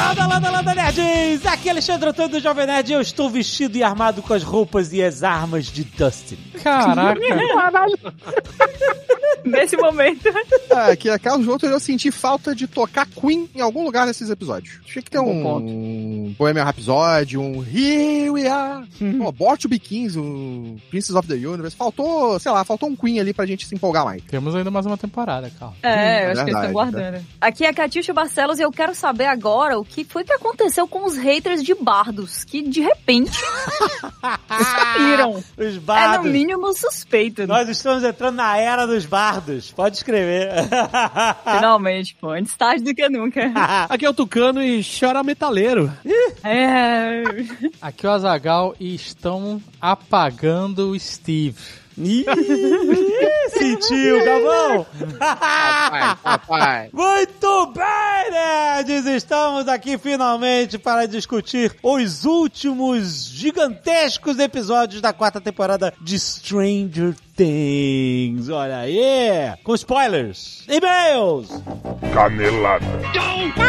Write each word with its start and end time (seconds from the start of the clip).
Landa, 0.00 0.26
landa, 0.26 0.50
landa, 0.50 0.74
nerds! 0.74 1.44
Aqui 1.44 1.68
é 1.68 1.72
Alexandre 1.72 2.08
Antônio 2.08 2.30
do 2.30 2.40
Jovem 2.40 2.66
Nerd 2.66 2.90
e 2.90 2.94
eu 2.94 3.02
estou 3.02 3.28
vestido 3.28 3.76
e 3.76 3.82
armado 3.82 4.22
com 4.22 4.32
as 4.32 4.42
roupas 4.42 4.94
e 4.94 5.02
as 5.02 5.22
armas 5.22 5.66
de 5.66 5.84
Dustin. 5.84 6.38
Caraca. 6.62 7.20
Nesse 9.44 9.76
momento. 9.76 10.28
Ah, 10.70 10.94
que 10.94 11.08
a 11.08 11.18
Carlos 11.18 11.46
Jouto 11.46 11.66
eu 11.66 11.80
senti 11.80 12.10
falta 12.10 12.54
de 12.54 12.66
tocar 12.66 13.06
Queen 13.06 13.48
em 13.54 13.60
algum 13.60 13.84
lugar 13.84 14.06
nesses 14.06 14.30
episódios. 14.30 14.80
Tinha 14.84 15.02
que 15.02 15.10
ter 15.10 15.18
um 15.18 15.42
ponto. 15.42 16.36
Bohemian 16.36 16.64
Rhapsody, 16.64 17.38
um 17.38 17.62
Here 17.62 18.30
We 18.30 18.48
Are, 18.48 18.86
to 19.58 19.68
Be 19.68 19.78
Kings, 19.78 20.18
um 20.18 20.78
Princess 20.90 21.16
of 21.16 21.26
the 21.26 21.34
Universe. 21.34 21.76
Faltou, 21.76 22.38
sei 22.38 22.52
lá, 22.52 22.64
faltou 22.64 22.88
um 22.88 22.96
Queen 22.96 23.20
ali 23.20 23.32
pra 23.32 23.46
gente 23.46 23.66
se 23.66 23.74
empolgar 23.74 24.04
mais. 24.04 24.22
Temos 24.24 24.54
ainda 24.54 24.70
mais 24.70 24.86
uma 24.86 24.96
temporada, 24.96 25.50
Carl. 25.58 25.74
É, 25.82 26.26
eu 26.26 26.32
acho 26.32 26.44
que 26.44 26.44
eles 26.44 26.44
verdade, 26.44 26.50
estão 26.50 26.72
guardando. 26.72 27.26
Aqui 27.40 27.64
é 27.64 27.68
a 27.68 27.74
Catiuxa 27.74 28.12
Barcelos 28.12 28.58
e 28.58 28.62
eu 28.62 28.70
quero 28.70 28.94
saber 28.94 29.26
agora 29.26 29.78
o 29.78 29.84
que 29.90 30.04
foi 30.04 30.24
que 30.24 30.32
aconteceu 30.32 30.86
com 30.88 31.04
os 31.04 31.16
haters 31.16 31.62
de 31.62 31.74
Bardos, 31.74 32.44
que 32.44 32.62
de 32.62 32.80
repente 32.80 33.36
sumiram. 34.96 35.32
Os 35.36 35.44
É 35.58 35.70
no 35.74 35.80
bardos. 35.80 36.30
mínimo 36.30 36.72
suspeito, 36.72 37.42
né? 37.42 37.46
Nós 37.46 37.68
estamos 37.68 38.02
entrando 38.04 38.36
na 38.36 38.56
era 38.56 38.86
dos 38.86 39.04
bardos. 39.06 39.70
Pode 39.72 39.96
escrever. 39.96 40.50
Finalmente, 41.56 42.16
pô. 42.20 42.30
Antes 42.30 42.54
tarde 42.56 42.84
do 42.84 42.94
que 42.94 43.08
nunca. 43.08 43.50
Aqui 43.88 44.04
é 44.06 44.10
o 44.10 44.14
Tucano 44.14 44.62
e 44.62 44.82
chora 44.84 45.22
metaleiro. 45.22 45.92
É. 46.44 47.22
Aqui 47.80 48.06
é 48.06 48.08
o 48.08 48.12
Azagal 48.12 48.74
e 48.78 48.94
estão 48.94 49.60
apagando 49.80 50.90
o 50.90 50.98
Steve. 50.98 51.56
Ih, 52.02 52.24
sentiu, 53.50 54.24
Galvão? 54.24 54.86
Papai, 55.18 56.16
papai. 56.22 56.90
Muito 56.94 57.66
bem, 57.74 58.30
nerds! 58.30 59.04
Estamos 59.04 59.68
aqui 59.68 59.98
finalmente 59.98 60.78
para 60.78 61.06
discutir 61.06 61.76
os 61.82 62.24
últimos 62.24 63.26
gigantescos 63.26 64.38
episódios 64.38 65.02
da 65.02 65.12
quarta 65.12 65.42
temporada 65.42 65.92
de 66.00 66.18
Stranger 66.18 67.14
Things. 67.36 68.48
Olha 68.48 68.78
aí! 68.78 69.52
Com 69.62 69.74
spoilers, 69.74 70.64
e-mails, 70.68 71.50
Canelada. 72.14 72.86
Muito 72.86 73.60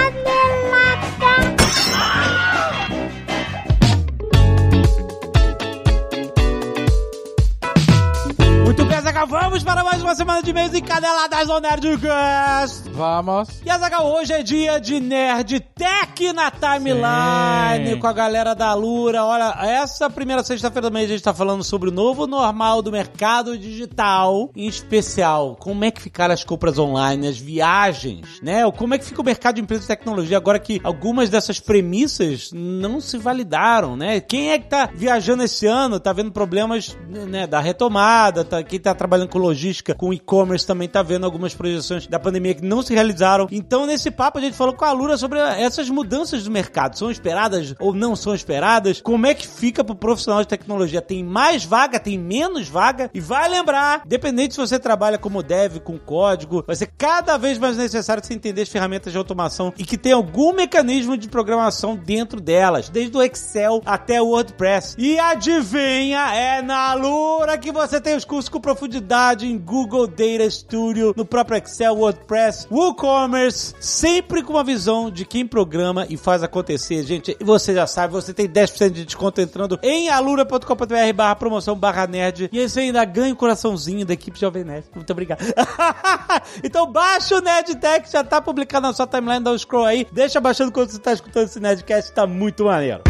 with 8.72 8.81
Azaghal, 9.02 9.26
vamos 9.26 9.64
para 9.64 9.84
mais 9.84 10.00
uma 10.00 10.14
semana 10.14 10.44
de 10.44 10.52
e-mails 10.52 10.76
encadeladas 10.76 11.50
ao 11.50 11.60
Nerdcast. 11.60 12.88
Vamos. 12.92 13.50
E 13.66 13.70
Azaghal, 13.72 14.06
hoje 14.14 14.32
é 14.32 14.44
dia 14.44 14.80
de 14.80 15.00
Nerd 15.00 15.60
Tech 15.60 16.32
na 16.34 16.52
timeline 16.52 17.96
Sim. 17.96 18.00
com 18.00 18.06
a 18.06 18.14
galera 18.14 18.54
da 18.54 18.76
Lura. 18.76 19.26
Olha, 19.26 19.58
essa 19.60 20.08
primeira 20.08 20.44
sexta-feira 20.44 20.88
do 20.88 20.94
mês 20.94 21.10
a 21.10 21.14
gente 21.14 21.24
tá 21.24 21.34
falando 21.34 21.64
sobre 21.64 21.90
o 21.90 21.92
novo 21.92 22.28
normal 22.28 22.84
do 22.84 22.92
mercado 22.92 23.58
digital, 23.58 24.52
em 24.56 24.68
especial, 24.68 25.56
como 25.60 25.84
é 25.84 25.90
que 25.90 26.00
ficaram 26.00 26.36
as 26.36 26.44
compras 26.44 26.78
online, 26.78 27.28
as 27.28 27.40
viagens, 27.40 28.40
né? 28.40 28.72
Como 28.72 28.94
é 28.94 29.00
que 29.00 29.06
fica 29.06 29.20
o 29.20 29.26
mercado 29.26 29.56
de 29.56 29.62
empresas 29.62 29.86
de 29.86 29.96
tecnologia 29.96 30.38
agora 30.38 30.60
que 30.60 30.80
algumas 30.84 31.28
dessas 31.28 31.60
premissas 31.60 32.52
não 32.54 33.02
se 33.02 33.18
validaram, 33.18 33.96
né? 33.96 34.20
Quem 34.22 34.52
é 34.52 34.60
que 34.60 34.70
tá 34.70 34.88
viajando 34.94 35.42
esse 35.42 35.66
ano, 35.66 36.00
tá 36.00 36.14
vendo 36.14 36.32
problemas, 36.32 36.96
né, 37.10 37.48
da 37.48 37.60
retomada, 37.60 38.44
tá, 38.46 38.62
quem 38.62 38.80
tá 38.80 38.91
trabalhando 38.96 39.30
com 39.30 39.40
logística, 39.40 39.96
com 39.96 40.14
e-commerce 40.14 40.66
também 40.66 40.88
tá 40.88 41.02
vendo 41.02 41.26
algumas 41.26 41.54
projeções 41.54 42.08
da 42.08 42.20
pandemia 42.20 42.54
que 42.54 42.66
não 42.66 42.82
se 42.82 42.94
realizaram. 42.94 43.48
Então, 43.52 43.86
nesse 43.86 44.12
papo, 44.12 44.38
a 44.38 44.42
gente 44.42 44.56
falou 44.56 44.76
com 44.76 44.86
a 44.86 44.92
Lura 44.92 45.18
sobre 45.18 45.40
essas 45.40 45.90
mudanças 45.90 46.44
do 46.44 46.52
mercado. 46.52 46.98
São 46.98 47.12
esperadas 47.12 47.76
ou 47.80 47.94
não 47.94 48.16
são 48.16 48.34
esperadas? 48.34 49.02
Como 49.02 49.26
é 49.26 49.34
que 49.34 49.48
fica 49.48 49.84
pro 49.84 49.96
profissional 49.96 50.42
de 50.42 50.48
tecnologia? 50.48 51.02
Tem 51.02 51.24
mais 51.24 51.64
vaga? 51.64 52.00
Tem 52.00 52.18
menos 52.18 52.68
vaga? 52.68 53.10
E 53.14 53.20
vai 53.20 53.50
lembrar, 53.50 54.04
dependente 54.06 54.54
se 54.54 54.60
você 54.60 54.80
trabalha 54.80 55.18
como 55.18 55.44
dev, 55.44 55.80
com 55.80 55.98
código, 55.98 56.64
vai 56.66 56.76
ser 56.76 56.88
cada 56.98 57.38
vez 57.38 57.58
mais 57.58 57.78
necessário 57.78 58.24
você 58.24 58.34
entender 58.34 58.62
as 58.62 58.70
ferramentas 58.70 59.12
de 59.12 59.18
automação 59.18 59.74
e 59.78 59.84
que 59.84 59.98
tem 59.98 60.12
algum 60.12 60.54
mecanismo 60.54 61.18
de 61.18 61.30
programação 61.30 61.96
dentro 61.96 62.40
delas, 62.40 62.90
desde 62.90 63.16
o 63.16 63.22
Excel 63.22 63.82
até 63.86 64.22
o 64.22 64.28
WordPress. 64.28 64.96
E 64.98 65.20
adivinha, 65.20 66.34
é 66.34 66.62
na 66.62 66.94
Lura 66.94 67.58
que 67.58 67.72
você 67.72 68.00
tem 68.00 68.16
os 68.16 68.26
cursos 68.26 68.50
com 68.50 68.60
profundidade 68.82 69.46
em 69.46 69.60
Google 69.60 70.08
Data 70.08 70.50
Studio, 70.50 71.14
no 71.16 71.24
próprio 71.24 71.58
Excel, 71.60 71.96
WordPress, 71.96 72.68
WooCommerce, 72.72 73.76
sempre 73.80 74.42
com 74.42 74.54
uma 74.54 74.64
visão 74.64 75.12
de 75.12 75.24
quem 75.24 75.46
programa 75.46 76.08
e 76.10 76.18
faz 76.18 76.42
acontecer, 76.42 77.04
gente. 77.04 77.38
Você 77.42 77.76
já 77.76 77.86
sabe, 77.86 78.14
você 78.14 78.34
tem 78.34 78.48
10% 78.48 78.90
de 78.90 79.06
desconto 79.06 79.40
entrando 79.40 79.80
em 79.84 80.10
alura.com.br 80.10 81.14
barra 81.14 81.36
promoção 81.36 81.76
barra 81.76 82.08
nerd 82.08 82.50
e 82.52 82.60
aí 82.60 82.68
você 82.68 82.80
ainda 82.80 83.06
ganha 83.06 83.34
o 83.34 83.38
coraçãozinho 83.38 84.04
da 84.04 84.14
equipe 84.14 84.40
Jovem 84.40 84.64
Nerd. 84.64 84.86
Muito 84.96 85.12
obrigado. 85.12 85.42
então 86.64 86.92
baixa 86.92 87.36
o 87.36 87.42
Nerd 87.42 87.76
Tech, 87.76 88.12
já 88.12 88.24
tá 88.24 88.42
publicado 88.42 88.88
na 88.88 88.94
sua 88.94 89.06
timeline, 89.06 89.44
dá 89.44 89.52
um 89.52 89.58
scroll 89.58 89.86
aí, 89.86 90.08
deixa 90.12 90.42
baixando 90.42 90.72
quando 90.72 90.90
você 90.90 91.00
tá 91.00 91.14
escutando 91.14 91.46
esse 91.46 91.60
Nerdcast, 91.60 92.14
tá 92.14 92.26
muito 92.26 92.66
maneiro. 92.66 93.02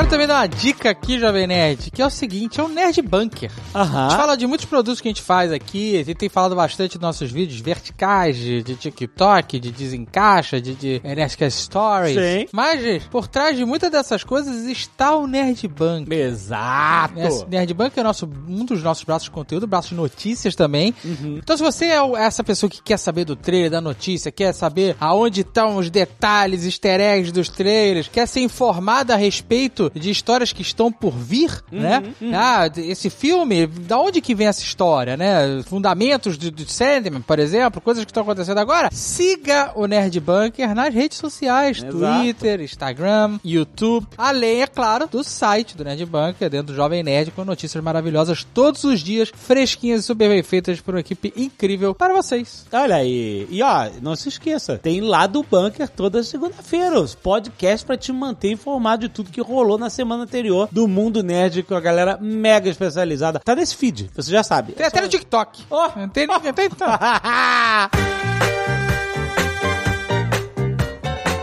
Quero 0.00 0.08
também 0.08 0.26
dar 0.26 0.40
uma 0.40 0.46
dica 0.46 0.88
aqui, 0.88 1.18
Jovem 1.18 1.46
Nerd, 1.46 1.90
que 1.90 2.00
é 2.00 2.06
o 2.06 2.08
seguinte, 2.08 2.58
é 2.58 2.62
o 2.62 2.68
Nerd 2.68 3.02
Bunker. 3.02 3.50
A 3.74 3.84
gente 3.84 4.16
fala 4.16 4.34
de 4.34 4.46
muitos 4.46 4.64
produtos 4.64 4.98
que 4.98 5.08
a 5.08 5.10
gente 5.10 5.20
faz 5.20 5.52
aqui, 5.52 5.94
a 5.94 6.02
gente 6.02 6.14
tem 6.14 6.28
falado 6.30 6.56
bastante 6.56 6.94
nos 6.94 7.02
nossos 7.02 7.30
vídeos 7.30 7.60
verticais, 7.60 8.34
de, 8.34 8.62
de 8.62 8.76
TikTok, 8.76 9.60
de 9.60 9.70
desencaixa, 9.70 10.58
de, 10.58 10.74
de 10.74 11.02
Nerdcast 11.04 11.64
Stories. 11.64 12.14
Sim. 12.14 12.46
Mas, 12.50 12.80
gente, 12.80 13.10
por 13.10 13.28
trás 13.28 13.54
de 13.54 13.62
muitas 13.66 13.90
dessas 13.90 14.24
coisas 14.24 14.64
está 14.64 15.14
o 15.14 15.26
Nerd 15.26 15.68
Bunker. 15.68 16.18
Exato. 16.18 17.20
Esse 17.20 17.46
Nerd 17.46 17.74
Bunker 17.74 18.00
é 18.00 18.02
nosso, 18.02 18.26
um 18.48 18.64
dos 18.64 18.82
nossos 18.82 19.04
braços 19.04 19.24
de 19.24 19.30
conteúdo, 19.30 19.66
braço 19.66 19.90
de 19.90 19.96
notícias 19.96 20.54
também. 20.54 20.94
Então, 21.04 21.54
se 21.58 21.62
você 21.62 21.84
é 21.84 21.98
essa 22.16 22.42
pessoa 22.42 22.70
que 22.70 22.82
quer 22.82 22.96
saber 22.96 23.26
do 23.26 23.36
trailer, 23.36 23.70
da 23.70 23.82
notícia, 23.82 24.32
quer 24.32 24.54
saber 24.54 24.96
aonde 24.98 25.42
estão 25.42 25.76
os 25.76 25.90
detalhes, 25.90 26.64
easter 26.64 27.02
eggs 27.02 27.30
dos 27.30 27.50
trailers, 27.50 28.08
quer 28.08 28.26
ser 28.26 28.40
informado 28.40 29.12
a 29.12 29.16
respeito 29.16 29.89
de 29.94 30.10
histórias 30.10 30.52
que 30.52 30.62
estão 30.62 30.90
por 30.90 31.12
vir, 31.12 31.50
né? 31.70 32.02
Ah, 32.34 32.70
esse 32.76 33.10
filme, 33.10 33.66
da 33.66 33.98
onde 33.98 34.20
que 34.20 34.34
vem 34.34 34.46
essa 34.46 34.62
história, 34.62 35.16
né? 35.16 35.62
Fundamentos 35.64 36.36
do, 36.36 36.50
do 36.50 36.70
Sandman, 36.70 37.20
por 37.20 37.38
exemplo, 37.38 37.80
coisas 37.80 38.04
que 38.04 38.10
estão 38.10 38.22
acontecendo 38.22 38.58
agora. 38.58 38.88
Siga 38.92 39.72
o 39.74 39.86
Nerd 39.86 40.18
Bunker 40.20 40.74
nas 40.74 40.94
redes 40.94 41.18
sociais, 41.18 41.78
Exato. 41.78 41.98
Twitter, 41.98 42.60
Instagram, 42.60 43.38
YouTube, 43.44 44.06
além, 44.16 44.62
é 44.62 44.66
claro, 44.66 45.08
do 45.08 45.22
site 45.24 45.76
do 45.76 45.84
Nerd 45.84 46.04
Bunker, 46.06 46.50
dentro 46.50 46.68
do 46.68 46.74
Jovem 46.74 47.02
Nerd, 47.02 47.30
com 47.30 47.44
notícias 47.44 47.82
maravilhosas 47.82 48.44
todos 48.44 48.84
os 48.84 49.00
dias, 49.00 49.30
fresquinhas 49.34 50.00
e 50.00 50.02
super 50.04 50.28
bem 50.28 50.42
feitas 50.42 50.80
por 50.80 50.94
uma 50.94 51.00
equipe 51.00 51.32
incrível 51.36 51.94
para 51.94 52.14
vocês. 52.14 52.66
Olha 52.72 52.96
aí. 52.96 53.46
E 53.50 53.62
ó, 53.62 53.88
não 54.02 54.14
se 54.16 54.28
esqueça, 54.28 54.78
tem 54.78 55.00
lá 55.00 55.26
do 55.26 55.42
Bunker 55.42 55.88
toda 55.88 56.22
segunda-feira 56.22 57.00
os 57.00 57.14
podcasts 57.14 57.84
pra 57.84 57.96
te 57.96 58.12
manter 58.12 58.52
informado 58.52 59.08
de 59.08 59.08
tudo 59.08 59.30
que 59.30 59.40
rolou 59.40 59.78
na 59.80 59.90
semana 59.90 60.22
anterior 60.22 60.68
do 60.70 60.86
mundo 60.86 61.22
nerd 61.22 61.62
com 61.64 61.74
a 61.74 61.80
galera 61.80 62.18
mega 62.20 62.68
especializada. 62.68 63.40
Tá 63.40 63.56
nesse 63.56 63.74
feed, 63.74 64.10
você 64.14 64.30
já 64.30 64.44
sabe. 64.44 64.72
Tem 64.72 64.86
até 64.86 65.00
no 65.00 65.08
TikTok. 65.08 65.64
Ó. 65.70 65.88
Tem, 65.88 66.28
tem, 66.28 66.28
tem, 66.28 66.52
tem. 66.52 66.70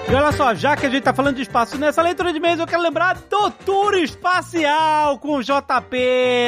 E 0.09 0.15
olha 0.15 0.31
só, 0.31 0.56
já 0.56 0.74
que 0.74 0.86
a 0.86 0.89
gente 0.89 1.04
tá 1.04 1.13
falando 1.13 1.36
de 1.36 1.42
espaço, 1.42 1.77
nessa 1.77 2.01
leitura 2.01 2.31
de 2.31 2.38
e-mails 2.38 2.62
eu 2.62 2.65
quero 2.65 2.81
lembrar 2.81 3.15
do 3.30 3.51
Tour 3.51 3.95
Espacial 3.95 5.19
com 5.19 5.36
o 5.36 5.44
JP, 5.44 5.98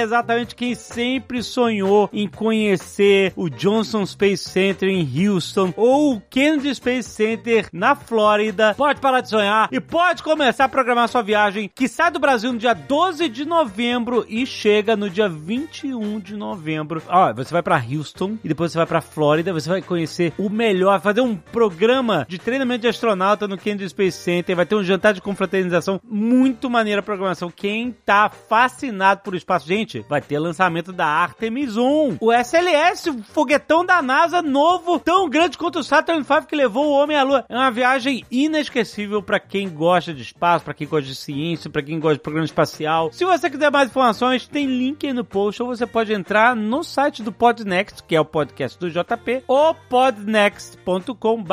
exatamente 0.01 0.56
quem 0.56 0.73
sempre 0.73 1.44
sonhou 1.44 2.09
em 2.13 2.25
conhecer 2.25 3.33
o 3.35 3.50
Johnson 3.50 4.06
Space 4.06 4.50
Center 4.50 4.88
em 4.88 5.27
Houston 5.27 5.73
ou 5.75 6.13
o 6.13 6.21
Kennedy 6.21 6.73
Space 6.73 7.09
Center 7.09 7.67
na 7.73 7.95
Flórida. 7.95 8.73
Pode 8.75 9.01
parar 9.01 9.19
de 9.19 9.27
sonhar 9.27 9.67
e 9.73 9.81
pode 9.81 10.23
começar 10.23 10.63
a 10.63 10.69
programar 10.69 11.09
sua 11.09 11.21
viagem 11.21 11.69
que 11.75 11.89
sai 11.89 12.11
do 12.11 12.19
Brasil 12.19 12.53
no 12.53 12.59
dia 12.59 12.73
12 12.73 13.27
de 13.27 13.44
novembro 13.44 14.25
e 14.29 14.45
chega 14.45 14.95
no 14.95 15.09
dia 15.09 15.27
21 15.27 16.21
de 16.21 16.38
novembro. 16.38 17.03
Ó, 17.09 17.33
você 17.33 17.51
vai 17.51 17.61
pra 17.61 17.75
Houston 17.75 18.38
e 18.41 18.47
depois 18.47 18.71
você 18.71 18.77
vai 18.77 18.88
pra 18.88 19.01
Flórida, 19.01 19.51
você 19.51 19.67
vai 19.67 19.81
conhecer 19.81 20.31
o 20.38 20.50
melhor, 20.50 21.01
fazer 21.01 21.19
um 21.19 21.35
programa 21.35 22.25
de 22.29 22.38
treinamento 22.38 22.83
de 22.83 22.88
astronauta 22.88 23.49
no 23.50 23.57
Kennedy 23.57 23.90
Space 23.90 24.18
Center, 24.18 24.56
vai 24.56 24.66
ter 24.66 24.75
um 24.75 24.84
jantar 24.84 25.13
de 25.13 25.22
confraternização 25.22 26.00
muito 26.04 26.69
maneira 26.69 27.01
a 27.01 27.04
programação. 27.04 27.51
Quem 27.51 27.92
tá 27.92 28.30
fascinado 28.30 29.22
por 29.22 29.36
espaço, 29.36 29.68
gente, 29.68 30.06
vai 30.07 30.22
ter 30.22 30.40
lançamento 30.40 30.94
da 30.94 31.06
Artemis 31.06 31.75
1, 31.75 32.18
o 32.22 32.31
SLS, 32.31 33.10
o 33.10 33.24
foguetão 33.24 33.86
da 33.86 34.01
NASA 34.01 34.42
novo, 34.42 35.00
tão 35.00 35.28
grande 35.28 35.57
quanto 35.57 35.80
o 35.80 35.84
Saturn 35.84 36.22
V 36.22 36.42
que 36.48 36.56
levou 36.56 36.88
o 36.88 36.92
homem 36.92 37.18
à 37.18 37.24
Lua. 37.24 37.46
É 37.50 37.56
uma 37.56 37.72
viagem 37.72 38.24
inesquecível 38.31 39.22
para 39.22 39.40
quem 39.40 39.69
gosta 39.69 40.13
de 40.13 40.22
espaço, 40.22 40.63
para 40.63 40.74
quem 40.74 40.88
gosta 40.88 41.07
de 41.07 41.16
ciência, 41.16 41.69
para 41.69 41.81
quem 41.81 42.00
gosta 42.00 42.16
de 42.16 42.22
programa 42.22 42.45
espacial. 42.45 43.12
Se 43.12 43.25
você 43.25 43.50
quiser 43.50 43.72
mais 43.72 43.90
informações, 43.90 44.48
tem 44.48 44.68
link 44.68 45.06
aí 45.06 45.13
no 45.13 45.25
post 45.25 45.62
ou 45.62 45.69
você 45.69 45.86
pode 45.86 46.13
entrar 46.13 46.56
no 46.56 46.84
site 46.84 47.24
do 47.24 47.31
Podnext, 47.31 48.04
que 48.04 48.16
é 48.16 48.22
o 48.22 48.25
podcast 48.25 48.80
do 48.80 48.90
JP, 48.90 49.44
ou 49.48 49.74
podnext.com 49.74 51.44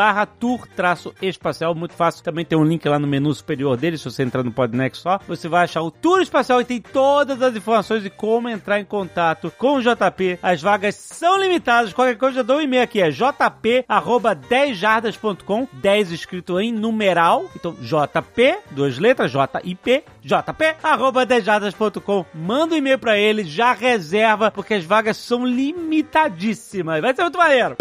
muito 1.86 1.94
fácil. 1.94 2.22
Também 2.22 2.44
tem 2.44 2.58
um 2.58 2.64
link 2.64 2.86
lá 2.86 2.98
no 2.98 3.06
menu 3.06 3.32
superior 3.32 3.76
dele, 3.76 3.96
se 3.96 4.04
você 4.04 4.22
entrar 4.22 4.42
no 4.42 4.52
Podnext 4.52 5.02
só, 5.02 5.18
você 5.26 5.48
vai 5.48 5.64
achar 5.64 5.82
o 5.82 5.90
tour 5.90 6.20
espacial 6.20 6.60
e 6.60 6.64
tem 6.64 6.80
todas 6.80 7.40
as 7.40 7.54
informações 7.56 8.02
de 8.02 8.10
como 8.10 8.48
entrar 8.48 8.80
em 8.80 8.84
contato 8.84 9.52
com 9.56 9.76
o 9.76 9.80
JP. 9.80 10.38
As 10.42 10.60
vagas 10.60 10.96
são 10.96 11.38
limitadas, 11.38 11.92
qualquer 11.92 12.16
coisa 12.16 12.40
eu 12.40 12.44
dou 12.44 12.58
um 12.58 12.60
e-mail 12.60 12.82
aqui, 12.82 13.00
é 13.00 13.10
jp 13.10 13.84
arroba 13.88 14.34
10jardas.com, 14.34 15.68
10 15.72 16.12
escrito 16.12 16.58
em 16.60 16.72
numeral, 16.72 17.44
então 17.54 17.72
JP, 17.72 18.58
duas 18.72 18.98
letras, 18.98 19.30
J-I-P, 19.30 20.04
jp 20.22 20.76
arroba 20.82 21.26
10jardas.com, 21.26 22.24
manda 22.34 22.74
um 22.74 22.78
e-mail 22.78 22.98
pra 22.98 23.16
ele, 23.16 23.44
já 23.44 23.72
reserva, 23.72 24.50
porque 24.50 24.74
as 24.74 24.84
vagas 24.84 25.16
são 25.16 25.46
limitadíssimas. 25.46 27.00
Vai 27.00 27.14
ser 27.14 27.22
muito 27.22 27.38
maneiro. 27.38 27.76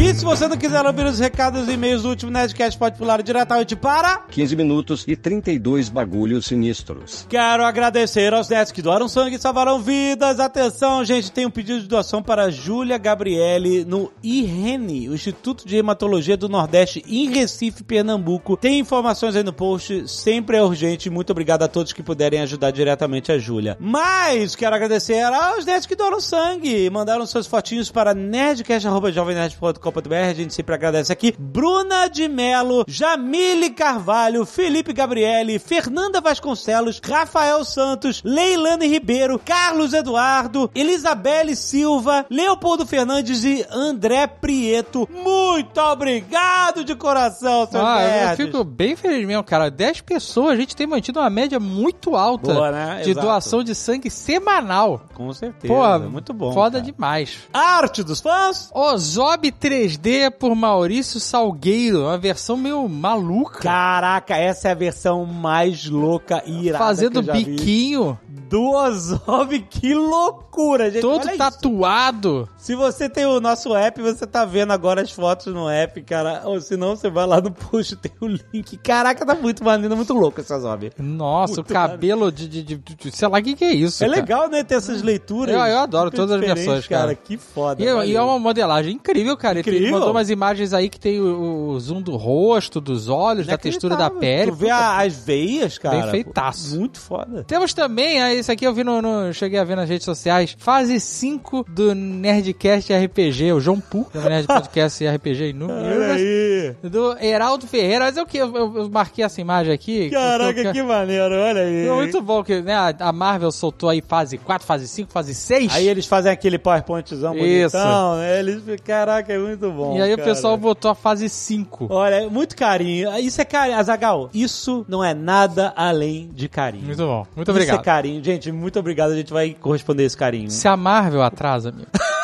E 0.00 0.14
se 0.14 0.24
você 0.24 0.46
não 0.46 0.56
quiser 0.56 0.86
ouvir 0.86 1.06
os 1.06 1.18
recados 1.18 1.66
e 1.66 1.72
e-mails 1.72 2.02
do 2.02 2.10
último 2.10 2.30
Nerdcast, 2.30 2.78
pode 2.78 2.96
pular 2.96 3.20
diretamente 3.20 3.74
para... 3.74 4.18
15 4.30 4.54
minutos 4.54 5.04
e 5.08 5.16
32 5.16 5.88
bagulhos 5.88 6.46
sinistros. 6.46 7.26
Quero 7.28 7.64
agradecer 7.64 8.32
aos 8.32 8.48
nerds 8.48 8.70
que 8.70 8.80
doaram 8.80 9.08
sangue 9.08 9.34
e 9.34 9.40
salvaram 9.40 9.80
vidas. 9.80 10.38
Atenção, 10.38 11.04
gente, 11.04 11.32
tem 11.32 11.46
um 11.46 11.50
pedido 11.50 11.80
de 11.80 11.88
doação 11.88 12.22
para 12.22 12.48
Júlia 12.48 12.96
Gabriele 12.96 13.84
no 13.84 14.12
IRENE, 14.22 15.08
o 15.08 15.14
Instituto 15.14 15.66
de 15.66 15.76
Hematologia 15.76 16.36
do 16.36 16.48
Nordeste, 16.48 17.04
em 17.08 17.28
Recife, 17.30 17.82
Pernambuco. 17.82 18.56
Tem 18.56 18.78
informações 18.78 19.34
aí 19.34 19.42
no 19.42 19.52
post, 19.52 20.08
sempre 20.08 20.56
é 20.56 20.62
urgente. 20.62 21.10
Muito 21.10 21.30
obrigado 21.30 21.64
a 21.64 21.68
todos 21.68 21.92
que 21.92 22.04
puderem 22.04 22.40
ajudar 22.40 22.70
diretamente 22.70 23.32
a 23.32 23.38
Júlia. 23.38 23.76
Mas 23.80 24.54
quero 24.54 24.76
agradecer 24.76 25.24
aos 25.24 25.66
nerds 25.66 25.86
que 25.86 25.96
doaram 25.96 26.20
sangue, 26.20 26.88
mandaram 26.88 27.26
seus 27.26 27.48
fotinhos 27.48 27.90
para 27.90 28.14
nerdcast.jovemnerd.com 28.14 29.87
a 29.96 30.34
gente 30.34 30.54
sempre 30.54 30.74
agradece 30.74 31.12
aqui. 31.12 31.34
Bruna 31.38 32.08
de 32.08 32.28
Melo, 32.28 32.84
Jamile 32.86 33.70
Carvalho, 33.70 34.44
Felipe 34.44 34.92
Gabriele, 34.92 35.58
Fernanda 35.58 36.20
Vasconcelos, 36.20 37.00
Rafael 37.04 37.64
Santos, 37.64 38.22
Leilane 38.24 38.86
Ribeiro, 38.86 39.38
Carlos 39.38 39.92
Eduardo, 39.92 40.70
Elisabelle 40.74 41.56
Silva, 41.56 42.26
Leopoldo 42.30 42.86
Fernandes 42.86 43.44
e 43.44 43.64
André 43.70 44.26
Prieto. 44.26 45.08
Muito 45.10 45.78
obrigado 45.80 46.84
de 46.84 46.94
coração, 46.94 47.66
seus 47.66 47.82
Ah, 47.82 48.30
eu 48.30 48.36
fico 48.36 48.64
bem 48.64 48.96
feliz 48.96 49.26
mesmo, 49.26 49.44
cara. 49.44 49.70
10 49.70 50.00
pessoas, 50.02 50.52
a 50.52 50.56
gente 50.56 50.76
tem 50.76 50.86
mantido 50.86 51.20
uma 51.20 51.30
média 51.30 51.58
muito 51.60 52.16
alta 52.16 52.52
Boa, 52.52 52.70
né? 52.70 53.00
de 53.02 53.10
Exato. 53.10 53.26
doação 53.26 53.62
de 53.64 53.74
sangue 53.74 54.10
semanal. 54.10 55.02
Com 55.14 55.32
certeza. 55.32 55.72
Pô, 55.72 55.98
muito 56.10 56.32
bom. 56.32 56.52
Foda 56.52 56.78
cara. 56.80 56.92
demais. 56.92 57.38
Arte 57.52 58.02
dos 58.02 58.20
fãs? 58.20 58.70
Ozob 58.74 59.50
3D 59.78 60.30
por 60.32 60.54
Maurício 60.54 61.20
Salgueiro, 61.20 62.02
uma 62.02 62.18
versão 62.18 62.56
meio 62.56 62.88
maluca. 62.88 63.60
Caraca, 63.60 64.36
essa 64.36 64.68
é 64.68 64.72
a 64.72 64.74
versão 64.74 65.24
mais 65.24 65.86
louca 65.88 66.42
e 66.44 66.66
irada 66.66 66.84
Fazendo 66.84 67.22
já 67.22 67.32
vi. 67.32 67.44
biquinho, 67.44 68.18
do 68.28 68.70
Ozob, 68.74 69.60
que 69.70 69.94
loucura, 69.94 70.90
gente. 70.90 71.02
todo 71.02 71.20
Olha 71.22 71.28
isso. 71.30 71.38
tatuado. 71.38 72.48
Se 72.56 72.74
você 72.74 73.08
tem 73.08 73.24
o 73.24 73.40
nosso 73.40 73.74
app, 73.74 74.00
você 74.02 74.26
tá 74.26 74.44
vendo 74.44 74.72
agora 74.72 75.00
as 75.00 75.10
fotos 75.10 75.52
no 75.54 75.68
app, 75.68 76.02
cara. 76.02 76.42
Ou 76.44 76.60
se 76.60 76.76
não, 76.76 76.96
você 76.96 77.08
vai 77.08 77.26
lá 77.26 77.40
no 77.40 77.50
post, 77.52 77.96
tem 77.96 78.12
o 78.20 78.26
link. 78.26 78.76
Caraca, 78.78 79.24
tá 79.24 79.34
muito 79.34 79.62
maneiro, 79.64 79.96
muito 79.96 80.12
louco 80.12 80.40
essa 80.40 80.56
Ozob. 80.56 80.90
Nossa, 80.98 81.54
Muito 81.56 81.70
o 81.70 81.72
cabelo 81.72 82.32
de, 82.32 82.48
de, 82.48 82.62
de- 82.62 82.76
de- 82.76 83.16
Sei 83.16 83.28
lá 83.28 83.38
o 83.38 83.42
que, 83.42 83.54
que 83.54 83.64
é 83.64 83.72
isso. 83.72 84.02
É 84.04 84.08
cara. 84.08 84.20
legal, 84.20 84.48
né, 84.50 84.64
ter 84.64 84.74
essas 84.74 85.02
leituras. 85.02 85.54
Eu- 85.54 85.60
eu 85.60 85.78
adoro 85.78 86.10
todas 86.10 86.32
as 86.32 86.40
versões, 86.40 86.86
cara. 86.86 87.14
Que 87.14 87.36
foda. 87.36 87.82
E, 87.82 87.86
é- 87.86 88.06
e 88.06 88.16
é 88.16 88.20
uma 88.20 88.38
modelagem 88.38 88.94
incrível, 88.94 89.36
cara. 89.36 89.58
Ele 89.60 89.67
Incrível. 89.76 89.92
mandou 89.92 90.10
umas 90.10 90.30
imagens 90.30 90.72
aí 90.72 90.88
que 90.88 90.98
tem 90.98 91.20
o, 91.20 91.70
o 91.70 91.80
zoom 91.80 92.00
do 92.02 92.16
rosto, 92.16 92.80
dos 92.80 93.08
olhos, 93.08 93.46
da 93.46 93.56
textura 93.58 93.96
da 93.96 94.10
pele. 94.10 94.50
Tu 94.50 94.56
vê 94.56 94.70
a- 94.70 95.00
as 95.02 95.14
veias, 95.14 95.78
cara. 95.78 96.00
Bem 96.02 96.10
feitaço. 96.10 96.78
Muito 96.78 96.98
foda. 97.00 97.44
Temos 97.44 97.72
também, 97.74 98.20
ah, 98.22 98.34
isso 98.34 98.50
aqui 98.50 98.66
eu 98.66 98.72
vi 98.74 98.84
no, 98.84 99.00
no- 99.02 99.32
Cheguei 99.32 99.58
a 99.58 99.64
ver 99.64 99.76
nas 99.76 99.88
redes 99.88 100.04
sociais. 100.04 100.56
Fase 100.58 100.98
5 101.00 101.64
do 101.68 101.94
Nerdcast 101.94 102.92
RPG, 102.92 103.52
o 103.52 103.60
João 103.60 103.80
Pu, 103.80 104.06
do 104.12 104.20
Nerd 104.20 104.46
Podcast 104.46 105.04
RPG 105.06 105.54
Olha 105.60 106.14
aí. 106.14 106.74
do 106.82 107.16
Heraldo 107.18 107.66
Ferreira. 107.66 108.06
Mas 108.06 108.16
é 108.16 108.22
o 108.22 108.26
que? 108.26 108.38
Eu, 108.38 108.54
eu- 108.54 108.76
eu 108.78 108.90
marquei 108.90 109.24
essa 109.24 109.40
imagem 109.40 109.72
aqui. 109.72 110.10
Caraca, 110.10 110.60
eu- 110.60 110.72
que 110.72 110.82
maneiro, 110.82 111.34
olha 111.34 111.62
aí. 111.62 111.86
É 111.86 111.92
muito 111.92 112.20
bom 112.20 112.42
que 112.42 112.60
né, 112.60 112.74
a- 112.74 112.94
a 113.00 113.12
Marvel 113.12 113.50
soltou 113.52 113.88
aí 113.88 114.02
fase 114.06 114.38
4, 114.38 114.66
fase 114.66 114.88
5, 114.88 115.10
fase 115.10 115.34
6. 115.34 115.74
Aí 115.74 115.88
eles 115.88 116.06
fazem 116.06 116.30
aquele 116.32 116.58
PowerPointzão 116.58 117.34
Isso. 117.34 117.72
bonitão, 117.76 118.16
né? 118.18 118.38
Eles, 118.38 118.62
caraca, 118.84 119.32
é 119.32 119.38
muito 119.38 119.57
bom. 119.72 119.96
e 119.96 120.02
aí 120.02 120.12
o 120.12 120.16
cara. 120.16 120.28
pessoal 120.28 120.56
botou 120.56 120.90
a 120.90 120.94
fase 120.94 121.28
5. 121.28 121.88
Olha, 121.90 122.28
muito 122.28 122.56
carinho. 122.56 123.16
Isso 123.18 123.40
é 123.40 123.44
carinho. 123.44 123.78
Azagal, 123.78 124.30
isso 124.32 124.84
não 124.88 125.02
é 125.02 125.14
nada 125.14 125.72
além 125.76 126.28
de 126.32 126.48
carinho. 126.48 126.84
Muito 126.84 127.04
bom. 127.04 127.26
Muito 127.34 127.48
Isso 127.48 127.50
obrigado. 127.50 127.80
é 127.80 127.82
carinho. 127.82 128.24
Gente, 128.24 128.52
muito 128.52 128.78
obrigado. 128.78 129.12
A 129.12 129.16
gente 129.16 129.32
vai 129.32 129.54
corresponder 129.54 130.04
esse 130.04 130.16
carinho. 130.16 130.50
Se 130.50 130.68
a 130.68 130.76
Marvel 130.76 131.22
atrasa, 131.22 131.70
amigo. 131.70 131.88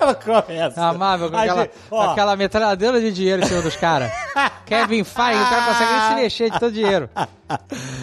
Ela 0.00 0.14
começa. 0.14 0.82
A 0.82 0.92
Marvel 0.92 1.30
com 1.30 1.36
A 1.36 1.42
aquela, 1.42 1.62
gente- 1.62 1.72
ó. 1.90 2.10
aquela 2.10 2.36
metralhadora 2.36 3.00
de 3.00 3.12
dinheiro 3.12 3.42
em 3.42 3.46
cima 3.46 3.62
dos 3.62 3.76
caras. 3.76 4.10
Kevin 4.66 5.02
Feige, 5.04 5.40
o 5.42 5.48
cara 5.48 5.66
consegue 5.66 5.92
nem 5.92 6.08
se 6.08 6.14
mexer 6.14 6.50
de 6.50 6.60
todo 6.60 6.72
dinheiro. 6.72 7.10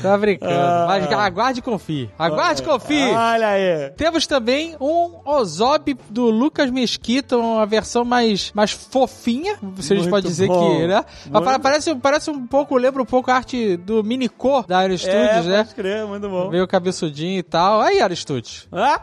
Tá 0.01 0.18
brincando. 0.18 0.51
Ah. 0.53 0.85
Mas 0.88 1.09
aguarde 1.13 1.59
e 1.59 1.62
confie. 1.62 2.09
Aguarde 2.19 2.62
e 2.62 2.65
confie. 2.65 3.09
Olha 3.13 3.47
aí. 3.47 3.89
Temos 3.95 4.27
também 4.27 4.75
um 4.81 5.21
Ozob 5.25 5.97
do 6.09 6.25
Lucas 6.29 6.69
Mesquita, 6.69 7.38
uma 7.38 7.65
versão 7.65 8.03
mais, 8.03 8.51
mais 8.53 8.71
fofinha, 8.71 9.57
se 9.80 9.94
a 9.94 9.95
gente 9.95 10.09
pode 10.09 10.27
dizer 10.27 10.47
bom. 10.47 10.75
que, 10.77 10.88
né? 10.88 11.06
Muito- 11.31 11.59
Parece, 11.62 11.95
parece 11.95 12.30
um 12.30 12.45
pouco, 12.45 12.75
lembra 12.75 13.01
um 13.01 13.06
pouco 13.06 13.31
a 13.31 13.35
arte 13.35 13.77
do 13.77 14.03
Minicô 14.03 14.63
da 14.68 14.80
Aristudes, 14.80 15.15
é, 15.15 15.41
né? 15.44 15.57
pode 15.63 15.75
crer, 15.75 16.06
muito 16.06 16.27
bom. 16.27 16.50
Meio 16.50 16.68
cabeçudinho 16.68 17.39
e 17.39 17.44
tal. 17.44 17.80
Aí, 17.80 18.01
Aristudes. 18.01 18.68
Ah? 18.71 19.00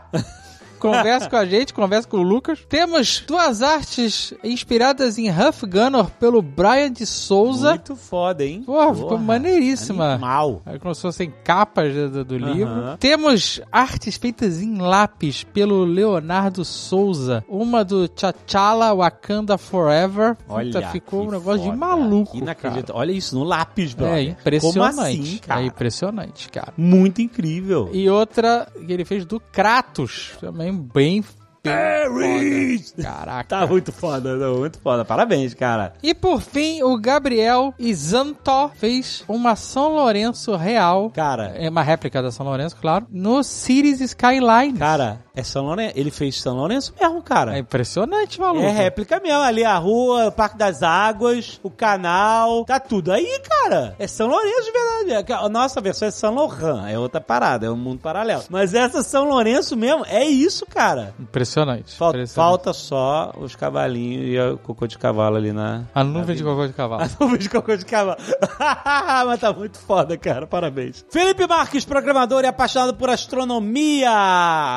Conversa 0.89 1.31
com 1.31 1.37
a 1.37 1.45
gente, 1.47 1.73
conversa 1.73 2.07
com 2.09 2.19
o 2.19 2.23
Lucas. 2.23 2.65
Temos 2.69 3.25
duas 3.27 3.63
artes 3.63 4.35
inspiradas 4.45 5.19
em 5.19 5.31
Huff 5.31 5.65
Gunner 5.67 6.07
pelo 6.21 6.43
Brian 6.43 6.93
de 6.93 7.07
Souza. 7.07 7.71
Muito 7.71 7.97
foda, 7.97 8.45
hein? 8.45 8.63
Porra, 8.65 8.95
ficou 8.95 9.19
maneiríssima. 9.19 10.19
Mal. 10.19 10.61
Aí 10.67 10.79
como 10.79 10.95
se 10.95 11.03
fossem 11.03 11.33
capas 11.43 11.93
do, 12.11 12.25
do- 12.25 12.35
livro. 12.39 12.97
Temos 12.99 13.61
artes 13.73 14.17
feitas 14.17 14.61
em 14.61 14.77
lápis 14.79 15.45
pelo 15.45 15.85
Leonardo 15.85 16.65
Souza. 16.65 17.45
Uma 17.49 17.85
do 17.85 18.07
T'Challa 18.09 18.95
Wakanda 18.95 19.57
Forever. 19.57 20.37
Puta, 20.47 20.83
ficou 20.89 21.27
um 21.27 21.31
negócio 21.31 21.61
de 21.61 21.67
foda. 21.67 21.77
maluco, 21.77 22.37
Inacreditável. 22.37 22.97
Olha 22.97 23.13
isso, 23.13 23.35
no 23.39 23.45
lápis, 23.45 23.95
bro. 23.95 24.07
É 24.07 24.23
impressionante. 24.23 25.01
Assim, 25.01 25.39
cara? 25.39 25.63
É 25.63 25.65
impressionante, 25.67 26.49
cara. 26.51 26.73
Muito 26.77 27.23
incrível. 27.23 27.89
E 27.93 28.09
outra 28.11 28.67
que 28.87 28.93
ele 28.93 29.05
fez 29.05 29.25
do 29.25 29.41
Kratos. 29.41 30.33
Também 30.41 30.74
bem... 30.75 31.25
foda. 31.65 33.03
Caraca. 33.03 33.45
Tá 33.45 33.67
muito 33.67 33.93
foda, 33.93 34.37
não, 34.37 34.59
muito 34.59 34.79
foda. 34.79 35.05
Parabéns, 35.05 35.55
cara. 35.55 35.95
E 36.03 36.15
por 36.15 36.41
fim, 36.41 36.83
o 36.83 36.99
Gabriel 36.99 37.73
Izanto 37.79 38.71
fez 38.77 39.25
uma 39.29 39.57
São 39.57 39.95
Lourenço 39.95 40.55
real. 40.57 41.11
Cara, 41.11 41.55
É 41.57 41.69
uma 41.69 41.83
réplica 41.83 42.23
da 42.23 42.31
São 42.31 42.47
Lourenço, 42.47 42.77
claro. 42.81 43.07
No 43.11 43.43
Cities 43.43 44.01
Skyline. 44.01 44.79
cara, 44.79 45.21
é 45.35 45.43
São 45.43 45.65
Lourenço. 45.65 45.93
Ele 45.97 46.11
fez 46.11 46.41
São 46.41 46.57
Lourenço 46.57 46.93
mesmo, 47.01 47.23
cara. 47.23 47.57
É 47.57 47.59
impressionante, 47.61 48.41
maluco. 48.41 48.65
É 48.65 48.71
réplica 48.71 49.21
mesmo. 49.21 49.41
Ali 49.41 49.65
a 49.65 49.77
rua, 49.79 50.29
o 50.29 50.33
Parque 50.33 50.57
das 50.59 50.83
Águas, 50.83 51.59
o 51.63 51.71
canal, 51.71 52.65
tá 52.65 52.79
tudo 52.79 53.13
aí, 53.13 53.41
cara. 53.49 53.95
É 53.99 54.07
São 54.07 54.27
Lourenço 54.29 54.65
de 54.65 54.73
verdade. 54.73 55.33
A 55.33 55.49
nossa 55.49 55.81
versão 55.81 56.09
é 56.09 56.11
São 56.11 56.35
Lohan, 56.35 56.89
é 56.89 56.99
outra 56.99 57.21
parada, 57.21 57.67
é 57.67 57.71
um 57.71 57.77
mundo 57.77 58.01
paralelo. 58.01 58.43
Mas 58.51 58.75
essa 58.75 59.03
São 59.03 59.25
Lourenço 59.29 59.77
mesmo, 59.77 60.05
é 60.07 60.25
isso, 60.25 60.67
cara. 60.67 61.15
Impressionante. 61.19 61.54
Impressionante. 61.55 61.95
Fal- 61.95 62.11
impressionante. 62.11 62.35
Falta 62.51 62.73
só 62.73 63.33
os 63.39 63.55
cavalinhos 63.55 64.27
e 64.27 64.39
o 64.39 64.59
cocô 64.59 64.87
de 64.87 64.99
cavalo 64.99 65.37
ali 65.37 65.53
na. 65.53 65.85
A 65.95 66.03
nuvem 66.03 66.35
de 66.35 66.43
cocô 66.43 66.67
de 66.67 66.73
cavalo. 66.73 67.03
A 67.05 67.09
nuvem 67.21 67.39
de 67.39 67.49
cocô 67.49 67.77
de 67.77 67.85
cavalo. 67.85 68.19
Mas 69.27 69.41
tá 69.41 69.53
muito 69.53 69.79
foda, 69.79 70.17
cara. 70.17 70.47
Parabéns. 70.47 71.05
Felipe 71.11 71.47
Marques, 71.47 71.85
programador 71.85 72.43
e 72.43 72.47
apaixonado 72.47 72.95
por 72.95 73.09
astronomia. 73.09 74.11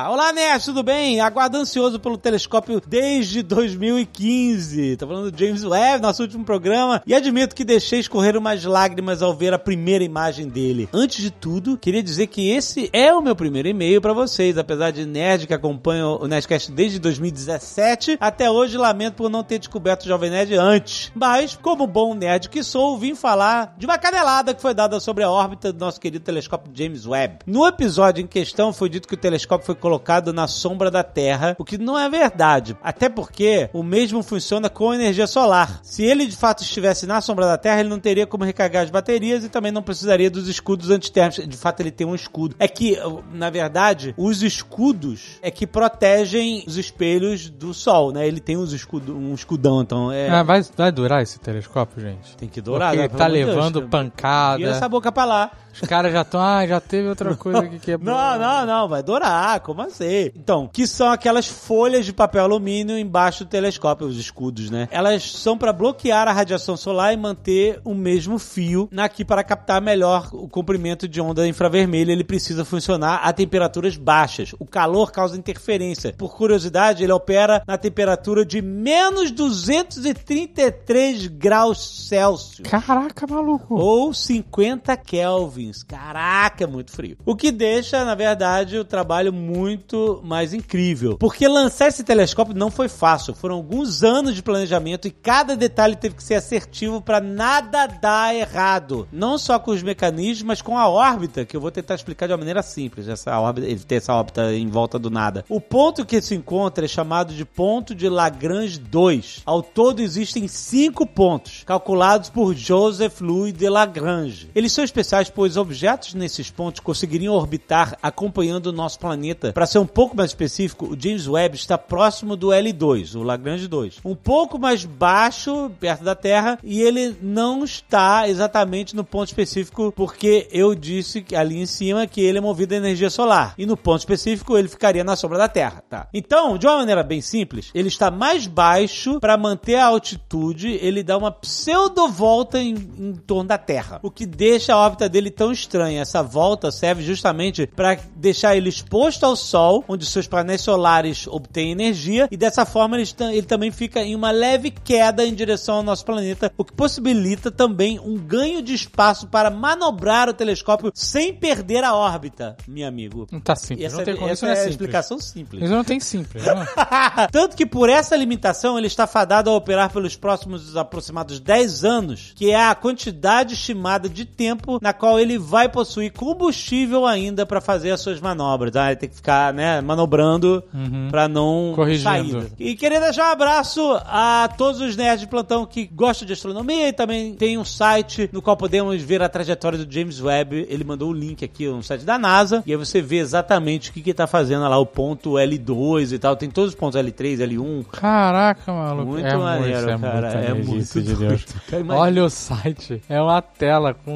Olá, 0.09 0.31
Nerd, 0.33 0.63
tudo 0.65 0.83
bem? 0.83 1.19
Aguardo 1.19 1.57
ansioso 1.57 1.99
pelo 1.99 2.17
telescópio 2.17 2.81
desde 2.85 3.41
2015. 3.41 4.97
Tá 4.97 5.07
falando 5.07 5.31
do 5.31 5.37
James 5.37 5.63
Webb, 5.63 6.01
nosso 6.01 6.21
último 6.21 6.43
programa. 6.45 7.01
E 7.05 7.13
admito 7.15 7.55
que 7.55 7.63
deixei 7.65 7.99
escorrer 7.99 8.37
umas 8.37 8.63
lágrimas 8.63 9.21
ao 9.21 9.33
ver 9.33 9.53
a 9.53 9.59
primeira 9.59 10.03
imagem 10.03 10.47
dele. 10.47 10.87
Antes 10.93 11.21
de 11.23 11.31
tudo, 11.31 11.77
queria 11.77 12.03
dizer 12.03 12.27
que 12.27 12.49
esse 12.49 12.89
é 12.93 13.13
o 13.13 13.21
meu 13.21 13.35
primeiro 13.35 13.67
e-mail 13.67 14.01
pra 14.01 14.13
vocês. 14.13 14.57
Apesar 14.57 14.91
de 14.91 15.05
nerd 15.05 15.47
que 15.47 15.53
acompanha 15.53 16.07
o 16.07 16.27
Nerdcast 16.27 16.66
desde 16.71 16.99
2017, 16.99 18.17
até 18.19 18.49
hoje 18.49 18.77
lamento 18.77 19.15
por 19.15 19.29
não 19.29 19.43
ter 19.43 19.59
descoberto 19.59 20.03
o 20.03 20.07
Jovem 20.07 20.29
Nerd 20.29 20.55
antes. 20.55 21.11
Mas, 21.15 21.55
como 21.55 21.87
bom 21.87 22.13
nerd 22.13 22.49
que 22.49 22.63
sou, 22.63 22.97
vim 22.97 23.15
falar 23.15 23.75
de 23.77 23.85
uma 23.85 23.97
canelada 23.97 24.53
que 24.53 24.61
foi 24.61 24.73
dada 24.73 24.99
sobre 24.99 25.23
a 25.23 25.31
órbita 25.31 25.71
do 25.73 25.79
nosso 25.79 25.99
querido 25.99 26.23
telescópio 26.23 26.71
James 26.73 27.05
Webb. 27.05 27.39
No 27.45 27.67
episódio 27.67 28.23
em 28.23 28.27
questão, 28.27 28.73
foi 28.73 28.89
dito 28.89 29.07
que 29.07 29.13
o 29.13 29.17
telescópio 29.17 29.65
foi 29.65 29.75
colocado 29.75 30.33
na 30.33 30.47
sombra 30.47 30.91
da 30.91 31.03
Terra, 31.03 31.55
o 31.59 31.65
que 31.65 31.77
não 31.77 31.97
é 31.97 32.09
verdade. 32.09 32.77
Até 32.81 33.09
porque 33.09 33.69
o 33.73 33.83
mesmo 33.83 34.21
funciona 34.23 34.69
com 34.69 34.93
energia 34.93 35.27
solar. 35.27 35.79
Se 35.83 36.03
ele 36.03 36.25
de 36.25 36.35
fato 36.35 36.63
estivesse 36.63 37.05
na 37.05 37.21
sombra 37.21 37.45
da 37.45 37.57
Terra, 37.57 37.79
ele 37.79 37.89
não 37.89 37.99
teria 37.99 38.27
como 38.27 38.43
recarregar 38.43 38.83
as 38.83 38.89
baterias 38.89 39.43
e 39.43 39.49
também 39.49 39.71
não 39.71 39.83
precisaria 39.83 40.29
dos 40.29 40.47
escudos 40.47 40.89
antitérmicos. 40.89 41.47
De 41.47 41.57
fato, 41.57 41.79
ele 41.81 41.91
tem 41.91 42.05
um 42.05 42.15
escudo. 42.15 42.55
É 42.59 42.67
que, 42.67 42.97
na 43.33 43.49
verdade, 43.49 44.13
os 44.17 44.43
escudos 44.43 45.37
é 45.41 45.51
que 45.51 45.67
protegem 45.67 46.56
os 46.65 46.77
espelhos 46.77 47.49
do 47.49 47.73
Sol, 47.73 48.11
né? 48.11 48.27
Ele 48.27 48.39
tem 48.39 48.57
uns 48.57 48.71
escudo, 48.71 49.15
um 49.15 49.33
escudão, 49.33 49.81
então 49.81 50.11
é. 50.11 50.29
Ah, 50.29 50.43
vai, 50.43 50.61
vai 50.75 50.91
durar 50.91 51.21
esse 51.21 51.39
telescópio, 51.39 52.01
gente? 52.01 52.35
Tem 52.37 52.47
que 52.47 52.61
dourar, 52.61 52.91
Porque 52.91 53.01
né? 53.03 53.17
tá 53.17 53.27
de 53.27 53.35
Deus. 53.35 53.47
levando 53.47 53.81
pancada. 53.87 54.57
Vira 54.57 54.71
essa 54.71 54.89
boca 54.89 55.11
pra 55.11 55.25
lá. 55.25 55.51
Os 55.81 55.87
caras 55.87 56.11
já 56.11 56.21
estão, 56.21 56.41
ah, 56.41 56.65
já 56.65 56.79
teve 56.79 57.07
outra 57.07 57.35
coisa 57.37 57.67
que 57.67 57.77
quebrou. 57.79 58.15
Não, 58.15 58.39
não, 58.39 58.65
não, 58.65 58.87
vai 58.87 59.03
dourar, 59.03 59.59
como 59.59 59.81
assim? 59.81 60.31
Então, 60.35 60.67
que 60.71 60.87
são 60.87 61.09
aquelas 61.09 61.47
folhas 61.47 62.05
de 62.05 62.13
papel 62.13 62.43
alumínio 62.43 62.97
embaixo 62.97 63.45
do 63.45 63.49
telescópio, 63.49 64.07
os 64.07 64.17
escudos, 64.17 64.69
né? 64.71 64.87
Elas 64.91 65.31
são 65.31 65.57
para 65.57 65.71
bloquear 65.71 66.27
a 66.27 66.31
radiação 66.31 66.75
solar 66.75 67.13
e 67.13 67.17
manter 67.17 67.79
o 67.83 67.93
mesmo 67.93 68.39
fio 68.39 68.89
aqui 68.97 69.23
para 69.23 69.43
captar 69.43 69.81
melhor 69.81 70.29
o 70.33 70.47
comprimento 70.47 71.07
de 71.07 71.21
onda 71.21 71.47
infravermelha. 71.47 72.11
Ele 72.11 72.23
precisa 72.23 72.65
funcionar 72.65 73.17
a 73.23 73.31
temperaturas 73.31 73.95
baixas. 73.95 74.53
O 74.59 74.65
calor 74.65 75.11
causa 75.11 75.37
interferência. 75.37 76.13
Por 76.17 76.35
curiosidade, 76.47 77.03
ele 77.03 77.11
opera 77.11 77.61
na 77.67 77.77
temperatura 77.77 78.45
de 78.45 78.61
menos 78.61 79.31
233 79.31 81.27
graus 81.27 82.07
Celsius. 82.07 82.69
Caraca, 82.69 83.27
maluco. 83.27 83.75
Ou 83.75 84.13
50 84.13 84.95
kelvins. 84.95 85.83
Caraca, 85.83 86.63
é 86.63 86.67
muito 86.67 86.91
frio. 86.91 87.17
O 87.25 87.35
que 87.35 87.51
deixa, 87.51 88.05
na 88.05 88.15
verdade, 88.15 88.77
o 88.77 88.85
trabalho 88.85 89.33
muito 89.33 90.21
mais 90.23 90.53
incrível. 90.53 91.17
Porque 91.17 91.45
lançar 91.47 91.89
esse 91.89 92.03
telescópio 92.03 92.55
não 92.55 92.71
foi 92.71 92.87
fácil. 92.87 93.35
Foram 93.35 93.55
alguns 93.55 94.03
anos 94.03 94.33
de 94.33 94.41
planejamento 94.41 95.05
e 95.05 95.11
cada 95.11 95.53
detalhe 95.53 95.97
teve 95.97 96.15
que 96.15 96.23
ser 96.23 96.35
assertivo 96.35 97.01
para 97.01 97.19
nada 97.19 97.87
dar 97.87 98.33
errado. 98.33 99.05
Não 99.11 99.37
só 99.37 99.59
com 99.59 99.71
os 99.71 99.83
mecanismos, 99.83 100.43
mas 100.43 100.61
com 100.61 100.77
a 100.77 100.87
órbita, 100.87 101.43
que 101.43 101.57
eu 101.57 101.61
vou 101.61 101.71
tentar 101.71 101.95
explicar 101.95 102.27
de 102.27 102.31
uma 102.31 102.37
maneira 102.37 102.61
simples. 102.61 103.09
Essa 103.09 103.37
órbita, 103.37 103.67
ele 103.67 103.81
tem 103.81 103.97
essa 103.97 104.13
órbita 104.13 104.53
em 104.53 104.69
volta 104.69 104.97
do 104.97 105.09
nada. 105.09 105.43
O 105.49 105.59
ponto 105.59 106.05
que 106.05 106.21
se 106.21 106.36
encontra 106.37 106.85
é 106.85 106.87
chamado 106.87 107.33
de 107.33 107.43
ponto 107.43 107.93
de 107.93 108.07
Lagrange 108.07 108.79
2. 108.79 109.41
Ao 109.45 109.61
todo 109.61 110.01
existem 110.01 110.47
cinco 110.47 111.05
pontos, 111.05 111.63
calculados 111.65 112.29
por 112.29 112.55
Joseph 112.55 113.19
Louis 113.21 113.53
de 113.53 113.67
Lagrange. 113.67 114.49
Eles 114.55 114.71
são 114.71 114.83
especiais 114.83 115.29
pois 115.29 115.57
objetos 115.57 116.13
nesses 116.13 116.49
pontos 116.49 116.79
conseguiriam 116.79 117.33
orbitar 117.33 117.97
acompanhando 118.01 118.67
o 118.67 118.71
nosso 118.71 118.99
planeta. 118.99 119.51
Para 119.51 119.65
ser 119.65 119.79
um 119.79 119.85
pouco 119.85 120.15
mais 120.15 120.31
específico, 120.31 120.93
o 120.93 120.97
James 120.99 121.27
Webb 121.27 121.55
está 121.55 121.77
próximo 121.77 122.35
do 122.35 122.47
L2, 122.47 123.15
o 123.15 123.23
Lagrange 123.23 123.67
2. 123.67 123.99
Um 124.05 124.15
pouco 124.15 124.59
mais 124.59 124.85
baixo, 124.85 125.71
perto 125.79 126.03
da 126.03 126.15
Terra, 126.15 126.59
e 126.63 126.81
ele 126.81 127.17
não 127.21 127.63
está 127.63 128.27
exatamente 128.29 128.95
no 128.95 129.03
ponto 129.03 129.27
específico 129.27 129.91
porque 129.95 130.47
eu 130.51 130.75
disse 130.75 131.25
ali 131.35 131.59
em 131.59 131.65
cima 131.65 132.07
que 132.07 132.21
ele 132.21 132.37
é 132.37 132.41
movido 132.41 132.73
a 132.73 132.77
energia 132.77 133.09
solar. 133.09 133.53
E 133.57 133.65
no 133.65 133.75
ponto 133.75 133.99
específico 133.99 134.57
ele 134.57 134.67
ficaria 134.67 135.03
na 135.03 135.15
sombra 135.15 135.37
da 135.37 135.47
Terra, 135.47 135.83
tá? 135.89 136.07
Então, 136.17 136.57
de 136.57 136.65
uma 136.65 136.77
maneira 136.77 137.03
bem 137.03 137.21
simples, 137.21 137.69
ele 137.75 137.89
está 137.89 138.09
mais 138.09 138.47
baixo 138.47 139.19
para 139.19 139.37
manter 139.37 139.75
a 139.75 139.85
altitude, 139.85 140.79
ele 140.81 141.03
dá 141.03 141.15
uma 141.15 141.31
pseudo 141.31 142.07
volta 142.07 142.59
em, 142.59 142.73
em 142.73 143.13
torno 143.13 143.49
da 143.49 143.57
Terra, 143.57 143.99
o 144.01 144.09
que 144.09 144.25
deixa 144.25 144.73
a 144.73 144.77
órbita 144.77 145.07
dele 145.07 145.29
tão 145.29 145.51
estranha. 145.51 146.01
Essa 146.01 146.23
volta 146.23 146.71
serve 146.71 147.03
justamente 147.03 147.67
para 147.67 147.99
deixar 148.15 148.57
ele 148.57 148.69
exposto 148.69 149.25
ao 149.25 149.35
Sol, 149.35 149.85
onde 149.87 150.07
seus 150.07 150.27
painéis 150.27 150.61
solares 150.61 151.27
obtêm 151.27 151.71
energia, 151.71 152.27
e 152.31 152.35
dessa 152.35 152.65
forma 152.65 152.97
ele, 152.97 153.07
ele 153.31 153.45
também 153.45 153.69
fica 153.69 154.01
em 154.01 154.15
uma 154.15 154.31
leve 154.31 154.71
queda 154.71 155.23
em 155.23 155.35
direção 155.35 155.75
ao 155.75 155.83
nosso 155.83 156.03
planeta, 156.03 156.51
o 156.57 156.65
que 156.65 156.73
possibilita 156.73 157.51
também 157.51 157.99
um 157.99 158.17
ganho 158.17 158.61
de 158.63 158.73
espaço 158.73 159.27
para 159.27 159.51
manobrar 159.51 160.29
o 160.29 160.33
telescópio 160.33 160.91
sem 160.95 161.31
perder 161.31 161.83
a 161.83 161.93
órbita, 161.93 162.57
meu 162.67 162.87
amigo. 162.87 163.27
Não 163.31 163.39
tá 163.39 163.55
simples. 163.55 163.85
Essa, 163.85 163.97
não 163.97 164.05
tem 164.05 164.15
como. 164.15 164.29
essa 164.29 164.45
é 164.45 164.49
é 164.49 164.51
a 164.51 164.55
simples. 164.55 164.71
explicação 164.71 165.19
simples. 165.19 165.63
Isso 165.63 165.73
não 165.73 165.83
tem 165.83 165.99
simples. 166.07 166.43
Não. 166.45 166.65
Tanto 167.31 167.55
que 167.55 167.65
por 167.65 167.89
essa 167.89 168.15
limitação 168.15 168.77
ele 168.77 168.87
está 168.87 169.05
fadado 169.05 169.49
a 169.49 169.55
operar 169.55 169.91
pelos 169.91 170.15
próximos 170.15 170.75
aproximados 170.75 171.39
10 171.39 171.83
anos, 171.83 172.33
que 172.35 172.51
é 172.51 172.65
a 172.65 172.75
quantidade 172.75 173.53
estimada 173.53 174.07
de 174.09 174.25
tempo 174.25 174.79
na 174.81 174.93
qual 174.93 175.19
ele 175.19 175.37
vai 175.37 175.69
possuir 175.69 176.11
combustível 176.11 177.05
ainda 177.05 177.45
para 177.45 177.61
fazer 177.61 177.91
as 177.91 178.01
suas 178.01 178.19
manobras. 178.19 178.75
Ah, 178.75 178.87
ele 178.87 178.95
tem 178.95 179.09
que 179.09 179.15
ficar, 179.15 179.53
né, 179.53 179.81
manobrando 179.81 180.63
para 181.09 181.27
não 181.27 181.73
Corrigindo. 181.75 182.41
sair. 182.41 182.51
E 182.59 182.75
queria 182.75 182.99
deixar 182.99 183.29
um 183.29 183.31
abraço 183.31 183.81
a 184.05 184.49
todos 184.57 184.81
os 184.81 184.95
nerds 184.95 185.21
de 185.21 185.27
plantão 185.27 185.65
que 185.65 185.85
gostam 185.85 186.25
de 186.25 186.33
astronomia 186.33 186.87
e 186.89 186.93
também 186.93 187.33
tem 187.33 187.57
um 187.57 187.65
site 187.65 188.29
no 188.31 188.41
qual 188.41 188.55
podemos 188.55 189.01
ver 189.01 189.21
a 189.21 189.29
trajetória 189.29 189.77
do 189.77 189.91
James 189.91 190.21
Webb. 190.21 190.67
Ele 190.69 190.83
mandou 190.83 191.09
o 191.09 191.13
link 191.13 191.43
aqui 191.43 191.67
no 191.67 191.83
site 191.83 192.03
da 192.03 192.17
NASA 192.17 192.63
e 192.65 192.71
aí 192.71 192.77
você 192.77 193.01
vê 193.01 193.17
exatamente 193.17 193.89
o 193.89 193.93
que 193.93 194.01
que 194.01 194.13
tá 194.13 194.27
fazendo 194.27 194.61
lá, 194.67 194.77
o 194.77 194.85
ponto 194.85 195.31
L2 195.33 195.96
e 196.03 196.19
tal. 196.19 196.35
Tem 196.35 196.49
todos 196.49 196.73
os 196.73 196.75
pontos 196.75 196.99
L3, 196.99 197.37
L1. 197.37 197.85
Caraca, 197.91 198.71
maluco. 198.71 199.11
Muito 199.11 199.25
é 199.27 199.35
maneiro, 199.35 199.87
muito, 199.87 200.05
é 200.05 200.11
cara. 200.11 200.27
É 200.27 200.51
energia, 200.51 200.63
muito 200.65 201.01
de 201.01 201.15
Deus. 201.15 201.17
doido. 201.17 201.61
Cara, 201.67 201.81
imagina. 201.81 202.05
Olha 202.05 202.23
o 202.23 202.29
site. 202.29 203.01
É 203.09 203.21
uma 203.21 203.41
tela 203.41 203.93
com 203.93 204.13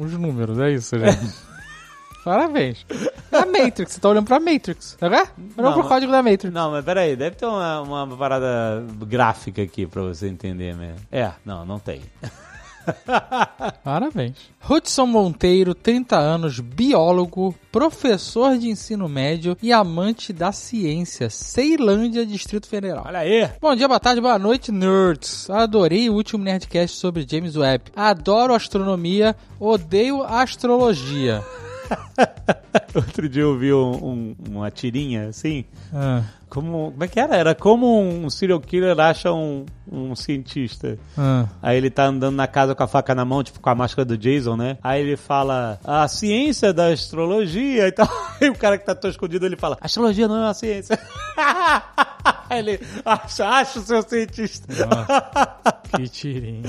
uns 0.00 0.12
números. 0.12 0.58
É 0.58 0.70
isso, 0.70 0.98
gente. 0.98 1.34
Parabéns. 2.24 2.86
É 3.30 3.38
a 3.38 3.44
Matrix. 3.44 3.92
Você 3.92 4.00
tá 4.00 4.08
olhando 4.08 4.26
pra 4.26 4.40
Matrix. 4.40 4.96
Tá 4.98 5.08
vendo? 5.08 5.28
Olhando 5.58 5.74
pro 5.74 5.88
código 5.88 6.10
da 6.10 6.22
Matrix. 6.22 6.52
Não, 6.54 6.70
mas 6.70 6.82
peraí, 6.82 7.14
deve 7.16 7.36
ter 7.36 7.44
uma, 7.44 7.82
uma 7.82 8.16
parada 8.16 8.82
gráfica 9.06 9.62
aqui 9.62 9.86
pra 9.86 10.00
você 10.00 10.28
entender 10.28 10.74
mesmo. 10.74 11.00
É, 11.12 11.32
não, 11.44 11.66
não 11.66 11.78
tem. 11.78 12.00
Parabéns. 13.82 14.36
Hudson 14.68 15.06
Monteiro, 15.06 15.74
30 15.74 16.16
anos, 16.16 16.60
biólogo, 16.60 17.54
professor 17.70 18.56
de 18.56 18.68
ensino 18.68 19.08
médio 19.08 19.56
e 19.62 19.72
amante 19.72 20.32
da 20.32 20.52
ciência, 20.52 21.28
Ceilândia, 21.28 22.24
Distrito 22.24 22.66
Federal. 22.66 23.04
Olha 23.06 23.18
aí! 23.20 23.50
Bom 23.60 23.74
dia, 23.74 23.88
boa 23.88 24.00
tarde, 24.00 24.20
boa 24.20 24.38
noite, 24.38 24.72
nerds. 24.72 25.50
Adorei 25.50 26.08
o 26.08 26.14
último 26.14 26.42
Nerdcast 26.42 26.96
sobre 26.96 27.26
James 27.28 27.56
Webb. 27.56 27.92
Adoro 27.94 28.54
astronomia, 28.54 29.36
odeio 29.60 30.22
astrologia. 30.22 31.42
Outro 32.94 33.28
dia 33.28 33.42
eu 33.42 33.58
vi 33.58 33.72
um- 33.72 34.04
um- 34.04 34.36
uma 34.50 34.70
tirinha 34.70 35.28
assim. 35.28 35.64
Ah, 35.92 36.22
Como, 36.48 36.92
como 36.92 37.02
é 37.04 37.08
que 37.08 37.18
era? 37.18 37.36
Era 37.36 37.54
como 37.54 38.00
um 38.00 38.30
serial 38.30 38.60
killer 38.60 38.98
acha 39.00 39.32
um, 39.32 39.66
um 39.90 40.14
cientista. 40.14 40.96
ah. 41.18 41.46
Aí 41.60 41.76
ele 41.76 41.90
tá 41.90 42.04
andando 42.06 42.36
na 42.36 42.46
casa 42.46 42.74
com 42.74 42.82
a 42.82 42.86
faca 42.86 43.14
na 43.14 43.24
mão, 43.24 43.42
tipo 43.42 43.58
com 43.60 43.70
a 43.70 43.74
máscara 43.74 44.04
do 44.04 44.16
Jason, 44.16 44.56
né? 44.56 44.78
Aí 44.82 45.02
ele 45.02 45.16
fala, 45.16 45.80
a 45.82 46.06
ciência 46.06 46.72
da 46.72 46.88
astrologia 46.88 47.88
e 47.88 47.92
tal. 47.92 48.08
E 48.40 48.48
o 48.48 48.54
cara 48.54 48.76
que 48.78 48.84
tá 48.84 48.94
tão 48.94 49.08
escondido, 49.10 49.46
ele 49.46 49.56
fala, 49.56 49.76
astrologia 49.80 50.26
não 50.28 50.36
é 50.36 50.40
uma 50.46 50.54
ciência. 50.54 50.98
Ele, 52.50 52.80
acha, 53.04 53.46
acha 53.46 53.78
o 53.78 53.82
seu 53.82 54.02
cientista. 54.02 54.66
Que 55.96 56.08
tirinho. 56.08 56.62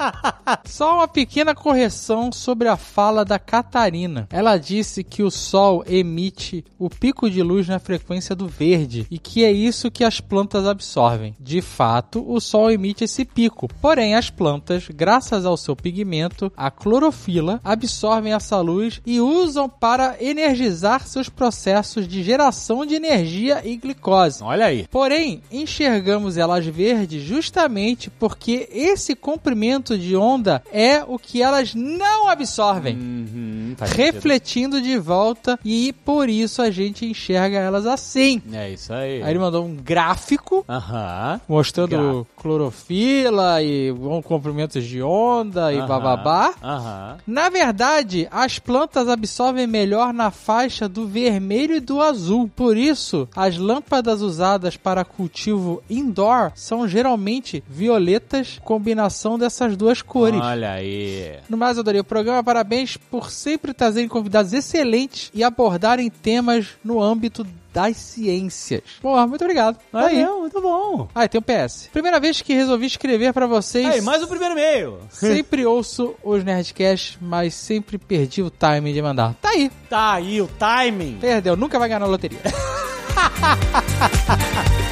Só 0.64 0.96
uma 0.96 1.08
pequena 1.08 1.54
correção 1.54 2.32
sobre 2.32 2.68
a 2.68 2.76
fala 2.76 3.24
da 3.24 3.38
Catarina. 3.38 4.26
Ela 4.30 4.56
disse 4.58 5.04
que 5.04 5.22
o 5.22 5.30
Sol 5.30 5.84
emite 5.86 6.64
o 6.78 6.90
pico 6.90 7.30
de 7.30 7.42
luz 7.42 7.68
na 7.68 7.78
frequência 7.78 8.34
do 8.34 8.48
verde 8.48 9.06
e 9.10 9.18
que 9.18 9.44
é 9.44 9.52
isso 9.52 9.90
que 9.90 10.04
as 10.04 10.20
plantas 10.20 10.66
absorvem. 10.66 11.34
De 11.38 11.60
fato, 11.60 12.24
o 12.26 12.40
Sol 12.40 12.70
emite 12.70 13.04
esse 13.04 13.24
pico. 13.24 13.68
Porém, 13.80 14.14
as 14.14 14.30
plantas, 14.30 14.88
graças 14.88 15.46
ao 15.46 15.56
seu 15.56 15.76
pigmento, 15.76 16.52
a 16.56 16.70
clorofila, 16.70 17.60
absorvem 17.62 18.32
essa 18.32 18.60
luz 18.60 19.00
e 19.06 19.20
usam 19.20 19.68
para 19.68 20.16
energizar 20.20 21.06
seus 21.06 21.28
processos 21.28 22.08
de 22.08 22.22
geração 22.22 22.84
de 22.84 22.94
energia 22.94 23.62
e 23.64 23.76
glicose. 23.76 24.42
Olha 24.42 24.66
aí. 24.66 24.86
Porém, 24.90 25.15
enxergamos 25.50 26.36
elas 26.36 26.64
verdes 26.66 27.22
justamente 27.22 28.10
porque 28.10 28.68
esse 28.72 29.14
comprimento 29.14 29.96
de 29.98 30.16
onda 30.16 30.62
é 30.72 31.02
o 31.06 31.18
que 31.18 31.42
elas 31.42 31.74
não 31.74 32.28
absorvem. 32.28 32.96
Uhum, 32.96 33.74
sentido. 33.78 33.96
refletindo 33.96 34.80
de 34.82 34.96
volta 34.98 35.58
e 35.64 35.92
por 36.04 36.28
isso 36.28 36.62
a 36.62 36.70
gente 36.70 37.04
enxerga 37.06 37.58
elas 37.58 37.86
assim. 37.86 38.40
É 38.52 38.70
isso 38.70 38.92
aí. 38.92 39.22
Aí 39.22 39.30
ele 39.30 39.38
mandou 39.38 39.64
um 39.64 39.74
gráfico 39.76 40.64
Aham. 40.68 41.40
mostrando 41.48 41.88
Gráfico. 41.90 42.26
clorofila 42.36 43.62
e 43.62 43.92
comprimentos 44.24 44.84
de 44.84 45.02
onda 45.02 45.72
e 45.72 45.78
aham, 45.78 45.86
bababá. 45.86 46.54
Aham. 46.62 47.16
Na 47.26 47.48
verdade, 47.48 48.28
as 48.30 48.58
plantas 48.58 49.08
absorvem 49.08 49.66
melhor 49.66 50.12
na 50.12 50.30
faixa 50.30 50.88
do 50.88 51.06
vermelho 51.06 51.76
e 51.76 51.80
do 51.80 52.00
azul. 52.00 52.50
Por 52.54 52.76
isso, 52.76 53.28
as 53.34 53.56
lâmpadas 53.56 54.20
usadas 54.22 54.76
para 54.76 54.95
cultivo 55.04 55.82
indoor 55.88 56.52
são 56.54 56.88
geralmente 56.88 57.62
violetas, 57.68 58.58
combinação 58.64 59.38
dessas 59.38 59.76
duas 59.76 60.02
cores. 60.02 60.40
Olha 60.40 60.72
aí. 60.72 61.38
No 61.48 61.56
mais, 61.56 61.76
eu 61.76 61.82
adorei 61.82 62.00
o 62.00 62.04
programa. 62.04 62.42
Parabéns 62.42 62.96
por 62.96 63.30
sempre 63.30 63.74
trazerem 63.74 64.08
convidados 64.08 64.52
excelentes 64.52 65.30
e 65.34 65.44
abordarem 65.44 66.10
temas 66.10 66.68
no 66.84 67.02
âmbito 67.02 67.46
das 67.76 67.96
ciências. 67.98 68.80
Porra, 69.02 69.26
muito 69.26 69.42
obrigado. 69.42 69.78
Tá 69.92 70.06
aí. 70.06 70.22
Valeu, 70.22 70.40
muito 70.40 70.62
bom. 70.62 71.08
Ah, 71.14 71.28
tem 71.28 71.38
um 71.38 71.42
PS. 71.42 71.90
Primeira 71.92 72.18
vez 72.18 72.40
que 72.40 72.54
resolvi 72.54 72.86
escrever 72.86 73.34
pra 73.34 73.46
vocês. 73.46 73.86
Aí, 73.86 74.00
mais 74.00 74.22
o 74.22 74.26
primeiro 74.26 74.54
e-mail. 74.54 74.98
Sempre 75.10 75.66
ouço 75.66 76.14
os 76.24 76.42
Nerdcasts, 76.42 77.18
mas 77.20 77.52
sempre 77.52 77.98
perdi 77.98 78.42
o 78.42 78.48
timing 78.48 78.94
de 78.94 79.02
mandar. 79.02 79.34
Tá 79.42 79.50
aí. 79.50 79.70
Tá 79.90 80.14
aí 80.14 80.40
o 80.40 80.48
timing. 80.58 81.18
Perdeu. 81.20 81.54
Nunca 81.54 81.78
vai 81.78 81.88
ganhar 81.88 82.00
na 82.00 82.06
loteria. 82.06 82.40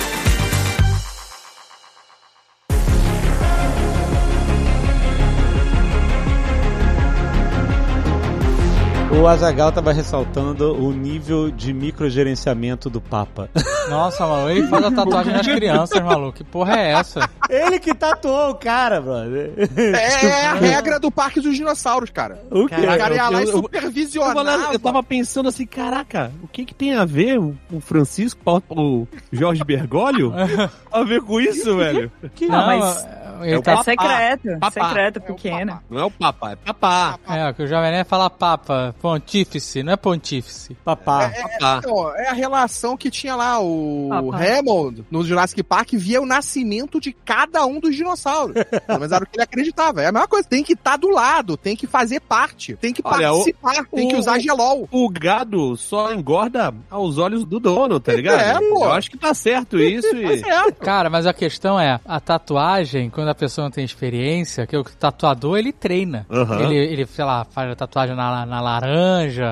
O 9.24 9.26
Azagal 9.26 9.72
tava 9.72 9.90
ressaltando 9.90 10.74
o 10.74 10.92
nível 10.92 11.50
de 11.50 11.72
microgerenciamento 11.72 12.90
do 12.90 13.00
Papa. 13.00 13.48
Nossa, 13.88 14.26
maluco. 14.26 14.50
Ele 14.50 14.66
faz 14.68 14.84
a 14.84 14.90
tatuagem 14.90 15.32
nas 15.32 15.46
crianças, 15.46 16.00
maluco. 16.02 16.32
Que 16.34 16.44
porra 16.44 16.76
é 16.78 16.90
essa? 16.92 17.26
Ele 17.48 17.78
que 17.78 17.94
tatuou 17.94 18.50
o 18.50 18.54
cara, 18.54 19.00
brother. 19.00 19.50
É, 19.78 20.26
é 20.28 20.46
a 20.46 20.52
regra 20.54 21.00
do 21.00 21.10
Parque 21.10 21.40
dos 21.40 21.56
Dinossauros, 21.56 22.10
cara. 22.10 22.38
O 22.50 22.66
quê? 22.66 22.74
O 22.74 22.98
cara 22.98 23.14
ia 23.14 23.28
lá 23.30 23.40
e 23.40 23.44
eu- 23.44 23.50
eu- 23.50 23.62
supervisionava. 23.62 24.40
Eu, 24.40 24.44
tava- 24.60 24.72
eu 24.74 24.78
tava 24.78 25.02
pensando 25.02 25.48
assim, 25.48 25.64
caraca, 25.66 26.30
o 26.42 26.46
que 26.48 26.66
que 26.66 26.74
tem 26.74 26.94
a 26.94 27.06
ver 27.06 27.38
o, 27.40 27.56
o 27.72 27.80
Francisco, 27.80 28.38
o 28.68 29.06
Jorge 29.32 29.64
Bergoglio, 29.64 30.34
a 30.92 31.02
ver 31.02 31.22
com 31.22 31.40
isso, 31.40 31.74
velho? 31.78 32.12
Que 32.34 32.46
Não, 32.46 32.66
mas- 32.78 33.06
Ele 33.40 33.54
É 33.54 33.58
o 33.58 33.62
tá... 33.62 33.72
É 33.72 33.74
Papá. 33.74 33.84
secreto, 33.84 34.58
Papá. 34.60 34.70
secreto, 34.88 35.16
É 35.16 35.20
pequeno. 35.20 35.72
papá. 35.72 35.82
Não 35.90 35.98
é 36.00 36.04
o 36.04 36.10
papá, 36.10 36.52
é 36.52 36.56
papá. 36.56 37.18
É, 37.28 37.50
o 37.50 37.54
que 37.54 37.62
o 37.64 37.66
Jovem 37.66 37.90
Nerd 37.90 38.08
fala 38.08 38.30
papa, 38.30 38.94
pontífice, 39.14 39.82
não 39.82 39.92
é 39.92 39.96
pontífice. 39.96 40.76
Papá. 40.84 41.30
papá. 41.30 41.78
Então, 41.78 42.16
é 42.16 42.28
a 42.28 42.32
relação 42.32 42.96
que 42.96 43.10
tinha 43.10 43.34
lá 43.36 43.60
o 43.60 44.08
Papai. 44.10 44.58
Hammond 44.58 45.04
no 45.10 45.24
Jurassic 45.24 45.62
Park 45.62 45.92
via 45.94 46.20
o 46.20 46.26
nascimento 46.26 47.00
de 47.00 47.12
cada 47.12 47.64
um 47.64 47.78
dos 47.80 47.94
dinossauros. 47.94 48.54
Pelo 48.86 48.98
menos 48.98 49.12
era 49.12 49.24
o 49.24 49.26
que 49.26 49.36
ele 49.36 49.42
acreditava. 49.44 50.02
É 50.02 50.06
a 50.06 50.12
mesma 50.12 50.28
coisa, 50.28 50.48
tem 50.48 50.62
que 50.62 50.72
estar 50.74 50.96
do 50.96 51.08
lado, 51.10 51.56
tem 51.56 51.76
que 51.76 51.86
fazer 51.86 52.20
parte, 52.20 52.74
tem 52.76 52.92
que 52.92 53.02
Olha, 53.04 53.28
participar, 53.30 53.84
tem 53.94 54.08
que 54.08 54.14
o- 54.14 54.18
usar 54.18 54.38
gelol. 54.38 54.88
O 54.90 55.08
gado 55.08 55.76
só 55.76 56.12
engorda 56.12 56.74
aos 56.90 57.18
olhos 57.18 57.44
do 57.44 57.60
dono, 57.60 58.00
tá 58.00 58.12
ligado? 58.12 58.40
É, 58.40 58.58
pô. 58.68 58.84
Eu 58.84 58.92
acho 58.92 59.10
que 59.10 59.16
tá 59.18 59.32
certo 59.34 59.78
isso 59.78 60.08
e... 60.16 60.22
Mas 60.24 60.42
é, 60.42 60.72
Cara, 60.72 61.08
mas 61.08 61.26
a 61.26 61.32
questão 61.32 61.78
é, 61.78 62.00
a 62.04 62.20
tatuagem, 62.20 63.10
quando 63.10 63.28
a 63.28 63.34
pessoa 63.34 63.64
não 63.66 63.70
tem 63.70 63.84
experiência, 63.84 64.66
que 64.66 64.76
o 64.76 64.84
tatuador, 64.84 65.58
ele 65.58 65.72
treina. 65.72 66.26
Aham. 66.30 66.60
Ele, 66.60 66.76
ele, 66.76 67.06
sei 67.06 67.24
lá, 67.24 67.44
faz 67.44 67.70
a 67.70 67.76
tatuagem 67.76 68.16
na, 68.16 68.44
na 68.46 68.60
laranja, 68.60 69.03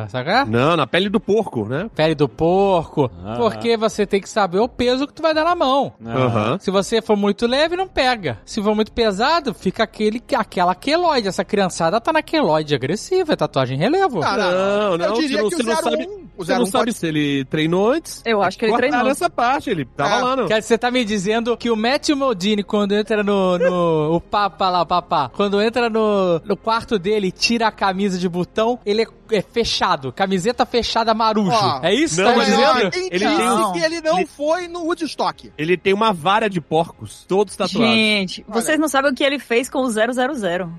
sabe? 0.08 0.24
qual 0.24 0.36
é? 0.36 0.44
Não, 0.44 0.76
na 0.76 0.86
pele 0.86 1.08
do 1.08 1.20
porco, 1.20 1.66
né? 1.66 1.88
Pele 1.94 2.14
do 2.14 2.28
porco. 2.28 3.10
Aham. 3.24 3.36
Porque 3.36 3.76
você 3.76 4.06
tem 4.06 4.20
que 4.20 4.28
saber 4.28 4.58
o 4.58 4.68
peso 4.68 5.06
que 5.06 5.12
tu 5.14 5.22
vai 5.22 5.34
dar 5.34 5.44
na 5.44 5.54
mão. 5.54 5.92
Aham. 6.04 6.58
Se 6.60 6.70
você 6.70 7.00
for 7.02 7.16
muito 7.16 7.46
leve, 7.46 7.76
não 7.76 7.86
pega. 7.88 8.38
Se 8.44 8.62
for 8.62 8.74
muito 8.74 8.92
pesado, 8.92 9.52
fica 9.54 9.84
aquele, 9.84 10.22
aquela 10.36 10.74
queloide. 10.74 11.28
Essa 11.28 11.44
criançada 11.44 12.00
tá 12.00 12.12
na 12.12 12.22
queloide 12.22 12.74
agressiva, 12.74 13.32
é 13.32 13.36
tatuagem 13.36 13.76
em 13.76 13.80
relevo. 13.80 14.22
Ah, 14.22 14.36
Não, 14.36 14.98
não, 14.98 15.06
Eu 15.06 15.12
diria 15.14 15.42
você 15.42 15.42
não, 15.42 15.48
que 15.50 15.56
você 15.56 15.62
o 15.62 15.66
não 15.66 15.74
01, 15.74 15.82
sabe... 15.82 16.04
o 16.36 16.44
Você 16.44 16.52
não 16.54 16.62
01 16.62 16.66
sabe 16.66 16.84
pode- 16.86 16.98
se 16.98 17.06
ele 17.06 17.44
treinou 17.46 17.90
antes. 17.90 18.22
Eu 18.24 18.42
acho 18.42 18.58
que 18.58 18.64
ele 18.64 18.72
Cortaram 18.72 18.90
treinou. 18.92 19.10
essa 19.10 19.30
parte, 19.30 19.70
ele 19.70 19.84
tava 19.84 20.14
É. 20.20 20.22
lá 20.22 20.36
no... 20.36 20.46
Quer 20.46 20.58
dizer, 20.58 20.68
você 20.68 20.78
tá 20.78 20.90
me 20.90 21.04
dizendo 21.04 21.56
que 21.56 21.70
o 21.70 21.76
Matthew 21.76 22.16
Modini, 22.16 22.62
quando 22.62 22.92
entra 22.92 23.22
no. 23.22 23.58
no 23.58 24.14
o 24.16 24.20
papa 24.20 24.68
lá, 24.70 24.82
o 24.82 24.86
papá, 24.86 25.30
quando 25.34 25.60
entra 25.60 25.88
no, 25.88 26.40
no 26.44 26.56
quarto 26.56 26.98
dele 26.98 27.28
e 27.28 27.32
tira 27.32 27.68
a 27.68 27.72
camisa 27.72 28.18
de 28.18 28.28
botão, 28.28 28.78
ele 28.84 29.02
é, 29.02 29.06
é 29.36 29.42
fechado. 29.42 30.12
Camiseta 30.12 30.64
fechada 30.66 31.14
marujo. 31.14 31.50
Ó, 31.52 31.80
é 31.82 31.94
isso 31.94 32.16
que 32.16 32.22
não, 32.22 32.30
tá 32.32 32.36
mas 32.36 32.46
dizendo? 32.46 32.90
Quem 32.90 33.08
Ele 33.10 33.26
disse 33.26 33.42
um- 33.42 33.72
que 33.72 33.78
ele 33.80 34.00
não 34.00 34.18
ele- 34.18 34.26
foi 34.26 34.68
no 34.68 34.80
Woodstock? 34.84 35.52
Ele 35.56 35.76
tem 35.76 35.92
uma 35.92 36.12
vara 36.12 36.48
de 36.48 36.60
porcos, 36.60 37.24
todos 37.28 37.56
tatuados. 37.56 37.94
Gente, 37.94 38.44
vocês 38.48 38.78
não 38.78 38.88
sabem 38.88 39.10
o 39.10 39.14
que 39.14 39.24
ele 39.24 39.38
fez 39.38 39.68
com 39.68 39.80
o 39.80 39.90
000. 39.90 40.02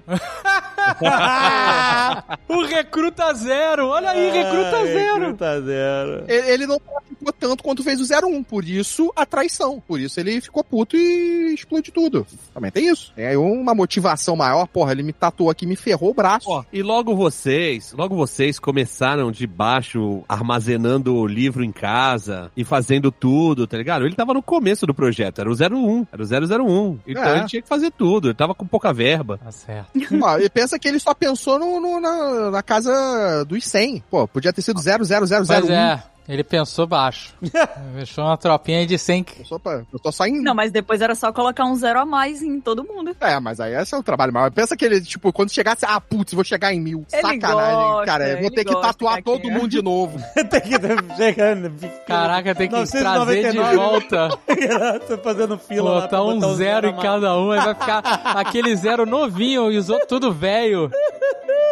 o 2.49 2.61
Recruta 2.65 3.33
Zero! 3.33 3.87
Olha 3.87 4.09
aí, 4.11 4.29
Recruta 4.31 4.77
Ai, 4.77 4.87
Zero! 4.87 5.19
Recruta 5.21 5.61
zero. 5.61 6.25
Ele, 6.27 6.51
ele 6.51 6.67
não 6.67 6.79
praticou 6.79 7.33
tanto 7.33 7.63
quanto 7.63 7.83
fez 7.83 7.99
o 8.01 8.05
01, 8.05 8.43
por 8.43 8.63
isso 8.65 9.11
a 9.15 9.25
traição. 9.25 9.81
Por 9.87 9.99
isso 9.99 10.19
ele 10.19 10.41
ficou 10.41 10.63
puto 10.63 10.97
e 10.97 11.53
explode 11.53 11.91
tudo. 11.91 12.25
Também 12.53 12.71
tem 12.71 12.87
isso. 12.89 13.13
É 13.15 13.37
uma 13.37 13.73
motivação 13.73 14.35
maior, 14.35 14.67
porra, 14.67 14.91
ele 14.91 15.03
me 15.03 15.13
tatuou 15.13 15.49
aqui, 15.49 15.65
me 15.65 15.75
ferrou 15.75 16.11
o 16.11 16.13
braço. 16.13 16.49
Ó, 16.49 16.63
e 16.71 16.81
logo 16.81 17.15
vocês, 17.15 17.93
logo 17.93 18.15
vocês 18.15 18.42
começaram 18.59 19.31
de 19.31 19.45
baixo, 19.47 20.23
armazenando 20.27 21.15
o 21.15 21.25
livro 21.27 21.63
em 21.63 21.71
casa 21.71 22.51
e 22.55 22.63
fazendo 22.63 23.11
tudo, 23.11 23.65
tá 23.67 23.77
ligado? 23.77 24.05
Ele 24.05 24.15
tava 24.15 24.33
no 24.33 24.41
começo 24.41 24.85
do 24.85 24.93
projeto, 24.93 25.39
era 25.39 25.49
o 25.49 25.53
01, 25.53 26.05
era 26.11 26.21
o 26.21 26.25
001. 26.25 26.99
Então 27.07 27.23
É. 27.23 27.37
ele 27.39 27.45
tinha 27.47 27.61
que 27.61 27.67
fazer 27.67 27.91
tudo, 27.91 28.27
ele 28.27 28.33
tava 28.33 28.53
com 28.55 28.65
pouca 28.65 28.93
verba. 28.93 29.37
Tá 29.43 29.51
certo. 29.51 29.89
Ó, 30.21 30.37
e 30.39 30.49
pensa 30.49 30.77
que 30.79 30.87
ele 30.87 30.99
só 30.99 31.13
pensou 31.13 31.57
no, 31.59 31.79
no- 31.79 31.99
na, 31.99 32.51
na 32.51 32.63
casa 32.63 33.43
dos 33.45 33.63
100. 33.65 34.03
Pô, 34.09 34.27
podia 34.27 34.51
ter 34.53 34.61
sido 34.61 34.79
00001. 34.79 35.45
Mas 35.47 35.69
é, 35.69 36.03
ele 36.27 36.43
pensou 36.43 36.87
baixo. 36.87 37.33
Fechou 37.95 38.23
uma 38.23 38.37
tropinha 38.37 38.85
de 38.85 38.97
100. 38.97 39.25
Eu 39.39 39.45
só, 39.45 39.59
eu 39.91 39.99
tô 39.99 40.11
só 40.11 40.25
em... 40.25 40.41
Não, 40.41 40.55
mas 40.55 40.71
depois 40.71 41.01
era 41.01 41.15
só 41.15 41.31
colocar 41.31 41.65
um 41.65 41.75
zero 41.75 41.99
a 41.99 42.05
mais 42.05 42.41
em 42.41 42.59
todo 42.61 42.83
mundo. 42.83 43.15
É, 43.19 43.39
mas 43.39 43.59
aí 43.59 43.73
esse 43.75 43.93
é 43.93 43.97
o 43.97 44.03
trabalho 44.03 44.33
maior. 44.33 44.51
Pensa 44.51 44.75
que 44.77 44.85
ele, 44.85 45.01
tipo, 45.01 45.33
quando 45.33 45.51
chegasse, 45.51 45.85
ah, 45.85 45.99
putz, 45.99 46.33
vou 46.33 46.43
chegar 46.43 46.73
em 46.73 46.79
mil. 46.79 47.05
Ele 47.11 47.21
Sacanagem, 47.21 47.75
gosta, 47.75 48.05
cara. 48.05 48.29
Eu 48.29 48.41
vou 48.41 48.51
ter 48.51 48.63
que 48.65 48.81
tatuar 48.81 49.21
todo 49.23 49.37
Caquinha. 49.37 49.53
mundo 49.57 49.69
de 49.69 49.81
novo. 49.81 50.17
Tem 50.49 50.61
que 50.61 51.15
chegando. 51.15 51.73
Caraca, 52.05 52.55
tem 52.55 52.67
que 52.67 52.75
999. 52.75 53.41
trazer 53.41 53.69
de 53.69 53.75
volta. 53.75 54.29
Tô 55.07 55.17
fazendo 55.17 55.57
fila 55.57 55.91
lá 55.91 56.07
pra 56.07 56.19
Botar 56.19 56.47
um 56.47 56.55
zero 56.55 56.87
em 56.87 56.95
cada 56.97 57.37
um, 57.37 57.51
aí 57.51 57.59
vai 57.59 57.73
ficar 57.73 57.99
aquele 58.35 58.75
zero 58.75 59.05
novinho 59.05 59.71
e 59.71 59.77
os 59.77 59.89
outros 59.89 60.07
tudo 60.07 60.31
velho. 60.31 60.91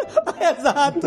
Exato. 0.58 1.00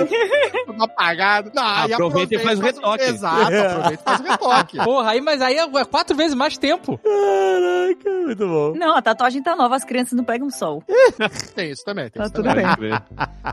Tudo 0.65 0.83
apagado. 0.83 1.51
Não, 1.53 1.63
aí 1.63 1.93
Aproveita 1.93 2.35
e 2.35 2.39
faz 2.39 2.59
o 2.59 2.61
retoque. 2.61 3.03
Exato, 3.03 3.41
aproveita 3.55 3.93
e 3.93 3.97
faz 3.97 4.19
o 4.19 4.23
retoque. 4.23 4.77
Porra, 4.83 5.11
aí, 5.11 5.21
mas 5.21 5.41
aí 5.41 5.57
é 5.57 5.85
quatro 5.85 6.15
vezes 6.15 6.33
mais 6.35 6.57
tempo. 6.57 6.97
Caraca, 6.99 8.09
muito 8.25 8.47
bom. 8.47 8.73
Não, 8.75 8.95
a 8.95 9.01
tatuagem 9.01 9.41
tá 9.43 9.55
nova, 9.55 9.75
as 9.75 9.83
crianças 9.83 10.13
não 10.13 10.23
pegam 10.23 10.49
sol. 10.49 10.83
Tem 11.55 11.71
isso 11.71 11.83
também, 11.85 12.09
tem 12.09 12.19
Tá 12.21 12.25
isso 12.25 12.33
tudo 12.33 12.47
também. 12.49 12.65
bem. 12.79 12.91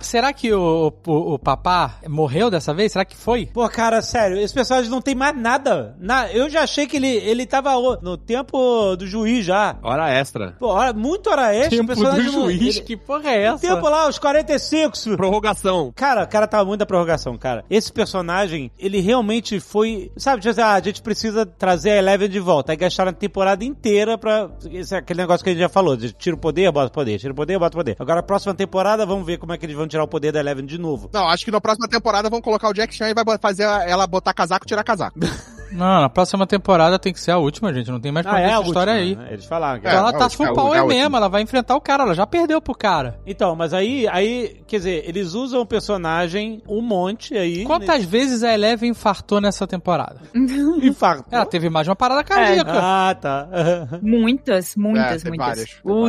Será 0.01 0.33
que 0.33 0.53
o, 0.53 0.93
o, 1.07 1.35
o 1.35 1.39
papá 1.39 1.97
morreu 2.09 2.51
dessa 2.51 2.73
vez? 2.75 2.93
Será 2.93 3.05
que 3.05 3.17
foi? 3.17 3.47
Pô, 3.47 3.69
cara, 3.69 4.03
sério, 4.03 4.39
esse 4.39 4.53
personagem 4.55 4.91
não 4.91 5.01
tem 5.01 5.15
mais 5.15 5.37
nada. 5.37 5.95
Na, 5.99 6.31
eu 6.33 6.49
já 6.51 6.63
achei 6.63 6.87
que 6.87 6.97
ele, 6.97 7.09
ele 7.09 7.47
tava 7.47 7.73
no 8.03 8.17
tempo 8.17 8.97
do 8.97 9.07
juiz 9.07 9.45
já. 9.45 9.77
Hora 9.83 10.11
extra. 10.11 10.57
Pô, 10.59 10.69
hora, 10.69 10.93
muito 10.93 11.31
hora 11.31 11.55
extra. 11.55 11.75
o 11.75 11.79
Tempo 11.79 11.87
personagem 11.89 12.25
do 12.27 12.33
não- 12.33 12.45
juiz, 12.45 12.77
ele- 12.77 12.85
que 12.85 12.97
porra 12.97 13.31
é 13.31 13.43
essa? 13.45 13.59
Tempo 13.69 13.89
lá, 13.89 14.09
os 14.09 14.19
45. 14.19 14.97
Prorrogação. 15.33 15.91
Cara, 15.97 16.25
o 16.25 16.29
cara 16.29 16.47
tava 16.47 16.67
muito 16.67 16.81
da 16.81 16.87
prorrogação, 16.87 17.39
cara. 17.39 17.65
Esse 17.71 17.91
personagem, 17.91 18.71
ele 18.79 19.01
realmente 19.01 19.59
foi. 19.61 20.13
Sabe, 20.15 20.43
tipo 20.43 20.51
assim, 20.51 20.61
ah, 20.61 20.75
a 20.75 20.81
gente 20.81 21.01
precisa 21.01 21.47
trazer 21.47 21.93
a 21.93 21.97
Eleven 21.97 22.29
de 22.29 22.39
volta. 22.39 22.73
Aí 22.73 22.77
gastaram 22.77 23.11
a 23.11 23.15
temporada 23.15 23.65
inteira 23.65 24.19
pra. 24.19 24.51
Esse 24.71 24.95
é 24.95 24.99
aquele 24.99 25.23
negócio 25.23 25.43
que 25.43 25.49
a 25.49 25.53
gente 25.55 25.63
já 25.63 25.71
falou: 25.71 25.97
de 25.97 26.13
tira 26.13 26.37
o 26.37 26.39
poder, 26.39 26.71
bota 26.71 26.89
o 26.89 26.93
poder, 26.93 27.19
tira 27.19 27.33
o 27.33 27.37
poder, 27.37 27.59
bota 27.59 27.75
o 27.75 27.81
poder. 27.81 27.97
Agora, 27.99 28.21
a 28.21 28.23
próxima 28.23 28.55
temporada, 28.55 29.07
vamos 29.07 29.25
ver 29.25 29.39
como 29.39 29.55
é 29.55 29.59
que 29.59 29.65
eles 29.65 29.77
vão 29.77 29.89
tirar 29.89 30.05
o 30.05 30.09
poder 30.09 30.33
da 30.33 30.41
Eleven 30.41 30.67
de 30.67 30.77
novo. 30.77 31.09
Não, 31.11 31.27
acho 31.29 31.47
que 31.47 31.51
na 31.51 31.63
próxima 31.63 31.89
temporada 31.89 32.29
vão 32.29 32.43
colocar 32.43 32.69
o 32.69 32.75
Jack 32.75 32.95
Chan 32.95 33.09
e 33.09 33.15
vai 33.15 33.25
fazer 33.41 33.63
ela 33.63 34.07
botar 34.07 34.35
casaco 34.35 34.67
e 34.67 34.69
tirar 34.69 34.85
casaco. 34.85 35.19
Não, 35.73 36.01
na 36.03 36.09
próxima 36.09 36.47
temporada 36.47 36.99
tem 36.99 37.13
que 37.13 37.21
ser 37.21 37.31
a 37.33 37.39
última, 37.39 37.73
gente. 37.73 37.91
Não 37.91 38.01
tem 38.01 38.13
mais 38.13 38.25
pra 38.27 38.37
ver 38.37 38.43
a 38.45 38.47
essa 38.47 38.57
última, 38.59 38.69
história 38.71 38.93
aí. 38.93 39.17
né? 39.17 39.29
Eles 39.31 39.45
falaram 39.45 39.81
que 39.81 39.87
É, 39.87 39.95
ela 39.95 40.11
é 40.11 40.13
tá 40.13 40.31
full 40.31 40.47
é 40.47 40.51
a 40.51 40.53
power 40.53 40.87
mesmo, 40.87 41.17
ela 41.17 41.29
vai 41.29 41.43
enfrentar 41.43 41.75
o 41.77 41.81
cara, 41.81 42.05
ela 42.05 42.15
já 42.15 42.27
perdeu 42.27 42.61
pro 42.61 42.75
cara. 42.75 43.19
Então, 43.27 43.55
mas 43.57 43.73
aí, 43.75 44.07
aí, 44.09 44.61
quer 44.67 44.77
dizer, 44.79 45.05
eles 45.09 45.35
usam 45.35 45.61
o 45.61 45.67
personagem 45.67 46.63
um 46.69 46.81
monte 46.83 47.37
aí. 47.37 47.65
Quantas 47.65 48.05
vezes 48.05 48.43
a 48.43 48.53
Eleven 48.53 48.91
infartou 48.91 49.41
nessa 49.41 49.67
temporada? 49.67 50.21
Infarto. 50.35 51.25
Ela 51.31 51.47
teve 51.47 51.69
mais 51.71 51.85
de 51.87 51.91
uma 51.91 51.97
parada 51.97 52.23
cardíaca. 52.25 52.73
Ah, 52.75 53.15
tá. 53.15 53.49
Muitas, 54.03 54.77
muitas, 54.77 55.25
É, 55.25 55.29
muitas. 55.29 55.47
várias, 55.47 55.81
o 55.85 56.09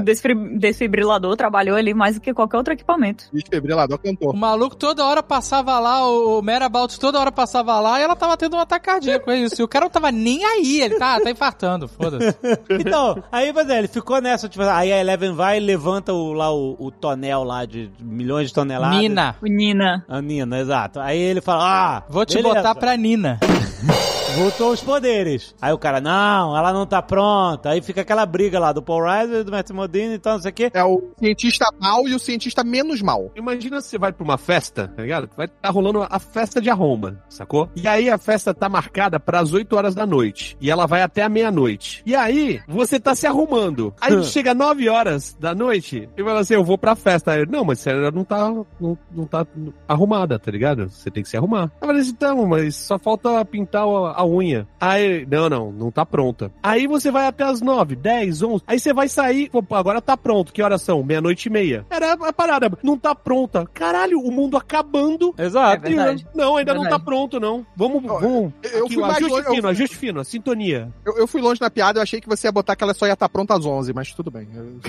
desfibrilador 0.60 1.36
trabalhou 1.36 1.76
ali 1.78 1.94
mais 1.94 2.16
do 2.16 2.22
que 2.22 2.34
qualquer 2.34 2.58
outro 2.58 2.74
equipamento. 2.74 3.26
Desfibrilador 3.34 3.98
cantou. 4.00 4.32
O 4.32 4.38
maluco 4.38 4.76
toda 4.76 5.06
hora 5.06 5.22
passava 5.24 5.80
lá, 5.80 6.08
o 6.08 6.42
Merabout 6.42 7.00
toda 7.00 7.20
hora 7.20 7.32
passava 7.32 7.80
lá 7.80 8.00
e 8.00 8.04
ela 8.04 8.16
tava 8.16 8.36
tendo 8.38 8.56
um 8.56 8.60
ataque 8.60 8.86
cardíaco, 8.86 9.30
é 9.32 9.38
isso. 9.38 9.53
E 9.62 9.64
o 9.64 9.68
cara 9.68 9.86
não 9.86 9.92
tava 9.92 10.12
nem 10.12 10.44
aí, 10.46 10.82
ele 10.82 10.96
tá, 10.98 11.20
tá 11.20 11.30
infartando, 11.30 11.88
foda-se. 11.88 12.36
Então, 12.70 13.24
aí, 13.32 13.52
mas 13.54 13.70
é, 13.70 13.80
ele 13.80 13.88
ficou 13.88 14.22
nessa, 14.22 14.50
tipo, 14.50 14.64
aí 14.64 14.92
a 14.92 15.00
Eleven 15.00 15.34
vai 15.34 15.58
e 15.58 15.60
levanta 15.60 16.14
o, 16.14 16.34
lá 16.34 16.54
o, 16.54 16.76
o 16.80 16.92
tonel 16.92 17.44
lá 17.44 17.66
de 17.66 17.90
milhões 18.00 18.48
de 18.48 18.54
toneladas. 18.54 18.98
Nina, 18.98 19.36
O 19.42 19.48
Nina. 19.48 20.06
A 20.08 20.22
Nina, 20.22 20.60
exato. 20.60 21.00
Aí 21.00 21.20
ele 21.20 21.42
fala, 21.42 21.98
ah, 21.98 22.04
vou 22.10 22.26
te 22.26 22.36
beleza, 22.36 22.56
botar 22.56 22.76
pra 22.76 22.96
Nina. 22.98 23.40
Voltou 24.36 24.72
os 24.72 24.82
poderes. 24.82 25.54
Aí 25.62 25.72
o 25.72 25.78
cara, 25.78 26.02
não, 26.02 26.58
ela 26.58 26.74
não 26.74 26.88
tá 26.88 27.04
pronta. 27.04 27.70
Aí 27.70 27.82
fica 27.84 28.02
aquela 28.02 28.26
briga 28.26 28.60
lá 28.60 28.74
do 28.74 28.82
Paul 28.82 29.04
Reiser, 29.04 29.44
do 29.44 29.52
Matthew 29.52 29.76
Modine 29.76 30.16
e 30.16 30.20
tal, 30.20 30.34
não 30.34 30.42
sei 30.42 30.50
o 30.50 30.54
quê. 30.54 30.72
É 30.74 30.84
o 30.84 31.12
cientista 31.20 31.68
mal 31.80 32.08
e 32.08 32.16
o 32.16 32.20
cientista 32.20 32.64
menos 32.64 33.00
mal. 33.02 33.32
Imagina 33.36 33.80
se 33.80 33.90
você 33.90 33.98
vai 34.00 34.12
pra 34.12 34.24
uma 34.24 34.38
festa, 34.38 34.88
tá 34.88 35.04
ligado? 35.04 35.30
Vai 35.38 35.48
tá 35.48 35.70
rolando 35.70 36.06
a 36.10 36.20
festa 36.20 36.60
de 36.60 36.70
arromba, 36.70 37.22
sacou? 37.30 37.70
E 37.76 37.88
aí 37.88 38.10
a 38.10 38.18
festa 38.18 38.56
tá 38.56 38.68
marcada 38.68 39.20
pras 39.20 39.54
8 39.54 39.76
horas 39.76 39.94
da 39.94 40.06
noite. 40.06 40.58
E 40.60 40.72
ela 40.72 40.88
vai 40.88 41.04
até 41.04 41.22
a 41.22 41.30
meia-noite. 41.30 42.02
E 42.04 42.16
aí, 42.16 42.60
você 42.68 43.00
tá 43.00 43.14
se 43.14 43.28
arrumando. 43.28 43.94
Aí 44.02 44.24
chega 44.24 44.56
9 44.56 44.90
horas 44.90 45.38
da 45.40 45.54
noite 45.54 46.10
e 46.18 46.24
fala 46.24 46.40
assim: 46.40 46.56
eu 46.56 46.64
vou 46.64 46.78
pra 46.78 46.96
festa. 46.96 47.34
Aí, 47.34 47.42
eu, 47.42 47.48
não, 47.48 47.64
mas 47.64 47.80
você 47.80 47.94
não 48.12 48.24
tá, 48.24 48.50
não, 48.80 48.98
não 49.12 49.26
tá 49.26 49.46
arrumada, 49.88 50.40
tá 50.40 50.50
ligado? 50.50 50.90
Você 50.90 51.12
tem 51.12 51.22
que 51.22 51.30
se 51.30 51.38
arrumar. 51.38 51.72
Eu 51.80 51.88
falei 51.88 52.02
assim, 52.02 52.12
então, 52.12 52.48
mas 52.48 52.76
só 52.76 52.98
falta 52.98 53.46
pintar 53.46 53.84
a, 53.84 54.23
a 54.24 54.28
unha. 54.28 54.68
Aí, 54.80 55.26
não, 55.30 55.50
não, 55.50 55.72
não 55.72 55.92
tá 55.92 56.06
pronta. 56.06 56.52
Aí 56.62 56.88
você 56.88 57.12
vai 57.12 57.28
até 57.28 57.44
as 57.44 57.62
9, 57.62 57.96
10, 57.96 58.42
11. 58.42 58.64
Aí 58.68 58.80
você 58.80 58.94
vai 58.94 59.08
sair, 59.08 59.50
pô, 59.50 59.64
agora 59.76 60.02
tá 60.02 60.16
pronto. 60.18 60.52
Que 60.54 60.62
horas 60.62 60.82
são? 60.82 61.04
Meia-noite 61.04 61.48
e 61.48 61.52
meia. 61.52 61.86
Era 61.90 62.14
a 62.14 62.34
parada, 62.34 62.72
não 62.84 62.98
tá 62.98 63.14
pronta. 63.14 63.66
Caralho, 63.74 64.20
o 64.20 64.32
mundo 64.32 64.58
acabando. 64.58 65.34
Exato. 65.38 65.86
É 65.86 65.90
verdade. 65.90 66.28
Não, 66.34 66.58
ainda 66.58 66.74
não 66.74 66.82
Verdade. 66.82 67.02
tá 67.02 67.06
pronto, 67.06 67.40
não. 67.40 67.66
Vamos, 67.76 68.02
vamos. 68.04 68.54
eu 68.64 68.86
Aqui, 68.86 68.94
fui 68.96 69.04
ajuste 69.04 69.24
longe, 69.30 69.48
eu- 69.48 69.54
fino, 69.56 69.68
ajuste 69.68 69.98
fino, 69.98 70.20
a 70.20 70.24
sintonia. 70.24 70.92
Eu, 71.06 71.18
eu 71.18 71.28
fui 71.28 71.42
longe 71.42 71.60
na 71.62 71.70
piada, 71.70 72.00
eu 72.00 72.04
achei 72.04 72.20
que 72.22 72.28
você 72.28 72.48
ia 72.48 72.52
botar 72.52 72.76
que 72.76 72.84
ela 72.84 72.94
só 72.94 73.06
ia 73.08 73.14
estar 73.14 73.30
pronta 73.30 73.56
às 73.56 73.66
11, 73.66 73.94
mas 73.94 74.14
tudo 74.14 74.32
bem. 74.32 74.48
Eu- 74.56 74.80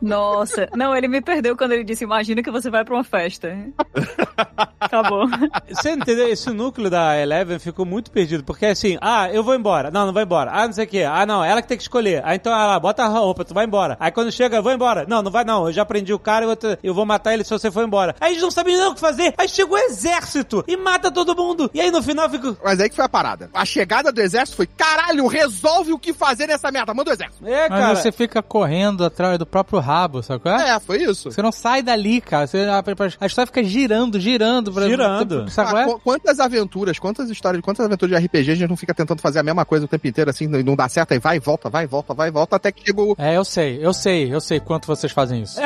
Nossa. 0.00 0.68
Não, 0.74 0.94
ele 0.96 1.08
me 1.08 1.20
perdeu 1.20 1.56
quando 1.56 1.72
ele 1.72 1.84
disse: 1.84 2.04
Imagina 2.04 2.42
que 2.42 2.50
você 2.50 2.70
vai 2.70 2.84
pra 2.84 2.94
uma 2.94 3.04
festa. 3.04 3.56
Acabou. 4.84 5.26
Você 5.68 5.90
entendeu? 5.92 6.28
Esse 6.28 6.50
núcleo 6.50 6.90
da 6.90 7.18
Eleven 7.18 7.58
ficou 7.58 7.84
muito 7.84 8.10
perdido, 8.10 8.44
porque 8.44 8.66
assim, 8.66 8.96
ah, 9.00 9.28
eu 9.30 9.42
vou 9.42 9.54
embora. 9.54 9.90
Não, 9.90 10.06
não 10.06 10.12
vai 10.12 10.24
embora. 10.24 10.50
Ah, 10.52 10.66
não 10.66 10.72
sei 10.72 10.84
o 10.84 10.88
quê. 10.88 11.02
Ah, 11.08 11.24
não, 11.26 11.42
ela 11.44 11.62
que 11.62 11.68
tem 11.68 11.76
que 11.76 11.82
escolher. 11.82 12.22
Ah, 12.24 12.34
então 12.34 12.52
ela 12.52 12.78
bota 12.78 13.02
a 13.04 13.08
roupa, 13.08 13.44
tu 13.44 13.54
vai 13.54 13.64
embora. 13.64 13.96
Aí 14.00 14.10
quando 14.10 14.30
chega, 14.32 14.56
eu 14.56 14.62
vou 14.62 14.72
embora. 14.72 15.04
Não, 15.08 15.22
não 15.22 15.30
vai 15.30 15.44
não. 15.44 15.66
Eu 15.66 15.72
já 15.72 15.84
prendi 15.84 16.12
o 16.12 16.18
cara, 16.18 16.44
eu 16.44 16.48
vou, 16.48 16.56
te- 16.56 16.78
eu 16.82 16.94
vou 16.94 17.04
matar 17.06 17.34
ele 17.34 17.44
se 17.44 17.50
você 17.50 17.70
for 17.70 17.84
embora. 17.84 18.14
Aí 18.20 18.32
eles 18.32 18.42
não 18.42 18.50
sabem 18.50 18.76
nem 18.76 18.86
o 18.86 18.94
que 18.94 19.00
fazer. 19.00 19.34
Aí 19.38 19.48
chega 19.48 19.72
o 19.72 19.76
exército 19.78 20.64
e 20.68 20.76
mata 20.76 21.10
todo 21.10 21.34
mundo. 21.36 21.70
E 21.74 21.80
aí 21.80 21.90
no 21.90 22.02
final 22.02 22.28
fica. 22.30 22.56
Mas 22.64 22.80
aí 22.80 22.88
que 22.88 22.96
foi 22.96 23.04
a 23.04 23.08
parada. 23.08 23.50
A 23.54 23.64
chegada 23.64 24.12
do 24.12 24.20
exército 24.20 24.56
foi, 24.56 24.66
caralho, 24.66 25.26
resolve 25.26 25.92
o 25.92 25.98
que 25.98 26.12
fazer 26.12 26.46
nessa 26.46 26.70
merda, 26.70 26.92
manda 26.94 27.10
o 27.10 27.12
exército. 27.14 27.46
É, 27.46 27.68
Mas 27.68 27.80
cara. 27.80 27.96
você 27.96 28.12
fica 28.12 28.42
correndo 28.42 29.04
atrás 29.04 29.38
do 29.38 29.46
próprio 29.46 29.78
rabo, 29.80 30.22
sabe 30.22 30.40
qual 30.40 30.58
é? 30.58 30.70
É, 30.70 30.80
foi 30.80 31.02
isso. 31.02 31.30
Você 31.30 31.42
não 31.42 31.52
sai 31.52 31.82
dali, 31.82 32.20
cara. 32.20 32.46
Você- 32.46 32.58
a, 32.64 32.82
a 33.20 33.26
história 33.26 33.46
fica 33.46 33.62
girando, 33.64 34.18
girando. 34.20 34.72
Pra- 34.74 34.86
Girando. 34.88 35.50
Sabe 35.50 35.70
Ah, 35.76 35.80
é? 35.82 35.84
qu- 35.86 36.00
quantas 36.00 36.40
aventuras, 36.40 36.98
quantas 36.98 37.30
histórias, 37.30 37.62
quantas 37.62 37.84
aventuras 37.86 38.18
de 38.18 38.26
RPG 38.26 38.50
a 38.50 38.54
gente 38.56 38.68
não 38.68 38.76
fica 38.76 38.92
tentando 38.94 39.20
fazer 39.20 39.38
a 39.38 39.42
mesma 39.42 39.64
coisa 39.64 39.84
o 39.84 39.88
tempo 39.88 40.06
inteiro, 40.06 40.30
assim, 40.30 40.46
não 40.46 40.76
dá 40.76 40.88
certo, 40.88 41.12
aí 41.12 41.18
vai, 41.18 41.38
volta, 41.40 41.68
vai, 41.70 41.86
volta, 41.86 42.12
vai, 42.14 42.30
volta, 42.30 42.56
até 42.56 42.70
que 42.72 42.84
chega 42.86 43.00
o... 43.00 43.14
É, 43.18 43.36
eu 43.36 43.44
sei, 43.44 43.78
eu 43.84 43.92
sei, 43.92 44.32
eu 44.34 44.40
sei 44.40 44.60
quanto 44.60 44.86
vocês 44.86 45.12
fazem 45.12 45.42
isso. 45.42 45.60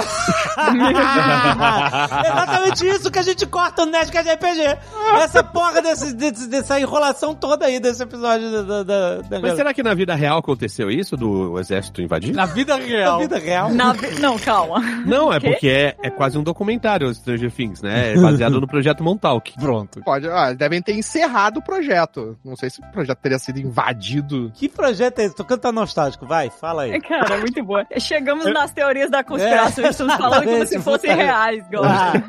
Exatamente 2.27 2.87
isso 2.87 3.11
que 3.11 3.19
a 3.19 3.23
gente 3.23 3.47
corta 3.47 3.85
no 3.85 3.93
Nerdcast 3.93 4.31
RPG. 4.31 4.79
Essa 5.23 5.43
porra 5.43 5.81
desse, 5.83 6.15
desse- 6.15 6.49
dessa 6.49 6.79
enrolação 6.81 7.35
toda 7.35 7.67
aí 7.67 7.81
desse 7.81 8.03
episódio 8.03 8.51
da. 8.65 8.83
da, 8.83 9.17
da 9.23 9.41
Mas 9.41 9.55
será 9.57 9.73
que 9.75 9.83
na 9.83 9.95
vida 9.95 10.15
real 10.15 10.39
aconteceu 10.39 10.91
isso 10.91 11.17
do 11.17 11.59
exército 11.59 12.01
invadir? 12.03 12.35
Na 12.35 12.47
vida 12.47 12.77
da 12.77 12.85
real. 12.85 13.19
vida 13.21 13.39
real? 13.39 13.71
Na 13.73 13.93
vi- 13.93 14.21
Não, 14.21 14.39
calma. 14.39 14.81
Não, 15.07 15.33
é 15.33 15.41
porque 15.41 15.69
é, 15.69 15.97
é 16.03 16.11
quase 16.11 16.37
um 16.39 16.43
documentário, 16.43 17.13
Stranger 17.15 17.51
Things, 17.51 17.83
né? 17.83 18.13
É 18.13 18.17
baseado 18.21 18.61
no 18.61 18.67
projeto 18.67 18.88
Montauk. 19.01 19.55
Pronto. 19.59 20.01
Pode, 20.03 20.29
ah, 20.29 20.53
devem 20.53 20.83
ter 20.83 20.95
encerrado 20.95 21.59
o 21.59 21.63
projeto. 21.63 22.39
Não 22.45 22.57
sei 22.57 22.71
se 22.71 22.81
o 22.81 22.87
projeto 22.93 23.19
teria 23.19 23.39
sido 23.39 23.59
invadido. 23.59 24.51
Que 24.55 24.69
projeto 24.69 25.19
é 25.21 25.25
esse? 25.25 25.35
Tô 25.37 25.45
cantando 25.45 25.81
nostálgico, 25.81 26.27
vai, 26.27 26.51
fala 26.51 26.83
aí. 26.83 27.01
Cara, 27.01 27.37
é 27.37 27.41
muito 27.41 27.63
boa. 27.65 27.87
Chegamos 27.99 28.45
nas 28.53 28.73
teorias 28.73 29.11
da 29.11 29.23
conspiração. 29.23 29.85
É, 29.85 29.89
Estamos 29.91 30.15
falando 30.15 30.45
como 30.45 30.67
se 30.67 30.79
fossem 30.81 31.15
reais, 31.15 31.65
Gosta. 31.71 32.21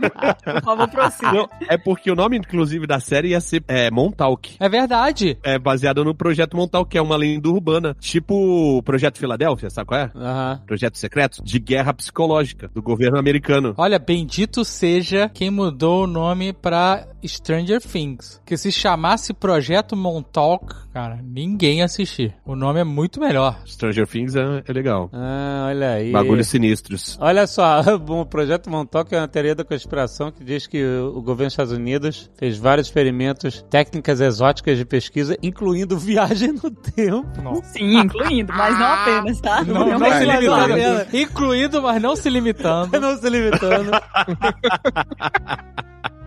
Por 0.53 0.61
favor, 0.63 0.87
prossiga. 0.89 1.31
Não, 1.31 1.49
é 1.67 1.77
porque 1.77 2.11
o 2.11 2.15
nome, 2.15 2.37
inclusive, 2.37 2.85
da 2.87 2.99
série 2.99 3.29
ia 3.29 3.41
ser 3.41 3.63
é, 3.67 3.89
Montauk. 3.91 4.55
É 4.59 4.69
verdade. 4.69 5.37
É 5.43 5.57
baseado 5.57 6.03
no 6.03 6.15
projeto 6.15 6.55
Montauk, 6.55 6.89
que 6.89 6.97
é 6.97 7.01
uma 7.01 7.15
lenda 7.15 7.49
urbana. 7.49 7.95
Tipo 7.99 8.77
o 8.77 8.83
Projeto 8.83 9.17
Filadélfia, 9.17 9.69
sabe 9.69 9.87
qual 9.87 9.99
é? 9.99 10.11
Aham. 10.15 10.61
Projeto 10.65 10.97
secreto 10.97 11.43
de 11.43 11.59
guerra 11.59 11.93
psicológica 11.93 12.69
do 12.73 12.81
governo 12.81 13.17
americano. 13.17 13.73
Olha, 13.77 13.99
bendito 13.99 14.63
seja 14.63 15.29
quem 15.33 15.49
mudou 15.49 16.03
o 16.03 16.07
nome 16.07 16.48
pra 16.53 17.07
Stranger 17.25 17.81
Things. 17.81 18.41
Que 18.45 18.57
se 18.57 18.71
chamasse 18.71 19.33
Projeto 19.33 19.95
Montauk, 19.95 20.73
cara, 20.93 21.19
ninguém 21.23 21.79
ia 21.79 21.85
assistir. 21.85 22.35
O 22.45 22.55
nome 22.55 22.79
é 22.79 22.83
muito 22.83 23.19
melhor. 23.19 23.59
Stranger 23.65 24.07
Things 24.07 24.35
é, 24.35 24.63
é 24.67 24.73
legal. 24.73 25.09
Ah, 25.13 25.65
olha 25.69 25.91
aí. 25.91 26.11
Bagulhos 26.11 26.47
sinistros. 26.47 27.17
Olha 27.21 27.45
só, 27.47 27.81
o 28.07 28.25
projeto 28.25 28.69
Montauk 28.69 29.13
é 29.13 29.17
uma 29.17 29.27
teoria 29.27 29.55
da 29.55 29.63
conspiração 29.63 30.31
que 30.31 30.43
diz 30.43 30.67
que 30.67 30.83
o 30.83 31.21
governo 31.21 31.45
dos 31.45 31.53
Estados 31.53 31.73
Unidos 31.73 32.29
fez 32.37 32.57
vários 32.57 32.87
experimentos, 32.87 33.65
técnicas 33.69 34.21
exóticas 34.21 34.77
de 34.77 34.85
pesquisa, 34.85 35.37
incluindo 35.41 35.97
viagem 35.99 36.53
no 36.53 36.71
tempo. 36.71 37.27
Sim, 37.63 37.99
incluindo, 37.99 38.53
mas 38.53 38.77
não 38.77 38.85
apenas, 38.85 39.41
tá? 39.41 39.63
Não, 39.63 39.89
não 39.89 39.99
vai 39.99 40.19
se 40.19 40.25
lá, 40.25 40.65
limitando. 40.67 41.17
Incluído, 41.17 41.81
mas 41.81 42.01
não 42.01 42.15
se 42.15 42.29
limitando. 42.29 42.99
Não 42.99 43.17
se 43.17 43.29
limitando. 43.29 43.91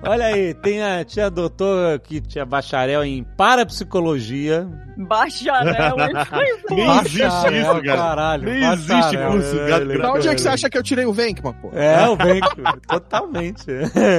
Olha 0.05 0.27
aí, 0.27 0.53
tem 0.55 0.83
a 0.83 1.05
tia 1.05 1.31
doutora 1.31 1.99
que 1.99 2.21
tinha 2.21 2.45
bacharel 2.45 3.05
em 3.05 3.23
parapsicologia. 3.37 4.67
Bacharel, 4.97 5.97
bom. 5.97 6.07
Nem 6.75 6.91
existe 7.01 7.23
isso, 7.25 7.83
cara. 7.83 7.97
Caralho, 7.97 8.43
Nem 8.45 8.61
bacharel. 8.61 8.75
existe 8.75 9.17
curso. 9.19 9.61
É. 9.61 9.97
Pra 9.99 10.13
onde 10.13 10.29
é 10.29 10.35
que 10.35 10.41
você 10.41 10.49
acha 10.49 10.69
que 10.71 10.77
eu 10.77 10.83
tirei 10.83 11.07
o 11.07 11.13
Venkman, 11.13 11.53
pô? 11.55 11.71
É, 11.73 12.09
o 12.09 12.17
Benko, 12.17 12.49
totalmente. 12.89 13.65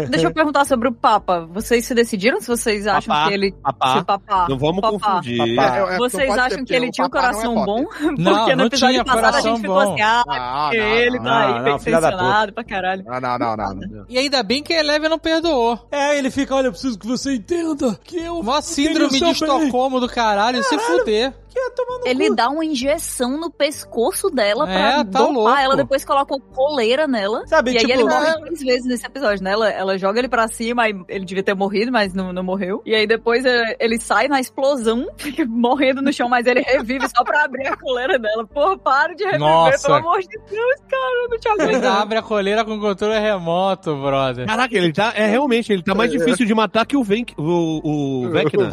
Deixa 0.10 0.28
eu 0.28 0.34
perguntar 0.34 0.66
sobre 0.66 0.88
o 0.88 0.92
Papa. 0.94 1.46
Vocês 1.52 1.86
se 1.86 1.94
decidiram 1.94 2.40
se 2.42 2.48
vocês 2.48 2.88
acham 2.88 3.14
Papá, 3.14 3.28
que 3.28 3.34
ele. 3.34 3.52
papá. 3.62 3.98
Se 4.00 4.06
papá. 4.06 4.48
Não 4.50 4.58
vamos 4.58 4.82
papá. 4.82 4.98
confundir. 5.16 5.56
Papá, 5.56 5.78
é- 5.78 5.96
é- 5.96 5.98
Vocês 5.98 6.30
não 6.36 6.44
acham 6.44 6.58
ter, 6.60 6.66
que 6.66 6.74
ele 6.76 6.92
tinha 6.92 7.06
um 7.06 7.10
não 7.10 7.20
é 7.20 7.22
coração 7.22 7.54
pop. 7.56 7.66
bom? 7.66 7.86
Não, 8.18 8.36
Porque 8.38 8.52
no 8.52 8.58
não 8.58 8.66
episódio 8.66 9.06
passado 9.06 9.36
a 9.36 9.42
gente 9.42 9.62
ficou 9.62 9.80
assim, 9.80 10.02
ah, 10.02 10.24
Não, 10.26 10.36
não, 10.36 10.74
ele 10.74 11.18
não, 11.18 11.24
tá 11.26 11.38
aí 11.40 11.54
não, 11.54 11.64
bem 11.64 11.76
intencionado 11.76 12.54
pra 12.54 12.64
caralho. 12.64 13.04
Não, 13.06 13.20
não, 13.22 13.38
não, 13.38 13.56
não. 13.58 13.74
não. 13.76 14.06
E 14.10 14.18
ainda 14.18 14.42
bem 14.44 14.64
que 14.64 14.74
a 14.74 14.80
Eleven 14.80 15.10
não 15.10 15.20
perdoou. 15.20 15.73
É, 15.92 16.18
ele 16.18 16.30
fica, 16.32 16.56
olha, 16.56 16.68
eu 16.68 16.72
preciso 16.72 16.98
que 16.98 17.08
você 17.08 17.36
entenda 17.36 18.00
que 18.04 18.18
eu... 18.18 18.42
Mó 18.44 18.60
síndrome 18.62 19.10
de 19.14 19.20
bem. 19.20 19.32
Estocolmo 19.32 20.00
do 20.00 20.08
caralho, 20.08 20.64
se 20.64 20.78
fuder. 20.78 21.34
Que 21.50 21.60
é 21.60 21.70
tomar 21.70 22.00
no 22.00 22.08
Ele 22.08 22.30
cu. 22.30 22.36
dá 22.36 22.50
uma 22.50 22.66
injeção 22.66 23.40
no 23.40 23.52
pescoço 23.52 24.32
dela 24.32 24.66
pra 24.66 24.74
É, 24.74 24.96
tá 24.98 25.04
dopar 25.04 25.32
louco. 25.32 25.50
ela, 25.56 25.76
depois 25.76 26.04
coloca 26.04 26.34
uma 26.34 26.42
coleira 26.42 27.06
nela. 27.08 27.46
Sabe, 27.46 27.74
e 27.74 27.78
aí 27.78 27.82
tipo, 27.86 27.94
ele 27.94 28.04
morre 28.06 28.28
é- 28.28 28.40
três 28.40 28.60
vezes 28.60 28.86
nesse 28.88 29.06
episódio, 29.06 29.44
né? 29.44 29.52
Ela, 29.52 29.70
ela 29.70 29.98
joga 30.00 30.18
ele 30.18 30.28
pra 30.28 30.48
cima, 30.48 30.82
aí 30.84 30.94
ele 31.08 31.24
devia 31.26 31.44
ter 31.44 31.54
morrido, 31.54 31.92
mas 31.92 32.12
não, 32.12 32.34
não 32.34 32.42
morreu. 32.44 32.82
E 32.84 32.96
aí 32.96 33.06
depois 33.06 33.46
é, 33.46 33.76
ele 33.80 34.00
sai 34.00 34.28
na 34.28 34.40
explosão, 34.40 35.06
fica 35.16 35.46
morrendo 35.46 36.02
no 36.02 36.12
chão, 36.12 36.28
mas 36.28 36.48
ele 36.48 36.62
revive 36.62 37.08
só 37.16 37.24
pra 37.24 37.44
abrir 37.44 37.68
a 37.68 37.78
coleira 37.78 38.18
dela. 38.18 38.48
Porra, 38.48 38.76
para 38.80 39.14
de 39.14 39.24
reviver, 39.24 39.40
Nossa. 39.48 39.84
pelo 39.88 39.96
amor 40.00 40.22
de 40.22 40.40
Deus, 40.50 40.80
cara, 40.90 41.24
eu 41.24 41.30
não 41.30 41.38
te 41.38 41.48
Ele 41.50 41.76
aguento. 41.76 41.86
abre 41.86 42.18
a 42.18 42.22
coleira 42.24 42.66
com 42.66 42.80
controle 42.80 43.20
remoto, 43.20 43.96
brother. 43.98 44.48
Caraca, 44.48 44.76
ele 44.76 44.92
tá. 44.92 45.14
É 45.16 45.28
realmente, 45.28 45.63
Exatamente, 45.64 45.72
ele 45.72 45.84
tá 45.84 45.96
mais 45.96 46.12
difícil 46.12 46.46
de 46.46 46.54
matar 46.54 46.86
que 46.86 46.98
o 46.98 47.04
Venk, 47.04 47.34
o, 47.38 47.82
o 48.24 48.30
Vecna. 48.32 48.70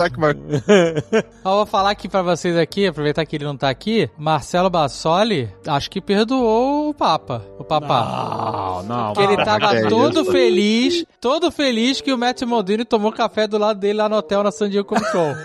Eu 1.44 1.50
vou 1.50 1.66
falar 1.66 1.90
aqui 1.90 2.08
pra 2.08 2.22
vocês 2.22 2.56
aqui, 2.56 2.86
aproveitar 2.86 3.24
que 3.24 3.36
ele 3.36 3.44
não 3.44 3.56
tá 3.56 3.68
aqui. 3.70 4.10
Marcelo 4.18 4.68
Bassoli, 4.68 5.48
acho 5.66 5.90
que 5.90 6.00
perdoou 6.00 6.90
o 6.90 6.94
Papa, 6.94 7.44
o 7.58 7.64
Papá. 7.64 8.82
Não, 8.88 9.06
não. 9.06 9.12
Que 9.12 9.22
ele 9.22 9.36
tava 9.36 9.76
é 9.76 9.86
todo 9.88 10.24
feliz, 10.24 11.04
todo 11.20 11.50
feliz 11.50 12.00
que 12.00 12.12
o 12.12 12.18
Matt 12.18 12.42
Modini 12.42 12.84
tomou 12.84 13.12
café 13.12 13.46
do 13.46 13.58
lado 13.58 13.78
dele 13.78 13.98
lá 13.98 14.08
no 14.08 14.16
hotel 14.16 14.42
na 14.42 14.50
San 14.50 14.68
Diego 14.68 14.88
Comic 14.88 15.10
Con. 15.12 15.34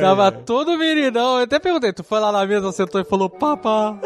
tava 0.00 0.30
todo 0.32 0.78
meninão. 0.78 1.38
Eu 1.38 1.44
até 1.44 1.58
perguntei, 1.58 1.92
tu 1.92 2.04
foi 2.04 2.20
lá 2.20 2.30
na 2.30 2.46
mesa, 2.46 2.70
sentou 2.72 3.00
e 3.00 3.04
falou, 3.04 3.28
Papa, 3.28 3.98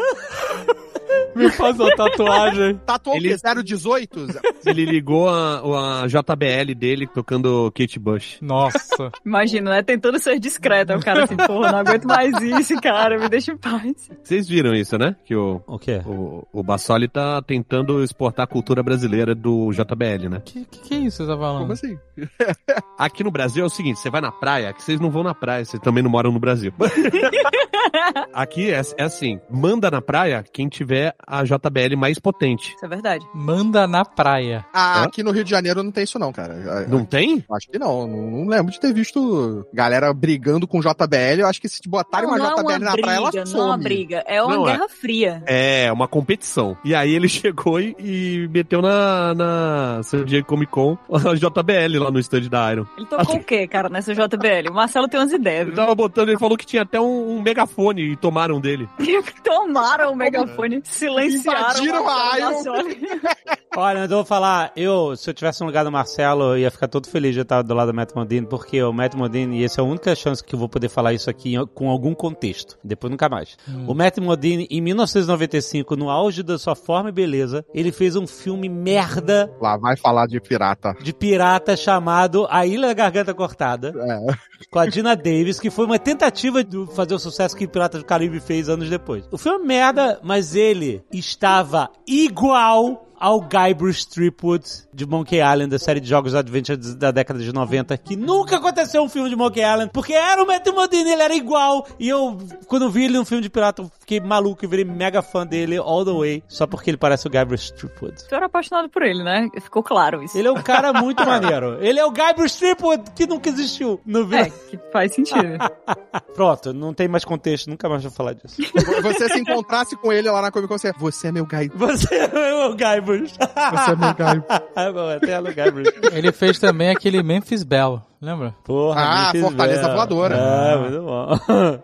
me 1.35 1.49
faz 1.51 1.79
uma 1.79 1.95
tatuagem. 1.95 2.79
Tatuou 2.85 3.15
Ele- 3.15 3.33
o 3.33 3.37
quê? 3.39 3.63
018? 3.63 4.27
Ele 4.65 4.85
ligou 4.85 5.29
a, 5.29 6.03
a 6.03 6.07
JBL 6.07 6.73
dele 6.75 7.07
tocando 7.07 7.71
Kate 7.75 7.99
Bush. 7.99 8.37
Nossa. 8.41 9.11
Imagina, 9.25 9.71
né? 9.71 9.83
Tentando 9.83 10.19
ser 10.19 10.39
discreto. 10.39 10.91
Aí 10.91 10.97
O 10.97 11.01
cara 11.01 11.23
assim, 11.23 11.35
porra, 11.37 11.71
não 11.71 11.79
aguento 11.79 12.05
mais 12.05 12.33
isso, 12.41 12.75
cara. 12.81 13.17
Me 13.19 13.29
deixa 13.29 13.51
em 13.51 13.57
paz. 13.57 14.09
Vocês 14.23 14.47
viram 14.47 14.73
isso, 14.73 14.97
né? 14.97 15.15
Que 15.25 15.35
o, 15.35 15.61
O 15.67 15.77
quê? 15.79 16.01
o, 16.05 16.45
o 16.51 16.63
Bassoli 16.63 17.07
tá 17.07 17.41
tentando 17.41 18.03
exportar 18.03 18.43
a 18.43 18.47
cultura 18.47 18.83
brasileira 18.83 19.33
do 19.33 19.71
JBL, 19.71 20.29
né? 20.29 20.41
Que, 20.43 20.65
que 20.65 20.79
que 20.79 20.93
é 20.93 20.97
isso 20.97 21.17
que 21.17 21.23
você 21.25 21.31
tá 21.31 21.37
falando? 21.37 21.59
Como 21.61 21.73
assim? 21.73 21.97
Aqui 22.97 23.23
no 23.23 23.31
Brasil 23.31 23.63
é 23.63 23.67
o 23.67 23.69
seguinte, 23.69 23.99
você 23.99 24.09
vai 24.09 24.21
na 24.21 24.31
praia, 24.31 24.73
que 24.73 24.81
vocês 24.83 24.99
não 24.99 25.09
vão 25.09 25.23
na 25.23 25.33
praia, 25.33 25.63
vocês 25.63 25.81
também 25.81 26.03
não 26.03 26.09
moram 26.11 26.31
no 26.31 26.39
Brasil. 26.39 26.73
Aqui 28.33 28.71
é, 28.71 28.81
é 28.97 29.03
assim, 29.03 29.39
manda 29.49 29.89
na 29.89 30.01
praia 30.01 30.43
quem 30.51 30.67
tiver 30.67 30.98
a 31.27 31.43
JBL 31.43 31.95
mais 31.97 32.19
potente. 32.19 32.73
Isso 32.75 32.85
é 32.85 32.87
verdade. 32.87 33.25
Manda 33.33 33.87
na 33.87 34.03
praia. 34.05 34.65
Ah, 34.73 35.01
Hã? 35.01 35.03
aqui 35.05 35.23
no 35.23 35.31
Rio 35.31 35.43
de 35.43 35.49
Janeiro 35.49 35.83
não 35.83 35.91
tem 35.91 36.03
isso 36.03 36.19
não, 36.19 36.31
cara. 36.31 36.85
Não 36.87 37.03
tem? 37.05 37.43
Acho 37.51 37.69
que 37.69 37.79
não. 37.79 38.07
Não, 38.07 38.31
não 38.31 38.47
lembro 38.47 38.71
de 38.71 38.79
ter 38.79 38.93
visto 38.93 39.65
galera 39.73 40.13
brigando 40.13 40.67
com 40.67 40.79
JBL. 40.79 41.39
Eu 41.41 41.47
acho 41.47 41.61
que 41.61 41.69
se 41.69 41.81
botarem 41.87 42.27
não, 42.29 42.35
uma 42.35 42.39
não 42.39 42.45
é 42.45 42.55
JBL 42.55 42.69
uma 42.71 42.79
na 42.79 42.97
praia, 42.97 43.17
ela 43.17 43.29
briga, 43.31 43.45
não 43.45 43.59
é 43.59 43.63
uma 43.65 43.71
some. 43.73 43.83
briga. 43.83 44.23
É 44.27 44.43
uma 44.43 44.55
Não, 44.55 44.67
é. 44.67 44.71
guerra 44.71 44.89
fria. 44.89 45.43
É, 45.45 45.91
uma 45.91 46.07
competição. 46.07 46.77
E 46.83 46.93
aí 46.95 47.13
ele 47.13 47.27
chegou 47.29 47.79
e, 47.79 47.95
e 47.99 48.47
meteu 48.51 48.81
na, 48.81 49.33
na 49.35 50.01
San 50.03 50.23
Diego 50.25 50.47
Comic 50.47 50.71
Con 50.71 50.97
a 51.13 51.35
JBL 51.35 51.99
lá 52.03 52.11
no 52.11 52.19
stand 52.19 52.41
da 52.49 52.71
Iron. 52.71 52.85
Ele 52.97 53.05
tocou 53.05 53.35
o 53.35 53.43
quê, 53.43 53.67
cara, 53.67 53.89
nessa 53.89 54.13
JBL? 54.13 54.69
O 54.69 54.73
Marcelo 54.73 55.07
tem 55.07 55.19
umas 55.19 55.31
ideias. 55.31 55.67
Ele 55.67 55.75
tava 55.75 55.93
botando, 55.95 56.29
ele 56.29 56.39
falou 56.39 56.57
que 56.57 56.65
tinha 56.65 56.81
até 56.83 56.99
um, 56.99 57.37
um 57.37 57.41
megafone 57.41 58.11
e 58.13 58.15
tomaram 58.15 58.59
dele. 58.59 58.87
Tomaram 59.43 60.11
o 60.11 60.15
megafone, 60.15 60.81
silenciaram. 60.91 61.61
Invadiram 61.83 62.07
a 62.09 62.37
Iron. 62.39 62.63
Olha, 63.77 63.99
eu 63.99 64.07
vou 64.09 64.25
falar, 64.25 64.71
eu, 64.75 65.15
se 65.15 65.29
eu 65.29 65.33
tivesse 65.33 65.61
no 65.61 65.67
lugar 65.67 65.85
do 65.85 65.91
Marcelo, 65.91 66.43
eu 66.53 66.57
ia 66.57 66.71
ficar 66.71 66.87
todo 66.87 67.07
feliz 67.07 67.33
de 67.35 67.41
estar 67.41 67.61
do 67.61 67.73
lado 67.73 67.91
do 67.91 67.95
Matt 67.95 68.13
Modine, 68.15 68.45
porque 68.45 68.81
o 68.81 68.91
Matt 68.91 69.13
Modine, 69.13 69.59
e 69.59 69.63
essa 69.63 69.79
é 69.79 69.83
a 69.83 69.87
única 69.87 70.13
chance 70.15 70.43
que 70.43 70.55
eu 70.55 70.59
vou 70.59 70.67
poder 70.67 70.89
falar 70.89 71.13
isso 71.13 71.29
aqui 71.29 71.53
com 71.75 71.89
algum 71.89 72.13
contexto. 72.15 72.77
Depois 72.83 73.11
nunca 73.11 73.29
mais. 73.29 73.55
O 73.87 73.93
Matt 73.93 74.17
Modine, 74.17 74.67
em 74.71 74.81
1995, 74.81 75.95
no 75.95 76.09
auge 76.09 76.41
da 76.43 76.57
sua 76.57 76.75
forma 76.75 77.09
e 77.09 77.13
beleza, 77.13 77.63
ele 77.73 77.91
fez 77.91 78.15
um 78.15 78.25
filme 78.25 78.67
merda 78.67 79.51
Lá 79.61 79.77
vai 79.77 79.95
falar 79.95 80.25
de 80.25 80.41
pirata. 80.41 80.93
de 81.01 81.13
pirata 81.13 81.77
chamado 81.77 82.47
A 82.49 82.65
Ilha 82.65 82.87
da 82.87 82.93
Garganta 82.93 83.33
Cortada, 83.35 83.93
É. 83.95 84.33
com 84.71 84.79
a 84.79 84.87
Dina 84.87 85.15
Davis, 85.15 85.59
que 85.59 85.69
foi 85.69 85.85
uma 85.85 85.99
tentativa 85.99 86.63
de 86.63 86.85
fazer 86.95 87.13
o 87.13 87.19
sucesso 87.19 87.55
que 87.55 87.67
Piratas 87.67 88.01
do 88.01 88.05
Caribe 88.05 88.39
fez 88.39 88.67
anos 88.67 88.89
depois. 88.89 89.25
O 89.31 89.37
filme 89.37 89.63
é 89.63 89.67
merda, 89.67 90.19
mas 90.23 90.55
ele 90.55 90.78
estava 91.11 91.91
igual 92.07 93.08
ao 93.19 93.41
Guy 93.41 93.73
Bruce 93.75 94.07
Threepwood 94.07 94.63
de 94.93 95.05
Monkey 95.05 95.37
Island, 95.39 95.67
da 95.69 95.79
série 95.79 95.99
de 95.99 96.07
jogos 96.09 96.33
Adventure 96.33 96.77
da 96.95 97.11
década 97.11 97.39
de 97.39 97.51
90, 97.53 97.97
que 97.97 98.15
nunca 98.15 98.57
aconteceu 98.57 99.01
um 99.03 99.09
filme 99.09 99.29
de 99.29 99.35
Monkey 99.35 99.61
Island, 99.61 99.91
porque 99.93 100.13
era 100.13 100.41
o 100.43 100.47
Matthew 100.47 100.73
Modine, 100.73 101.11
ele 101.11 101.21
era 101.21 101.35
igual, 101.35 101.85
e 101.99 102.07
eu, 102.07 102.37
quando 102.67 102.83
eu 102.85 102.89
vi 102.89 103.05
ele 103.05 103.17
num 103.17 103.25
filme 103.25 103.41
de 103.43 103.49
pirata, 103.49 103.81
eu 103.81 103.91
fiquei 103.99 104.19
maluco 104.19 104.63
e 104.63 104.67
virei 104.67 104.85
mega 104.85 105.21
fã 105.21 105.45
dele 105.45 105.77
all 105.77 106.05
the 106.05 106.11
way, 106.11 106.43
só 106.47 106.65
porque 106.65 106.89
ele 106.89 106.97
parece 106.97 107.27
o 107.27 107.29
Guy 107.29 107.45
Bruce 107.45 107.73
Threepwood. 107.73 108.27
Tu 108.27 108.33
era 108.35 108.45
apaixonado 108.45 108.89
por 108.89 109.01
ele, 109.01 109.23
né? 109.23 109.47
Ficou 109.61 109.83
claro 109.83 110.23
isso. 110.23 110.37
Ele 110.37 110.47
é 110.47 110.51
um 110.51 110.61
cara 110.61 110.93
muito 110.93 111.23
maneiro. 111.27 111.77
Ele 111.83 111.99
é 111.99 112.05
o 112.05 112.11
Guy 112.11 112.33
Bruce 112.35 112.57
Threepwood, 112.57 113.11
que 113.15 113.27
nunca 113.27 113.49
existiu 113.49 113.99
no 114.05 114.21
É, 114.33 114.43
vídeo. 114.43 114.53
que 114.69 114.79
faz 114.91 115.13
sentido. 115.13 115.57
Pronto, 116.33 116.73
não 116.73 116.93
tem 116.93 117.07
mais 117.07 117.25
contexto, 117.25 117.69
nunca 117.69 117.89
mais 117.89 118.01
vou 118.03 118.11
falar 118.11 118.33
disso. 118.33 118.61
Você 119.01 119.27
se 119.29 119.39
encontrasse 119.39 119.95
com 119.97 120.11
ele 120.13 120.29
lá 120.29 120.41
na 120.41 120.51
Comic 120.51 120.69
Con, 120.69 120.77
você, 120.77 120.93
você 120.97 121.27
é 121.27 121.31
meu 121.31 121.45
guy. 121.45 121.69
Você 121.75 122.15
é 122.15 122.65
o 122.65 122.71
Guy 122.75 123.01
Bruce. 123.17 123.33
Você 123.37 123.91
é 123.91 123.95
meu 123.95 124.13
guy. 124.13 124.43
Ah, 124.75 124.91
bom, 124.91 125.09
até 125.09 125.39
o 125.39 125.43
Guy 125.43 125.71
Bruce. 125.71 125.93
Ele 126.13 126.31
fez 126.31 126.59
também 126.59 126.89
aquele 126.89 127.23
Memphis 127.23 127.63
Bell, 127.63 128.01
lembra? 128.21 128.55
Porra, 128.63 129.01
Ah, 129.01 129.31
Fortaleza 129.39 129.83
Bell. 129.83 129.95
Voadora. 129.95 130.37
Ah, 130.39 130.77
muito 130.77 131.01
bom. 131.01 131.79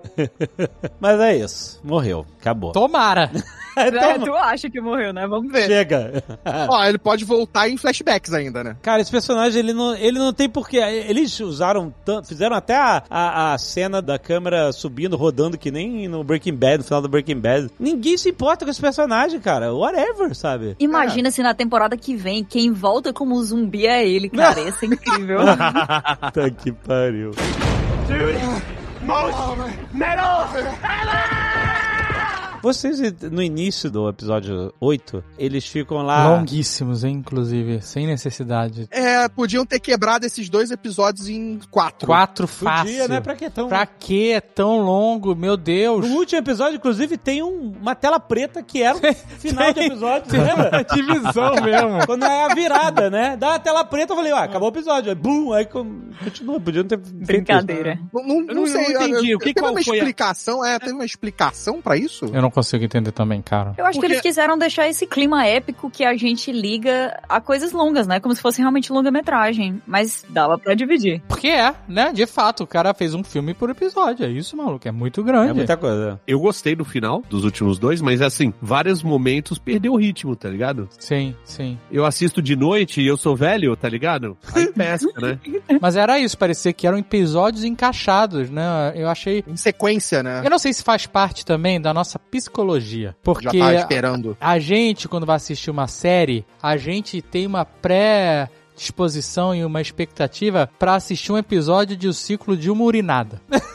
Mas 0.99 1.19
é 1.19 1.37
isso. 1.37 1.79
Morreu. 1.83 2.25
Acabou. 2.39 2.71
Tomara! 2.71 3.31
É, 3.77 3.91
Toma. 3.91 4.25
tu 4.25 4.33
acha 4.33 4.69
que 4.69 4.79
morreu, 4.79 5.11
né? 5.11 5.27
Vamos 5.27 5.51
ver. 5.51 5.67
Chega. 5.67 6.23
Ó, 6.69 6.81
ele 6.85 6.97
pode 6.97 7.25
voltar 7.25 7.67
em 7.67 7.75
flashbacks 7.75 8.31
ainda, 8.31 8.63
né? 8.63 8.77
Cara, 8.81 9.01
esse 9.01 9.11
personagem, 9.11 9.59
ele 9.59 9.73
não, 9.73 9.93
ele 9.97 10.17
não 10.17 10.31
tem 10.31 10.47
porquê. 10.47 10.77
Eles 10.77 11.37
usaram 11.41 11.93
tanto, 12.05 12.25
fizeram 12.25 12.55
até 12.55 12.73
a, 12.77 13.03
a, 13.09 13.53
a 13.53 13.57
cena 13.57 14.01
da 14.01 14.17
câmera 14.17 14.71
subindo, 14.71 15.17
rodando, 15.17 15.57
que 15.57 15.71
nem 15.71 16.07
no 16.07 16.23
Breaking 16.23 16.55
Bad, 16.55 16.77
no 16.77 16.83
final 16.85 17.01
do 17.01 17.09
Breaking 17.09 17.37
Bad. 17.41 17.69
Ninguém 17.77 18.17
se 18.17 18.29
importa 18.29 18.63
com 18.63 18.71
esse 18.71 18.79
personagem, 18.79 19.41
cara. 19.41 19.73
Whatever, 19.73 20.33
sabe? 20.33 20.77
Imagina 20.79 21.29
se 21.29 21.43
na 21.43 21.53
temporada 21.53 21.97
que 21.97 22.15
vem, 22.15 22.45
quem 22.45 22.71
volta 22.71 23.11
como 23.11 23.43
zumbi 23.43 23.85
é 23.87 24.07
ele, 24.07 24.29
cara. 24.29 24.61
Ia 24.61 24.71
ser 24.71 24.85
incrível. 24.85 25.39
Puta 26.31 26.49
que 26.51 26.71
pariu. 26.71 27.31
Vocês, 32.65 32.99
no 33.31 33.43
início 33.43 33.91
do 33.91 34.09
episódio 34.09 34.73
8, 34.79 35.23
eles 35.37 35.67
ficam 35.67 35.97
lá. 36.01 36.29
Longuíssimos, 36.35 37.03
hein, 37.03 37.17
inclusive, 37.17 37.79
sem 37.81 38.07
necessidade. 38.07 38.87
É, 38.89 39.29
podiam 39.29 39.63
ter 39.65 39.79
quebrado 39.79 40.25
esses 40.25 40.49
dois 40.49 40.71
episódios 40.71 41.29
em 41.29 41.59
quatro. 41.69 42.07
Quatro 42.07 42.47
Podia, 42.47 42.63
fácil. 42.71 43.07
né? 43.09 43.21
Pra 43.21 43.35
que 43.35 43.49
tão. 43.49 43.67
Pra 43.69 43.85
que 43.85 44.31
é 44.31 44.41
tão 44.41 44.79
longo? 44.79 45.35
Meu 45.35 45.55
Deus! 45.55 46.09
No 46.09 46.15
último 46.15 46.39
episódio, 46.39 46.77
inclusive, 46.77 47.17
tem 47.17 47.43
um- 47.43 47.73
uma 47.79 47.93
tela 47.93 48.19
preta 48.19 48.63
que 48.63 48.81
era 48.81 48.97
o 48.97 48.99
final 49.39 49.71
do 49.71 49.79
episódio, 49.81 50.29
você 50.31 50.37
lembra? 50.37 50.83
Divisão 50.93 51.55
mesmo. 51.63 52.05
Quando 52.07 52.25
é 52.25 52.45
a 52.45 52.53
virada, 52.55 53.09
né? 53.11 53.37
Dá 53.37 53.55
a 53.55 53.59
tela 53.59 53.83
preta, 53.85 54.13
eu 54.13 54.17
falei, 54.17 54.31
ah, 54.31 54.43
acabou 54.43 54.69
o 54.69 54.71
episódio. 54.71 55.09
Aí, 55.11 55.15
bum, 55.15 55.53
aí 55.53 55.65
continua, 55.65 56.59
podiam 56.59 56.83
ter 56.83 56.99
isso. 56.99 57.13
Brincadeira. 57.13 57.99
Não, 58.11 58.23
não, 58.25 58.47
Eu 58.47 58.55
não- 58.55 58.65
sei. 58.67 58.85
eu 58.95 58.99
não 58.99 59.07
entendi. 59.07 59.35
O 59.35 59.39
que- 59.39 59.45
teve 59.53 59.59
qual 59.59 59.71
uma 59.71 59.83
foi 59.83 59.95
a- 59.95 59.97
explicação? 59.99 60.65
É, 60.65 60.79
teve 60.79 60.93
uma 60.93 61.05
explicação 61.05 61.81
pra 61.81 61.95
isso? 61.97 62.25
Eu 62.33 62.41
não 62.41 62.54
consigo 62.55 62.83
entender 62.83 63.11
também, 63.11 63.41
cara. 63.41 63.73
Eu 63.77 63.85
acho 63.85 63.93
Porque- 63.99 64.07
que 64.07 64.13
eles 64.13 64.21
quiseram 64.21 64.57
deixar 64.57 64.87
esse 64.89 65.05
clima 65.05 65.45
épico 65.45 65.89
que 65.91 66.03
a 66.03 66.15
gente 66.15 66.51
liga 66.51 67.19
a 67.29 67.39
coisas 67.39 67.71
longas, 67.71 68.07
né? 68.07 68.19
Como 68.19 68.33
se 68.33 68.41
fosse 68.41 68.59
realmente 68.59 68.91
longa-metragem. 68.91 69.81
Mas 69.85 70.25
dava 70.29 70.57
pra 70.57 70.73
dividir. 70.73 71.21
Porque 71.27 71.49
é, 71.49 71.75
né? 71.87 72.11
De 72.13 72.25
fato, 72.25 72.63
o 72.63 72.67
cara 72.67 72.93
fez 72.93 73.13
um 73.13 73.23
filme 73.23 73.53
por 73.53 73.69
episódio. 73.69 74.25
É 74.25 74.29
isso, 74.29 74.55
maluco. 74.57 74.87
É 74.87 74.91
muito 74.91 75.23
grande. 75.23 75.51
É 75.51 75.53
muita 75.53 75.77
coisa. 75.77 76.19
Eu 76.25 76.39
gostei 76.39 76.75
do 76.75 76.83
final 76.85 77.21
dos 77.29 77.43
últimos 77.43 77.77
dois, 77.77 78.01
mas 78.01 78.21
assim, 78.21 78.53
vários 78.61 79.03
momentos 79.03 79.59
perdeu 79.59 79.93
o 79.93 79.97
ritmo, 79.97 80.35
tá 80.35 80.49
ligado? 80.49 80.87
Sim, 80.97 81.35
sim. 81.43 81.77
Eu 81.91 82.05
assisto 82.05 82.41
de 82.41 82.55
noite 82.55 83.01
e 83.01 83.07
eu 83.07 83.17
sou 83.17 83.35
velho, 83.35 83.75
tá 83.75 83.89
ligado? 83.89 84.37
Aí 84.55 84.67
pesca, 84.73 85.19
né? 85.21 85.39
Mas 85.81 85.95
era 85.95 86.17
isso, 86.19 86.37
parecia 86.37 86.71
que 86.73 86.87
eram 86.87 86.97
episódios 86.97 87.63
encaixados, 87.63 88.49
né? 88.49 88.93
Eu 88.95 89.09
achei. 89.09 89.43
Em 89.47 89.57
sequência, 89.57 90.23
né? 90.23 90.41
Eu 90.43 90.49
não 90.49 90.59
sei 90.59 90.73
se 90.73 90.83
faz 90.83 91.05
parte 91.05 91.45
também 91.45 91.79
da 91.81 91.93
nossa 91.93 92.17
psicologia. 92.45 93.09
Já 93.09 93.15
Porque 93.23 93.59
tava 93.59 93.75
esperando. 93.75 94.37
a 94.39 94.59
gente, 94.59 95.07
quando 95.07 95.25
vai 95.25 95.35
assistir 95.35 95.69
uma 95.71 95.87
série, 95.87 96.45
a 96.61 96.77
gente 96.77 97.21
tem 97.21 97.45
uma 97.45 97.65
pré 97.65 98.49
disposição 98.75 99.55
e 99.55 99.63
uma 99.63 99.81
expectativa 99.81 100.69
pra 100.77 100.95
assistir 100.95 101.31
um 101.31 101.37
episódio 101.37 101.95
de 101.95 102.07
O 102.07 102.13
Ciclo 102.13 102.57
de 102.57 102.69
uma 102.69 102.83
Urinada. 102.83 103.41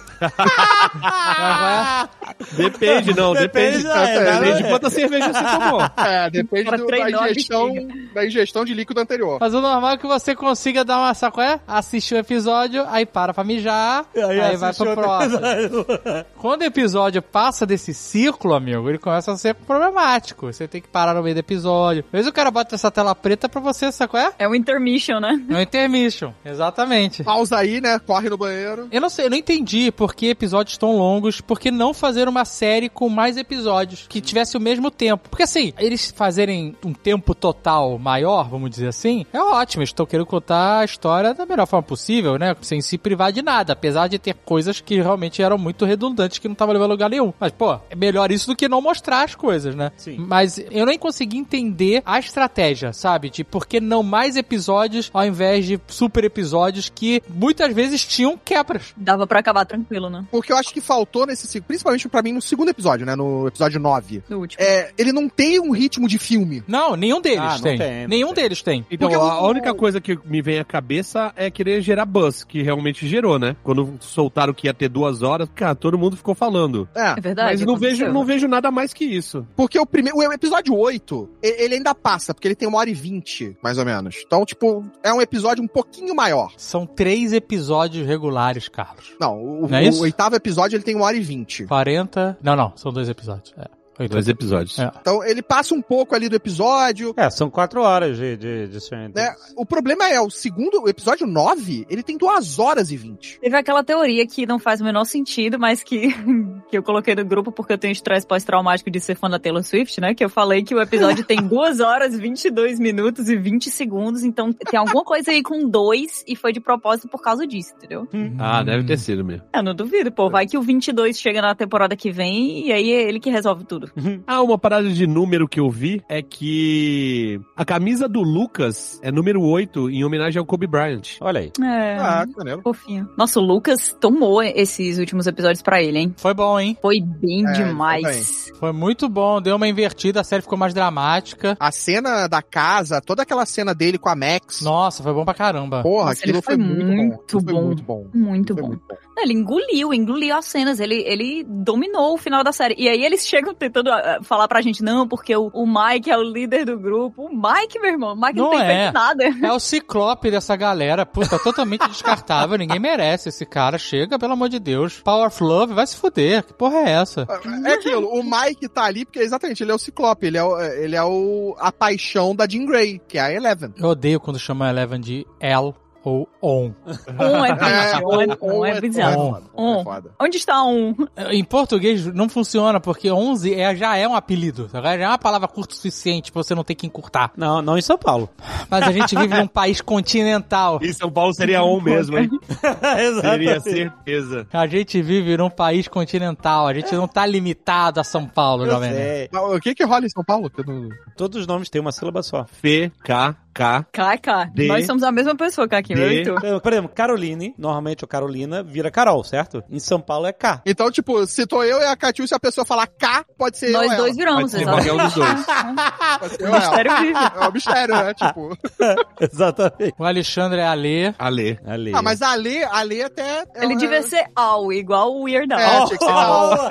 Depende, 2.57 3.15
não, 3.17 3.33
depende. 3.33 3.79
Depende, 3.83 3.87
é, 3.89 4.33
Depende 4.35 4.57
de 4.57 4.63
né? 4.63 4.69
quanta 4.71 4.91
cerveja 4.91 5.33
você 5.33 5.45
tomou. 5.59 5.81
É, 5.97 6.31
depende 6.31 6.71
do- 6.71 6.87
da, 6.87 7.11
ingestão, 7.11 7.73
da 8.15 8.27
ingestão 8.27 8.65
de 8.65 8.75
líquido 8.75 9.01
anterior. 9.01 9.39
Mas 9.41 9.55
o 9.55 9.61
normal 9.61 9.93
é 9.93 9.97
que 9.99 10.07
você 10.07 10.35
consiga 10.35 10.85
dar 10.85 10.99
uma, 10.99 11.15
sabe 11.15 11.35
qual 11.35 11.47
é? 11.47 11.61
Assistir 11.67 12.15
o 12.15 12.19
episódio, 12.19 12.85
aí 12.89 13.05
para 13.07 13.33
pra 13.35 13.45
mijar, 13.45 14.05
aí, 14.15 14.57
vai 14.57 14.71
assistiu 14.71 14.87
pro 14.95 15.03
próximo. 15.03 15.41
Quando 16.39 16.63
o 16.63 16.65
episódio 16.65 17.23
passa 17.23 17.67
desse 17.67 17.93
ciclo, 17.95 18.55
amigo, 18.55 18.89
ele 18.89 18.99
começa 18.99 19.33
a 19.33 19.37
ser 19.37 19.55
problemático. 19.55 20.47
Você 20.53 20.67
tem 20.67 20.81
que 20.81 20.89
parar 20.89 21.15
no 21.15 21.23
meio 21.23 21.35
do 21.35 21.39
episódio. 21.39 22.05
Às 22.07 22.13
vezes 22.13 22.27
o 22.29 22.33
cara 22.33 22.51
bota 22.51 22.75
essa 22.75 22.91
tela 22.91 23.15
preta 23.15 23.49
pra 23.49 23.61
você, 23.61 23.91
qual 24.09 24.23
é? 24.23 24.33
É 24.39 24.49
um 24.49 24.55
intermission, 24.55 25.21
né? 25.21 25.41
É 25.49 25.55
um 25.55 25.61
intermission. 25.61 26.33
Exatamente. 26.45 27.23
Pausa 27.23 27.57
aí, 27.59 27.81
né? 27.81 27.99
Corre 27.99 28.29
no 28.29 28.37
banheiro. 28.39 28.89
Eu 28.91 29.01
não 29.01 29.09
sei, 29.11 29.27
eu 29.27 29.31
não 29.31 29.37
entendi, 29.37 29.93
porque 29.93 30.10
por 30.11 30.15
que 30.17 30.27
episódios 30.27 30.77
tão 30.77 30.97
longos, 30.97 31.41
por 31.41 31.61
que 31.61 31.71
não 31.71 31.95
fazer 31.95 32.27
uma 32.27 32.45
série 32.45 32.89
com 32.89 33.09
mais 33.09 33.37
episódios 33.37 34.07
que 34.09 34.21
tivesse 34.21 34.57
o 34.57 34.61
mesmo 34.61 34.91
tempo. 34.91 35.29
Porque 35.29 35.45
assim, 35.45 35.73
eles 35.79 36.13
fazerem 36.17 36.75
um 36.85 36.93
tempo 36.93 37.33
total 37.33 37.97
maior, 37.97 38.49
vamos 38.49 38.71
dizer 38.71 38.89
assim, 38.89 39.25
é 39.33 39.41
ótimo. 39.41 39.83
Eles 39.83 39.91
estão 39.91 40.05
querendo 40.05 40.27
contar 40.27 40.81
a 40.81 40.85
história 40.85 41.33
da 41.33 41.47
melhor 41.47 41.65
forma 41.65 41.85
possível, 41.85 42.37
né? 42.37 42.57
Sem 42.61 42.81
se 42.81 42.99
privar 42.99 43.31
de 43.31 43.41
nada, 43.41 43.73
apesar 43.73 44.09
de 44.09 44.19
ter 44.19 44.35
coisas 44.35 44.81
que 44.81 45.01
realmente 45.01 45.43
eram 45.43 45.57
muito 45.57 45.85
redundantes 45.85 46.39
que 46.39 46.49
não 46.49 46.55
estavam 46.55 46.73
levando 46.73 46.91
a 46.91 46.95
lugar 46.95 47.09
nenhum. 47.09 47.33
Mas, 47.39 47.53
pô, 47.53 47.79
é 47.89 47.95
melhor 47.95 48.33
isso 48.33 48.49
do 48.49 48.57
que 48.57 48.69
não 48.69 48.83
mostrar 48.83 49.23
as 49.23 49.37
coisas, 49.37 49.77
né? 49.77 49.93
Sim. 49.97 50.17
Mas 50.19 50.59
eu 50.73 50.87
nem 50.87 50.99
consegui 50.99 51.39
entender 51.39 52.03
a 52.05 52.19
estratégia, 52.19 52.93
sabe? 52.93 53.31
De 53.31 53.45
por 53.45 53.65
que 53.65 53.81
não 53.81 54.03
mais 54.03 54.35
episódios 54.35 55.09
ao 55.15 55.25
invés 55.25 55.67
de 55.67 55.81
super 55.87 56.25
episódios 56.25 56.89
que 56.89 57.23
muitas 57.29 57.73
vezes 57.73 58.05
tinham 58.05 58.37
quebras. 58.37 58.93
Dava 58.97 59.25
pra 59.25 59.39
acabar 59.39 59.65
tranquilo, 59.65 60.00
né? 60.09 60.25
Porque 60.31 60.53
eu 60.53 60.57
acho 60.57 60.73
que 60.73 60.81
faltou 60.81 61.27
nesse, 61.27 61.47
se- 61.47 61.61
principalmente 61.61 62.09
pra 62.09 62.23
mim 62.23 62.33
no 62.33 62.41
segundo 62.41 62.69
episódio, 62.71 63.05
né? 63.05 63.15
No 63.17 63.47
episódio 63.49 63.79
9. 63.81 64.23
No 64.29 64.39
último. 64.39 64.63
É, 64.63 64.93
ele 64.97 65.13
não 65.13 65.29
tem 65.29 65.61
um 65.61 65.73
ritmo 65.73 66.07
de 66.09 66.19
filme. 66.19 66.63
Não, 66.67 66.97
nenhum 66.97 67.21
deles 67.21 67.39
Ah, 67.41 67.55
não 67.55 67.61
tem. 67.63 67.79
tem, 67.79 68.07
Nenhum 68.09 68.33
tem. 68.33 68.45
deles 68.45 68.63
tem. 68.63 68.87
Então, 68.91 69.09
Porque 69.11 69.23
a 69.23 69.43
única 69.43 69.75
coisa 69.75 70.01
que 70.01 70.19
me 70.25 70.41
vem 70.41 70.59
à 70.59 70.65
cabeça 70.65 71.33
é 71.37 71.51
querer 71.51 71.83
gerar 71.83 72.05
buzz, 72.07 72.45
que 72.45 72.63
realmente 72.63 73.07
gerou, 73.07 73.39
né? 73.39 73.57
Quando 73.63 73.97
soltaram 74.01 74.55
que 74.55 74.67
ia 74.67 74.75
ter 74.75 74.89
duas 74.89 75.23
horas, 75.23 75.49
cara, 75.55 75.75
todo 75.75 75.99
mundo 75.99 76.17
ficou 76.17 76.35
falando. 76.35 76.89
É. 76.95 77.11
É 77.11 77.21
verdade. 77.21 77.51
Mas 77.51 77.61
não 77.63 77.75
aconteceu. 77.75 77.99
vejo, 78.07 78.13
não 78.13 78.25
vejo 78.25 78.49
nada 78.49 78.71
mais 78.71 78.93
que 78.95 79.05
isso. 79.05 79.47
Porque 79.57 79.79
o 79.79 79.85
primeiro. 79.87 80.19
O 80.19 80.33
episódio 80.33 80.77
8, 80.77 81.29
e- 81.43 81.65
ele 81.65 81.75
ainda 81.75 81.95
passa, 81.95 82.33
porque 82.33 82.47
ele 82.47 82.55
tem 82.55 82.69
uma 82.69 82.79
hora 82.79 82.89
e 82.91 82.95
vinte, 82.95 83.57
mais 83.63 83.79
ou 83.79 83.85
menos. 83.85 84.17
Então, 84.25 84.45
tipo, 84.45 84.85
é 85.03 85.13
um 85.13 85.21
episódio 85.21 85.63
um 85.65 85.67
pouquinho 85.67 86.15
maior. 86.15 86.53
São 86.57 86.87
três 86.87 87.33
episódios 87.33 88.07
regulares, 88.07 88.69
Carlos. 88.69 89.15
Não, 89.21 89.37
o, 89.43 89.69
Não 89.69 89.77
é 89.79 89.83
o 89.91 89.95
isso? 89.95 90.03
oitavo 90.03 90.37
episódio 90.37 90.77
ele 90.77 90.83
tem 90.85 90.95
uma 90.97 91.05
hora 91.05 91.17
e 91.17 91.21
vinte. 91.21 91.65
40. 91.65 92.39
Não, 92.43 92.57
não, 92.57 92.73
são 92.77 92.93
dois 92.93 93.09
episódios. 93.09 93.55
É. 93.59 93.80
Oito. 94.01 94.13
Dois 94.13 94.29
episódios. 94.29 94.79
É. 94.79 94.91
Então 94.99 95.23
ele 95.23 95.43
passa 95.43 95.75
um 95.75 95.83
pouco 95.83 96.15
ali 96.15 96.27
do 96.27 96.35
episódio. 96.35 97.13
É, 97.19 97.29
são 97.29 97.51
quatro 97.51 97.83
horas 97.83 98.17
de, 98.17 98.35
de, 98.35 98.69
de 98.69 98.81
Stranger 98.81 99.13
Né? 99.15 99.35
O 99.55 99.67
problema 99.67 100.09
é, 100.09 100.19
o 100.19 100.31
segundo, 100.31 100.83
o 100.83 100.89
episódio 100.89 101.27
9, 101.27 101.87
ele 101.91 102.03
tem 102.03 102.17
duas 102.17 102.59
horas 102.59 102.91
e 102.91 102.97
vinte. 102.97 103.39
Teve 103.41 103.55
aquela 103.55 103.85
teoria 103.85 104.27
que 104.27 104.47
não 104.47 104.59
faz 104.59 104.81
o 104.81 104.85
menor 104.85 105.05
sentido, 105.05 105.59
mas 105.59 105.83
que, 105.83 106.09
que 106.71 106.79
eu 106.79 106.83
coloquei 106.83 107.15
no 107.15 107.27
grupo 107.27 107.53
porque 107.53 107.75
eu 107.75 107.79
tenho 107.79 107.93
estresse 107.93 108.27
pós-traumático 108.27 108.91
de 108.91 109.01
ser 109.01 109.17
fã 109.17 109.29
da 109.29 109.39
Taylor 109.39 109.63
Swift, 109.63 110.01
né? 110.01 110.15
Que 110.15 110.25
eu 110.25 110.31
falei 110.31 110.63
que 110.63 110.75
o 110.75 110.81
episódio 110.81 111.23
tem 111.23 111.37
2 111.47 111.81
horas, 111.81 112.19
22 112.19 112.81
minutos 112.81 113.29
e 113.29 113.37
20 113.37 113.71
segundos, 113.71 114.25
então 114.25 114.51
tem 114.51 114.79
alguma 114.81 115.05
coisa 115.05 115.31
aí 115.31 115.43
com 115.43 115.69
dois 115.69 116.25
e 116.27 116.35
foi 116.35 116.55
de 116.55 116.61
propósito 116.61 117.07
por 117.07 117.21
causa 117.21 117.47
disso, 117.47 117.75
entendeu? 117.77 118.09
Ah, 118.39 118.63
deve 118.63 118.85
ter 118.85 118.99
sido 118.99 119.23
mesmo. 119.23 119.45
Eu 119.55 119.63
não 119.63 119.75
duvido, 119.75 120.11
pô. 120.11 120.31
Vai 120.31 120.47
que 120.47 120.57
o 120.57 120.63
22 120.63 121.19
chega 121.19 121.43
na 121.43 121.55
temporada 121.55 121.95
que 121.95 122.11
vem 122.11 122.67
e 122.67 122.73
aí 122.73 122.93
é 122.93 123.03
ele 123.03 123.21
que 123.21 123.29
resolve 123.29 123.65
tudo. 123.65 123.90
Ah, 124.27 124.43
uma 124.43 124.59
parada 124.59 124.89
de 124.89 125.07
número 125.07 125.49
que 125.49 125.61
eu 125.61 125.69
vi 125.71 126.03
é 126.09 126.23
que 126.23 127.41
a 127.57 127.65
camisa 127.65 128.09
do 128.09 128.21
Lucas 128.23 128.99
é 129.03 129.11
número 129.11 129.43
8 129.43 129.91
em 129.91 130.05
homenagem 130.05 130.39
ao 130.39 130.47
Kobe 130.47 130.67
Bryant. 130.67 131.17
Olha 131.21 131.41
aí. 131.41 131.53
É. 131.63 131.97
Ah, 131.99 132.25
maneiro. 132.37 132.61
Fofinho. 132.63 133.09
Nossa, 133.17 133.41
o 133.41 133.43
Lucas 133.43 133.97
tomou 134.01 134.43
esses 134.43 134.99
últimos 134.99 135.27
episódios 135.27 135.63
pra 135.63 135.83
ele, 135.83 135.99
hein? 135.99 136.15
Foi 136.17 136.35
bom, 136.35 136.59
hein? 136.59 136.77
Foi 136.81 137.01
bem 137.01 137.47
É, 137.47 137.53
demais. 137.53 138.51
Foi 138.59 138.73
muito 138.73 139.09
bom. 139.09 139.41
Deu 139.41 139.57
uma 139.57 139.69
invertida, 139.69 140.21
a 140.21 140.25
série 140.25 140.43
ficou 140.43 140.59
mais 140.59 140.75
dramática. 140.75 141.57
A 141.59 141.71
cena 141.73 142.27
da 142.27 142.43
casa, 142.43 143.01
toda 143.01 143.23
aquela 143.23 143.47
cena 143.47 143.75
dele 143.75 143.99
com 143.99 144.09
a 144.09 144.17
Max. 144.17 144.61
Nossa, 144.63 145.03
foi 145.03 145.13
bom 145.13 145.25
pra 145.25 145.35
caramba. 145.35 145.83
Porra, 145.83 146.07
Nossa, 146.11 146.21
aquilo 146.21 146.37
ele 146.39 146.43
foi 146.43 146.55
foi, 146.57 146.65
muito 146.65 146.85
bom. 146.87 146.95
muito 146.97 147.15
Aquilo 147.23 147.43
foi 147.45 147.53
bom. 147.55 147.63
muito 147.67 147.83
bom. 147.83 148.07
Muito 148.15 148.55
Foi 148.55 148.63
bom. 148.63 148.69
muito 148.69 148.83
bom. 148.89 148.97
Ele 149.23 149.35
engoliu, 149.35 149.93
engoliu 149.93 150.35
as 150.35 150.47
cenas, 150.47 150.81
ele, 150.81 150.95
ele 151.07 151.45
dominou 151.47 152.15
o 152.15 152.19
final 152.19 152.43
da 152.43 152.53
série. 152.53 152.75
E 152.79 152.89
aí 152.89 153.05
eles 153.05 153.27
chegam 153.27 153.53
tentando 153.55 153.80
ah, 153.89 154.19
falar 154.23 154.49
pra 154.49 154.61
gente, 154.61 154.83
não, 154.83 155.07
porque 155.07 155.35
o, 155.37 155.51
o 155.53 155.67
Mike 155.67 156.11
é 156.11 156.17
o 156.17 156.23
líder 156.23 156.67
do 156.67 156.79
grupo. 156.79 157.27
O 157.27 157.29
Mike, 157.29 157.79
meu 157.79 157.93
irmão, 157.93 158.15
o 158.15 158.21
Mike 158.21 158.37
não, 158.37 158.45
Não 158.45 158.51
tem 158.51 158.61
é. 158.61 158.83
feito 158.83 158.95
nada. 158.95 159.25
É 159.43 159.53
o 159.53 159.61
ciclope 159.61 160.31
dessa 160.31 160.57
galera. 160.57 161.07
Puta, 161.07 161.39
totalmente 161.39 161.87
descartável. 161.89 162.59
Ninguém 162.59 162.79
merece 162.79 163.29
esse 163.29 163.47
cara. 163.47 163.79
Chega, 163.79 164.19
pelo 164.19 164.33
amor 164.33 164.49
de 164.49 164.59
Deus. 164.59 165.01
Power 165.01 165.29
of 165.29 165.43
Love, 165.43 165.75
vai 165.75 165.87
se 165.87 165.97
fuder. 165.97 166.45
Que 166.45 166.53
porra 166.53 166.79
é 166.79 166.91
essa? 166.91 167.27
É 167.65 167.73
aquilo, 167.73 168.09
o 168.09 168.23
Mike 168.23 168.69
tá 168.69 168.85
ali 168.85 169.05
porque 169.05 169.21
exatamente, 169.21 169.63
ele 169.63 169.73
é 169.73 169.75
o 169.75 169.79
Ciclope, 169.79 170.27
ele 170.27 170.39
é, 170.39 170.43
o, 170.43 170.61
ele 170.61 170.97
é 170.97 171.03
o, 171.03 171.57
a 171.59 171.71
paixão 171.73 172.35
da 172.35 172.47
Jean 172.47 172.67
Grey, 172.67 173.01
que 173.07 173.19
é 173.19 173.21
a 173.21 173.33
Eleven. 173.33 173.73
Eu 173.77 173.89
odeio 173.89 174.21
quando 174.21 174.39
chamam 174.39 174.67
a 174.67 174.71
Eleven 174.71 175.01
de 175.01 175.27
L 175.41 175.75
ou 176.05 176.29
On. 176.43 176.71
Um 177.19 177.45
é 177.45 177.55
triste, 177.57 178.05
um 178.05 178.21
é, 178.23 178.27
um 178.55 178.65
é 178.67 178.81
bizarro. 178.81 179.43
Um. 179.57 179.81
é. 179.81 180.03
Onde 180.21 180.37
está 180.37 180.63
um? 180.65 180.95
Em 181.31 181.45
português 181.45 182.07
não 182.07 182.29
funciona, 182.29 182.81
porque 182.81 183.11
11 183.11 183.55
é, 183.55 183.75
já 183.77 183.97
é 183.97 184.09
um 184.09 184.15
apelido. 184.15 184.69
tá? 184.69 184.81
Já 184.81 184.93
é 184.95 185.07
uma 185.07 185.19
palavra 185.19 185.47
curta 185.49 185.73
o 185.75 185.77
suficiente 185.77 186.33
pra 186.33 186.43
você 186.43 186.55
não 186.55 186.65
ter 186.65 186.75
que 186.75 186.87
encurtar. 186.87 187.33
Não, 187.37 187.61
não 187.61 187.77
em 187.79 187.83
São 187.83 187.99
Paulo. 187.99 188.29
Mas 188.71 188.83
a 188.87 188.93
gente 188.93 189.15
vive 189.17 189.35
num 189.35 189.47
país 189.47 189.81
continental. 189.81 190.79
Em 190.83 190.93
São 190.93 191.11
Paulo 191.11 191.33
seria 191.35 191.63
on 191.63 191.81
mesmo, 191.81 192.19
hein? 192.19 192.31
Seria 192.51 193.03
Exatamente. 193.03 193.63
certeza. 193.63 194.47
A 194.53 194.67
gente 194.67 195.01
vive 195.03 195.37
num 195.37 195.51
país 195.51 195.89
continental. 195.89 196.67
A 196.67 196.75
gente 196.75 196.95
não 196.95 197.07
tá 197.09 197.27
limitado 197.27 198.01
a 198.01 198.05
São 198.05 198.27
Paulo, 198.27 198.65
Jovem 198.67 198.91
O 199.33 199.61
que 199.61 199.75
que 199.75 199.85
rola 199.85 200.07
em 200.07 200.09
São 200.09 200.25
Paulo? 200.25 200.51
Não- 200.67 200.89
Todos 201.17 201.41
os 201.41 201.47
nomes 201.47 201.69
têm 201.69 201.81
uma 201.81 201.93
sílaba 201.93 202.23
só. 202.23 202.41
F, 202.43 202.91
K, 203.03 203.35
K. 203.53 203.85
KK. 203.93 204.51
D. 204.55 204.67
Nós 204.69 204.87
somos 204.87 205.03
a 205.03 205.11
mesma 205.11 205.35
pessoa, 205.35 205.67
Kaki, 205.69 205.93
eu 205.93 205.99
D. 205.99 206.15
e. 206.15 206.21
Então, 206.23 206.61
Por 206.61 206.73
exemplo, 206.73 206.91
Caroline, 206.95 207.55
normalmente 207.59 208.05
o 208.05 208.07
Carolina 208.09 208.63
vira 208.63 208.91
Carol, 208.91 209.23
certo? 209.25 209.63
Em 209.69 209.79
São 209.81 210.01
Paulo 210.01 210.27
é 210.27 210.33
K. 210.33 210.63
Então, 210.65 210.91
tipo, 210.91 211.27
se 211.27 211.47
tô 211.47 211.63
eu 211.65 211.79
e 211.81 211.85
a 211.85 211.97
Catiu, 211.97 212.27
se 212.29 212.35
a 212.35 212.39
pessoa 212.41 212.65
falar 212.65 212.87
K, 212.87 213.25
pode 213.37 213.59
ser 213.59 213.69
eu 213.69 213.73
Nós 213.73 213.97
dois 213.97 214.01
ela. 214.01 214.17
viramos, 214.17 214.53
Pode 214.53 214.65
ser 214.65 214.65
qualquer 214.65 214.93
um 214.93 214.97
dos 214.99 215.15
dois. 215.15 215.47
Eu 216.41 216.53
mistério 216.53 216.97
vive. 216.99 217.19
É 217.19 217.49
um 217.49 217.53
mistério, 217.53 217.95
né? 217.95 218.15
Tipo. 218.15 218.57
Exatamente. 219.21 219.95
O 219.99 220.05
Alexandre 220.05 220.61
é 220.61 220.67
Alê. 220.67 221.15
Ale. 221.19 221.59
Ali. 221.67 221.93
Ah, 221.95 222.03
mas 222.03 222.23
a 222.23 222.35
Lê, 222.35 222.63
a 222.65 222.83
Lê 222.83 223.03
até. 223.03 223.43
Ele 223.57 223.73
ela- 223.73 223.77
devia 223.77 224.03
ser 224.03 224.25
All, 224.37 224.73
igual 224.73 225.13
o 225.15 225.23
Weird 225.25 225.53
Al. 225.53 225.59
É, 225.61 225.85
tinha 225.87 225.99
que 225.99 226.05
ser 226.05 226.11
Al. 226.11 226.71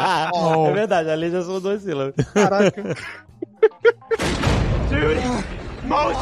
Ah, 0.00 0.30
Al. 0.32 0.66
É 0.68 0.72
verdade, 0.72 1.10
ali 1.10 1.30
já 1.30 1.42
são 1.42 1.60
duas 1.60 1.82
sílabas. 1.82 2.14
Caraca. 2.34 2.82
dude! 4.90 5.44
Most 5.84 6.18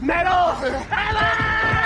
metal! 0.00 0.56
Ever! 0.90 1.85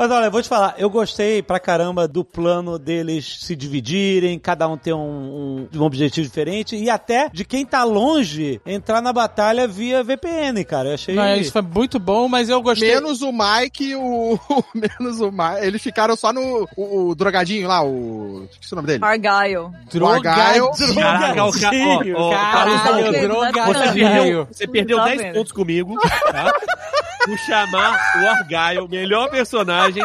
Mas 0.00 0.10
olha, 0.10 0.24
eu 0.24 0.30
vou 0.30 0.40
te 0.40 0.48
falar, 0.48 0.76
eu 0.78 0.88
gostei 0.88 1.42
pra 1.42 1.60
caramba 1.60 2.08
do 2.08 2.24
plano 2.24 2.78
deles 2.78 3.36
se 3.42 3.54
dividirem, 3.54 4.38
cada 4.38 4.66
um 4.66 4.74
ter 4.74 4.94
um, 4.94 4.98
um- 4.98 5.68
um 5.78 5.82
objetivo 5.82 6.26
diferente, 6.26 6.74
e 6.74 6.88
até 6.88 7.28
de 7.30 7.44
quem 7.44 7.66
tá 7.66 7.84
longe 7.84 8.62
entrar 8.64 9.02
na 9.02 9.12
batalha 9.12 9.68
via 9.68 10.02
VPN, 10.02 10.64
cara. 10.64 10.88
Eu 10.88 10.94
achei. 10.94 11.14
Não, 11.14 11.36
isso 11.36 11.52
foi 11.52 11.60
muito 11.60 11.98
bom, 11.98 12.28
mas 12.28 12.48
eu 12.48 12.62
gostei. 12.62 12.94
Menos 12.94 13.20
o 13.20 13.30
Mike 13.30 13.90
e 13.90 13.94
o. 13.96 14.38
Menos 14.74 15.20
o 15.20 15.30
Mike. 15.30 15.66
Eles 15.66 15.82
ficaram 15.82 16.16
só 16.16 16.32
no. 16.32 16.66
O, 16.74 17.08
o 17.10 17.14
drogadinho 17.14 17.68
lá, 17.68 17.84
o. 17.84 18.46
Esqueci 18.50 18.72
o 18.72 18.76
nome 18.76 18.88
dele. 18.88 19.04
Argyle. 19.04 19.68
Argyle. 20.02 20.94
Caraca, 20.94 21.44
o 21.44 21.52
ca... 21.52 21.70
ó, 22.16 22.22
ó, 22.22 22.30
Carlos 22.30 22.80
Caralho, 22.80 23.06
Alves, 23.06 23.20
Você 23.20 23.52
drogadinho. 23.52 24.08
perdeu, 24.08 24.48
você 24.50 24.66
perdeu 24.66 24.96
Tá 24.96 25.04
10 25.04 25.20
vendo? 25.20 25.34
pontos 25.34 25.52
comigo, 25.52 25.98
tá? 26.32 26.54
Por 27.24 27.38
chamar 27.38 27.98
o 28.22 28.28
Argyle, 28.28 28.88
melhor 28.88 29.28
personagem, 29.30 30.02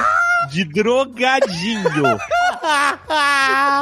de 0.49 0.65
drogadinho. 0.65 1.83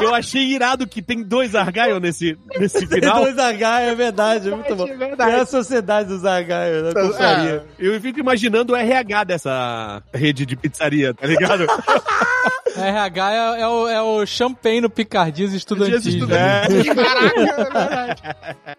Eu 0.01 0.13
achei 0.13 0.43
irado 0.43 0.87
que 0.87 1.01
tem 1.01 1.23
dois 1.23 1.55
Argyle 1.55 1.99
nesse, 1.99 2.37
nesse 2.57 2.85
Tem 2.87 2.99
final. 3.01 3.23
dois 3.23 3.37
H, 3.37 3.81
é 3.81 3.95
verdade, 3.95 4.49
é 4.49 4.55
muito 4.55 4.75
bom. 4.75 4.87
É 4.87 4.95
verdade. 4.95 5.31
É 5.31 5.39
a 5.41 5.45
sociedade 5.45 6.09
dos 6.09 6.25
H, 6.25 6.81
da 6.93 7.01
pizzaria. 7.01 7.65
Eu 7.79 7.99
fico 8.01 8.19
imaginando 8.19 8.73
o 8.73 8.75
RH 8.75 9.23
dessa 9.23 10.01
rede 10.13 10.45
de 10.45 10.55
pizzaria, 10.55 11.13
tá 11.13 11.25
ligado? 11.27 11.65
RH 12.75 13.31
é, 13.33 13.61
é 13.61 13.67
o, 13.67 13.87
é 13.87 14.01
o 14.01 14.25
champanhe 14.25 14.81
no 14.81 14.89
Picardias 14.89 15.53
estudantis. 15.53 16.15
É. 16.29 16.83
Caraca, 16.93 17.39
é 17.39 17.55
verdade. 17.55 18.21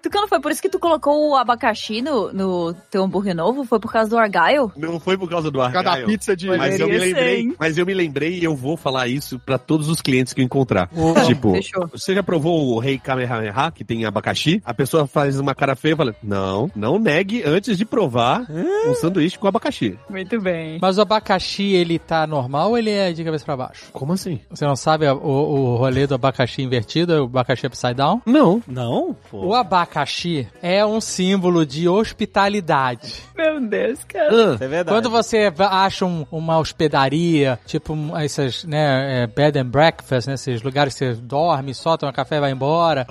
Tucano, 0.02 0.28
foi 0.28 0.40
por 0.40 0.50
isso 0.50 0.61
que 0.62 0.68
tu 0.68 0.78
colocou 0.78 1.30
o 1.30 1.37
abacaxi 1.37 2.02
no, 2.02 2.33
no 2.33 2.74
teu 2.90 3.04
hambúrguer 3.04 3.35
novo? 3.35 3.64
Foi 3.64 3.78
por 3.78 3.92
causa 3.92 4.11
do 4.11 4.18
Argyle? 4.18 4.70
Não 4.76 4.98
foi 4.98 5.16
por 5.16 5.28
causa 5.28 5.50
do 5.50 5.59
Por 5.59 5.72
causa 5.72 5.83
da 5.83 5.90
Argyle. 5.92 6.07
pizza 6.09 6.37
de. 6.37 6.48
Mas 6.48 6.78
eu 6.78 6.88
me 6.88 6.98
lembrei, 6.98 7.40
hein? 7.40 7.54
mas 7.59 7.78
eu 7.78 7.87
me 7.87 7.94
lembrei 7.94 8.38
e 8.38 8.44
eu 8.44 8.54
vou 8.57 8.76
falar 8.76 9.07
isso 9.09 9.38
pra 9.38 9.59
todos 9.59 9.88
os 9.88 10.00
clientes 10.00 10.33
que 10.33 10.40
eu 10.40 10.44
encontrar. 10.44 10.88
tipo, 11.26 11.52
Fechou. 11.52 11.87
você 11.88 12.14
já 12.14 12.22
provou 12.22 12.74
o 12.74 12.78
Rei 12.78 12.98
Kamehameha, 12.98 13.70
que 13.72 13.85
tem 13.85 14.04
abacaxi? 14.04 14.61
A 14.64 14.74
pessoa 14.74 15.07
faz 15.07 15.38
uma 15.38 15.54
cara 15.54 15.74
feia 15.76 15.94
e 15.94 15.96
fala: 15.96 16.14
Não, 16.22 16.70
não 16.74 16.98
negue 16.98 17.42
antes 17.44 17.78
de 17.78 17.85
provar 17.85 18.46
um 18.87 18.94
sanduíche 18.94 19.38
com 19.38 19.46
abacaxi. 19.46 19.98
Muito 20.09 20.40
bem. 20.40 20.78
Mas 20.80 20.98
o 20.98 21.02
abacaxi, 21.02 21.72
ele 21.74 21.98
tá 21.98 22.26
normal 22.26 22.70
ou 22.70 22.78
ele 22.78 22.90
é 22.90 23.12
de 23.12 23.22
cabeça 23.24 23.44
pra 23.44 23.57
baixo? 23.57 23.84
Como 23.92 24.12
assim? 24.12 24.40
Você 24.51 24.64
não 24.64 24.77
sabe 24.77 25.07
o, 25.09 25.16
o 25.16 25.77
rolê 25.77 26.07
do 26.07 26.14
abacaxi 26.14 26.62
invertido, 26.62 27.23
o 27.23 27.25
abacaxi 27.25 27.66
upside 27.66 27.94
down? 27.94 28.20
Não. 28.27 28.62
Não? 28.66 29.16
Pô. 29.31 29.47
O 29.47 29.55
abacaxi 29.55 30.47
é 30.62 30.85
um 30.85 31.01
símbolo 31.01 31.64
de 31.66 31.88
hospitalidade. 31.88 33.23
Meu 33.37 33.61
Deus, 33.61 34.03
cara. 34.05 34.31
Ah, 34.53 34.64
É 34.64 34.68
verdade. 34.68 34.88
Quando 34.97 35.11
você 35.11 35.53
acha 35.59 36.05
um- 36.05 36.27
uma 36.31 36.59
hospedaria, 36.59 37.59
tipo 37.66 37.92
um- 37.92 38.16
essas, 38.16 38.64
né, 38.64 39.23
é, 39.23 39.27
bed 39.27 39.59
and 39.59 39.66
breakfast, 39.66 40.27
né, 40.29 40.35
esses 40.35 40.62
lugares 40.62 40.94
que 40.94 40.99
você 41.01 41.14
dorme, 41.14 41.75
só 41.75 41.97
toma 41.97 42.12
café 42.12 42.37
e 42.37 42.40
vai 42.40 42.51
embora, 42.53 43.07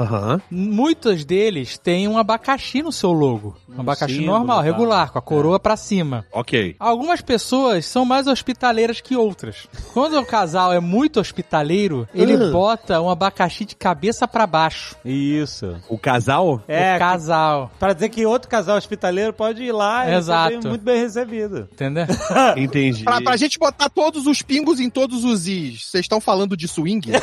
muitos 0.50 1.26
deles 1.26 1.78
têm 1.78 2.08
um 2.08 2.18
abacaxi 2.18 2.82
no 2.82 2.92
seu 2.92 3.12
logo. 3.12 3.56
Um 3.70 3.82
abacaxi 3.82 4.16
símbolo, 4.18 4.38
normal, 4.38 4.58
tá. 4.58 4.64
regular, 4.64 5.12
com 5.12 5.20
a 5.20 5.22
coroa 5.22 5.60
pra 5.60 5.76
cima. 5.76 6.26
Ok. 6.32 6.76
Algumas 6.80 7.22
pessoas 7.22 7.86
são 7.86 8.06
mais 8.06 8.28
hospitaleiras 8.28 9.02
que 9.02 9.16
outras. 9.16 9.68
Quando 9.94 10.20
o 10.20 10.26
é 10.72 10.80
muito 10.80 11.20
hospitaleiro, 11.20 12.08
ele 12.14 12.38
bota 12.52 13.02
um 13.02 13.10
abacaxi 13.10 13.66
de 13.66 13.76
cabeça 13.76 14.28
pra 14.28 14.46
baixo. 14.46 14.96
Isso. 15.04 15.76
O 15.90 15.98
casal? 15.98 16.62
É, 16.68 16.96
o 16.96 17.00
casal, 17.00 17.72
Pra 17.80 17.94
dizer 17.94 18.10
que 18.10 18.26
outro 18.26 18.48
casal 18.50 18.78
hospitaleiro 18.78 19.34
pode 19.34 19.64
ir 19.64 19.72
lá 19.72 20.08
e 20.10 20.14
Exato. 20.14 20.62
ser 20.62 20.68
muito 20.70 20.84
bem 20.84 21.00
recebido. 21.02 21.68
entendeu? 21.74 22.06
Entendi. 22.56 23.04
Pra, 23.04 23.20
pra 23.22 23.36
gente 23.36 23.58
botar 23.58 23.90
todos 23.90 24.28
os 24.28 24.42
pingos 24.42 24.80
em 24.80 24.90
todos 24.90 25.24
os 25.26 25.48
is, 25.48 25.86
vocês 25.90 26.06
estão 26.06 26.22
falando 26.22 26.56
de 26.56 26.68
swing? 26.68 27.12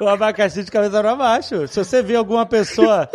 O 0.00 0.08
abacaxi 0.08 0.64
de 0.64 0.70
cabeça 0.70 0.98
pra 1.00 1.14
baixo. 1.14 1.68
Se 1.68 1.84
você 1.84 2.02
vê 2.02 2.16
alguma 2.16 2.46
pessoa. 2.46 3.06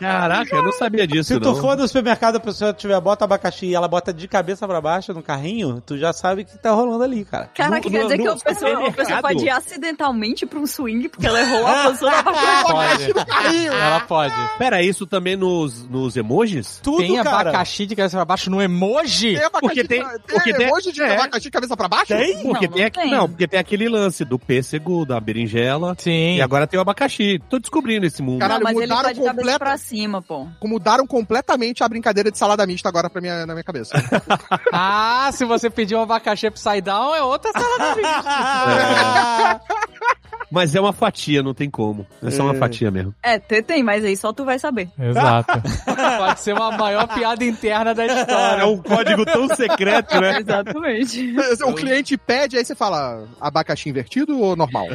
Caraca, 0.00 0.56
eu 0.56 0.62
não 0.62 0.72
sabia 0.72 1.06
disso, 1.06 1.34
Se 1.34 1.40
tu 1.40 1.48
não. 1.52 1.56
for 1.56 1.76
no 1.76 1.86
supermercado, 1.86 2.36
a 2.36 2.40
pessoa 2.40 2.72
tiver, 2.72 3.00
bota 3.00 3.24
abacaxi 3.24 3.66
e 3.66 3.74
ela 3.74 3.88
bota 3.88 4.12
de 4.12 4.26
cabeça 4.28 4.66
pra 4.66 4.80
baixo 4.80 5.12
no 5.12 5.22
carrinho, 5.22 5.82
tu 5.84 5.96
já 5.98 6.12
sabe 6.12 6.42
o 6.42 6.44
que 6.44 6.58
tá 6.58 6.70
rolando 6.72 7.04
ali, 7.04 7.24
cara. 7.24 7.48
Caraca, 7.54 7.76
No- 7.88 7.90
quer 7.90 7.98
no- 7.98 8.04
dizer 8.04 8.18
que 8.18 8.24
no 8.24 8.32
a 8.32 8.36
pessoa, 8.36 8.88
a 8.88 8.92
pessoa 8.92 9.20
pode 9.22 9.44
ir 9.44 9.50
acidentalmente 9.50 10.46
pra 10.46 10.58
um 10.58 10.66
swing 10.66 11.08
porque 11.08 11.26
ela 11.26 11.40
errou 11.40 11.66
a 11.66 11.84
posição 11.84 12.10
da 12.10 12.18
abacaxi. 12.20 13.12
Pode. 13.14 13.66
Ela 13.66 14.00
pode. 14.00 14.34
Pera, 14.58 14.82
isso 14.82 15.06
também 15.06 15.36
nos, 15.36 15.88
nos 15.88 16.16
emojis? 16.16 16.80
Tudo, 16.82 16.98
Tem 16.98 17.16
cara. 17.16 17.30
abacaxi 17.40 17.86
de 17.86 17.96
cabeça 17.96 18.16
pra 18.16 18.24
baixo 18.24 18.50
no 18.50 18.60
emoji? 18.62 19.34
Tem 19.36 19.44
abacaxi, 19.44 19.60
Porque 19.60 19.84
tem- 19.84 20.02
tem, 20.02 20.18
porque 20.28 20.52
tem- 20.54 20.66
emoji 20.66 20.92
de 20.92 21.02
é. 21.02 21.12
abacaxi 21.14 21.42
de 21.44 21.50
cabeça 21.50 21.76
pra 21.76 21.88
baixo? 21.88 22.06
Tem? 22.08 22.42
Porque 22.42 22.66
Não, 22.66 22.72
tem, 22.74 22.80
não 22.82 22.86
aqui- 22.88 23.00
tem. 23.00 23.10
não, 23.10 23.28
porque 23.28 23.48
tem 23.48 23.60
aquele 23.60 23.88
lance 23.88 24.24
do 24.24 24.38
pêssego, 24.38 25.04
da 25.06 25.18
berinjela. 25.20 25.94
Sim. 25.98 26.36
E 26.36 26.42
agora 26.42 26.66
tem 26.66 26.78
o 26.78 26.82
abacaxi. 26.82 27.40
Tô 27.48 27.58
descobrindo 27.58 28.06
esse 28.06 28.22
mundo. 28.22 28.40
Caralho, 28.40 28.60
não, 28.60 28.64
mas 28.64 28.76
ele 28.76 28.86
mudaram 28.86 29.02
tá 29.02 29.12
de 29.12 29.20
cabeça 29.20 29.36
completa- 29.36 29.58
pra 29.58 29.76
cima, 29.82 30.22
pô. 30.22 30.46
Mudaram 30.64 31.06
completamente 31.06 31.84
a 31.84 31.88
brincadeira 31.88 32.30
de 32.30 32.38
salada 32.38 32.66
mista 32.66 32.88
agora 32.88 33.10
pra 33.10 33.20
minha, 33.20 33.44
na 33.44 33.52
minha 33.52 33.64
cabeça. 33.64 33.92
Ah, 34.72 35.30
se 35.32 35.44
você 35.44 35.68
pedir 35.68 35.94
um 35.94 36.02
abacaxi 36.02 36.46
upside 36.46 36.80
down, 36.80 37.14
é 37.14 37.22
outra 37.22 37.52
salada 37.52 37.96
mista. 37.96 39.60
Mas 40.52 40.74
é 40.74 40.80
uma 40.80 40.92
fatia, 40.92 41.42
não 41.42 41.54
tem 41.54 41.70
como. 41.70 42.06
É 42.22 42.30
só 42.30 42.44
uma 42.44 42.54
fatia 42.54 42.90
mesmo. 42.90 43.14
É, 43.22 43.38
tem, 43.38 43.62
tem, 43.62 43.82
mas 43.82 44.04
aí 44.04 44.14
só 44.14 44.34
tu 44.34 44.44
vai 44.44 44.58
saber. 44.58 44.90
Exato. 44.98 45.62
Pode 46.18 46.40
ser 46.40 46.52
uma 46.52 46.70
maior 46.72 47.08
piada 47.08 47.42
interna 47.42 47.94
da 47.94 48.04
história. 48.04 48.62
É 48.62 48.64
um 48.66 48.76
código 48.76 49.24
tão 49.24 49.48
secreto, 49.48 50.20
né? 50.20 50.40
Exatamente. 50.40 51.34
o 51.64 51.72
cliente 51.72 52.18
pede, 52.18 52.58
aí 52.58 52.64
você 52.64 52.74
fala 52.74 53.24
abacaxi 53.40 53.88
invertido 53.88 54.38
ou 54.38 54.54
normal? 54.54 54.88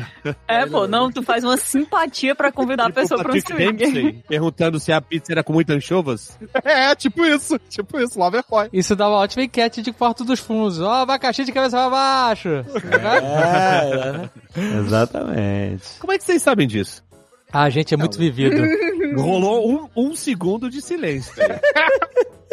É, 0.48 0.64
pô, 0.68 0.88
não, 0.88 1.12
tu 1.12 1.24
faz 1.24 1.44
uma 1.44 1.58
simpatia 1.58 2.36
pra 2.36 2.52
convidar 2.52 2.86
a 2.86 2.92
pessoa 2.92 3.24
pra 3.24 3.34
um 3.34 3.42
swing. 3.42 4.24
Perguntando 4.28 4.80
se 4.80 4.92
a 4.92 5.02
pizza 5.02 5.32
era 5.32 5.44
com 5.44 5.54
muitas 5.54 5.76
anchovas. 5.76 6.38
É, 6.64 6.94
tipo 6.94 7.26
isso. 7.26 7.58
Tipo 7.68 8.00
isso, 8.00 8.20
Loverboy. 8.20 8.70
Isso 8.72 8.96
dá 8.96 9.10
uma 9.10 9.18
ótima 9.18 9.44
enquete 9.44 9.82
de 9.82 9.92
Porto 9.92 10.24
dos 10.24 10.40
Fundos. 10.40 10.80
Ó, 10.80 10.94
abacaxi 10.94 11.44
de 11.44 11.52
cabeça 11.52 11.78
pra 11.78 11.90
baixo. 11.90 12.50
É, 12.50 14.30
exatamente. 14.58 16.00
Como 16.00 16.14
é 16.14 16.18
que 16.18 16.24
vocês 16.24 16.42
sabem 16.42 16.68
disso? 16.68 17.04
Ah, 17.52 17.64
a 17.64 17.70
gente 17.70 17.94
é 17.94 17.98
muito 17.98 18.18
vivido. 18.18 18.62
Rolou 19.22 19.90
um, 19.96 20.10
um 20.10 20.16
segundo 20.16 20.70
de 20.70 20.82
silêncio. 20.82 21.34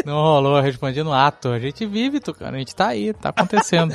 Não 0.05 0.17
rolou, 0.21 0.57
eu 0.59 0.63
respondi 0.63 1.03
no 1.03 1.15
ato. 1.15 1.49
A 1.49 1.59
gente 1.59 1.87
vive, 1.87 2.21
Tucano. 2.21 2.57
A 2.57 2.59
gente 2.59 2.75
tá 2.75 2.89
aí, 2.89 3.15
tá 3.15 3.31
acontecendo. 3.31 3.95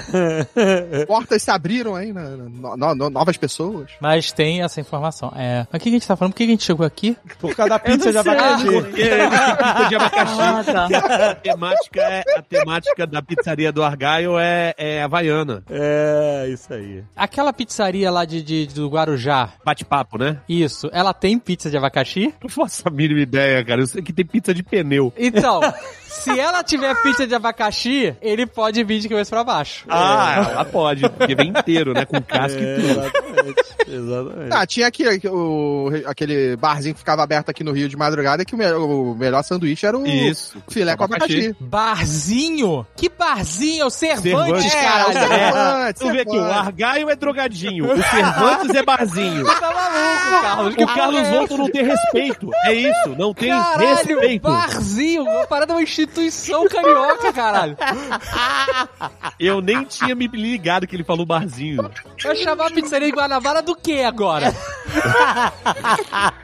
Portas 1.06 1.44
se 1.44 1.52
abriram 1.52 1.94
aí, 1.94 2.12
né? 2.12 2.24
No- 2.50 2.76
no- 2.76 2.96
no- 2.96 3.10
novas 3.12 3.38
pessoas. 3.38 3.92
Mas 4.02 4.32
tem 4.32 4.64
essa 4.64 4.82
informação. 4.82 5.32
É. 5.36 5.68
Mas 5.72 5.80
o 5.80 5.84
que 5.84 5.90
a 5.90 5.92
gente 5.92 6.08
tá 6.08 6.16
falando? 6.16 6.32
Por 6.34 6.38
que 6.38 6.44
a 6.46 6.48
gente 6.48 6.64
chegou 6.64 6.84
aqui? 6.84 7.16
Por 7.40 7.54
causa 7.56 7.70
da 7.70 7.80
pizza 7.80 8.12
de 8.12 8.18
abacaxi. 8.18 8.66
Porque 8.66 9.04
pizza 9.04 9.88
de 9.90 9.96
abacaxi. 9.96 10.40
Ah, 10.42 10.64
tá. 10.64 11.30
A 11.32 11.36
temática, 11.36 12.02
é, 12.02 12.24
a 12.38 12.42
temática 12.42 13.06
da 13.06 13.22
pizzaria 13.22 13.72
do 13.72 13.84
Argyle 13.84 14.38
é, 14.40 14.74
é 14.78 15.04
havaiana. 15.04 15.64
É, 15.70 16.48
isso 16.50 16.74
aí. 16.74 17.04
Aquela 17.16 17.54
pizzaria 17.54 18.10
lá 18.10 18.26
de, 18.26 18.42
de- 18.42 18.66
do 18.68 18.90
Guarujá. 18.90 19.50
Bate-papo, 19.64 20.18
né? 20.18 20.40
Isso, 20.50 20.89
ela 20.92 21.14
tem 21.14 21.38
pizza 21.40 21.70
de 21.70 21.78
abacaxi? 21.78 22.34
Não 22.42 22.50
faço 22.50 22.84
a 22.88 22.92
mínima 22.92 23.20
ideia, 23.22 23.64
cara. 23.64 23.82
Eu 23.82 23.88
sei 23.88 24.02
que 24.02 24.14
tem 24.14 24.26
pizza 24.26 24.54
de 24.54 24.64
pneu. 24.64 25.14
Então, 25.18 25.60
se 26.06 26.38
ela 26.40 26.64
tiver 26.64 26.96
pizza 27.02 27.26
de 27.28 27.34
abacaxi, 27.36 28.16
ele 28.22 28.46
pode 28.46 28.84
vir 28.84 29.00
de 29.00 29.10
cabeça 29.10 29.30
pra 29.32 29.44
baixo. 29.44 29.86
Ah, 29.90 30.48
ela 30.52 30.66
pode, 30.66 31.08
porque 31.10 31.36
vem 31.36 31.50
inteiro, 31.50 31.94
né? 31.94 32.06
Com 32.06 32.22
casca 32.22 32.60
e 32.60 32.76
tudo. 32.76 32.90
Exatamente. 32.90 33.60
Exatamente. 33.88 34.54
Ah, 34.54 34.66
tinha 34.68 34.88
aqui 34.88 35.04
o, 35.28 35.90
aquele 36.06 36.56
barzinho 36.58 36.94
que 36.94 37.00
ficava 37.00 37.24
aberto 37.24 37.50
aqui 37.50 37.64
no 37.64 37.72
Rio 37.72 37.90
de 37.90 37.98
madrugada 37.98 38.46
que 38.46 38.54
o, 38.54 38.58
me- 38.58 38.72
o 38.74 39.16
melhor 39.16 39.42
sanduíche 39.44 39.86
era 39.86 39.98
o 39.98 40.06
Isso. 40.06 40.62
filé 40.70 40.96
com 40.96 41.04
abacaxi. 41.06 41.56
Barzinho? 41.60 42.86
Que 42.96 43.10
barzinho? 43.10 43.82
É 43.84 43.86
o 43.86 43.90
Cervantes, 43.90 44.74
caralho. 44.74 45.18
é, 45.18 45.22
Cervantes, 45.22 46.02
Tu 46.02 46.12
vê 46.12 46.20
aqui, 46.22 46.38
o. 46.38 46.44
Argyle 46.44 47.10
é 47.12 47.16
drogadinho, 47.16 47.86
o 47.92 47.98
Cervantes 48.04 48.76
é 48.76 48.84
barzinho. 48.84 49.46
Tá 49.46 49.74
maluco, 49.74 50.42
Carlos? 50.42 50.76
O 50.84 50.88
Carlos 50.88 51.28
Volto 51.30 51.58
não 51.58 51.70
tem 51.72 51.84
respeito. 51.84 52.50
É 52.66 52.74
isso, 52.74 53.10
não 53.18 53.34
tem 53.34 53.50
Caralho, 53.50 53.88
respeito. 53.96 54.42
barzinho. 54.44 55.24
Uma 55.24 55.48
parada 55.48 55.74
é 55.74 55.76
uma 55.76 55.84
instituição 55.84 56.68
carioca, 56.68 57.32
caralho. 57.34 57.78
Eu 59.40 59.62
nem 59.62 59.84
tinha 59.86 60.14
me 60.16 60.28
ligado 60.28 60.86
que 60.88 60.96
ele 60.96 61.04
falou 61.04 61.26
barzinho. 61.26 61.90
Vai 62.24 62.36
chamar 62.36 62.68
a 62.68 62.72
pizzaria 62.72 63.08
de 63.08 63.14
Guanabara 63.16 63.62
do 63.62 63.76
que 63.76 64.04
agora? 64.04 64.54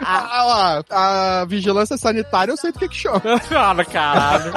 Ah, 0.07 0.83
ó, 0.89 0.93
a 0.95 1.45
vigilância 1.45 1.97
sanitária 1.97 2.51
eu 2.51 2.57
sei 2.57 2.71
do 2.71 2.77
que 2.79 2.87
que 2.87 2.95
chama. 2.95 3.21
Ah, 3.51 3.83
caralho. 3.85 4.51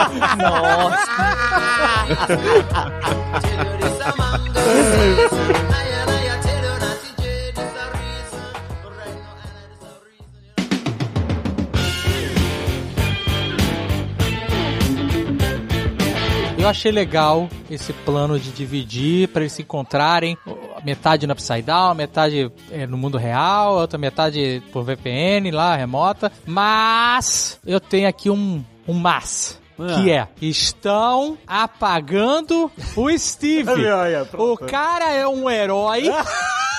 Eu 16.59 16.69
achei 16.69 16.91
legal 16.91 17.49
esse 17.71 17.93
plano 17.93 18.39
de 18.39 18.51
dividir 18.51 19.29
para 19.29 19.43
eles 19.43 19.53
se 19.53 19.63
encontrarem, 19.63 20.37
metade 20.85 21.25
no 21.25 21.33
Upside 21.33 21.63
Down, 21.63 21.95
metade 21.95 22.51
é, 22.73 22.85
no 22.85 22.99
mundo 22.99 23.17
real, 23.17 23.77
outra 23.77 23.97
metade 23.97 24.61
por 24.73 24.83
VPN 24.83 25.53
lá, 25.53 25.77
remota. 25.77 26.33
Mas 26.45 27.61
eu 27.65 27.79
tenho 27.79 28.09
aqui 28.09 28.29
um, 28.29 28.65
um 28.89 28.95
mas. 28.95 29.61
Que 29.97 30.11
é, 30.11 30.29
estão 30.41 31.39
apagando 31.47 32.71
o 32.97 33.19
Steve. 33.19 33.71
Olha, 33.89 34.29
O 34.37 34.57
cara 34.57 35.13
é 35.13 35.27
um 35.27 35.49
herói. 35.49 36.11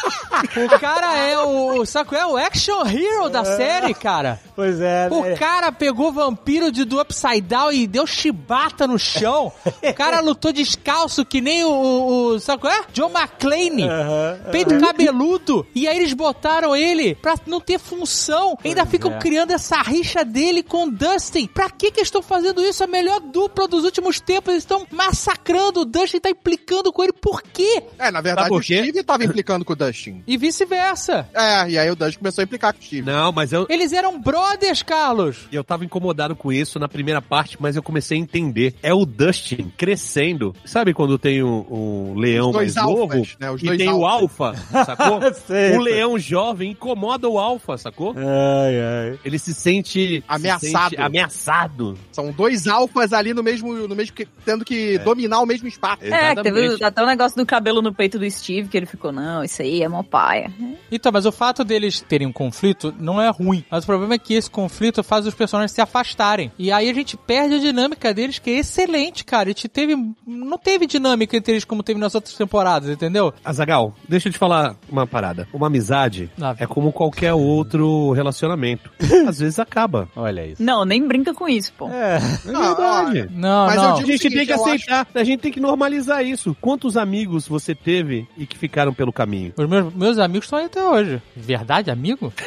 o 0.04 0.80
cara 0.80 1.18
é 1.18 1.38
o. 1.40 1.86
Sabe 1.86 2.10
qual 2.10 2.22
é? 2.22 2.26
O 2.26 2.38
action 2.38 2.86
hero 2.86 3.30
da 3.30 3.44
série, 3.44 3.94
cara. 3.94 4.40
Pois 4.56 4.82
é, 4.82 5.08
O 5.10 5.22
né? 5.22 5.36
cara 5.36 5.72
pegou 5.72 6.12
vampiro 6.12 6.72
de 6.72 6.84
do 6.84 7.00
Upside 7.00 7.42
Down 7.42 7.72
e 7.72 7.88
deu 7.88 8.06
chibata 8.06 8.86
no 8.86 9.00
chão. 9.00 9.52
O 9.66 9.94
cara 9.94 10.20
lutou 10.22 10.52
descalço 10.52 11.26
que 11.26 11.40
nem 11.40 11.64
o. 11.64 12.34
o, 12.34 12.40
sabe 12.40 12.62
qual 12.62 12.74
é? 12.74 12.82
John 12.94 13.10
McClane. 13.10 13.84
Aham. 13.84 14.40
Peito 14.52 14.78
cabeludo. 14.80 15.66
E 15.74 15.88
aí 15.88 15.98
eles 15.98 16.14
botaram 16.14 16.76
ele 16.76 17.16
pra 17.16 17.36
não 17.46 17.62
ter 17.62 17.80
função. 17.80 18.58
Ainda 18.64 18.86
ficam 18.86 19.14
é. 19.14 19.18
criando 19.18 19.52
essa 19.52 19.82
rixa 19.82 20.26
dele 20.26 20.62
com 20.62 20.86
o 20.86 20.92
Dustin. 20.92 21.48
Pra 21.48 21.70
que 21.70 21.92
que 21.92 22.02
estão 22.02 22.22
fazendo 22.22 22.62
isso? 22.62 22.84
A 22.84 22.88
melhor 22.90 23.20
dupla 23.20 23.68
dos 23.68 23.84
últimos 23.84 24.20
tempos. 24.20 24.50
Eles 24.50 24.64
estão 24.64 24.86
massacrando 24.92 25.82
o 25.82 25.86
Dustin, 25.86 26.20
tá 26.20 26.30
implicando 26.30 26.92
com 26.92 27.04
ele. 27.04 27.14
Por 27.14 27.42
quê? 27.42 27.84
É, 27.98 28.12
na 28.12 28.22
verdade 28.22 28.54
o? 28.54 28.62
Steve 28.62 29.04
tava 29.04 29.24
implicando 29.24 29.64
com 29.64 29.74
o 29.74 29.76
Dustin. 29.76 30.24
E 30.28 30.38
vice-versa. 30.38 31.30
É, 31.34 31.70
e 31.70 31.78
aí 31.78 31.90
o 31.90 31.96
Dustin 31.96 32.20
começou 32.20 32.42
a 32.42 32.46
implicar 32.46 32.74
com 32.74 32.80
o 32.80 32.84
Steve. 32.84 33.02
Não, 33.06 33.32
mas 33.32 33.54
eu, 33.54 33.66
Eles 33.70 33.94
eram 33.94 34.20
brothers, 34.20 34.82
Carlos. 34.84 35.48
eu 35.52 35.64
tava 35.64 35.86
incomodado 35.86 36.36
com 36.36 36.52
isso 36.52 36.80
na 36.80 36.88
primeira 36.88 37.22
parte, 37.22 37.58
mas 37.60 37.76
eu 37.76 37.84
comecei 37.84 38.18
a 38.18 38.22
entender. 38.22 38.76
É 38.82 38.94
o 38.94 39.06
Dustin 39.06 39.72
crescendo. 39.78 40.56
Sabe 40.66 40.94
quando 40.94 41.18
tem 41.18 41.44
um, 41.44 41.66
um 41.70 42.16
leão 42.16 42.52
mais 42.52 42.76
novo 42.76 43.14
alfas, 43.14 43.36
né? 43.40 43.52
Os 43.52 43.62
e 43.62 43.78
tem 43.78 43.90
o 43.90 44.06
alfa, 44.06 44.56
sacou? 44.86 45.20
Sei, 45.48 45.78
o 45.78 45.82
leão 45.82 46.18
jovem 46.18 46.72
incomoda 46.72 47.28
o 47.28 47.38
alfa, 47.38 47.78
sacou? 47.78 48.14
Ai, 48.18 48.80
ai. 49.12 49.20
Ele 49.24 49.38
se 49.38 49.54
sente 49.54 50.24
Ameaçado. 50.28 50.60
se 50.60 50.72
sente 50.72 51.02
ameaçado. 51.02 51.98
São 52.12 52.32
dois 52.32 52.68
alfas 52.68 52.79
ali 53.14 53.34
no 53.34 53.44
mesmo, 53.44 53.74
no 53.88 53.96
mesmo 53.96 54.16
tendo 54.46 54.64
que 54.64 54.98
dominar 55.00 55.42
o 55.42 55.46
mesmo 55.46 55.68
espaço. 55.68 56.04
É, 56.04 56.36
que 56.36 56.44
teve 56.44 56.84
até 56.84 57.04
o 57.04 57.06
negócio 57.06 57.38
do 57.38 57.46
cabelo 57.46 57.82
no 57.82 57.94
peito 57.94 58.20
do 58.20 58.30
Steve, 58.30 58.70
que 58.70 58.78
ele 58.78 58.86
ficou, 58.86 59.12
não, 59.12 59.44
isso 59.44 59.62
aí 59.62 59.82
é 59.82 59.88
mó 59.88 60.04
paia. 60.04 60.52
Então, 60.92 61.12
mas 61.12 61.26
o 61.26 61.32
fato 61.32 61.64
deles 61.64 62.02
terem 62.02 62.28
um 62.28 62.32
conflito 62.32 62.94
não 63.00 63.22
é 63.22 63.30
ruim. 63.30 63.64
Mas 63.70 63.84
o 63.84 63.88
problema 63.88 64.16
é 64.16 64.18
que 64.18 64.34
esse 64.34 64.50
conflito 64.50 65.04
faz 65.04 65.26
os 65.26 65.34
personagens 65.34 65.72
se 65.72 65.82
afastarem. 65.82 66.52
E 66.58 66.72
aí 66.72 66.90
a 66.90 66.94
gente 66.94 67.18
perde 67.18 67.56
a 67.56 67.60
dinâmica 67.60 68.14
deles, 68.14 68.40
que 68.40 68.50
é 68.50 68.60
excelente, 68.60 69.24
cara. 69.24 69.50
A 69.50 69.52
gente 69.52 69.68
teve. 69.68 69.96
Não 70.26 70.58
teve 70.58 70.86
dinâmica 70.86 71.36
entre 71.38 71.54
eles 71.54 71.66
como 71.66 71.84
teve 71.84 72.00
nas 72.00 72.16
outras 72.16 72.36
temporadas, 72.36 72.90
entendeu? 72.90 73.34
Azagal, 73.44 73.94
deixa 74.08 74.28
eu 74.28 74.34
te 74.34 74.38
falar 74.38 74.76
uma 74.90 75.06
parada. 75.06 75.48
Uma 75.54 75.68
amizade 75.68 76.30
vem. 76.38 76.56
é 76.60 76.68
como 76.68 76.92
qualquer 76.92 77.34
outro 77.34 78.12
relacionamento. 78.12 78.90
Às 79.28 79.40
vezes 79.40 79.60
acaba. 79.60 80.08
Olha 80.16 80.46
isso. 80.46 80.62
Não, 80.62 80.86
nem 80.86 81.06
brinca 81.06 81.34
com 81.34 81.48
isso, 81.48 81.74
pô. 81.74 81.90
É. 81.90 82.20
É 82.46 82.52
verdade. 82.76 83.30
Não, 83.34 83.66
Mas 83.68 83.76
eu 83.76 83.82
não. 83.82 83.94
A 83.94 83.96
gente 84.02 84.18
seguinte, 84.18 84.36
tem 84.38 84.46
que 84.46 84.54
aceitar, 84.54 85.08
a 85.14 85.24
gente 85.24 85.40
tem 85.42 85.52
que 85.52 85.60
normalizar 85.60 86.24
isso. 86.26 86.56
Quantos 86.62 86.96
amigos 86.98 87.48
você 87.48 87.74
teve 87.76 88.28
e 88.38 88.46
que 88.46 88.58
ficaram 88.58 88.94
pelo 88.94 89.12
caminho? 89.14 89.54
Os 89.58 89.68
meus, 89.70 89.94
meus 89.94 90.18
amigos 90.20 90.46
estão 90.46 90.60
aí 90.60 90.66
até 90.66 90.84
hoje. 90.84 91.22
Verdade, 91.36 91.90
amigo? 91.92 92.34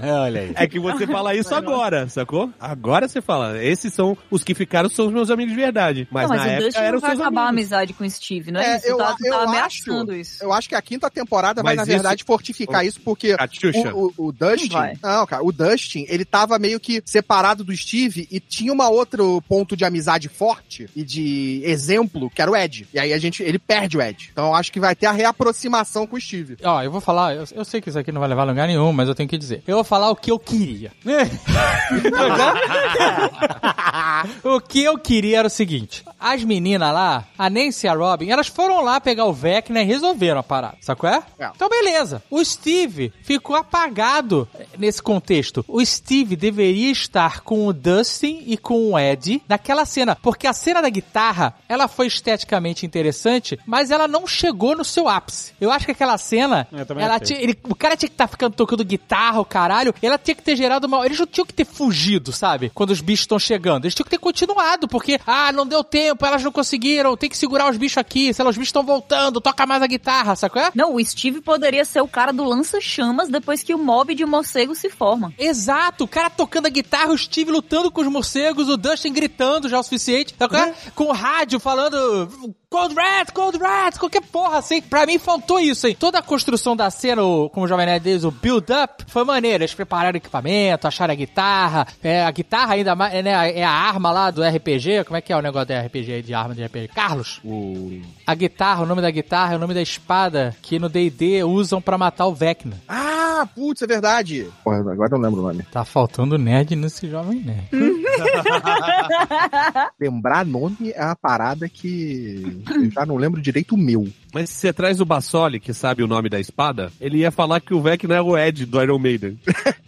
É, 0.00 0.12
olha 0.12 0.40
aí. 0.42 0.52
É 0.54 0.66
que 0.66 0.78
você 0.80 1.06
fala 1.06 1.34
isso 1.34 1.54
agora, 1.54 2.08
sacou? 2.08 2.50
Agora 2.58 3.08
você 3.08 3.20
fala, 3.20 3.62
esses 3.62 3.92
são 3.92 4.16
os 4.30 4.42
que 4.44 4.54
ficaram, 4.54 4.88
são 4.88 5.06
os 5.06 5.12
meus 5.12 5.30
amigos 5.30 5.52
de 5.54 5.60
verdade. 5.60 6.08
Mas, 6.10 6.28
não, 6.28 6.36
mas 6.36 6.38
na 6.40 6.44
o 6.46 6.50
época 6.50 6.64
Dustin 6.66 6.80
eram 6.80 6.92
não 6.92 7.00
vai 7.00 7.10
seus 7.10 7.20
acabar 7.20 7.42
a 7.44 7.48
amizade 7.48 7.92
com 7.92 8.04
o 8.04 8.10
Steve, 8.10 8.50
não 8.52 8.60
é, 8.60 8.74
É, 8.74 8.76
isso? 8.76 8.86
eu- 8.86 8.96
tu 8.96 8.98
tá, 8.98 9.14
tu 9.18 9.26
eu 9.26 9.32
tá 9.32 9.38
acho- 9.40 9.48
ameaçando 9.48 10.14
isso. 10.14 10.42
Eu 10.44 10.52
acho 10.52 10.68
que 10.68 10.74
a 10.74 10.82
quinta 10.82 11.10
temporada 11.10 11.62
vai, 11.62 11.74
Mas 11.74 11.86
na 11.88 11.92
isso- 11.94 12.02
verdade, 12.02 12.24
fortificar 12.24 12.84
isso, 12.86 13.00
porque 13.00 13.36
Catiuxa. 13.36 13.94
o, 13.94 14.12
o, 14.16 14.26
o 14.28 14.32
Dustin. 14.32 14.68
Não 14.72 14.78
vai. 14.80 14.94
Não, 15.02 15.26
cara, 15.26 15.44
o 15.44 15.52
Dustin, 15.52 16.06
ele 16.08 16.24
tava 16.24 16.58
meio 16.58 16.78
que 16.80 17.02
separado 17.04 17.64
do 17.64 17.74
Steve 17.76 18.26
e 18.30 18.38
tinha 18.40 18.72
uma 18.72 18.88
outro 18.88 19.42
ponto 19.48 19.61
de 19.76 19.84
amizade 19.84 20.28
forte 20.28 20.88
e 20.94 21.04
de 21.04 21.62
exemplo, 21.64 22.30
que 22.30 22.42
era 22.42 22.50
o 22.50 22.56
Ed. 22.56 22.88
E 22.92 22.98
aí 22.98 23.12
a 23.12 23.18
gente, 23.18 23.42
ele 23.42 23.58
perde 23.58 23.96
o 23.96 24.02
Ed. 24.02 24.30
Então 24.32 24.46
eu 24.46 24.54
acho 24.54 24.72
que 24.72 24.80
vai 24.80 24.94
ter 24.94 25.06
a 25.06 25.12
reaproximação 25.12 26.06
com 26.06 26.16
o 26.16 26.20
Steve. 26.20 26.56
Ó, 26.62 26.82
eu 26.82 26.90
vou 26.90 27.00
falar, 27.00 27.34
eu, 27.34 27.44
eu 27.52 27.64
sei 27.64 27.80
que 27.80 27.88
isso 27.88 27.98
aqui 27.98 28.12
não 28.12 28.20
vai 28.20 28.28
levar 28.28 28.42
a 28.42 28.46
lugar 28.46 28.66
nenhum, 28.66 28.92
mas 28.92 29.08
eu 29.08 29.14
tenho 29.14 29.28
que 29.28 29.38
dizer. 29.38 29.62
Eu 29.66 29.76
vou 29.76 29.84
falar 29.84 30.10
o 30.10 30.16
que 30.16 30.30
eu 30.30 30.38
queria. 30.38 30.92
o 34.42 34.60
que 34.60 34.82
eu 34.82 34.98
queria 34.98 35.38
era 35.38 35.48
o 35.48 35.50
seguinte: 35.50 36.04
as 36.18 36.42
meninas 36.44 36.92
lá, 36.92 37.24
a 37.36 37.50
Nancy 37.50 37.86
e 37.86 37.88
a 37.88 37.94
Robin, 37.94 38.30
elas 38.30 38.46
foram 38.46 38.82
lá 38.82 39.00
pegar 39.00 39.26
o 39.26 39.32
Vecna 39.32 39.82
e 39.82 39.84
resolveram 39.84 40.40
a 40.40 40.42
parada, 40.42 40.76
sacou? 40.80 41.08
É? 41.08 41.22
É. 41.38 41.50
Então, 41.54 41.68
beleza. 41.68 42.22
O 42.30 42.44
Steve 42.44 43.12
ficou 43.22 43.56
apagado 43.56 44.48
nesse 44.78 45.02
contexto. 45.02 45.64
O 45.68 45.84
Steve 45.84 46.36
deveria 46.36 46.90
estar 46.90 47.40
com 47.40 47.66
o 47.66 47.72
Dustin 47.72 48.42
e 48.46 48.56
com 48.56 48.92
o 48.92 48.98
Ed 48.98 49.42
naquela 49.52 49.84
cena, 49.84 50.16
porque 50.16 50.46
a 50.46 50.52
cena 50.52 50.80
da 50.80 50.88
guitarra, 50.88 51.54
ela 51.68 51.86
foi 51.88 52.06
esteticamente 52.06 52.86
interessante, 52.86 53.58
mas 53.66 53.90
ela 53.90 54.08
não 54.08 54.26
chegou 54.26 54.74
no 54.76 54.84
seu 54.84 55.08
ápice. 55.08 55.52
Eu 55.60 55.70
acho 55.70 55.84
que 55.86 55.92
aquela 55.92 56.16
cena, 56.18 56.66
também 56.86 57.04
ela 57.04 57.20
tinha, 57.20 57.38
ele- 57.40 57.58
o 57.64 57.74
cara 57.74 57.96
tinha 57.96 58.08
que 58.08 58.14
estar 58.14 58.26
ficando 58.28 58.54
tocando 58.54 58.84
guitarra, 58.84 59.40
o 59.40 59.44
caralho, 59.44 59.94
ela 60.02 60.16
tinha 60.18 60.34
que 60.34 60.42
ter 60.42 60.56
gerado 60.56 60.86
uma. 60.86 61.04
Eles 61.04 61.18
não 61.18 61.26
tinham 61.26 61.46
que 61.46 61.52
ter 61.54 61.64
fugido, 61.66 62.32
sabe? 62.32 62.70
Quando 62.74 62.90
os 62.90 63.00
bichos 63.00 63.24
estão 63.24 63.38
chegando. 63.38 63.84
Eles 63.84 63.94
tinham 63.94 64.04
que 64.04 64.10
ter 64.10 64.18
continuado, 64.18 64.88
porque, 64.88 65.20
ah, 65.26 65.52
não 65.52 65.66
deu 65.66 65.84
tempo, 65.84 66.24
elas 66.24 66.42
não 66.42 66.50
conseguiram, 66.52 67.16
tem 67.16 67.28
que 67.28 67.36
segurar 67.36 67.70
os 67.70 67.76
bichos 67.76 67.98
aqui, 67.98 68.32
sei 68.32 68.42
lá, 68.44 68.50
os 68.50 68.56
bichos 68.56 68.68
estão 68.68 68.82
voltando, 68.84 69.40
toca 69.40 69.66
mais 69.66 69.82
a 69.82 69.86
guitarra, 69.86 70.34
sacou? 70.34 70.62
É? 70.62 70.70
Não, 70.74 70.94
o 70.94 71.04
Steve 71.04 71.40
poderia 71.40 71.84
ser 71.84 72.00
o 72.00 72.08
cara 72.08 72.32
do 72.32 72.44
lança-chamas 72.44 73.28
depois 73.28 73.62
que 73.62 73.74
o 73.74 73.78
mob 73.78 74.14
de 74.14 74.24
morcego 74.24 74.74
se 74.74 74.88
forma. 74.88 75.32
Exato, 75.38 76.04
o 76.04 76.08
cara 76.08 76.30
tocando 76.30 76.66
a 76.66 76.70
guitarra, 76.70 77.12
o 77.12 77.18
Steve 77.18 77.50
lutando 77.50 77.90
com 77.90 78.00
os 78.00 78.06
morcegos, 78.06 78.68
o 78.68 78.76
Dustin 78.76 79.12
gritando 79.12 79.31
já 79.68 79.78
o 79.80 79.82
suficiente, 79.82 80.34
tá 80.34 80.48
com- 80.48 80.74
com 80.94 81.04
o 81.04 81.12
rádio 81.12 81.58
falando 81.58 82.54
Cold 82.72 82.94
Rat, 82.94 83.30
Cold 83.32 83.58
Rat, 83.58 83.98
qualquer 83.98 84.22
porra 84.22 84.58
assim. 84.58 84.80
Pra 84.80 85.06
mim 85.06 85.18
faltou 85.18 85.60
isso, 85.60 85.86
hein? 85.86 85.96
Toda 85.98 86.18
a 86.18 86.22
construção 86.22 86.74
da 86.74 86.90
cena, 86.90 87.22
o- 87.22 87.48
como 87.50 87.66
o 87.66 87.68
Jovem 87.68 87.86
Nerd 87.86 88.02
diz, 88.02 88.24
o 88.24 88.30
build-up, 88.30 89.04
foi 89.06 89.24
maneiro. 89.24 89.62
Eles 89.62 89.74
prepararam 89.74 90.14
o 90.14 90.16
equipamento, 90.16 90.88
acharam 90.88 91.12
a 91.12 91.16
guitarra, 91.16 91.86
é, 92.02 92.24
a 92.24 92.30
guitarra 92.30 92.74
ainda 92.74 92.94
mais, 92.94 93.14
é, 93.14 93.22
né, 93.22 93.58
é 93.58 93.64
a 93.64 93.70
arma 93.70 94.10
lá 94.10 94.30
do 94.30 94.42
RPG, 94.42 95.04
como 95.04 95.16
é 95.16 95.20
que 95.20 95.32
é 95.32 95.36
o 95.36 95.42
negócio 95.42 95.68
do 95.68 95.74
RPG 95.74 96.22
de 96.22 96.34
arma 96.34 96.54
de 96.54 96.64
RPG? 96.64 96.88
Carlos, 96.88 97.40
O... 97.44 98.00
a 98.26 98.34
guitarra, 98.34 98.82
o 98.82 98.86
nome 98.86 99.02
da 99.02 99.10
guitarra 99.10 99.52
é 99.52 99.56
o 99.56 99.60
nome 99.60 99.74
da 99.74 99.82
espada 99.82 100.56
que 100.62 100.78
no 100.78 100.88
D&D 100.88 101.44
usam 101.44 101.80
pra 101.82 101.98
matar 101.98 102.26
o 102.26 102.34
Vecna. 102.34 102.80
Ah, 102.88 103.46
putz, 103.54 103.82
é 103.82 103.86
verdade. 103.86 104.48
Porra, 104.64 104.78
agora 104.78 105.10
eu 105.14 105.18
não 105.18 105.28
lembro 105.28 105.40
o 105.40 105.44
nome. 105.46 105.62
Tá 105.70 105.84
faltando 105.84 106.38
nerd 106.38 106.74
nesse 106.74 107.08
Jovem 107.08 107.40
Nerd. 107.40 107.68
Lembrar 110.00 110.44
nome 110.44 110.92
é 110.94 111.04
uma 111.04 111.16
parada 111.16 111.68
que 111.68 112.61
já 112.92 113.06
não 113.06 113.16
lembro 113.16 113.40
direito 113.40 113.74
o 113.74 113.78
meu. 113.78 114.08
Mas 114.32 114.50
se 114.50 114.56
você 114.56 114.72
traz 114.72 115.00
o 115.00 115.04
Bassoli, 115.04 115.60
que 115.60 115.74
sabe 115.74 116.02
o 116.02 116.06
nome 116.06 116.28
da 116.28 116.40
espada, 116.40 116.90
ele 117.00 117.18
ia 117.18 117.30
falar 117.30 117.60
que 117.60 117.74
o 117.74 117.80
Vec 117.82 118.04
não 118.06 118.14
é 118.16 118.20
o 118.22 118.36
Ed 118.36 118.66
do 118.66 118.82
Iron 118.82 118.98
Maiden. 118.98 119.38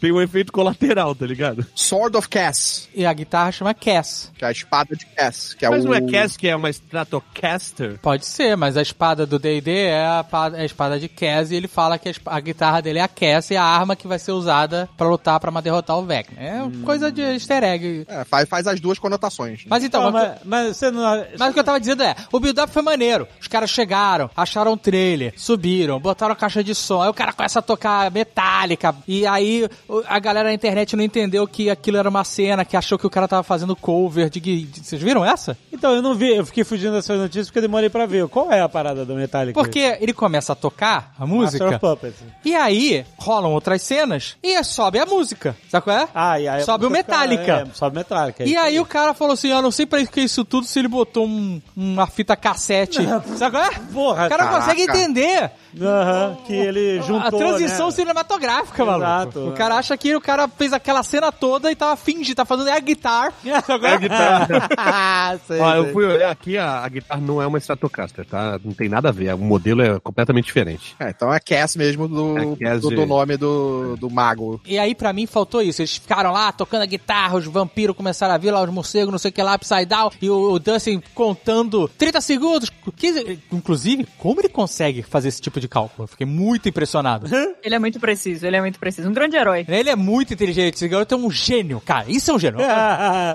Tem 0.00 0.10
um 0.10 0.20
efeito 0.20 0.50
colateral, 0.50 1.14
tá 1.14 1.26
ligado? 1.26 1.66
Sword 1.74 2.16
of 2.16 2.26
Cass, 2.26 2.88
E 2.94 3.04
a 3.04 3.12
guitarra 3.12 3.52
chama 3.52 3.74
Cass. 3.74 4.32
que 4.34 4.42
é 4.42 4.48
a 4.48 4.50
espada 4.50 4.96
de 4.96 5.04
Cass, 5.04 5.52
que 5.52 5.66
é 5.66 5.68
Mas 5.68 5.84
o... 5.84 5.88
não 5.88 5.94
é 5.94 6.00
Cass 6.00 6.38
que 6.38 6.48
é 6.48 6.56
uma 6.56 6.70
Stratocaster? 6.70 7.98
Pode 8.00 8.24
ser, 8.24 8.56
mas 8.56 8.78
a 8.78 8.82
espada 8.82 9.26
do 9.26 9.38
D&D 9.38 9.70
é 9.70 9.98
a, 10.02 10.24
é 10.54 10.62
a 10.62 10.64
espada 10.64 10.98
de 10.98 11.06
Cass 11.06 11.50
e 11.50 11.54
ele 11.56 11.68
fala 11.68 11.98
que 11.98 12.10
a, 12.24 12.40
guitarra 12.40 12.80
dele 12.80 12.98
é 12.98 13.02
a 13.02 13.08
Cass 13.08 13.50
e 13.50 13.56
a 13.56 13.62
arma 13.62 13.94
que 13.94 14.08
vai 14.08 14.18
ser 14.18 14.32
usada 14.32 14.88
pra 14.96 15.06
lutar 15.06 15.38
pra 15.38 15.60
derrotar 15.60 15.98
o 15.98 16.06
Vecna. 16.06 16.40
É 16.40 16.62
coisa 16.82 17.12
de 17.12 17.20
easter 17.20 17.62
egg. 17.62 18.06
É, 18.08 18.24
faz, 18.24 18.48
faz 18.48 18.66
as 18.66 18.80
duas 18.80 18.98
conotações. 18.98 19.64
Mas 19.68 19.84
então, 19.84 20.04
Não, 20.04 20.12
mas, 20.12 20.28
mas, 20.28 20.40
mas 20.44 20.76
você 20.78 20.90
não. 20.90 21.02
mas 21.38 21.50
o 21.50 21.52
que 21.52 21.60
eu 21.60 21.64
tava 21.64 21.78
dizendo 21.78 22.02
é, 22.02 22.16
o 22.32 22.40
build-up 22.40 22.72
foi 22.72 22.80
maneiro. 22.80 23.28
Os 23.38 23.48
caras 23.48 23.68
chegaram, 23.68 23.89
acharam 24.36 24.72
um 24.72 24.76
trailer, 24.76 25.32
subiram, 25.36 25.98
botaram 25.98 26.32
a 26.32 26.36
caixa 26.36 26.62
de 26.62 26.74
som, 26.74 27.02
aí 27.02 27.08
o 27.08 27.14
cara 27.14 27.32
começa 27.32 27.58
a 27.58 27.62
tocar 27.62 28.10
metálica, 28.10 28.94
e 29.06 29.26
aí 29.26 29.68
a 30.06 30.18
galera 30.18 30.48
na 30.48 30.54
internet 30.54 30.94
não 30.96 31.04
entendeu 31.04 31.46
que 31.46 31.70
aquilo 31.70 31.96
era 31.96 32.08
uma 32.08 32.24
cena, 32.24 32.64
que 32.64 32.76
achou 32.76 32.98
que 32.98 33.06
o 33.06 33.10
cara 33.10 33.26
tava 33.28 33.42
fazendo 33.42 33.74
cover 33.76 34.28
de... 34.30 34.68
Vocês 34.82 35.00
viram 35.02 35.24
essa? 35.24 35.56
Então, 35.72 35.92
eu 35.94 36.02
não 36.02 36.14
vi, 36.14 36.36
eu 36.36 36.44
fiquei 36.46 36.64
fugindo 36.64 36.92
dessas 36.92 37.18
notícias 37.18 37.46
porque 37.46 37.58
eu 37.58 37.62
demorei 37.62 37.88
pra 37.88 38.06
ver. 38.06 38.26
Qual 38.28 38.50
é 38.52 38.60
a 38.60 38.68
parada 38.68 39.04
do 39.04 39.14
Metallica? 39.14 39.52
Porque 39.60 39.96
ele 40.00 40.12
começa 40.12 40.52
a 40.52 40.56
tocar 40.56 41.14
a 41.18 41.26
Master 41.26 41.28
música, 41.62 41.68
of 41.68 41.78
Puppets. 41.78 42.18
e 42.44 42.54
aí 42.54 43.04
rolam 43.18 43.52
outras 43.52 43.82
cenas, 43.82 44.36
e 44.42 44.62
sobe 44.64 44.98
a 44.98 45.06
música, 45.06 45.56
sabe 45.70 45.84
qual 45.84 45.96
é? 45.98 46.08
Ah, 46.14 46.38
e 46.40 46.48
aí 46.48 46.62
Sobe 46.64 46.86
o 46.86 46.90
Metallica. 46.90 47.66
É, 47.70 47.74
sobe 47.74 47.96
o 47.96 47.98
Metallica. 47.98 48.44
E 48.44 48.56
aí 48.56 48.78
o 48.78 48.84
cara 48.84 49.14
falou 49.14 49.34
assim, 49.34 49.48
eu 49.50 49.62
não 49.62 49.70
sei 49.70 49.86
pra 49.86 50.04
que 50.04 50.20
isso 50.20 50.44
tudo 50.44 50.66
se 50.66 50.78
ele 50.78 50.88
botou 50.88 51.26
um- 51.26 51.60
uma 51.76 52.06
fita 52.06 52.36
cassete. 52.36 52.98
Sabe 53.36 53.56
qual 53.56 53.64
é? 53.64 53.79
Porra, 53.92 54.26
O 54.26 54.28
cara 54.28 54.44
Caraca. 54.44 54.58
consegue 54.58 54.82
entender 54.82 55.50
Aham, 55.80 56.36
que 56.46 56.52
ele 56.52 57.00
juntou, 57.02 57.26
a 57.26 57.30
transição 57.30 57.86
né? 57.86 57.92
cinematográfica, 57.92 58.84
maluco. 58.84 59.04
Exato. 59.06 59.48
O 59.48 59.52
cara 59.52 59.76
acha 59.76 59.96
que 59.96 60.14
o 60.14 60.20
cara 60.20 60.48
fez 60.48 60.72
aquela 60.72 61.02
cena 61.02 61.30
toda 61.30 61.70
e 61.70 61.76
tava 61.76 61.96
fingindo, 61.96 62.34
tá 62.36 62.44
fazendo 62.44 62.68
air 62.70 62.82
guitar. 62.82 63.32
Sabe 63.42 63.62
qual 63.80 63.84
É 63.84 63.94
a 63.94 63.98
guitarra. 63.98 64.48
Ah, 64.76 65.38
sei, 65.46 65.60
Ó, 65.60 65.74
eu 65.74 65.84
sei. 65.84 65.92
fui 65.92 66.04
olhar 66.04 66.30
aqui, 66.30 66.56
a, 66.56 66.84
a 66.84 66.88
guitarra 66.88 67.20
não 67.20 67.40
é 67.40 67.46
uma 67.46 67.58
Stratocaster, 67.58 68.24
tá? 68.26 68.58
Não 68.64 68.72
tem 68.72 68.88
nada 68.88 69.08
a 69.10 69.12
ver, 69.12 69.32
o 69.34 69.38
modelo 69.38 69.82
é 69.82 70.00
completamente 70.00 70.46
diferente. 70.46 70.94
É, 70.98 71.10
então 71.10 71.32
é 71.32 71.38
Cass 71.38 71.76
mesmo 71.76 72.08
do, 72.08 72.38
É 72.38 72.56
Cass 72.56 72.80
do, 72.80 72.90
do 72.90 73.06
nome 73.06 73.36
do, 73.36 73.96
do 73.96 74.10
mago. 74.10 74.60
E 74.64 74.78
aí, 74.78 74.94
pra 74.94 75.12
mim, 75.12 75.26
faltou 75.26 75.62
isso. 75.62 75.82
Eles 75.82 75.96
ficaram 75.96 76.32
lá 76.32 76.50
tocando 76.52 76.82
a 76.82 76.86
guitarra, 76.86 77.36
os 77.36 77.44
vampiros 77.46 77.96
começaram 77.96 78.34
a 78.34 78.38
vir 78.38 78.50
lá, 78.50 78.62
os 78.62 78.70
morcegos, 78.70 79.12
não 79.12 79.18
sei 79.18 79.30
o 79.30 79.32
que 79.32 79.42
lá, 79.42 79.54
Upside 79.54 79.86
Down, 79.86 80.10
e 80.20 80.30
o, 80.30 80.52
o 80.52 80.58
Dustin 80.58 81.02
contando 81.14 81.88
30 81.98 82.20
segundos, 82.20 82.70
15... 82.96 83.38
Inclusive, 83.52 84.06
como 84.18 84.40
ele 84.40 84.48
consegue 84.48 85.02
fazer 85.02 85.28
esse 85.28 85.40
tipo 85.40 85.59
de 85.60 85.68
cálculo? 85.68 86.06
Fiquei 86.08 86.26
muito 86.26 86.68
impressionado. 86.68 87.26
Ele 87.62 87.74
é 87.74 87.78
muito 87.78 88.00
preciso, 88.00 88.46
ele 88.46 88.56
é 88.56 88.60
muito 88.60 88.78
preciso. 88.78 89.08
Um 89.08 89.12
grande 89.12 89.36
herói. 89.36 89.64
ele 89.68 89.90
é 89.90 89.96
muito 89.96 90.32
inteligente, 90.34 90.74
esse 90.74 90.88
garoto 90.88 91.14
é 91.14 91.18
um 91.18 91.30
gênio, 91.30 91.80
cara. 91.80 92.06
Isso 92.08 92.30
é 92.30 92.34
um 92.34 92.38
gênio. 92.38 92.60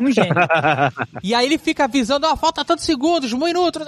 Um 0.02 0.12
gênio. 0.12 0.34
E 1.24 1.34
aí 1.34 1.46
ele 1.46 1.58
fica 1.58 1.86
avisando, 1.86 2.28
ó, 2.28 2.36
falta 2.36 2.66
tantos 2.66 2.86
segundos, 2.86 3.32
um 3.34 3.40
minuto. 3.40 3.80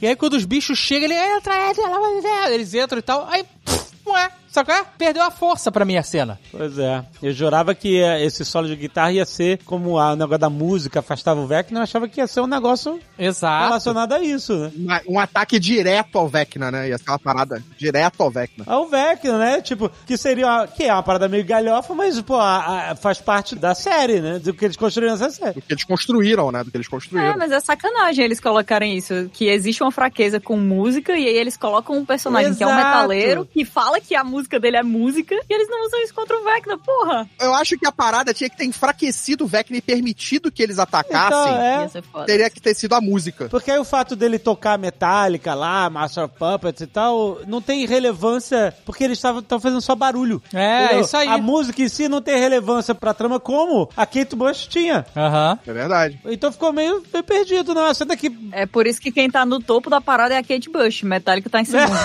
E 0.00 0.06
aí 0.06 0.16
quando 0.16 0.34
os 0.34 0.44
bichos 0.44 0.78
chegam, 0.78 1.04
ele 1.04 1.14
entra, 1.14 1.70
entra. 1.70 2.50
Eles 2.50 2.74
entram 2.74 2.98
e 2.98 3.02
tal, 3.02 3.28
aí, 3.28 3.44
pff, 3.64 3.92
não 4.04 4.16
é, 4.18 4.30
Sabe 4.52 4.66
qual 4.66 4.78
é? 4.78 4.84
Perdeu 4.98 5.22
a 5.22 5.30
força 5.30 5.72
pra 5.72 5.84
mim 5.84 5.96
a 5.96 6.02
cena. 6.02 6.38
Pois 6.50 6.78
é. 6.78 7.02
Eu 7.22 7.32
jurava 7.32 7.74
que 7.74 7.96
esse 7.96 8.44
solo 8.44 8.68
de 8.68 8.76
guitarra 8.76 9.10
ia 9.12 9.24
ser 9.24 9.58
como 9.64 9.98
a- 9.98 10.12
o 10.12 10.16
negócio 10.16 10.38
da 10.38 10.50
música 10.50 11.00
afastava 11.00 11.40
o 11.40 11.46
Vecna, 11.46 11.78
eu 11.80 11.82
achava 11.82 12.06
que 12.06 12.20
ia 12.20 12.26
ser 12.26 12.42
um 12.42 12.46
negócio 12.46 13.00
Exato. 13.18 13.64
relacionado 13.64 14.12
a 14.12 14.20
isso, 14.22 14.54
né? 14.54 15.00
Um, 15.08 15.14
um 15.14 15.18
ataque 15.18 15.58
direto 15.58 16.18
ao 16.18 16.28
Vecna, 16.28 16.70
né? 16.70 16.88
Ia 16.90 16.98
ser 16.98 17.08
uma 17.10 17.18
parada 17.18 17.62
direto 17.78 18.22
ao 18.22 18.30
Vecna. 18.30 18.64
Ao 18.66 18.86
Vecna, 18.86 19.38
né? 19.38 19.60
Tipo, 19.62 19.90
que 20.06 20.18
seria 20.18 20.46
uma, 20.46 20.66
que 20.66 20.84
é 20.84 20.92
uma 20.92 21.02
parada 21.02 21.28
meio 21.28 21.44
galhofa, 21.46 21.94
mas, 21.94 22.20
pô, 22.20 22.36
a- 22.36 22.90
a- 22.90 22.94
faz 22.94 23.18
parte 23.22 23.56
da 23.56 23.74
série, 23.74 24.20
né? 24.20 24.38
Do 24.38 24.52
que 24.52 24.66
eles 24.66 24.76
construíram 24.76 25.14
essa 25.14 25.30
série. 25.30 25.54
Do 25.54 25.62
que 25.62 25.72
eles 25.72 25.84
construíram, 25.84 26.52
né? 26.52 26.62
Do 26.62 26.70
que 26.70 26.76
eles 26.76 26.86
É, 26.88 26.90
construíram. 26.90 27.38
mas 27.38 27.50
é 27.50 27.58
sacanagem 27.58 28.22
eles 28.22 28.38
colocarem 28.38 28.98
isso. 28.98 29.30
Que 29.32 29.48
existe 29.48 29.82
uma 29.82 29.90
fraqueza 29.90 30.38
com 30.38 30.58
música 30.58 31.12
e 31.16 31.26
aí 31.26 31.36
eles 31.36 31.56
colocam 31.56 31.96
um 31.96 32.04
personagem 32.04 32.54
que 32.54 32.62
é 32.62 32.66
um 32.66 32.70
Exato. 32.70 32.86
metaleiro 32.86 33.48
que 33.50 33.64
fala 33.64 33.98
que 33.98 34.14
a 34.14 34.22
música 34.22 34.41
dele 34.48 34.76
é 34.76 34.82
música 34.82 35.34
e 35.34 35.54
eles 35.54 35.68
não 35.68 35.84
usam 35.84 36.02
isso 36.02 36.14
contra 36.14 36.36
o 36.36 36.44
Vecna, 36.44 36.78
porra. 36.78 37.28
Eu 37.40 37.54
acho 37.54 37.78
que 37.78 37.86
a 37.86 37.92
parada 37.92 38.34
tinha 38.34 38.48
que 38.48 38.56
ter 38.56 38.64
enfraquecido 38.64 39.44
o 39.44 39.46
Vecna 39.46 39.76
e 39.76 39.82
permitido 39.82 40.50
que 40.50 40.62
eles 40.62 40.78
atacassem. 40.78 41.38
Então, 41.92 42.22
é. 42.22 42.26
Teria 42.26 42.50
que 42.50 42.60
ter 42.60 42.74
sido 42.74 42.94
a 42.94 43.00
música. 43.00 43.48
Porque 43.48 43.70
aí 43.70 43.78
o 43.78 43.84
fato 43.84 44.14
dele 44.16 44.38
tocar 44.38 44.78
Metallica 44.78 45.54
lá, 45.54 45.88
Master 45.90 46.24
of 46.24 46.34
Puppets 46.38 46.82
e 46.82 46.86
tal, 46.86 47.40
não 47.46 47.60
tem 47.60 47.86
relevância, 47.86 48.74
porque 48.84 49.04
eles 49.04 49.18
estavam 49.18 49.42
fazendo 49.60 49.80
só 49.80 49.94
barulho. 49.94 50.42
É, 50.52 50.84
Entendeu? 50.84 51.00
isso 51.02 51.16
aí. 51.16 51.28
A 51.28 51.38
música 51.38 51.82
em 51.82 51.88
si 51.88 52.08
não 52.08 52.20
tem 52.20 52.38
relevância 52.38 52.94
pra 52.94 53.14
trama 53.14 53.38
como 53.40 53.88
a 53.96 54.06
Kate 54.06 54.36
Bush 54.36 54.66
tinha. 54.66 55.06
Aham. 55.16 55.58
É 55.66 55.72
verdade. 55.72 56.20
Então 56.24 56.52
ficou 56.52 56.72
meio, 56.72 57.02
meio 57.12 57.24
perdido, 57.24 57.74
não. 57.74 57.86
Essa 57.86 58.04
daqui. 58.04 58.30
É 58.52 58.66
por 58.66 58.86
isso 58.86 59.00
que 59.00 59.10
quem 59.10 59.30
tá 59.30 59.44
no 59.44 59.60
topo 59.60 59.90
da 59.90 60.00
parada 60.00 60.34
é 60.34 60.38
a 60.38 60.42
Kate 60.42 60.70
Bush. 60.70 61.02
Metallica 61.02 61.50
tá 61.50 61.60
em 61.60 61.64
segundo. 61.64 61.92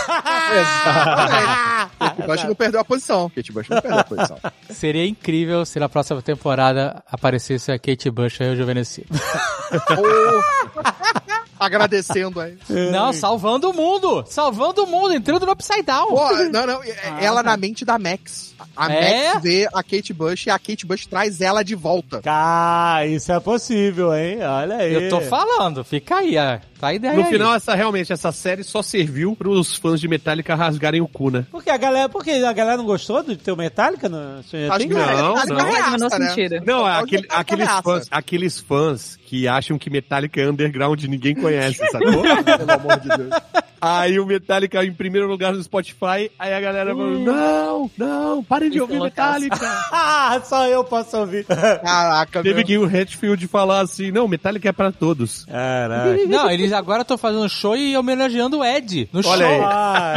Exatamente. 0.57 2.26
Kate 2.27 2.41
Bush 2.41 2.47
não 2.47 2.55
perdeu 2.55 2.79
a 2.79 2.85
posição. 2.85 3.29
Kate 3.29 3.51
Bush 3.51 3.69
não 3.69 3.81
perdeu 3.81 3.99
a 3.99 4.03
posição. 4.03 4.37
Seria 4.69 5.05
incrível 5.07 5.65
se 5.65 5.79
na 5.79 5.89
próxima 5.89 6.21
temporada 6.21 7.03
aparecesse 7.09 7.71
a 7.71 7.79
Kate 7.79 8.09
Bush 8.11 8.37
rejuvenescida. 8.37 9.07
Ou- 9.97 10.43
Agradecendo 11.59 12.39
aí. 12.39 12.57
Não, 12.91 13.11
salvando 13.13 13.69
o 13.69 13.73
mundo! 13.73 14.23
Salvando 14.27 14.83
o 14.83 14.87
mundo, 14.87 15.13
entrando 15.13 15.45
no 15.45 15.51
Upside 15.51 15.83
Down. 15.83 16.07
Pô, 16.07 16.33
não, 16.51 16.65
não. 16.67 16.81
ela 17.19 17.41
na 17.43 17.55
mente 17.57 17.83
da 17.85 17.97
Max. 17.97 18.55
A 18.75 18.91
É? 18.91 19.29
Max 19.33 19.43
vê 19.43 19.67
a 19.73 19.83
Kate 19.83 20.13
Bush 20.13 20.45
e 20.47 20.49
a 20.49 20.57
Kate 20.59 20.85
Bush 20.85 21.05
traz 21.05 21.41
ela 21.41 21.63
de 21.63 21.75
volta. 21.75 22.21
Cá, 22.21 23.05
isso 23.05 23.31
é 23.31 23.39
possível, 23.39 24.13
hein? 24.15 24.39
Olha 24.43 24.77
aí. 24.77 24.93
Eu 24.93 25.09
tô 25.09 25.21
falando, 25.21 25.83
fica 25.83 26.17
aí, 26.17 26.35
ó. 26.37 26.59
tá 26.79 26.87
a 26.87 26.93
ideia 26.93 27.13
No 27.13 27.23
aí. 27.23 27.29
final, 27.31 27.55
essa 27.55 27.73
realmente, 27.75 28.11
essa 28.13 28.31
série 28.31 28.63
só 28.63 28.81
serviu 28.81 29.35
pros 29.35 29.75
fãs 29.75 29.99
de 29.99 30.07
Metallica 30.07 30.55
rasgarem 30.55 31.01
o 31.01 31.07
cu, 31.07 31.29
né? 31.31 31.45
Porque 31.51 31.69
a 31.69 31.77
galera, 31.77 32.09
porque 32.09 32.31
a 32.31 32.53
galera 32.53 32.77
não 32.77 32.85
gostou 32.85 33.23
de 33.23 33.35
ter 33.35 33.51
o 33.51 33.57
Metallica 33.57 34.07
no 34.09 34.43
Stranger 34.43 34.71
Acho 34.71 34.79
Things? 34.79 34.93
que 34.95 34.99
Não, 35.01 35.17
não. 35.17 35.31
é 35.33 35.37
Faz 35.37 35.49
o 35.49 35.53
menor 35.55 35.71
reaça, 35.71 36.09
sentido. 36.09 36.63
Não, 36.65 36.87
é 36.89 37.05
que 37.05 37.21
tá 37.27 37.37
aqueles, 37.37 37.67
ameaça. 37.67 37.83
fãs, 37.83 38.07
aqueles 38.11 38.59
fãs 38.59 39.17
que 39.27 39.45
acham 39.47 39.77
que 39.77 39.89
Metallica 39.89 40.39
é 40.39 40.49
underground 40.49 41.03
e 41.03 41.07
ninguém 41.09 41.35
conhece, 41.35 41.85
sacou? 41.91 42.23
Pelo 42.23 42.71
amor 42.71 42.99
de 43.01 43.09
Deus. 43.09 43.29
aí 43.81 44.17
o 44.19 44.25
Metallica 44.25 44.83
em 44.85 44.93
primeiro 44.93 45.27
lugar 45.27 45.51
no 45.53 45.61
Spotify, 45.61 46.31
aí 46.39 46.53
a 46.53 46.59
galera 46.61 46.91
falou, 46.95 47.19
não, 47.19 47.91
não, 47.97 48.41
parem 48.43 48.69
de 48.69 48.79
ouvir 48.79 48.95
é 48.95 48.99
loucaço. 48.99 49.41
Metallica. 49.41 49.77
Ah, 50.29 50.41
só 50.43 50.65
eu 50.67 50.83
posso 50.83 51.17
ouvir. 51.17 51.45
Caraca, 51.45 52.41
Teve 52.43 52.55
meu. 52.55 52.65
que 52.65 52.77
o 52.77 52.85
Hatfield 52.85 53.47
falar 53.47 53.81
assim, 53.81 54.11
não, 54.11 54.27
Metallica 54.27 54.69
é 54.69 54.71
pra 54.71 54.91
todos. 54.91 55.45
Caraca. 55.45 56.25
Não, 56.27 56.49
eles 56.49 56.71
agora 56.73 57.01
estão 57.01 57.17
fazendo 57.17 57.47
show 57.49 57.75
e 57.75 57.95
homenageando 57.97 58.59
o 58.59 58.65
Ed 58.65 59.09
no 59.11 59.19
Olha 59.25 59.45
show. 59.45 59.55
aí. 59.55 59.61
Ah, 59.63 60.13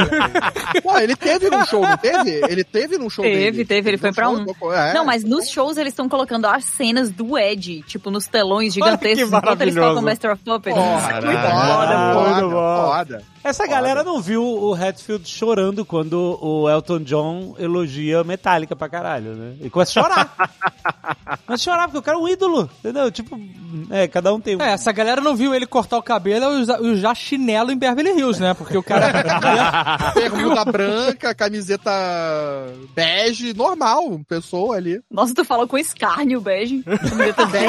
Pô, 0.82 0.98
ele 0.98 1.16
teve 1.16 1.50
num 1.50 1.64
show, 1.66 1.82
não 1.82 1.96
teve? 1.96 2.30
Ele 2.48 2.64
teve 2.64 2.98
num 2.98 3.10
show 3.10 3.24
Teve, 3.24 3.50
dele. 3.50 3.64
teve, 3.64 3.90
ele 3.90 3.98
foi 3.98 4.10
Num 4.10 4.14
pra 4.14 4.28
um. 4.30 4.44
tocou- 4.44 4.72
é. 4.74 4.94
Não, 4.94 5.04
mas 5.04 5.24
nos 5.24 5.48
shows 5.50 5.76
eles 5.76 5.92
estão 5.92 6.08
colocando 6.08 6.46
as 6.46 6.64
cenas 6.64 7.10
do 7.10 7.36
Ed, 7.38 7.82
tipo, 7.86 8.10
nos 8.10 8.26
telões 8.26 8.72
gigantescos, 9.00 9.32
enquanto 9.32 9.60
eles 9.62 9.74
maravilhoso. 9.74 9.88
tocam 9.88 10.02
Master 10.02 10.30
of 10.32 10.42
Puppets. 10.44 10.76
Porra, 10.78 11.12
Muito 11.20 11.36
foda, 11.38 11.50
Ah, 11.52 12.90
foda, 12.92 13.22
foda. 13.40 13.48
Essa 13.48 13.66
galera 13.66 14.04
não 14.04 14.20
viu 14.20 14.42
o 14.42 14.74
Hatfield 14.74 15.28
chorando 15.28 15.84
quando 15.84 16.38
o 16.40 16.68
Elton 16.68 17.00
John 17.00 17.54
elogia 17.58 18.22
Metallica 18.24 18.76
pra 18.76 18.88
caralho, 18.88 19.34
né? 19.34 19.56
E 19.60 19.70
começa 19.70 19.98
a 19.98 20.02
chorar. 20.02 20.50
Mas 21.46 21.62
chorar, 21.62 21.86
porque 21.86 21.98
o 21.98 22.02
cara 22.02 22.16
é 22.16 22.20
um 22.20 22.28
ídolo, 22.28 22.70
entendeu? 22.78 23.10
Tipo, 23.10 23.38
é, 23.90 24.06
cada 24.08 24.32
um 24.32 24.40
tem 24.40 24.56
um. 24.56 24.62
É, 24.62 24.72
essa 24.72 24.92
galera 24.92 25.20
não 25.20 25.34
viu 25.34 25.54
ele 25.54 25.66
cortar 25.66 25.98
o 25.98 26.02
cabelo 26.02 26.58
e 26.58 26.62
usar, 26.62 26.80
usar 26.80 27.14
chinelo 27.14 27.70
em 27.70 27.78
Beverly 27.78 28.10
Hills, 28.10 28.40
né? 28.40 28.54
Porque 28.54 28.76
o 28.76 28.82
cara. 28.82 29.10
Bermuda 30.14 30.64
branca, 30.64 31.34
camiseta 31.34 31.90
bege, 32.94 33.54
normal, 33.54 34.20
pessoa 34.28 34.76
ali. 34.76 35.00
Nossa, 35.10 35.34
tu 35.34 35.44
falou 35.44 35.66
com 35.66 35.78
escárnio, 35.78 36.40
bege. 36.40 36.82
Camiseta 36.82 37.46
bege. 37.46 37.66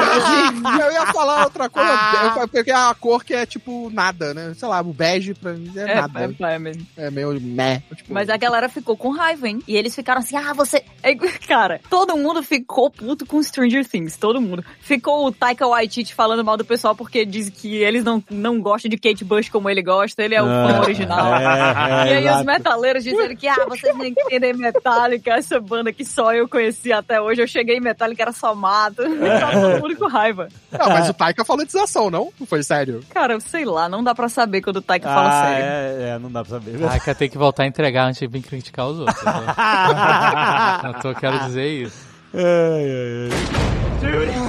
Eu 0.82 0.92
ia 0.92 1.06
falar 1.08 1.44
outra 1.46 1.70
coisa, 1.70 1.98
falei, 2.34 2.48
porque 2.48 2.72
é 2.72 2.76
a 2.76 2.94
cor 2.94 3.24
que 3.24 3.34
é 3.34 3.46
tipo 3.46 3.90
nada, 3.92 4.34
né? 4.34 4.54
Sei 4.58 4.68
lá, 4.68 4.82
o 4.82 4.94
bege 4.94 5.34
pra 5.34 5.54
é, 5.76 5.80
É, 5.92 5.96
nada. 5.96 6.20
é, 6.22 6.54
é 6.56 6.60
mesmo. 6.60 6.88
É, 6.98 7.12
meio 7.12 7.40
meh. 7.42 7.82
Tipo, 7.96 8.14
Mas 8.14 8.30
a 8.30 8.38
galera 8.38 8.68
ficou 8.70 8.96
com 8.98 9.10
raiva, 9.12 9.48
hein? 9.48 9.62
E 9.68 9.76
eles 9.76 9.94
ficaram 9.96 10.20
assim, 10.20 10.36
ah, 10.36 10.54
você... 10.54 10.84
É, 11.04 11.16
Cara, 11.16 11.80
todo 11.90 12.16
mundo 12.16 12.44
ficou 12.44 12.90
puto 12.92 13.26
com 13.26 13.42
Stranger 13.42 13.84
Things, 13.88 14.18
todo 14.18 14.40
mundo. 14.40 14.64
Ficou 14.82 15.26
o 15.26 15.32
Taika 15.32 15.68
Waititi 15.68 16.14
falando 16.14 16.46
mal 16.46 16.56
do 16.56 16.64
pessoal 16.64 16.96
porque 16.96 17.26
diz 17.26 17.50
que 17.50 17.78
eles 17.78 18.04
não, 18.04 18.24
não 18.30 18.62
gostam 18.62 18.88
de 18.88 18.98
Kate 19.00 19.26
Bush 19.26 19.50
como 19.50 19.68
ele 19.68 19.82
gosta, 19.82 20.22
ele 20.24 20.36
é 20.36 20.42
o 20.44 20.46
fã 20.46 20.78
Ah, 20.78 20.82
original. 20.82 21.36
é, 21.36 21.44
é, 21.44 22.14
e 22.14 22.18
aí 22.18 22.24
exato. 22.26 22.40
os 22.40 22.46
metaleiros 22.46 23.04
disseram 23.04 23.36
que, 23.36 23.48
ah, 23.48 23.66
vocês 23.68 23.98
nem 23.98 24.12
entendem 24.12 24.54
Metallica, 24.54 25.34
essa 25.34 25.60
banda 25.60 25.92
que 25.92 26.06
só 26.06 26.34
eu 26.36 26.48
conheci 26.48 26.94
até 26.94 27.20
hoje. 27.20 27.42
Eu 27.42 27.48
cheguei 27.48 27.78
em 27.78 27.82
Metallica, 27.82 28.22
era 28.22 28.32
só 28.32 28.54
mato. 28.54 29.02
Tá 29.42 29.52
todo 29.52 29.82
mundo 29.82 29.96
com 29.98 30.08
raiva. 30.08 30.48
Não, 30.72 30.90
mas 30.90 31.10
o 31.10 31.14
Taika 31.14 31.44
falou 31.44 31.66
de 31.66 31.72
desação, 31.72 32.10
não? 32.12 32.32
Não 32.40 32.46
foi 32.46 32.62
sério? 32.64 33.04
Cara, 33.10 33.40
sei 33.40 33.66
lá, 33.66 33.90
não 33.90 34.04
dá 34.04 34.14
pra 34.14 34.30
saber 34.30 34.62
quando 34.62 34.78
o 34.78 34.82
Taika 34.82 35.08
fala 35.10 35.30
Ah, 35.52 35.60
é, 35.60 36.10
é, 36.16 36.20
não 36.20 36.32
dá 36.32 36.44
pra 36.44 36.50
saber. 36.60 36.80
Taika 36.80 37.16
tem 37.16 37.30
que 37.30 37.38
voltar 37.38 37.64
a 37.64 37.68
entregar 37.68 38.06
antes 38.06 38.20
de 38.20 38.28
vir 38.28 38.42
criticar 38.42 38.88
os 38.88 39.00
outros. 39.00 39.24
né? 39.24 39.32
Eu 40.86 40.94
tô, 41.02 41.14
quero 41.16 41.40
dizer 41.40 41.68
isso. 41.68 42.06
Ai, 42.34 42.42
ai, 42.44 43.30
ai. 43.32 44.42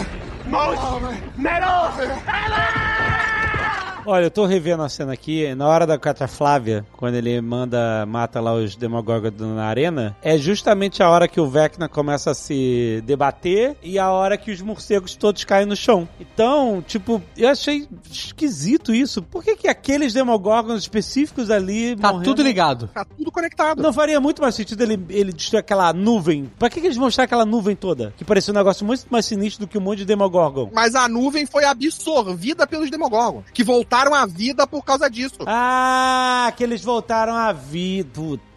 Olha, 4.04 4.24
eu 4.24 4.30
tô 4.30 4.44
revendo 4.46 4.82
a 4.82 4.88
cena 4.88 5.12
aqui, 5.12 5.54
na 5.54 5.68
hora 5.68 5.86
da 5.86 5.96
Cata 5.96 6.26
Flávia, 6.26 6.84
quando 6.96 7.14
ele 7.14 7.40
manda, 7.40 8.04
mata 8.06 8.40
lá 8.40 8.52
os 8.52 8.74
Demogorgons 8.74 9.32
na 9.38 9.64
arena, 9.64 10.16
é 10.20 10.36
justamente 10.36 11.02
a 11.02 11.08
hora 11.08 11.28
que 11.28 11.40
o 11.40 11.48
Vecna 11.48 11.88
começa 11.88 12.32
a 12.32 12.34
se 12.34 13.00
debater 13.06 13.76
e 13.82 13.98
a 14.00 14.10
hora 14.10 14.36
que 14.36 14.50
os 14.50 14.60
morcegos 14.60 15.14
todos 15.14 15.44
caem 15.44 15.66
no 15.66 15.76
chão. 15.76 16.08
Então, 16.20 16.82
tipo, 16.84 17.22
eu 17.36 17.48
achei 17.48 17.86
esquisito 18.10 18.92
isso. 18.92 19.22
Por 19.22 19.44
que 19.44 19.54
que 19.56 19.68
aqueles 19.68 20.12
Demogorgons 20.12 20.80
específicos 20.80 21.48
ali 21.50 21.94
Tá 21.96 22.08
morrendo? 22.08 22.24
tudo 22.24 22.42
ligado. 22.42 22.88
Tá 22.88 23.04
tudo 23.04 23.30
conectado. 23.30 23.82
Não 23.82 23.92
faria 23.92 24.20
muito 24.20 24.42
mais 24.42 24.54
sentido 24.54 24.82
ele, 24.82 24.98
ele 25.10 25.32
destruir 25.32 25.60
aquela 25.60 25.92
nuvem. 25.92 26.50
Pra 26.58 26.68
que, 26.68 26.80
que 26.80 26.86
eles 26.88 26.98
mostraram 26.98 27.26
aquela 27.26 27.44
nuvem 27.44 27.76
toda? 27.76 28.12
Que 28.16 28.24
parecia 28.24 28.52
um 28.52 28.56
negócio 28.56 28.84
muito 28.84 29.06
mais 29.10 29.26
sinistro 29.26 29.64
do 29.64 29.68
que 29.70 29.78
um 29.78 29.80
monte 29.80 29.98
de 29.98 30.04
Demogorgon. 30.06 30.70
Mas 30.72 30.94
a 30.96 31.08
nuvem 31.08 31.46
foi 31.46 31.64
absorvida 31.64 32.66
pelos 32.66 32.90
Demogorgons, 32.90 33.44
que 33.54 33.62
voltaram 33.92 34.14
à 34.14 34.24
vida 34.24 34.66
por 34.66 34.82
causa 34.82 35.10
disso. 35.10 35.36
Ah, 35.46 36.50
que 36.56 36.64
eles 36.64 36.82
voltaram 36.82 37.34
à 37.34 37.52
vida. 37.52 38.20
Grila. 38.22 38.51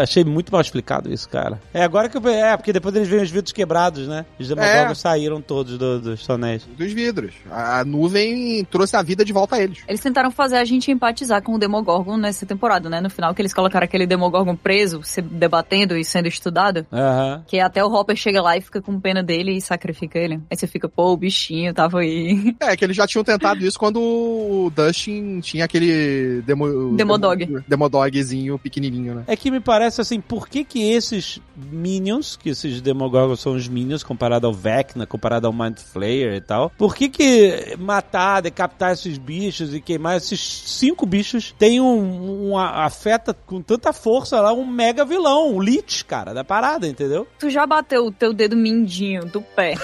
Achei 0.00 0.24
muito 0.24 0.52
mal 0.52 0.60
explicado 0.60 1.12
isso, 1.12 1.28
cara. 1.28 1.60
É 1.72 1.82
agora 1.82 2.08
que 2.08 2.16
eu. 2.16 2.28
É, 2.28 2.56
porque 2.56 2.72
depois 2.72 2.94
eles 2.94 3.08
veem 3.08 3.22
os 3.22 3.30
vidros 3.30 3.52
quebrados, 3.52 4.06
né? 4.08 4.24
Os 4.38 4.48
Demogorgons 4.48 4.90
É. 4.90 4.94
saíram 4.94 5.40
todos 5.40 5.76
do- 5.78 6.00
dos 6.00 6.26
tonéis. 6.26 6.66
Dos 6.76 6.92
vidros. 6.92 7.34
A 7.50 7.84
nuvem 7.84 8.64
trouxe 8.70 8.96
a 8.96 9.02
vida 9.02 9.24
de 9.24 9.32
volta 9.32 9.56
a 9.56 9.62
eles. 9.62 9.78
Eles 9.88 10.00
tentaram 10.00 10.30
fazer 10.30 10.56
a 10.56 10.64
gente 10.64 10.90
empatizar 10.90 11.42
com 11.42 11.54
o 11.54 11.58
Demogorgon 11.58 12.16
nessa 12.16 12.46
temporada, 12.46 12.88
né? 12.88 13.00
No 13.00 13.10
final, 13.10 13.34
que 13.34 13.42
eles 13.42 13.54
colocaram 13.54 13.84
aquele 13.84 14.06
Demogorgon 14.06 14.56
preso, 14.56 15.00
se 15.02 15.20
debatendo 15.22 15.96
e 15.96 16.04
sendo 16.04 16.28
estudado. 16.28 16.86
Aham. 16.92 17.42
Que 17.46 17.60
até 17.60 17.84
o 17.84 17.92
Hopper 17.92 18.16
chega 18.16 18.40
lá 18.42 18.56
e 18.56 18.60
fica 18.60 18.80
com 18.80 18.98
pena 19.00 19.22
dele 19.22 19.56
e 19.56 19.60
sacrifica 19.60 20.18
ele. 20.18 20.40
Aí 20.50 20.56
você 20.56 20.66
fica, 20.66 20.88
pô, 20.88 21.12
o 21.12 21.16
bichinho 21.16 21.72
tava 21.74 22.00
aí. 22.00 22.54
É, 22.60 22.76
que 22.76 22.84
eles 22.84 22.96
já 22.96 23.06
tinham 23.06 23.24
tentado 23.24 23.64
isso 23.64 23.78
quando 23.78 24.00
o 24.00 24.70
Dustin 24.74 25.40
tinha 25.40 25.64
aquele 25.64 26.42
demo, 26.42 26.94
Demodog. 26.96 27.44
demo- 27.44 27.64
Demodogzinho 27.68 28.58
pequenininho, 28.58 29.11
né? 29.14 29.24
É 29.26 29.36
que 29.36 29.50
me 29.50 29.60
parece 29.60 30.00
assim, 30.00 30.20
por 30.20 30.48
que 30.48 30.64
que 30.64 30.90
esses 30.90 31.40
Minions, 31.56 32.36
que 32.36 32.50
esses 32.50 32.80
Demogorgons 32.80 33.40
são 33.40 33.54
os 33.54 33.68
Minions 33.68 34.02
comparado 34.02 34.46
ao 34.46 34.52
Vecna, 34.52 35.06
comparado 35.06 35.46
ao 35.46 35.52
Mind 35.52 35.78
Flayer 35.78 36.34
e 36.34 36.40
tal, 36.40 36.70
por 36.70 36.94
que 36.94 37.08
que 37.08 37.76
matar, 37.78 38.40
decapitar 38.40 38.92
esses 38.92 39.18
bichos 39.18 39.74
e 39.74 39.80
queimar 39.80 40.16
esses 40.16 40.40
cinco 40.40 41.04
bichos 41.06 41.54
tem 41.58 41.80
um, 41.80 42.50
um 42.50 42.58
afeta 42.58 43.34
com 43.34 43.60
tanta 43.60 43.92
força 43.92 44.40
lá 44.40 44.52
um 44.52 44.66
mega 44.66 45.04
vilão, 45.04 45.54
o 45.54 45.60
Lich, 45.60 46.04
cara, 46.04 46.32
da 46.32 46.44
parada, 46.44 46.88
entendeu? 46.88 47.26
Tu 47.38 47.50
já 47.50 47.66
bateu 47.66 48.06
o 48.06 48.12
teu 48.12 48.32
dedo 48.32 48.56
mindinho 48.56 49.24
do 49.26 49.40
pé 49.40 49.74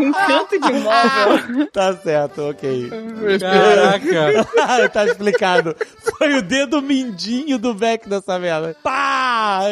Num 0.00 0.12
canto 0.26 0.58
de 0.58 0.72
móvel. 0.72 1.66
Tá 1.72 1.96
certo, 1.96 2.50
ok. 2.50 2.90
Caraca. 3.40 4.88
tá 4.92 5.06
explicado. 5.06 5.76
Foi 6.18 6.34
o 6.34 6.42
dedo 6.42 6.82
mindinho 6.82 7.58
do 7.58 7.74
Vec 7.74 8.08
dessa 8.08 8.38
merda. 8.38 8.76
Pá! 8.82 9.15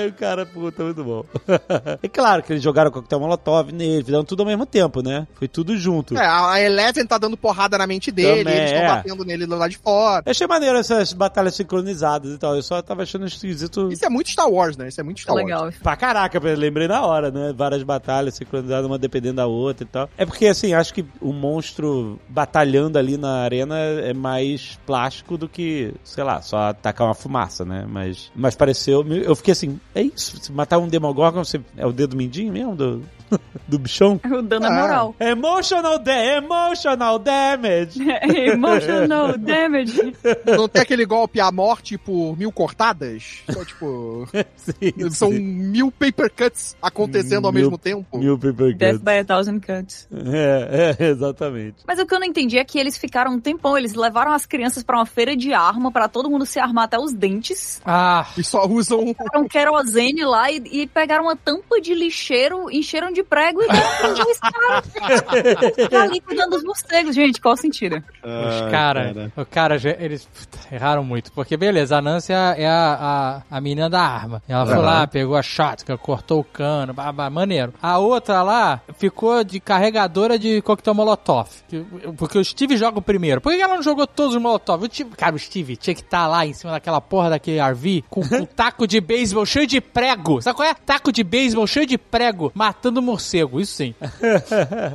O 0.09 0.13
cara, 0.13 0.47
puta, 0.47 0.85
muito 0.85 1.05
bom. 1.05 1.25
É 2.03 2.09
claro 2.09 2.43
que 2.43 2.53
eles 2.53 2.63
jogaram 2.63 2.91
coquetel 2.91 3.21
molotov 3.21 3.73
nele, 3.73 4.05
fizeram 4.05 4.25
tudo 4.25 4.41
ao 4.41 4.47
mesmo 4.47 4.67
tempo, 4.67 5.03
né? 5.03 5.27
Foi 5.35 5.49
tudo 5.49 5.77
junto. 5.77 6.17
É, 6.17 6.27
a 6.27 6.61
Eleven 6.61 7.07
tá 7.07 7.19
dando 7.19 7.37
porrada 7.37 7.79
na 7.79 7.87
mente 7.87 8.11
dele, 8.11 8.45
Também, 8.45 8.59
eles 8.59 8.71
estão 8.71 8.85
é. 8.85 8.89
batendo 8.89 9.25
nele 9.25 9.47
lá 9.47 9.69
de 9.69 9.79
fora. 9.79 10.23
Eu 10.27 10.31
achei 10.31 10.47
maneiro 10.47 10.79
essas 10.79 11.13
batalhas 11.13 11.55
sincronizadas 11.55 12.33
e 12.33 12.39
tal. 12.39 12.55
Eu 12.55 12.63
só 12.63 12.81
tava 12.83 13.03
achando 13.03 13.27
esquisito 13.27 13.91
Isso 13.91 14.05
é 14.05 14.09
muito 14.09 14.31
Star 14.31 14.49
Wars, 14.49 14.77
né? 14.77 14.89
Isso 14.89 15.01
é 15.01 15.05
muito 15.05 15.21
Star 15.21 15.35
Wars. 15.35 15.47
Legal. 15.47 15.73
Pra 15.83 15.97
caraca, 15.97 16.39
eu 16.39 16.57
lembrei 16.57 16.89
na 16.89 17.05
hora, 17.05 17.31
né? 17.31 17.53
Várias 17.57 17.83
batalhas 17.83 18.35
sincronizadas, 18.35 18.87
uma 18.87 18.99
dependendo 18.99 19.37
da 19.37 19.47
outra 19.47 19.85
e 19.85 19.89
tal. 19.89 20.11
É 20.17 20.25
porque, 20.27 20.47
assim, 20.47 20.75
acho 20.75 20.93
que 20.93 21.05
o 21.21 21.33
monstro 21.33 22.19
batalhando 22.29 22.99
ali 22.99 23.17
na 23.17 23.43
arena 23.43 23.79
é 23.79 24.13
mais 24.13 24.79
plástico 24.87 25.37
do 25.37 25.49
que, 25.49 25.95
sei 26.05 26.25
lá, 26.25 26.41
só 26.43 26.69
atacar 26.69 27.07
uma 27.07 27.15
fumaça, 27.15 27.65
né? 27.65 27.85
Mas, 27.89 28.31
mas 28.35 28.55
pareceu. 28.55 29.05
Eu 29.07 29.35
fiquei 29.35 29.53
assim, 29.53 29.64
é 29.95 30.03
isso? 30.03 30.39
Se 30.43 30.53
matar 30.53 30.79
um 30.79 30.89
Demogorgon, 30.89 31.45
você, 31.45 31.61
é 31.77 31.87
o 31.87 31.93
dedo 31.93 32.17
mindinho 32.17 32.53
mesmo 32.53 32.75
do, 32.77 33.03
do 33.69 33.79
bichão? 33.79 34.21
O 34.25 34.43
dano 34.43 34.67
é 34.67 34.69
Ah. 34.69 34.73
moral. 34.83 35.15
Emotional, 35.21 35.99
da 35.99 36.37
emotional 36.37 37.19
damage! 37.19 37.99
Emotional 38.55 39.37
damage. 39.39 40.15
Não 40.57 40.69
tem 40.69 40.83
aquele 40.83 41.05
golpe 41.05 41.41
à 41.41 41.51
morte 41.51 41.97
por 41.99 42.37
mil 42.37 42.51
cortadas? 42.53 43.43
Só, 43.51 43.65
tipo, 43.65 44.27
sim, 44.57 45.11
são 45.11 45.31
sim. 45.31 45.39
mil 45.41 45.91
paper 45.91 46.31
cuts 46.31 46.77
acontecendo 46.81 47.47
ao 47.47 47.53
Mil- 47.53 47.63
mesmo 47.65 47.79
tempo. 47.79 48.19
Mil 48.19 48.39
paper 48.39 48.75
Death 48.77 48.93
cuts. 48.95 49.03
by 49.05 49.19
a 49.19 49.25
thousand 49.25 49.61
cuts. 49.61 50.09
É, 50.13 50.97
é, 50.99 51.05
exatamente. 51.11 51.77
Mas 51.87 51.99
o 51.99 52.07
que 52.07 52.15
eu 52.15 52.21
não 52.21 52.27
entendi 52.27 52.59
é 52.59 52.65
que 52.65 52.79
eles 52.79 52.97
ficaram 52.97 53.33
um 53.33 53.41
tempão, 53.41 53.77
eles 53.77 53.95
levaram 53.95 54.33
as 54.33 54.47
crianças 54.47 54.83
pra 54.83 54.97
uma 54.99 55.07
feira 55.07 55.37
de 55.37 55.53
arma, 55.53 55.91
pra 55.91 56.09
todo 56.09 56.31
mundo 56.31 56.47
se 56.47 56.59
armar 56.59 56.85
até 56.85 56.99
os 56.99 57.13
dentes. 57.13 57.81
Ah, 57.85 58.27
E 58.37 58.43
só 58.45 58.67
usam. 58.67 59.15
Querosene 59.59 60.25
lá 60.25 60.51
e, 60.51 60.57
e 60.73 60.87
pegaram 60.89 61.25
uma 61.27 61.37
tampa 61.37 61.81
de 61.81 61.95
lixeiro, 61.95 62.69
encheram 62.73 63.13
de 63.13 63.23
prego 63.23 63.63
e 63.63 63.69
deram 63.69 64.15
pra 64.15 64.27
os 64.27 64.39
caras. 64.41 65.95
Ali 66.03 66.21
cuidando 66.21 66.51
dos 66.51 66.65
morcegos, 66.65 67.15
gente, 67.15 67.41
qual 67.41 67.55
o 67.55 67.57
sentido? 67.57 67.97
os 67.97 68.71
cara, 68.73 69.31
o 69.37 69.47
cara, 69.47 69.79
já- 69.79 69.95
eles 69.99 70.25
puta, 70.27 70.59
erraram 70.75 71.05
muito. 71.05 71.31
Porque, 71.33 71.57
beleza, 71.57 71.97
a 71.99 72.03
Nancy 72.03 72.33
é, 72.33 72.37
a- 72.37 72.55
é 72.59 72.67
a, 72.67 73.43
a, 73.51 73.57
a 73.57 73.61
menina 73.61 73.89
da 73.89 74.01
arma. 74.01 74.43
Ela 74.49 74.67
foi 74.67 74.77
lá, 74.79 75.07
pegou 75.07 75.37
a 75.37 75.43
shotgun, 75.43 75.97
cortou 75.99 76.41
o 76.41 76.45
cano, 76.45 76.93
babá, 76.93 77.31
maneiro. 77.31 77.73
A 77.81 77.99
outra 77.99 78.43
lá 78.43 78.81
ficou 78.99 79.45
de 79.45 79.61
carregadora 79.61 80.37
de 80.37 80.61
coquetel 80.63 80.95
molotov. 80.95 81.49
Que- 81.69 81.85
Porque 82.17 82.39
o 82.39 82.45
Steve 82.45 82.77
joga 82.77 82.99
o 82.99 83.03
primeiro. 83.03 83.41
Por 83.41 83.53
que 83.55 83.63
ela 83.63 83.77
não 83.77 83.83
jogou 83.83 84.07
todos 84.07 84.35
os 84.35 84.43
molotov? 84.43 84.83
O 84.83 84.87
Steve- 84.87 85.11
cara, 85.17 85.37
o 85.37 85.39
Steve 85.39 85.77
tinha 85.77 85.95
que 85.95 86.01
estar 86.03 86.27
lá 86.27 86.45
em 86.45 86.53
cima 86.53 86.73
daquela 86.73 87.01
porra 87.01 87.31
daquele 87.31 87.61
RV 87.61 88.05
com 88.11 88.21
um 88.21 88.45
taco 88.57 88.87
de 88.87 89.01
beisebol 89.01 89.34
cheio 89.47 89.67
de 89.67 89.81
prego. 89.81 90.41
Sabe 90.43 90.57
qual 90.57 90.69
é? 90.69 90.75
Taco 90.75 91.11
de 91.11 91.25
beisebol 91.25 91.67
cheio 91.67 91.87
de 91.87 91.97
prego, 91.97 92.53
matando 92.55 93.01
morcego. 93.01 93.61
Isso 93.61 93.75
sim. 93.75 93.95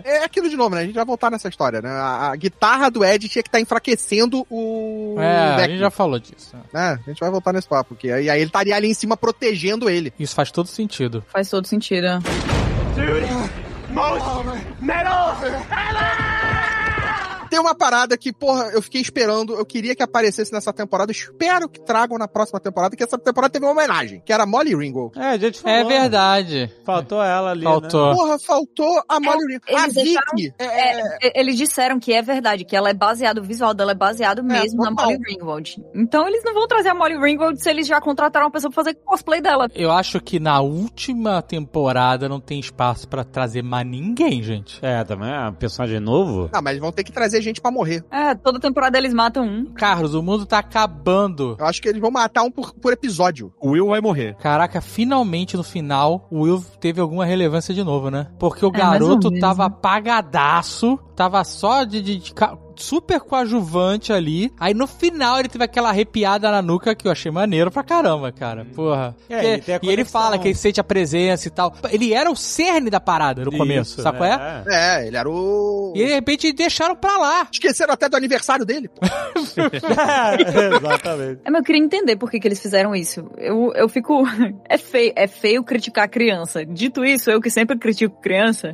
É 0.03 0.23
aquilo 0.23 0.49
de 0.49 0.55
novo, 0.55 0.75
né? 0.75 0.81
A 0.81 0.85
gente 0.85 0.95
vai 0.95 1.05
voltar 1.05 1.29
nessa 1.31 1.47
história, 1.49 1.81
né? 1.81 1.89
A, 1.89 2.31
a 2.31 2.35
guitarra 2.35 2.89
do 2.89 3.03
Ed 3.03 3.27
tinha 3.27 3.41
que 3.43 3.49
estar 3.49 3.59
enfraquecendo 3.59 4.45
o. 4.49 5.15
É, 5.19 5.55
a 5.63 5.67
gente 5.67 5.79
já 5.79 5.89
falou 5.89 6.19
disso. 6.19 6.55
né? 6.73 6.99
A 7.05 7.09
gente 7.09 7.19
vai 7.19 7.29
voltar 7.31 7.53
nesse 7.53 7.67
papo, 7.67 7.89
porque 7.95 8.11
aí, 8.11 8.29
aí 8.29 8.39
ele 8.39 8.47
estaria 8.49 8.75
ali 8.75 8.87
em 8.89 8.93
cima 8.93 9.17
protegendo 9.17 9.89
ele. 9.89 10.13
Isso 10.19 10.35
faz 10.35 10.51
todo 10.51 10.67
sentido. 10.67 11.23
Faz 11.27 11.49
todo 11.49 11.65
sentido. 11.67 12.07
Tem 17.49 17.59
uma 17.59 17.75
parada 17.75 18.17
que, 18.17 18.31
porra, 18.31 18.65
eu 18.73 18.81
fiquei 18.81 19.01
esperando, 19.01 19.53
eu 19.55 19.65
queria 19.65 19.95
que 19.95 20.03
aparecesse 20.03 20.51
nessa 20.53 20.71
temporada, 20.73 21.11
espero 21.11 21.67
que 21.69 21.79
tragam 21.81 22.17
na 22.17 22.27
próxima 22.27 22.59
temporada, 22.59 22.95
que 22.95 23.03
essa 23.03 23.17
temporada 23.17 23.51
teve 23.51 23.65
uma 23.65 23.71
homenagem, 23.71 24.21
que 24.25 24.31
era 24.31 24.43
a 24.43 24.45
Molly 24.45 24.75
Ringwald. 24.75 25.17
É, 25.19 25.29
a 25.29 25.37
gente 25.37 25.59
falou. 25.59 25.77
É 25.77 25.83
verdade. 25.83 26.71
Faltou 26.85 27.23
ela 27.23 27.51
ali. 27.51 27.65
Né? 27.65 27.71
Faltou. 27.71 28.15
Porra, 28.15 28.37
faltou 28.39 29.03
a 29.07 29.19
Molly 29.19 29.53
Ringwald. 29.53 29.75
A 29.75 29.83
eles 29.83 29.93
deixaram- 29.95 30.25
Vicky. 30.35 30.53
é, 30.59 30.99
É, 31.27 31.39
eles 31.39 31.57
disseram 31.57 31.99
que 31.99 32.13
é 32.13 32.21
verdade, 32.21 32.63
que 32.65 32.75
ela 32.75 32.89
é 32.89 32.93
baseada, 32.93 33.41
o 33.41 33.43
visual 33.43 33.73
dela 33.73 33.91
é 33.91 33.95
baseado 33.95 34.43
mesmo 34.43 34.83
na. 34.83 34.91
Molly 34.91 35.17
Ringwald. 35.27 35.75
Então 35.95 36.27
eles 36.27 36.43
não 36.43 36.53
vão 36.53 36.67
trazer 36.67 36.89
a 36.89 36.93
Molly 36.93 37.17
Ringwald 37.17 37.61
se 37.61 37.69
eles 37.69 37.87
já 37.87 37.99
contrataram 38.01 38.45
uma 38.47 38.51
pessoa 38.51 38.71
pra 38.71 38.83
fazer 38.83 38.95
cosplay 39.05 39.41
dela. 39.41 39.67
Eu 39.73 39.91
acho 39.91 40.19
que 40.19 40.39
na 40.39 40.59
última 40.61 41.41
temporada 41.41 42.27
não 42.29 42.39
tem 42.39 42.59
espaço 42.59 43.07
pra 43.07 43.23
trazer 43.23 43.63
mais 43.63 43.85
ninguém, 43.87 44.41
gente. 44.43 44.79
É, 44.81 45.03
também 45.03 45.29
é 45.31 45.47
um 45.49 45.53
personagem 45.53 45.99
novo. 45.99 46.49
Não, 46.53 46.61
mas 46.61 46.71
eles 46.71 46.81
vão 46.81 46.91
ter 46.91 47.03
que 47.03 47.11
trazer 47.11 47.38
gente 47.41 47.61
pra 47.61 47.71
morrer. 47.71 48.03
É, 48.11 48.33
toda 48.35 48.59
temporada 48.59 48.97
eles 48.97 49.13
matam 49.13 49.43
um. 49.45 49.65
Carlos, 49.73 50.13
o 50.13 50.21
mundo 50.23 50.45
tá 50.45 50.59
acabando. 50.59 51.55
Eu 51.59 51.65
acho 51.65 51.81
que 51.81 51.87
eles 51.89 52.01
vão 52.01 52.11
matar 52.11 52.43
um 52.43 52.51
por, 52.51 52.73
por 52.73 52.93
episódio. 52.93 53.53
O 53.59 53.71
Will 53.71 53.87
vai 53.87 54.01
morrer. 54.01 54.35
Caraca, 54.37 54.81
finalmente 54.81 55.55
no 55.57 55.63
final 55.63 56.27
o 56.31 56.41
Will 56.41 56.63
teve 56.79 56.99
alguma 57.01 57.25
relevância 57.25 57.73
de 57.73 57.83
novo, 57.83 58.09
né? 58.09 58.27
Porque 58.39 58.65
o 58.65 58.69
É, 58.69 58.71
garoto 58.71 59.31
tava 59.39 59.63
né? 59.63 59.73
apagadaço, 60.23 60.97
tava 61.15 61.43
só 61.43 61.83
de, 61.83 62.01
de- 62.01 62.17
de 62.17 62.33
super 62.79 63.19
coadjuvante 63.19 64.11
ali. 64.13 64.51
Aí 64.59 64.73
no 64.73 64.87
final 64.87 65.39
ele 65.39 65.49
teve 65.49 65.63
aquela 65.63 65.89
arrepiada 65.89 66.49
na 66.51 66.61
nuca 66.61 66.95
que 66.95 67.07
eu 67.07 67.11
achei 67.11 67.31
maneiro 67.31 67.69
pra 67.71 67.83
caramba, 67.83 68.31
cara. 68.31 68.65
Porra. 68.75 69.15
É, 69.29 69.57
Porque- 69.57 69.71
a 69.73 69.79
e 69.83 69.89
ele 69.89 70.05
fala 70.05 70.37
que 70.39 70.47
ele 70.47 70.55
sente 70.55 70.79
a 70.79 70.83
presença 70.83 71.47
e 71.47 71.51
tal. 71.51 71.73
Ele 71.91 72.13
era 72.13 72.29
o 72.31 72.35
cerne 72.35 72.89
da 72.89 72.99
parada 72.99 73.43
no 73.43 73.51
começo, 73.51 73.93
Isso, 73.93 74.01
sabe 74.01 74.17
qual 74.19 74.29
é? 74.29 74.63
É, 74.67 75.07
ele 75.07 75.17
era 75.17 75.29
o. 75.29 75.93
E 75.95 76.05
de 76.05 76.13
repente 76.13 76.51
deixaram 76.53 76.95
pra 76.95 77.17
lá. 77.17 77.47
Esqueceram 77.51 77.93
até 77.93 78.07
do 78.09 78.15
aniversário 78.17 78.65
dele. 78.65 78.87
pô. 78.87 79.01
É, 80.59 80.75
exatamente. 80.75 81.41
É, 81.43 81.49
mas 81.51 81.59
eu 81.59 81.63
queria 81.65 81.83
entender 81.83 82.15
por 82.15 82.29
que, 82.31 82.39
que 82.39 82.47
eles 82.47 82.59
fizeram 82.61 82.95
isso. 82.95 83.29
Eu, 83.37 83.71
eu 83.75 83.89
fico. 83.89 84.23
É 84.71 84.77
feio, 84.77 85.13
é 85.15 85.27
feio 85.27 85.63
criticar 85.63 86.07
criança. 86.07 86.63
Dito 86.65 87.03
isso, 87.03 87.29
eu 87.31 87.41
que 87.41 87.49
sempre 87.49 87.77
critico 87.77 88.19
criança. 88.21 88.71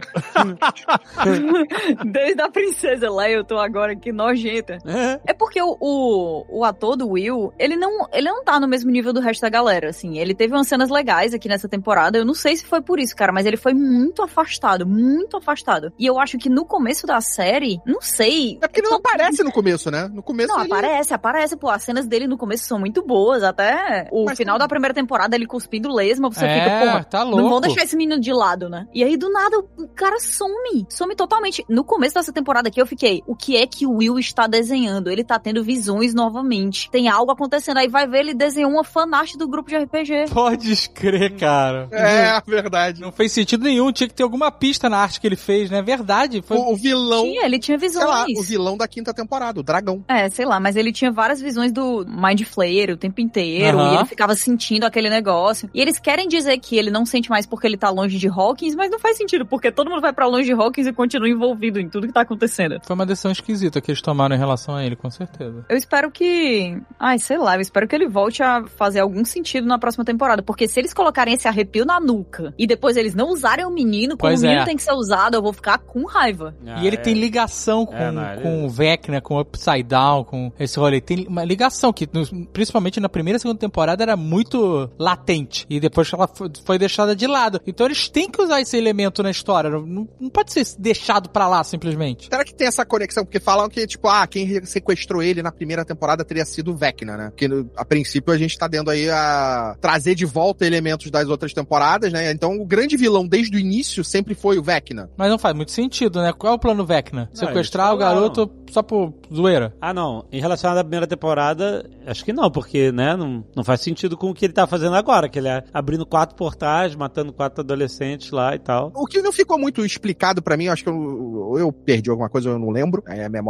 Desde 2.06 2.41
a 2.41 2.49
princesa 2.49 3.10
lá, 3.10 3.30
eu 3.30 3.43
tô 3.43 3.58
agora 3.58 3.95
aqui 3.96 4.12
nojenta. 4.12 4.78
É 5.26 5.34
porque 5.34 5.62
o, 5.62 5.76
o, 5.80 6.60
o 6.60 6.64
ator 6.64 6.96
do 6.96 7.10
Will, 7.10 7.54
ele 7.58 7.76
não, 7.76 8.08
ele 8.12 8.30
não 8.30 8.43
tá 8.43 8.60
no 8.60 8.68
mesmo 8.68 8.91
nível 8.91 9.14
do 9.14 9.20
resto 9.20 9.41
da 9.41 9.50
galera, 9.50 9.89
assim. 9.89 10.18
Ele 10.18 10.34
teve 10.34 10.54
umas 10.54 10.68
cenas 10.68 10.89
legais 10.89 11.34
aqui 11.34 11.48
nessa 11.48 11.68
temporada. 11.68 12.18
Eu 12.18 12.26
não 12.26 12.34
sei 12.34 12.56
se 12.56 12.66
foi 12.66 12.82
por 12.82 13.00
isso, 13.00 13.16
cara, 13.16 13.32
mas 13.32 13.46
ele 13.46 13.58
foi 13.58 13.74
muito 13.74 14.22
afastado, 14.22 14.86
muito 14.86 15.38
afastado. 15.38 15.91
E 15.98 16.06
eu 16.06 16.20
acho 16.20 16.38
que 16.38 16.50
no 16.50 16.66
começo 16.66 17.06
da 17.08 17.20
série, 17.22 17.80
não 17.86 18.02
sei. 18.02 18.58
É 18.62 18.68
porque 18.68 18.82
ele 18.82 18.89
não 18.89 18.98
aparece 18.98 19.43
no 19.43 19.52
começo, 19.52 19.89
né? 19.91 20.08
No 20.08 20.24
começo 20.24 20.50
Não, 20.54 20.64
ele... 20.64 20.72
aparece, 20.74 21.14
aparece, 21.14 21.56
pô. 21.56 21.70
As 21.70 21.84
cenas 21.84 22.08
dele 22.08 22.28
no 22.28 22.38
começo 22.38 22.66
são 22.66 22.80
muito 22.80 23.02
boas. 23.06 23.43
Até 23.43 24.08
o 24.12 24.26
Mas 24.26 24.38
final 24.38 24.58
tá- 24.58 24.66
da 24.66 24.68
primeira 24.68 24.93
temporada, 24.93 25.36
ele 25.36 25.46
cuspindo 25.46 25.93
lesma, 25.93 26.30
você 26.30 26.46
é, 26.46 26.64
fica, 26.64 26.80
porra. 26.80 27.04
tá 27.04 27.24
louco. 27.24 27.41
Não 27.41 27.50
vão 27.50 27.62
deixar 27.62 27.84
esse 27.84 27.96
menino 27.96 28.20
de 28.20 28.32
lado, 28.34 28.70
né? 28.70 28.88
E 28.93 29.04
aí, 29.04 29.18
do 29.18 29.30
nada, 29.32 29.60
o 29.78 29.88
cara 29.89 30.20
some. 30.20 30.86
Some 30.89 31.16
totalmente. 31.16 31.64
No 31.70 31.84
começo 31.84 32.16
dessa 32.16 32.32
temporada 32.34 32.68
aqui, 32.70 32.82
eu 32.82 32.86
fiquei, 32.86 33.22
o 33.28 33.36
que 33.36 33.58
é 33.58 33.66
que 33.68 33.84
o 33.86 33.95
Will 33.97 34.19
está 34.19 34.47
desenhando? 34.47 35.09
Ele 35.09 35.23
tá 35.23 35.38
tendo 35.39 35.63
visões 35.63 36.13
novamente. 36.13 36.89
Tem 36.89 37.07
algo 37.07 37.31
acontecendo. 37.31 37.77
Aí 37.77 37.88
vai 37.88 38.07
ver, 38.07 38.19
ele 38.19 38.33
desenhou 38.33 38.71
uma 38.71 38.83
fanart 38.83 39.36
do 39.36 39.47
grupo 39.47 39.69
de 39.69 39.77
RPG. 39.77 40.25
Pode 40.31 40.71
escrever, 40.71 41.36
cara. 41.38 41.88
É, 41.91 42.41
verdade. 42.45 43.01
Não 43.01 43.11
fez 43.11 43.31
sentido 43.31 43.63
nenhum, 43.63 43.91
tinha 43.91 44.07
que 44.07 44.13
ter 44.13 44.23
alguma 44.23 44.51
pista 44.51 44.89
na 44.89 44.97
arte 44.97 45.19
que 45.19 45.27
ele 45.27 45.36
fez, 45.36 45.69
né? 45.69 45.81
Verdade. 45.81 46.41
Foi... 46.41 46.57
O, 46.57 46.73
o 46.73 46.75
vilão, 46.75 47.23
Tinha, 47.23 47.45
ele 47.45 47.59
tinha 47.59 47.77
sei 47.79 47.89
lá, 48.03 48.25
visões. 48.25 48.39
o 48.39 48.43
vilão 48.43 48.77
da 48.77 48.88
quinta 48.88 49.13
temporada, 49.13 49.59
o 49.59 49.63
dragão. 49.63 50.03
É, 50.07 50.29
sei 50.29 50.45
lá, 50.45 50.59
mas 50.59 50.75
ele 50.75 50.91
tinha 50.91 51.11
várias 51.11 51.41
visões 51.41 51.71
do 51.71 52.05
Mind 52.07 52.41
Flayer 52.43 52.91
o 52.91 52.97
tempo 52.97 53.21
inteiro, 53.21 53.79
Aham. 53.79 53.93
e 53.93 53.95
ele 53.97 54.05
ficava 54.05 54.36
sentindo 54.36 54.86
aquele 54.86 55.09
negócio. 55.09 55.69
E 55.73 55.81
eles 55.81 55.99
querem 55.99 56.27
dizer 56.27 56.57
que 56.59 56.77
ele 56.77 56.89
não 56.91 57.05
sente 57.05 57.29
mais 57.29 57.45
porque 57.45 57.67
ele 57.67 57.77
tá 57.77 57.89
longe 57.89 58.17
de 58.17 58.27
Hawkins, 58.27 58.75
mas 58.75 58.89
não 58.91 58.99
faz 58.99 59.17
sentido, 59.17 59.45
porque 59.45 59.71
todo 59.71 59.89
mundo 59.89 60.01
vai 60.01 60.13
pra 60.13 60.25
longe 60.27 60.45
de 60.45 60.53
Hawkins 60.53 60.88
e 60.88 60.93
continua 60.93 61.29
envolvido 61.29 61.79
em 61.79 61.89
tudo 61.89 62.07
que 62.07 62.13
tá 62.13 62.21
acontecendo. 62.21 62.79
Foi 62.83 62.93
uma 62.95 63.05
decisão 63.05 63.31
esquisita 63.31 63.74
que 63.82 63.91
eles 63.91 64.01
tomaram 64.01 64.36
em 64.36 64.39
relação 64.39 64.76
a 64.76 64.84
ele, 64.86 64.95
com 64.95 65.09
certeza. 65.09 65.65
Eu 65.69 65.78
espero 65.78 66.11
que. 66.11 66.78
Ai, 66.99 67.19
sei 67.19 67.38
lá, 67.38 67.55
eu 67.55 67.61
espero 67.61 67.88
que 67.88 67.95
ele 67.95 68.07
volte 68.07 68.41
a 68.43 68.65
fazer 68.67 68.99
algum 68.99 69.23
sentido 69.26 69.67
na 69.67 69.78
próxima 69.80 70.03
temporada. 70.05 70.41
Porque 70.43 70.67
se 70.67 70.80
eles 70.80 70.93
colocarem 70.93 71.34
esse 71.34 71.47
arrepio 71.47 71.86
na 71.86 71.99
nuca 71.99 72.53
e 72.57 72.65
depois 72.67 72.97
eles 72.97 73.13
não 73.15 73.30
usarem 73.30 73.65
o 73.65 73.69
menino, 73.69 74.17
como 74.17 74.30
Pois 74.32 74.39
o 74.41 74.43
menino 74.43 74.61
é. 74.61 74.65
tem 74.65 74.76
que 74.76 74.84
ser 74.84 74.93
usado, 74.93 75.36
eu 75.36 75.41
vou 75.41 75.53
ficar 75.53 75.78
com 75.80 76.05
raiva. 76.05 76.55
e 76.82 76.88
ele 76.88 76.97
tem 76.97 77.13
ligação 77.13 77.86
com, 77.86 77.95
É, 77.95 78.11
não, 78.11 78.41
com 78.41 78.65
o 78.65 78.69
Vecna, 78.69 79.21
com 79.21 79.36
o 79.36 79.41
Upside 79.41 79.84
Down, 79.84 80.23
com 80.23 80.51
esse 80.59 80.78
rolê. 80.80 80.99
Tem 81.01 81.26
uma 81.28 81.43
ligação 81.43 81.91
que, 81.93 82.07
no- 82.11 82.45
principalmente 82.47 82.99
na 82.99 83.09
primeira 83.09 83.38
e 83.38 83.39
segunda 83.39 83.59
temporada, 83.59 84.03
era 84.03 84.15
muito 84.17 84.89
latente. 84.97 85.65
E 85.69 85.80
depois 85.80 86.11
ela 86.11 86.28
foi, 86.28 86.49
foi 86.65 86.78
deixada 86.78 87.15
de 87.15 87.28
lado. 87.28 87.61
Então 87.65 87.86
eles 87.86 88.09
têm 88.09 88.30
que 88.30 88.41
usar 88.41 88.61
esse 88.61 88.76
elemento 88.78 89.21
na 89.23 89.30
história. 89.32 89.69
Não, 89.69 89.82
não- 89.86 90.07
não 90.19 90.30
pode 90.30 90.51
ser 90.53 90.65
deixado 90.80 91.30
pra 91.30 91.47
lá, 91.47 91.63
simplesmente. 91.63 92.28
Será 92.30 92.43
que 92.43 92.53
tem 92.53 92.67
essa 92.67 92.86
conexão? 92.86 93.23
Porque 93.23 93.39
fala 93.39 93.64
falam 93.66 93.70
que, 93.70 93.88
tipo, 93.88 94.07
ah, 94.07 94.26
quem 94.28 94.63
sequestrou 94.66 95.22
ele 95.22 95.41
na 95.41 95.51
primeira 95.51 95.84
temporada 95.84 96.24
teria 96.24 96.45
sido 96.45 96.72
o 96.72 96.76
Vecna, 96.76 97.18
né? 97.18 97.30
Porque 97.30 97.47
no- 97.47 97.70
a 97.76 97.84
princípio 97.86 98.34
a 98.34 98.38
gente 98.38 98.57
tá 98.57 98.68
dando 98.68 98.89
aí 98.91 99.09
a 99.09 99.76
trazer 99.82 100.16
de 100.16 100.26
volta 100.26 100.66
elementos 100.66 101.09
das 101.11 101.28
outras 101.28 101.53
temporadas, 101.53 102.11
né? 102.13 102.32
Então 102.32 102.57
o 102.59 102.66
grande 102.66 102.95
vilão 102.97 103.28
desde 103.28 103.55
o 103.55 103.59
início 103.59 104.03
sempre 104.03 104.34
foi 104.36 104.57
o 104.57 104.63
Vecna. 104.63 105.09
Mas 105.18 105.30
não 105.30 105.38
faz 105.39 105.55
muito 105.55 105.72
sentido, 105.72 106.22
né? 106.22 106.32
Qual 106.34 106.53
é 106.53 106.55
o 106.55 106.59
plano 106.59 106.86
Vecna? 106.86 107.30
Não, 107.30 107.36
Sequestrar 107.47 107.93
o 107.93 107.97
garoto 107.97 108.49
só 108.72 108.82
por 108.82 109.13
zoeira. 109.34 109.74
Ah, 109.80 109.93
não. 109.93 110.26
Em 110.32 110.39
relação 110.41 110.72
à 110.72 110.82
primeira 110.84 111.07
temporada, 111.07 111.89
acho 112.05 112.24
que 112.26 112.34
não, 112.34 112.49
porque, 112.51 112.91
né, 112.91 113.16
não, 113.16 113.43
não 113.55 113.63
faz 113.63 113.82
sentido 113.82 114.18
com 114.18 114.30
o 114.30 114.34
que 114.34 114.45
ele 114.45 114.53
tá 114.53 114.68
fazendo 114.68 114.95
agora, 114.95 115.30
que 115.30 115.39
ele 115.39 115.47
é 115.47 115.63
abrindo 115.74 116.05
quatro 116.05 116.36
portais, 116.36 116.95
matando 116.95 117.32
quatro 117.34 117.61
adolescentes 117.61 118.32
lá 118.32 118.53
e 118.55 118.59
tal. 118.59 118.91
O 118.95 119.05
que 119.05 119.22
não 119.22 119.32
ficou 119.32 119.57
muito 119.57 119.86
explicado 119.86 120.41
pra 120.41 120.57
mim, 120.57 120.66
eu 120.66 120.74
acho 120.74 120.84
que 120.84 120.89
eu, 120.89 121.55
eu 121.57 121.72
perdi 121.72 122.09
alguma 122.09 122.30
coisa, 122.30 122.49
eu 122.49 122.59
não 122.59 122.70
lembro. 122.70 123.03
É, 123.07 123.26
a 123.26 123.30
memória 123.30 123.45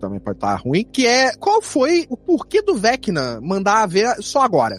também 0.00 0.18
pode 0.20 0.36
estar 0.38 0.54
ruim. 0.56 0.84
Que 0.84 1.06
é 1.06 1.32
qual 1.36 1.60
foi 1.62 2.06
o 2.08 2.16
porquê 2.16 2.62
do 2.62 2.74
Vecna 2.76 3.40
mandar 3.42 3.82
a 3.82 3.86
ver 3.86 4.14
só 4.22 4.42
agora? 4.42 4.76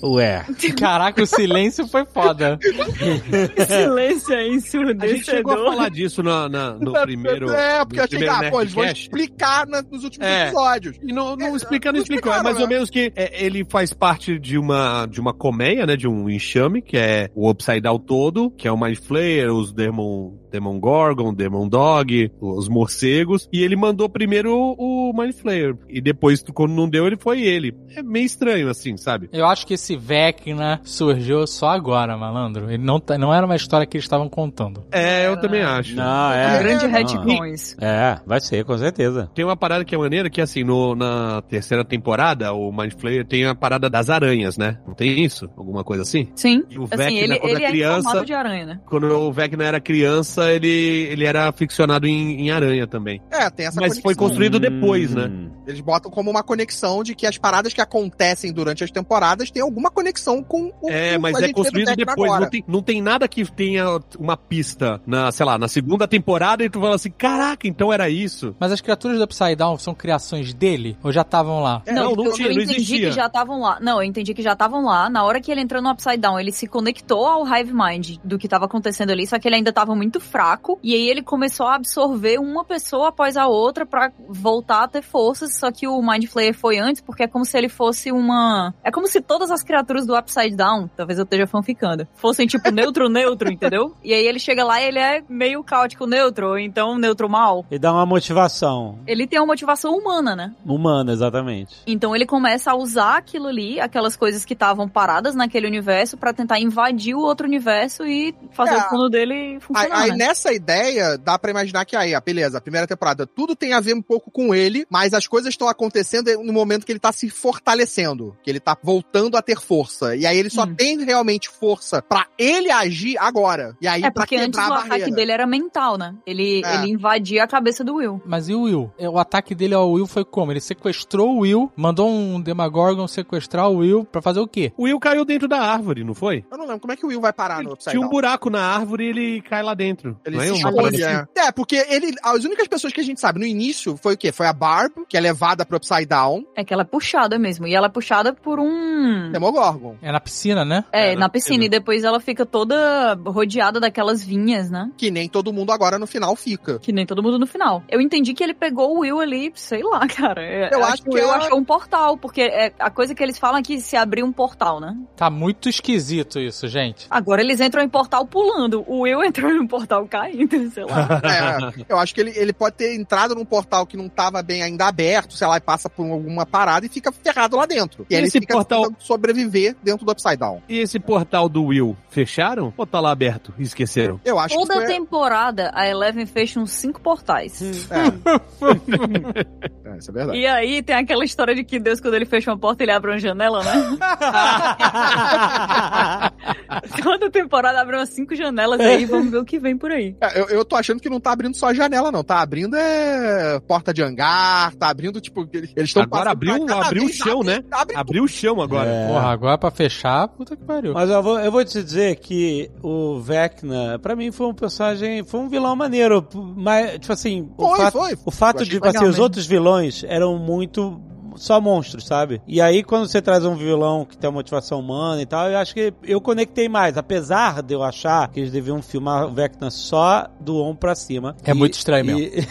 Ué. 0.00 0.44
Caraca, 0.78 1.20
o 1.22 1.26
silêncio 1.26 1.86
foi 1.88 2.04
foda. 2.06 2.56
Silêncio 3.66 4.34
aí, 4.36 4.48
A 4.48 4.52
gente 4.52 4.64
chegou 4.70 4.92
a 4.92 4.94
ensurdecedor. 4.94 5.64
falar 5.64 5.88
disso 5.90 6.22
na, 6.22 6.48
na- 6.48 6.74
no 6.74 6.92
primeiro. 6.92 7.50
É, 7.50 7.84
porque 7.84 7.98
achei 8.00 8.18
que, 8.18 8.24
primeiro 8.24 8.46
ah, 8.46 8.50
pô, 8.50 8.60
eles 8.60 8.72
vão 8.72 8.84
explicar 8.84 9.66
na- 9.66 9.82
nos 9.82 10.04
últimos 10.04 10.26
É. 10.26 10.44
episódios. 10.46 10.96
E 11.02 11.12
não, 11.12 11.34
não 11.34 11.46
É, 11.48 11.56
explica, 11.56 11.90
não 11.90 12.00
explicou. 12.00 12.32
É 12.32 12.42
mais 12.42 12.56
ou 12.60 12.68
né? 12.68 12.74
menos 12.74 12.90
que 12.90 13.12
é, 13.16 13.44
ele 13.44 13.64
faz 13.68 13.92
parte 13.92 14.38
de 14.38 14.56
uma, 14.56 15.06
de 15.06 15.20
uma 15.20 15.34
colmeia, 15.34 15.84
né? 15.84 15.96
De 15.96 16.06
um 16.06 16.30
enxame, 16.30 16.80
que 16.80 16.96
é 16.96 17.28
o 17.34 17.50
Upside 17.50 17.80
Down 17.80 17.98
todo, 17.98 18.50
que 18.52 18.68
é 18.68 18.72
o 18.72 18.78
Mind 18.80 18.98
Flayer, 18.98 19.52
os 19.52 19.72
Demon, 19.72 20.32
Demon 20.50 20.78
Gorgon, 20.78 21.32
Demon 21.34 21.68
Dog, 21.68 22.30
os 22.40 22.68
morcegos. 22.68 23.48
E 23.52 23.62
ele 23.62 23.76
mandou 23.76 24.08
primeiro 24.08 24.52
o, 24.54 25.10
o 25.10 25.12
Mind 25.18 25.32
Flayer. 25.34 25.76
E 25.88 26.00
depois, 26.00 26.42
quando 26.54 26.72
não 26.74 26.88
deu, 26.88 27.06
ele 27.06 27.16
foi 27.16 27.42
ele. 27.42 27.74
É 27.96 28.02
meio 28.02 28.24
estranho, 28.26 28.68
assim, 28.68 28.96
sabe? 28.96 29.28
Eu 29.32 29.46
acho 29.46 29.66
que 29.66 29.74
esse 29.74 29.96
Vecna 29.96 30.80
surgiu 30.84 31.46
só 31.46 31.68
agora, 31.68 32.16
malandro. 32.16 32.70
Ele 32.70 32.82
não, 32.82 32.98
tá- 33.00 33.18
não 33.18 33.32
era 33.32 33.44
uma 33.46 33.56
história 33.56 33.86
que 33.86 33.96
eles 33.96 34.04
estavam 34.04 34.28
contando. 34.28 34.84
É, 34.90 35.26
eu 35.26 35.40
também 35.40 35.62
acho. 35.62 35.94
Não, 35.94 36.28
Um 36.30 36.32
é. 36.32 36.58
grande 36.62 36.86
retcon 36.86 37.44
isso. 37.46 37.76
É, 37.80 38.18
vai 38.26 38.40
ser, 38.40 38.64
com 38.64 38.76
certeza. 38.78 39.30
Tem 39.34 39.44
uma 39.44 39.56
parada 39.56 39.84
que 39.84 39.94
é 39.94 39.98
maneira 39.98 40.30
que, 40.30 40.40
assim, 40.40 40.64
no, 40.64 40.94
na 40.94 41.42
terceira 41.42 41.84
temporada, 41.84 42.52
o 42.52 42.72
Mind 42.72 42.92
Flayer 42.98 43.26
tem 43.26 43.46
a 43.46 43.54
parada 43.54 43.88
das 43.90 44.10
aranhas, 44.10 44.56
né? 44.56 44.78
Não 44.86 44.94
tem 44.94 45.24
isso? 45.24 45.48
Alguma 45.56 45.84
coisa 45.84 46.02
assim? 46.02 46.28
Sim. 46.34 46.62
E 46.70 46.78
o 46.78 46.84
Assim, 46.84 46.96
Vecna, 46.96 47.18
ele, 47.20 47.38
quando 47.38 47.50
ele 47.52 47.62
é 47.62 47.66
é 47.66 47.68
em 47.68 47.72
criança, 47.72 48.02
formato 48.02 48.26
de 48.26 48.32
aranha, 48.34 48.66
né? 48.66 48.80
quando 48.86 49.04
o 49.10 49.32
Vecna 49.32 49.64
era 49.64 49.80
criança, 49.80 50.37
ele, 50.52 50.68
ele 50.68 51.24
era 51.24 51.50
ficcionado 51.52 52.06
em, 52.06 52.42
em 52.42 52.50
aranha 52.50 52.86
também. 52.86 53.20
É, 53.30 53.48
tem 53.50 53.66
essa 53.66 53.80
Mas 53.80 53.94
foi 53.94 54.14
conexão. 54.14 54.28
construído 54.28 54.58
depois, 54.58 55.14
né? 55.14 55.26
Hum. 55.26 55.50
Eles 55.66 55.80
botam 55.80 56.10
como 56.10 56.30
uma 56.30 56.42
conexão 56.42 57.02
de 57.02 57.14
que 57.14 57.26
as 57.26 57.36
paradas 57.36 57.74
que 57.74 57.80
acontecem 57.80 58.52
durante 58.52 58.82
as 58.82 58.90
temporadas 58.90 59.50
têm 59.50 59.62
alguma 59.62 59.90
conexão 59.90 60.42
com 60.42 60.72
o 60.80 60.90
É, 60.90 61.12
que 61.12 61.18
mas 61.18 61.42
é 61.42 61.52
construído 61.52 61.94
depois. 61.94 62.32
Não 62.40 62.48
tem, 62.48 62.64
não 62.66 62.82
tem 62.82 63.02
nada 63.02 63.28
que 63.28 63.44
tenha 63.50 64.00
uma 64.18 64.36
pista 64.36 65.00
na, 65.06 65.30
sei 65.30 65.44
lá, 65.44 65.58
na 65.58 65.68
segunda 65.68 66.08
temporada 66.08 66.64
e 66.64 66.70
tu 66.70 66.80
fala 66.80 66.94
assim, 66.94 67.10
caraca, 67.10 67.66
então 67.68 67.92
era 67.92 68.08
isso. 68.08 68.54
Mas 68.58 68.72
as 68.72 68.80
criaturas 68.80 69.18
do 69.18 69.24
Upside 69.24 69.56
Down 69.56 69.76
são 69.78 69.94
criações 69.94 70.54
dele? 70.54 70.96
Ou 71.02 71.12
já 71.12 71.22
estavam 71.22 71.60
lá? 71.60 71.82
É, 71.84 71.92
não, 71.92 72.14
não 72.14 72.26
eu, 72.26 72.32
tinha, 72.32 72.48
eu 72.48 72.54
não 72.54 72.62
entendi 72.62 72.76
existia. 72.80 73.08
que 73.10 73.14
já 73.14 73.26
estavam 73.26 73.60
lá. 73.60 73.78
Não, 73.80 73.98
eu 73.98 74.04
entendi 74.04 74.32
que 74.32 74.42
já 74.42 74.52
estavam 74.52 74.84
lá. 74.84 75.10
Na 75.10 75.24
hora 75.24 75.40
que 75.40 75.50
ele 75.52 75.60
entrou 75.60 75.82
no 75.82 75.90
Upside 75.90 76.16
Down, 76.16 76.40
ele 76.40 76.52
se 76.52 76.66
conectou 76.66 77.26
ao 77.26 77.46
Hive 77.46 77.72
Mind 77.74 78.16
do 78.24 78.38
que 78.38 78.46
estava 78.46 78.64
acontecendo 78.64 79.10
ali, 79.10 79.26
só 79.26 79.38
que 79.38 79.46
ele 79.46 79.56
ainda 79.56 79.70
estava 79.70 79.94
muito 79.94 80.18
fraco. 80.28 80.78
E 80.82 80.94
aí 80.94 81.08
ele 81.08 81.22
começou 81.22 81.66
a 81.66 81.74
absorver 81.74 82.38
uma 82.38 82.64
pessoa 82.64 83.08
após 83.08 83.36
a 83.36 83.46
outra 83.46 83.84
pra 83.86 84.10
voltar 84.28 84.84
a 84.84 84.88
ter 84.88 85.02
forças. 85.02 85.56
Só 85.58 85.70
que 85.72 85.86
o 85.88 86.00
Mind 86.02 86.26
Flayer 86.26 86.54
foi 86.54 86.78
antes, 86.78 87.00
porque 87.00 87.22
é 87.24 87.26
como 87.28 87.44
se 87.44 87.56
ele 87.56 87.68
fosse 87.68 88.12
uma. 88.12 88.74
É 88.84 88.90
como 88.90 89.06
se 89.08 89.20
todas 89.20 89.50
as 89.50 89.62
criaturas 89.62 90.06
do 90.06 90.16
Upside 90.16 90.54
Down, 90.56 90.88
talvez 90.96 91.18
eu 91.18 91.24
esteja 91.24 91.46
fanficando, 91.46 92.06
fossem 92.14 92.46
tipo 92.46 92.70
neutro-neutro, 92.70 93.50
entendeu? 93.52 93.94
E 94.04 94.12
aí 94.12 94.26
ele 94.26 94.38
chega 94.38 94.64
lá 94.64 94.80
e 94.80 94.84
ele 94.88 94.98
é 94.98 95.22
meio 95.28 95.62
caótico 95.64 96.06
neutro, 96.06 96.48
ou 96.50 96.58
então 96.58 96.96
neutro 96.98 97.28
mal. 97.28 97.64
E 97.70 97.78
dá 97.78 97.92
uma 97.92 98.06
motivação 98.06 98.98
Ele 99.06 99.26
tem 99.26 99.38
uma 99.38 99.46
motivação 99.46 99.96
humana, 99.96 100.36
né? 100.36 100.54
humana, 100.66 101.12
exatamente. 101.12 101.76
Então 101.86 102.14
ele 102.14 102.26
começa 102.26 102.70
a 102.72 102.76
usar 102.76 103.16
aquilo 103.16 103.46
ali, 103.48 103.80
aquelas 103.80 104.16
coisas 104.16 104.44
que 104.44 104.52
estavam 104.52 104.88
paradas 104.88 105.34
naquele 105.34 105.66
universo, 105.66 106.16
pra 106.16 106.32
tentar 106.32 106.60
invadir 106.60 107.14
o 107.14 107.20
outro 107.20 107.46
universo 107.46 108.06
e 108.06 108.34
fazer 108.52 108.74
É, 108.74 108.78
o 108.78 108.88
plano 108.88 109.08
dele 109.08 109.34
Aí, 109.34 109.60
funcionar. 109.60 110.02
aí 110.02 110.10
né? 110.10 110.17
Nessa 110.18 110.52
ideia, 110.52 111.16
dá 111.16 111.38
pra 111.38 111.50
imaginar 111.50 111.84
que 111.84 111.96
aí, 111.96 112.14
ah, 112.14 112.20
beleza, 112.20 112.58
a 112.58 112.60
primeira 112.60 112.86
temporada, 112.86 113.26
tudo 113.26 113.54
tem 113.54 113.72
a 113.72 113.80
ver 113.80 113.94
um 113.94 114.02
pouco 114.02 114.30
com 114.30 114.54
ele, 114.54 114.84
mas 114.90 115.14
as 115.14 115.26
coisas 115.26 115.50
estão 115.50 115.68
acontecendo 115.68 116.42
no 116.42 116.52
momento 116.52 116.84
que 116.84 116.92
ele 116.92 116.98
tá 116.98 117.12
se 117.12 117.30
fortalecendo, 117.30 118.36
que 118.42 118.50
ele 118.50 118.60
tá 118.60 118.76
voltando 118.82 119.36
a 119.36 119.42
ter 119.42 119.58
força. 119.60 120.16
E 120.16 120.26
aí 120.26 120.36
ele 120.38 120.50
só 120.50 120.64
Hum. 120.64 120.74
tem 120.74 121.04
realmente 121.04 121.48
força 121.48 122.02
pra 122.02 122.26
ele 122.38 122.70
agir 122.70 123.16
agora. 123.18 123.76
E 123.80 123.86
aí 123.86 124.02
É 124.02 124.10
pra 124.10 124.22
porque 124.22 124.36
antes 124.36 124.58
o 124.58 124.72
ataque 124.72 125.10
dele 125.12 125.32
era 125.32 125.46
mental, 125.46 125.96
né? 125.96 126.14
Ele, 126.26 126.62
É. 126.64 126.74
ele 126.76 126.92
invadia 126.92 127.44
a 127.44 127.46
cabeça 127.46 127.84
do 127.84 127.96
Will. 127.96 128.20
Mas 128.26 128.48
e 128.48 128.54
o 128.54 128.62
Will? 128.62 128.90
É, 128.98 129.08
O 129.08 129.18
ataque 129.18 129.54
dele 129.54 129.74
ao 129.74 129.90
Will 129.92 130.06
foi 130.06 130.24
como? 130.24 130.52
Ele 130.52 130.60
sequestrou 130.60 131.36
o 131.36 131.38
Will, 131.40 131.72
mandou 131.76 132.08
um 132.10 132.40
Demagorgon 132.40 133.06
sequestrar 133.08 133.68
o 133.70 133.76
Will 133.78 134.04
pra 134.04 134.20
fazer 134.22 134.40
o 134.40 134.46
quê? 134.48 134.72
O 134.76 134.84
Will 134.84 134.98
caiu 135.00 135.24
dentro 135.24 135.48
da 135.48 135.60
árvore, 135.60 136.04
não 136.04 136.14
foi? 136.14 136.44
Eu 136.50 136.58
não 136.58 136.64
lembro 136.66 136.80
como 136.80 136.92
é 136.92 136.96
que 136.96 137.04
o 137.04 137.08
Will 137.08 137.20
vai 137.20 137.32
parar 137.32 137.62
no 137.62 137.72
Upside 137.72 137.92
Tinha 137.96 138.04
um 138.06 138.08
buraco 138.10 138.48
na 138.50 138.60
árvore 138.62 139.04
e 139.04 139.08
ele 139.08 139.42
cai 139.42 139.62
lá 139.62 139.74
dentro. 139.74 140.07
Ele 140.24 140.36
não 140.36 140.42
se 140.44 140.50
é 140.50 140.54
esconde, 140.54 141.04
assim? 141.04 141.26
é. 141.36 141.46
É, 141.48 141.52
porque 141.52 141.76
ele, 141.88 142.12
as 142.22 142.44
únicas 142.44 142.66
pessoas 142.68 142.92
que 142.92 143.00
a 143.00 143.04
gente 143.04 143.20
sabe 143.20 143.38
no 143.38 143.46
início 143.46 143.96
foi 143.96 144.14
o 144.14 144.16
quê? 144.16 144.32
Foi 144.32 144.46
a 144.46 144.52
Barb, 144.52 144.92
que 145.08 145.16
é 145.16 145.20
levada 145.20 145.64
pro 145.64 145.76
Upside 145.76 146.06
Down, 146.06 146.44
É 146.56 146.64
que 146.64 146.72
ela 146.72 146.82
é 146.82 146.84
puxada 146.86 147.38
mesmo. 147.38 147.66
E 147.66 147.74
ela 147.74 147.86
é 147.86 147.90
puxada 147.90 148.32
por 148.32 148.58
um. 148.60 149.30
Demogorgon. 149.32 149.96
É 150.02 150.10
na 150.12 150.20
piscina, 150.20 150.64
né? 150.64 150.84
É, 150.92 151.12
É, 151.12 151.14
na 151.14 151.20
na 151.20 151.28
piscina. 151.28 151.58
piscina. 151.58 151.64
E 151.64 151.68
depois 151.68 152.04
ela 152.04 152.20
fica 152.20 152.44
toda 152.46 153.14
rodeada 153.26 153.80
daquelas 153.80 154.24
vinhas, 154.24 154.70
né? 154.70 154.90
Que 154.96 155.10
nem 155.10 155.28
todo 155.28 155.52
mundo 155.52 155.72
agora 155.72 155.98
no 155.98 156.06
final 156.06 156.34
fica. 156.36 156.78
Que 156.78 156.92
nem 156.92 157.06
todo 157.06 157.22
mundo 157.22 157.38
no 157.38 157.46
final. 157.46 157.82
Eu 157.88 158.00
entendi 158.00 158.34
que 158.34 158.42
ele 158.42 158.54
pegou 158.54 158.96
o 158.96 159.00
Will 159.00 159.20
ali, 159.20 159.52
sei 159.54 159.82
lá, 159.82 160.06
cara. 160.08 160.42
É, 160.42 160.74
Eu 160.74 160.84
acho 160.84 161.02
que 161.02 161.08
o 161.08 161.12
que 161.12 161.18
Will 161.18 161.28
ela- 161.28 161.36
achou 161.38 161.58
um 161.58 161.64
portal, 161.64 162.16
porque 162.16 162.42
é, 162.42 162.72
a 162.78 162.90
coisa 162.90 163.14
que 163.14 163.22
eles 163.22 163.38
falam 163.38 163.58
é 163.58 163.62
que 163.62 163.80
se 163.80 163.96
abriu 163.96 164.24
um 164.26 164.32
portal, 164.32 164.80
né? 164.80 164.96
Tá 165.16 165.30
muito 165.30 165.68
esquisito 165.68 166.38
isso, 166.40 166.66
gente. 166.68 167.06
Agora 167.10 167.40
eles 167.42 167.60
entram 167.60 167.82
em 167.82 167.88
portal 167.88 168.26
pulando. 168.26 168.84
O 168.86 169.00
Will 169.02 169.22
entrou 169.24 169.50
em 169.50 169.60
um 169.60 169.66
portal 169.66 169.97
caindo, 170.06 170.70
sei 170.70 170.84
lá. 170.84 171.20
É, 171.24 171.84
eu 171.88 171.98
acho 171.98 172.14
que 172.14 172.20
ele, 172.20 172.32
ele 172.36 172.52
pode 172.52 172.76
ter 172.76 172.94
entrado 172.94 173.34
num 173.34 173.44
portal 173.44 173.86
que 173.86 173.96
não 173.96 174.08
tava 174.08 174.42
bem 174.42 174.62
ainda 174.62 174.86
aberto, 174.86 175.34
sei 175.34 175.46
lá, 175.46 175.56
e 175.56 175.60
passa 175.60 175.88
por 175.90 176.08
alguma 176.10 176.46
parada 176.46 176.86
e 176.86 176.88
fica 176.88 177.10
ferrado 177.12 177.56
lá 177.56 177.66
dentro. 177.66 178.06
E, 178.08 178.12
E 178.12 178.16
aí 178.16 178.20
ele 178.20 178.28
esse 178.28 178.38
fica 178.40 178.54
portal- 178.54 178.82
tentando 178.84 178.96
sobreviver 179.00 179.74
dentro 179.82 180.04
do 180.06 180.12
Upside 180.12 180.36
Down. 180.36 180.62
E 180.68 180.78
esse 180.78 180.98
portal 181.00 181.48
do 181.48 181.64
Will, 181.64 181.96
fecharam? 182.10 182.72
Ou 182.76 182.86
tá 182.86 183.00
lá 183.00 183.10
aberto 183.10 183.52
e 183.58 183.62
esqueceram? 183.62 184.20
Eu 184.24 184.38
acho 184.38 184.54
Toda 184.54 184.74
que 184.74 184.80
foi... 184.80 184.86
temporada 184.94 185.70
a 185.74 185.88
Eleven 185.88 186.26
fecha 186.26 186.60
uns 186.60 186.70
cinco 186.72 187.00
portais. 187.00 187.60
É. 187.90 189.94
é, 189.94 189.98
isso 189.98 190.10
é 190.10 190.14
verdade. 190.14 190.38
E 190.38 190.46
aí 190.46 190.82
tem 190.82 190.94
aquela 190.96 191.24
história 191.24 191.54
de 191.54 191.64
que 191.64 191.78
Deus, 191.78 192.00
quando 192.00 192.14
ele 192.14 192.26
fecha 192.26 192.50
uma 192.50 192.58
porta, 192.58 192.82
ele 192.82 192.92
abre 192.92 193.10
uma 193.10 193.18
janela, 193.18 193.62
né? 193.64 193.98
Toda 197.02 197.30
temporada 197.30 197.80
abre 197.80 197.96
umas 197.96 198.08
cinco 198.10 198.34
janelas 198.34 198.80
aí, 198.80 199.04
vamos 199.04 199.30
ver 199.30 199.38
o 199.38 199.44
que 199.44 199.58
vem 199.58 199.76
por 199.76 199.87
aí. 199.94 200.16
É, 200.20 200.40
eu, 200.40 200.48
eu 200.48 200.64
tô 200.64 200.76
achando 200.76 201.00
que 201.00 201.10
não 201.10 201.20
tá 201.20 201.32
abrindo 201.32 201.56
só 201.56 201.68
a 201.68 201.74
janela, 201.74 202.12
não. 202.12 202.24
Tá 202.24 202.40
abrindo 202.40 202.76
é 202.76 203.60
porta 203.60 203.92
de 203.92 204.02
hangar, 204.02 204.74
tá 204.76 204.88
abrindo, 204.88 205.20
tipo, 205.20 205.48
eles 205.52 205.72
estão 205.76 206.02
Agora 206.02 206.30
abriu, 206.30 206.66
abriu 206.70 207.04
o 207.04 207.08
chão, 207.08 207.42
né? 207.42 207.62
Abre 207.70 207.96
Abriu 207.96 208.24
o 208.24 208.28
chão 208.28 208.60
agora. 208.60 208.88
É. 208.88 209.08
Porra, 209.08 209.28
agora 209.28 209.58
pra 209.58 209.70
fechar, 209.70 210.28
puta 210.28 210.56
que 210.56 210.64
pariu. 210.64 210.92
Mas 210.94 211.10
eu 211.10 211.22
vou, 211.22 211.38
eu 211.38 211.52
vou 211.52 211.64
te 211.64 211.82
dizer 211.82 212.16
que 212.16 212.70
o 212.82 213.20
Vecna, 213.20 213.98
pra 213.98 214.16
mim, 214.16 214.30
foi 214.30 214.46
um 214.46 214.54
personagem, 214.54 215.24
foi 215.24 215.40
um 215.40 215.48
vilão 215.48 215.74
maneiro. 215.76 216.26
Mas, 216.56 216.98
tipo 216.98 217.12
assim, 217.12 217.48
o 217.56 217.68
Foi, 217.68 217.78
fato, 217.78 217.98
foi. 217.98 218.18
o 218.24 218.30
fato 218.30 218.64
de, 218.64 218.70
tipo 218.70 218.86
assim, 218.86 219.04
os 219.04 219.18
outros 219.18 219.46
vilões 219.46 220.04
eram 220.04 220.38
muito 220.38 221.00
só 221.42 221.60
monstros, 221.60 222.06
sabe? 222.06 222.40
E 222.46 222.60
aí, 222.60 222.82
quando 222.82 223.06
você 223.08 223.20
traz 223.22 223.44
um 223.44 223.54
vilão 223.54 224.04
que 224.04 224.16
tem 224.16 224.28
uma 224.28 224.34
motivação 224.38 224.80
humana 224.80 225.20
e 225.22 225.26
tal, 225.26 225.48
eu 225.50 225.58
acho 225.58 225.74
que 225.74 225.92
eu 226.02 226.20
conectei 226.20 226.68
mais. 226.68 226.96
Apesar 226.96 227.62
de 227.62 227.74
eu 227.74 227.82
achar 227.82 228.28
que 228.28 228.40
eles 228.40 228.50
deviam 228.52 228.80
filmar 228.82 229.26
o 229.26 229.32
Vecna 229.32 229.70
só 229.70 230.26
do 230.40 230.56
ombro 230.58 230.78
pra 230.78 230.94
cima. 230.94 231.36
É 231.44 231.50
E- 231.50 231.54
muito 231.54 231.74
estranho 231.74 232.04
mesmo. 232.04 232.20
E, 232.20 232.46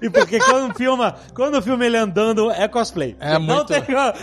e 0.06 0.10
porque 0.10 0.38
quando 0.38 0.74
filma, 0.74 1.14
quando 1.34 1.60
filma 1.62 1.84
ele 1.84 1.96
andando, 1.96 2.50
é 2.50 2.66
cosplay. 2.68 3.16
É 3.20 3.34
Não 3.34 3.40
muito- 3.40 3.66
tem, 3.66 3.82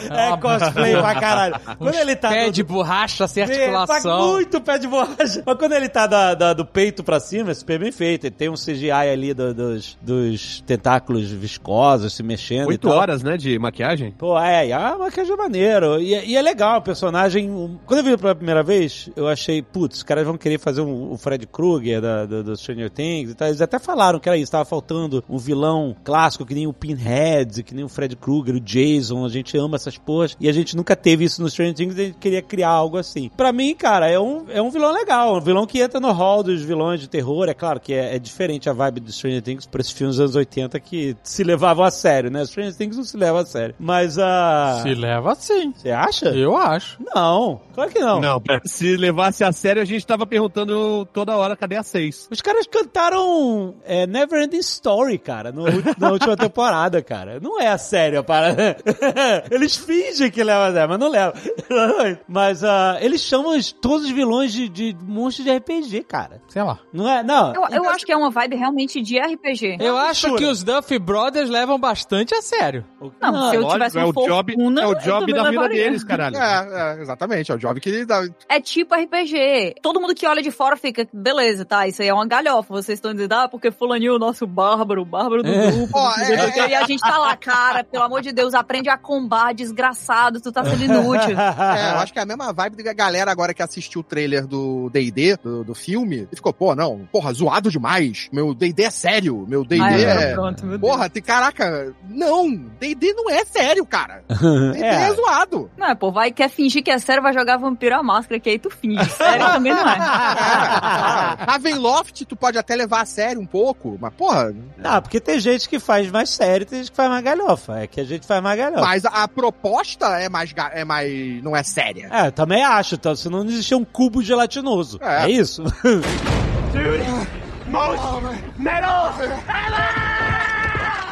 é, 0.10 0.28
uma- 0.30 0.38
cosplay 0.38 0.94
pra 0.96 1.16
caralho. 1.20 1.56
Quando 1.78 1.96
ele 1.96 2.16
tá 2.16 2.30
Pé 2.30 2.46
no- 2.48 2.52
de 2.52 2.64
borracha 2.64 3.28
sem 3.28 3.44
é, 3.44 3.48
tá 3.48 3.54
articulação. 3.54 4.28
muito 4.34 4.62
pé 4.62 4.78
de 4.78 4.88
borracha. 4.88 5.44
Mas 5.46 5.58
quando 5.58 5.74
ele 5.74 5.90
tá 5.90 6.08
da- 6.08 6.34
da- 6.34 6.54
do 6.54 6.66
peito 6.66 7.04
pra 7.04 7.20
cima, 7.20 7.52
é 7.52 7.54
super 7.54 7.80
bem 7.80 7.92
feito. 7.92 8.26
Ele 8.26 8.36
tem 8.36 8.50
um 8.50 8.56
CGI 8.56 8.92
ali 8.92 9.34
do- 9.34 9.54
dos, 9.54 9.98
dos 10.02 10.62
tentáculos 10.66 11.30
viscosos 11.32 12.14
se 12.14 12.24
mexendo 12.24 12.66
e 12.66 12.74
Oito 12.74 12.88
tal. 12.88 12.98
horas, 12.98 13.24
né, 13.24 13.38
de 13.38 13.58
maquiagem. 13.60 13.85
Maquiagem? 13.86 14.12
Pô, 14.18 14.38
é, 14.40 14.72
a 14.72 14.98
maquiagem 14.98 15.34
é 15.34 15.36
maneiro. 15.38 16.02
E, 16.02 16.14
e 16.32 16.36
é 16.36 16.42
legal, 16.42 16.80
o 16.80 16.82
personagem. 16.82 17.50
Quando 17.86 18.00
eu 18.00 18.04
vi 18.04 18.18
pela 18.18 18.36
primeira 18.36 18.64
vez, 18.64 19.10
eu 19.16 19.28
achei, 19.28 19.62
putz, 19.62 19.98
os 19.98 20.04
caras 20.04 20.26
vão 20.26 20.38
querer 20.38 20.60
fazer 20.60 20.82
um- 20.82 21.12
o 21.12 21.18
Fred 21.18 21.46
Krueger 21.48 22.02
da, 22.02 22.26
do, 22.26 22.44
do 22.44 22.58
Stranger 22.58 22.90
Things 22.90 23.32
e 23.32 23.36
tal. 23.36 23.48
Eles 23.48 23.62
até 23.62 23.80
falaram 23.80 24.20
que 24.20 24.28
era 24.30 24.38
isso, 24.38 24.52
tava 24.52 24.66
faltando 24.66 25.24
um 25.30 25.38
vilão 25.38 25.96
clássico 26.04 26.46
que 26.46 26.54
nem 26.54 26.68
o 26.68 26.74
Pinhead, 26.74 27.64
que 27.64 27.74
nem 27.76 27.84
o 27.84 27.90
Fred 27.90 28.16
Krueger, 28.16 28.56
o 28.56 28.60
Jason. 28.60 29.26
A 29.26 29.30
gente 29.30 29.58
ama 29.58 29.76
essas 29.76 29.98
porras. 29.98 30.36
E 30.40 30.50
a 30.50 30.54
gente 30.54 30.76
nunca 30.76 30.96
teve 30.96 31.24
isso 31.26 31.42
no 31.42 31.50
Stranger 31.50 31.76
Things 31.76 31.98
e 31.98 32.02
a 32.02 32.06
gente 32.06 32.18
queria 32.18 32.42
criar 32.42 32.70
algo 32.70 32.98
assim. 32.98 33.30
Pra 33.36 33.52
mim, 33.52 33.76
cara, 33.76 34.10
é 34.10 34.20
um, 34.20 34.46
é 34.50 34.62
um 34.62 34.70
vilão 34.70 34.92
legal. 34.94 35.36
Um 35.38 35.42
vilão 35.42 35.66
que 35.66 35.80
entra 35.80 36.00
no 36.00 36.12
hall 36.12 36.44
dos 36.44 36.62
vilões 36.62 37.00
de 37.00 37.08
terror. 37.08 37.48
É 37.50 37.54
claro 37.54 37.80
que 37.80 37.94
é, 37.94 38.16
é 38.16 38.20
diferente 38.20 38.70
a 38.70 38.74
vibe 38.74 39.00
do 39.02 39.12
Stranger 39.12 39.42
Things 39.42 39.66
pra 39.66 39.82
esses 39.82 39.94
filmes 39.94 40.16
dos 40.16 40.24
anos 40.24 40.36
80 40.36 40.80
que 40.80 41.16
se 41.24 41.44
levavam 41.44 41.84
a 41.86 41.92
sério, 41.92 42.30
né? 42.32 42.46
Stranger 42.46 42.76
Things 42.76 42.98
não 42.98 43.04
se 43.04 43.18
leva 43.18 43.42
a 43.42 43.46
sério. 43.46 43.75
Mas 43.80 44.18
a. 44.18 44.80
Se 44.84 44.94
leva 44.94 45.32
assim. 45.34 45.74
Você 45.76 45.92
acha? 45.92 46.30
Eu 46.30 46.56
acho. 46.56 46.98
Não, 47.14 47.62
claro 47.74 47.92
que 47.92 48.00
não. 48.00 48.20
Não, 48.22 48.42
se 48.66 48.96
levasse 48.98 49.44
a 49.44 49.52
sério, 49.52 49.82
a 49.82 49.86
gente 49.86 50.06
tava 50.06 50.26
perguntando 50.26 51.06
toda 51.14 51.36
hora 51.36 51.56
cadê 51.56 51.76
a 51.76 51.84
6. 51.84 52.30
Os 52.32 52.42
caras 52.42 52.66
cantaram 52.68 53.76
é, 53.86 54.08
Never 54.08 54.42
Ending 54.42 54.58
Story, 54.60 55.18
cara, 55.18 55.52
no- 55.52 55.66
na 55.98 56.12
última 56.12 56.36
temporada, 56.38 57.02
cara. 57.02 57.40
Não 57.42 57.60
é 57.60 57.68
a 57.68 57.78
sério 57.78 58.20
a 58.20 58.24
parada. 58.24 58.78
Eles 59.52 59.76
fingem 59.76 60.32
que 60.32 60.44
leva 60.44 60.68
a 60.68 60.74
sério, 60.74 60.90
mas 60.90 61.00
não 61.00 61.10
leva. 61.10 61.34
Mas 62.28 62.64
ah, 62.64 62.98
eles 63.02 63.22
chamam 63.22 63.56
os- 63.58 63.72
todos 63.72 64.06
os 64.06 64.12
vilões 64.12 64.52
de, 64.54 64.70
de 64.70 64.96
monstros 65.02 65.46
de 65.46 65.56
RPG, 65.56 66.04
cara. 66.04 66.42
Sei 66.48 66.62
lá. 66.62 66.80
Não 66.94 67.10
é? 67.10 67.24
Não. 67.24 67.54
Eu, 67.54 67.64
eu 67.84 67.90
acho 67.90 68.06
que 68.06 68.12
é 68.12 68.18
uma 68.18 68.30
vibe 68.30 68.56
realmente 68.56 69.02
de 69.02 69.20
RPG. 69.20 69.78
Eu 69.80 69.98
acho 69.98 70.36
que 70.36 70.46
os 70.46 70.64
Duff 70.64 70.98
Brothers 71.00 71.50
levam 71.50 71.80
bastante 71.80 72.34
a 72.34 72.42
sério. 72.42 72.86
Não, 73.22 73.54
se 73.56 73.58
eu 73.58 73.62
Lógico, 73.62 73.74
tivesse 73.74 73.98
é 73.98 74.04
uma 74.04 74.10
o 74.10 74.28
job, 74.28 74.54
fortuna, 74.54 74.82
é 74.82 74.88
o 74.88 74.92
eu 74.92 75.00
job 75.00 75.34
da 75.34 75.50
vida 75.50 75.70
deles, 75.70 76.04
caralho. 76.04 76.38
É, 76.38 76.96
é, 76.98 77.02
exatamente. 77.02 77.52
É 77.52 77.56
o 77.56 77.58
job 77.58 77.80
que 77.80 77.90
ele 77.90 78.06
dá. 78.06 78.24
É 78.50 78.60
tipo 78.60 78.96
RPG. 78.96 79.76
Todo 79.82 80.00
mundo 80.00 80.14
que 80.16 80.26
olha 80.28 80.42
de 80.42 80.52
fora 80.52 80.76
fica, 80.76 81.08
beleza, 81.14 81.66
tá, 81.66 81.88
isso 81.88 82.02
aí 82.02 82.08
é 82.08 82.14
uma 82.14 82.28
galhofa. 82.28 82.74
Vocês 82.74 82.98
estão 82.98 83.14
dizendo, 83.14 83.34
ah, 83.34 83.48
porque 83.48 83.72
fulaninho, 83.72 84.16
o 84.16 84.20
nosso 84.20 84.46
bárbaro, 84.48 85.02
o 85.02 85.06
bárbaro 85.06 85.44
do 85.44 85.50
É. 85.50 85.72
grupo. 85.72 85.98
Ó, 85.98 86.06
não 86.06 86.14
sei 86.26 86.36
o 86.36 86.40
é. 86.40 86.70
E 86.70 86.76
a 86.76 86.84
gente 86.86 87.02
tá 87.02 87.18
lá, 87.18 87.36
cara, 87.36 87.84
pelo 87.84 88.04
amor 88.04 88.22
de 88.22 88.32
Deus, 88.32 88.54
aprende 88.54 88.90
a 88.90 88.98
combar, 88.98 89.54
desgraçado, 89.54 90.40
tu 90.42 90.52
tá 90.52 90.64
sendo 90.66 90.84
inútil. 90.86 91.40
É, 91.40 91.92
eu 91.94 92.00
acho 92.00 92.12
que 92.14 92.20
é 92.20 92.22
a 92.22 92.26
mesma 92.26 92.52
vibe 92.52 92.84
da 92.84 92.94
galera 92.94 93.32
agora 93.32 93.54
que 93.54 93.62
assistiu 93.62 94.02
o 94.02 94.04
trailer 94.04 94.46
do 94.48 94.90
D&D, 94.92 95.38
do, 95.38 95.64
do 95.64 95.76
filme, 95.76 96.28
e 96.32 96.36
ficou, 96.36 96.54
pô, 96.54 96.76
não, 96.76 97.08
porra, 97.12 97.32
zoado 97.34 97.70
demais. 97.70 98.28
Meu 98.32 98.54
D&D 98.54 98.84
é 98.84 98.90
sério, 98.90 99.46
meu 99.48 99.64
D&D 99.64 99.82
Ai, 99.82 100.04
é... 100.04 100.34
pronto, 100.34 100.66
meu. 100.66 100.80
Porra, 100.80 101.10
tem, 101.10 101.22
caraca, 101.22 101.94
não, 102.10 102.52
D&D 102.80 103.14
não 103.14 103.30
é 103.30 103.45
sério, 103.46 103.86
cara. 103.86 104.24
É. 104.76 105.10
É. 105.10 105.14
zoado. 105.14 105.70
Não, 105.78 105.88
é, 105.88 105.96
pô, 105.96 106.12
vai, 106.12 106.32
quer 106.32 106.50
fingir 106.50 106.84
que 106.84 106.92
é 106.92 106.98
sério, 107.00 107.22
vai 107.24 107.34
jogar 107.34 107.58
vampiro 107.58 107.96
à 107.96 108.04
máscara, 108.04 108.40
que 108.40 108.50
aí 108.50 108.60
tu 108.60 108.70
finge. 108.70 109.04
Sério 109.12 109.46
também 109.48 109.74
não 109.74 109.88
é. 109.90 109.96
É. 111.46 111.52
Ravenloft 111.52 112.26
tu 112.26 112.36
pode 112.36 112.58
até 112.58 112.76
levar 112.76 113.02
a 113.02 113.06
sério 113.06 113.42
um 113.42 113.46
pouco, 113.46 113.98
mas 114.00 114.14
porra, 114.14 114.54
Não, 114.78 115.02
porque 115.02 115.20
tem 115.20 115.40
gente 115.40 115.68
que 115.70 115.80
faz 115.80 116.10
mais 116.12 116.30
sério, 116.30 116.66
tem 116.66 116.80
gente 116.80 116.92
que 116.92 116.98
faz 116.98 117.10
mais 117.10 117.24
galhofa. 117.24 117.80
É 117.80 117.88
que 117.88 118.00
a 118.00 118.04
gente 118.04 118.26
faz 118.26 118.42
mais 118.42 118.58
galhofa. 118.58 118.82
mas 118.82 119.06
a, 119.06 119.28
proposta 119.28 120.06
é 120.20 120.30
mais, 120.30 120.54
é 120.74 120.86
mais, 120.86 121.44
não 121.44 121.56
é 121.56 121.64
séria. 121.64 122.10
É, 122.12 122.28
eu 122.28 122.32
também 122.32 122.64
acho, 122.64 122.96
então, 122.96 123.16
senão 123.16 123.44
não 123.44 123.50
existia 123.50 123.78
um 123.78 123.86
cubo 123.86 124.22
gelatinoso. 124.22 125.00
É, 125.02 125.26
É. 125.26 125.30
isso? 125.30 125.64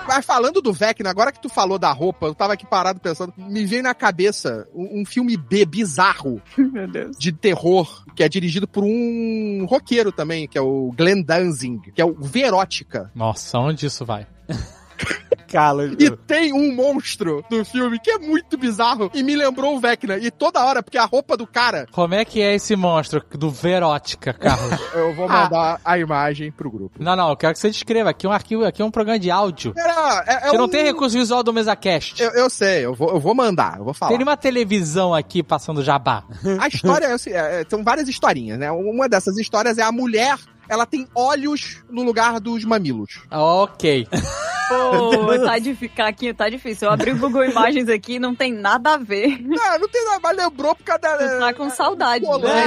Mas 0.07 0.25
falando 0.25 0.61
do 0.61 0.73
Vecna, 0.73 1.09
agora 1.09 1.31
que 1.31 1.41
tu 1.41 1.49
falou 1.49 1.79
da 1.79 1.91
roupa, 1.91 2.25
eu 2.25 2.35
tava 2.35 2.53
aqui 2.53 2.65
parado 2.65 2.99
pensando, 2.99 3.33
me 3.37 3.65
veio 3.65 3.81
na 3.83 3.93
cabeça 3.93 4.67
um, 4.73 5.01
um 5.01 5.05
filme 5.05 5.35
B 5.37 5.65
bizarro 5.65 6.41
Meu 6.57 6.87
Deus. 6.87 7.17
de 7.17 7.31
terror, 7.31 8.03
que 8.15 8.23
é 8.23 8.29
dirigido 8.29 8.67
por 8.67 8.83
um 8.83 9.65
roqueiro 9.65 10.11
também, 10.11 10.47
que 10.47 10.57
é 10.57 10.61
o 10.61 10.91
Glenn 10.95 11.23
Danzig, 11.23 11.91
que 11.93 12.01
é 12.01 12.05
o 12.05 12.13
Verótica. 12.13 13.11
Nossa, 13.15 13.57
onde 13.59 13.85
isso 13.85 14.05
vai? 14.05 14.27
E 15.99 16.09
tem 16.11 16.53
um 16.53 16.73
monstro 16.75 17.43
no 17.49 17.63
filme 17.65 17.99
que 17.99 18.11
é 18.11 18.17
muito 18.17 18.57
bizarro 18.57 19.09
e 19.13 19.21
me 19.23 19.35
lembrou 19.35 19.75
o 19.75 19.79
Vecna. 19.79 20.17
E 20.17 20.29
toda 20.31 20.63
hora, 20.63 20.81
porque 20.81 20.97
a 20.97 21.05
roupa 21.05 21.37
do 21.37 21.45
cara, 21.47 21.87
Como 21.91 22.13
é 22.15 22.25
que 22.25 22.41
é 22.41 22.55
esse 22.55 22.75
monstro 22.75 23.23
do 23.31 23.49
Verótica, 23.49 24.33
Carlos? 24.33 24.79
eu 24.93 25.15
vou 25.15 25.27
mandar 25.27 25.79
a 25.83 25.97
imagem 25.97 26.51
pro 26.51 26.69
grupo. 26.71 26.95
não, 27.01 27.15
não, 27.15 27.29
eu 27.29 27.37
quero 27.37 27.53
que 27.53 27.59
você 27.59 27.69
descreva. 27.69 28.09
Aqui 28.09 28.25
é 28.25 28.29
um 28.29 28.33
arquivo, 28.33 28.65
aqui 28.65 28.81
é 28.81 28.85
um 28.85 28.91
programa 28.91 29.19
de 29.19 29.29
áudio. 29.31 29.73
Era, 29.77 30.23
é, 30.27 30.33
é 30.33 30.49
Você 30.49 30.57
não 30.57 30.65
um- 30.65 30.69
tem 30.69 30.83
recurso 30.83 31.17
visual 31.17 31.43
do 31.43 31.53
MesaCast. 31.53 32.21
Eu, 32.21 32.31
eu 32.31 32.49
sei, 32.49 32.85
eu 32.85 32.93
vou, 32.93 33.09
eu 33.09 33.19
vou 33.19 33.33
mandar, 33.35 33.77
eu 33.77 33.83
vou 33.85 33.93
falar. 33.93 34.11
Tem 34.11 34.23
uma 34.23 34.37
televisão 34.37 35.13
aqui 35.13 35.41
passando 35.43 35.83
jabá. 35.83 36.23
A 36.59 36.67
história 36.67 37.05
é, 37.07 37.13
assim, 37.13 37.31
é, 37.31 37.61
é, 37.61 37.65
são 37.69 37.83
várias 37.83 38.07
historinhas, 38.07 38.57
né? 38.59 38.71
Uma 38.71 39.07
dessas 39.09 39.37
histórias 39.37 39.77
é 39.77 39.83
a 39.83 39.91
mulher, 39.91 40.37
ela 40.69 40.85
tem 40.85 41.07
olhos 41.15 41.83
no 41.89 42.03
lugar 42.03 42.39
dos 42.39 42.63
mamilos. 42.63 43.21
Ok. 43.31 44.07
Pô, 44.69 45.39
tá 45.45 45.59
difícil, 45.59 45.91
aqui 46.05 46.33
tá 46.33 46.49
difícil. 46.49 46.87
Eu 46.87 46.93
abri 46.93 47.11
o 47.11 47.17
Google 47.17 47.45
Imagens 47.45 47.87
aqui, 47.89 48.17
não 48.19 48.33
tem 48.35 48.51
nada 48.53 48.93
a 48.93 48.97
ver. 48.97 49.39
Não, 49.41 49.79
não 49.79 49.87
tem 49.89 50.05
nada, 50.05 50.19
mas 50.23 50.37
lembrou 50.37 50.75
por 50.75 50.83
causa 50.83 51.01
da... 51.01 51.17
Tu 51.17 51.39
tá 51.39 51.53
com 51.53 51.69
saudade. 51.69 52.25
Né? 52.25 52.65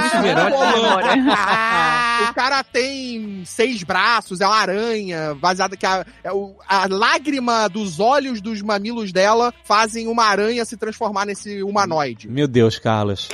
é. 1.17 2.27
O 2.31 2.35
cara 2.35 2.63
tem 2.65 3.43
seis 3.45 3.83
braços, 3.83 4.41
é 4.41 4.47
uma 4.47 4.57
aranha, 4.57 5.35
baseada 5.35 5.77
que 5.77 5.85
a, 5.87 6.05
é 6.25 6.33
o- 6.33 6.57
a 6.67 6.87
lágrima 6.89 7.69
dos 7.69 8.01
olhos 8.01 8.41
dos 8.41 8.63
mamilos 8.63 9.13
dela 9.13 9.53
fazem 9.65 10.09
uma 10.09 10.25
aranha 10.25 10.65
se 10.65 10.77
transformar 10.77 11.27
nesse 11.27 11.63
humanoide. 11.63 12.29
Meu 12.29 12.49
Deus, 12.49 12.79
Carlos. 12.79 13.29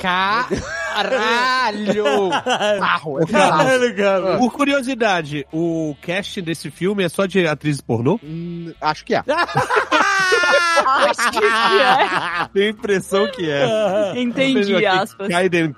Caralho! 0.93 2.29
Bizarro, 2.73 3.21
é 3.21 3.25
bizarro. 3.25 3.95
cara. 3.95 4.37
Por 4.37 4.51
curiosidade, 4.51 5.45
o 5.51 5.95
cast 6.01 6.41
desse 6.41 6.69
filme 6.69 7.03
é 7.03 7.09
só 7.09 7.25
de 7.25 7.47
atrizes 7.47 7.81
pornô? 7.81 8.19
Hum, 8.23 8.52
acho 8.81 9.05
que 9.05 9.15
é. 9.15 9.23
Acho 10.85 11.31
que 11.31 11.43
é. 11.45 12.47
Tenho 12.53 12.67
a 12.67 12.69
impressão 12.69 13.27
que 13.31 13.49
é. 13.49 14.13
Entendi, 14.19 14.85
aspas. 14.85 15.29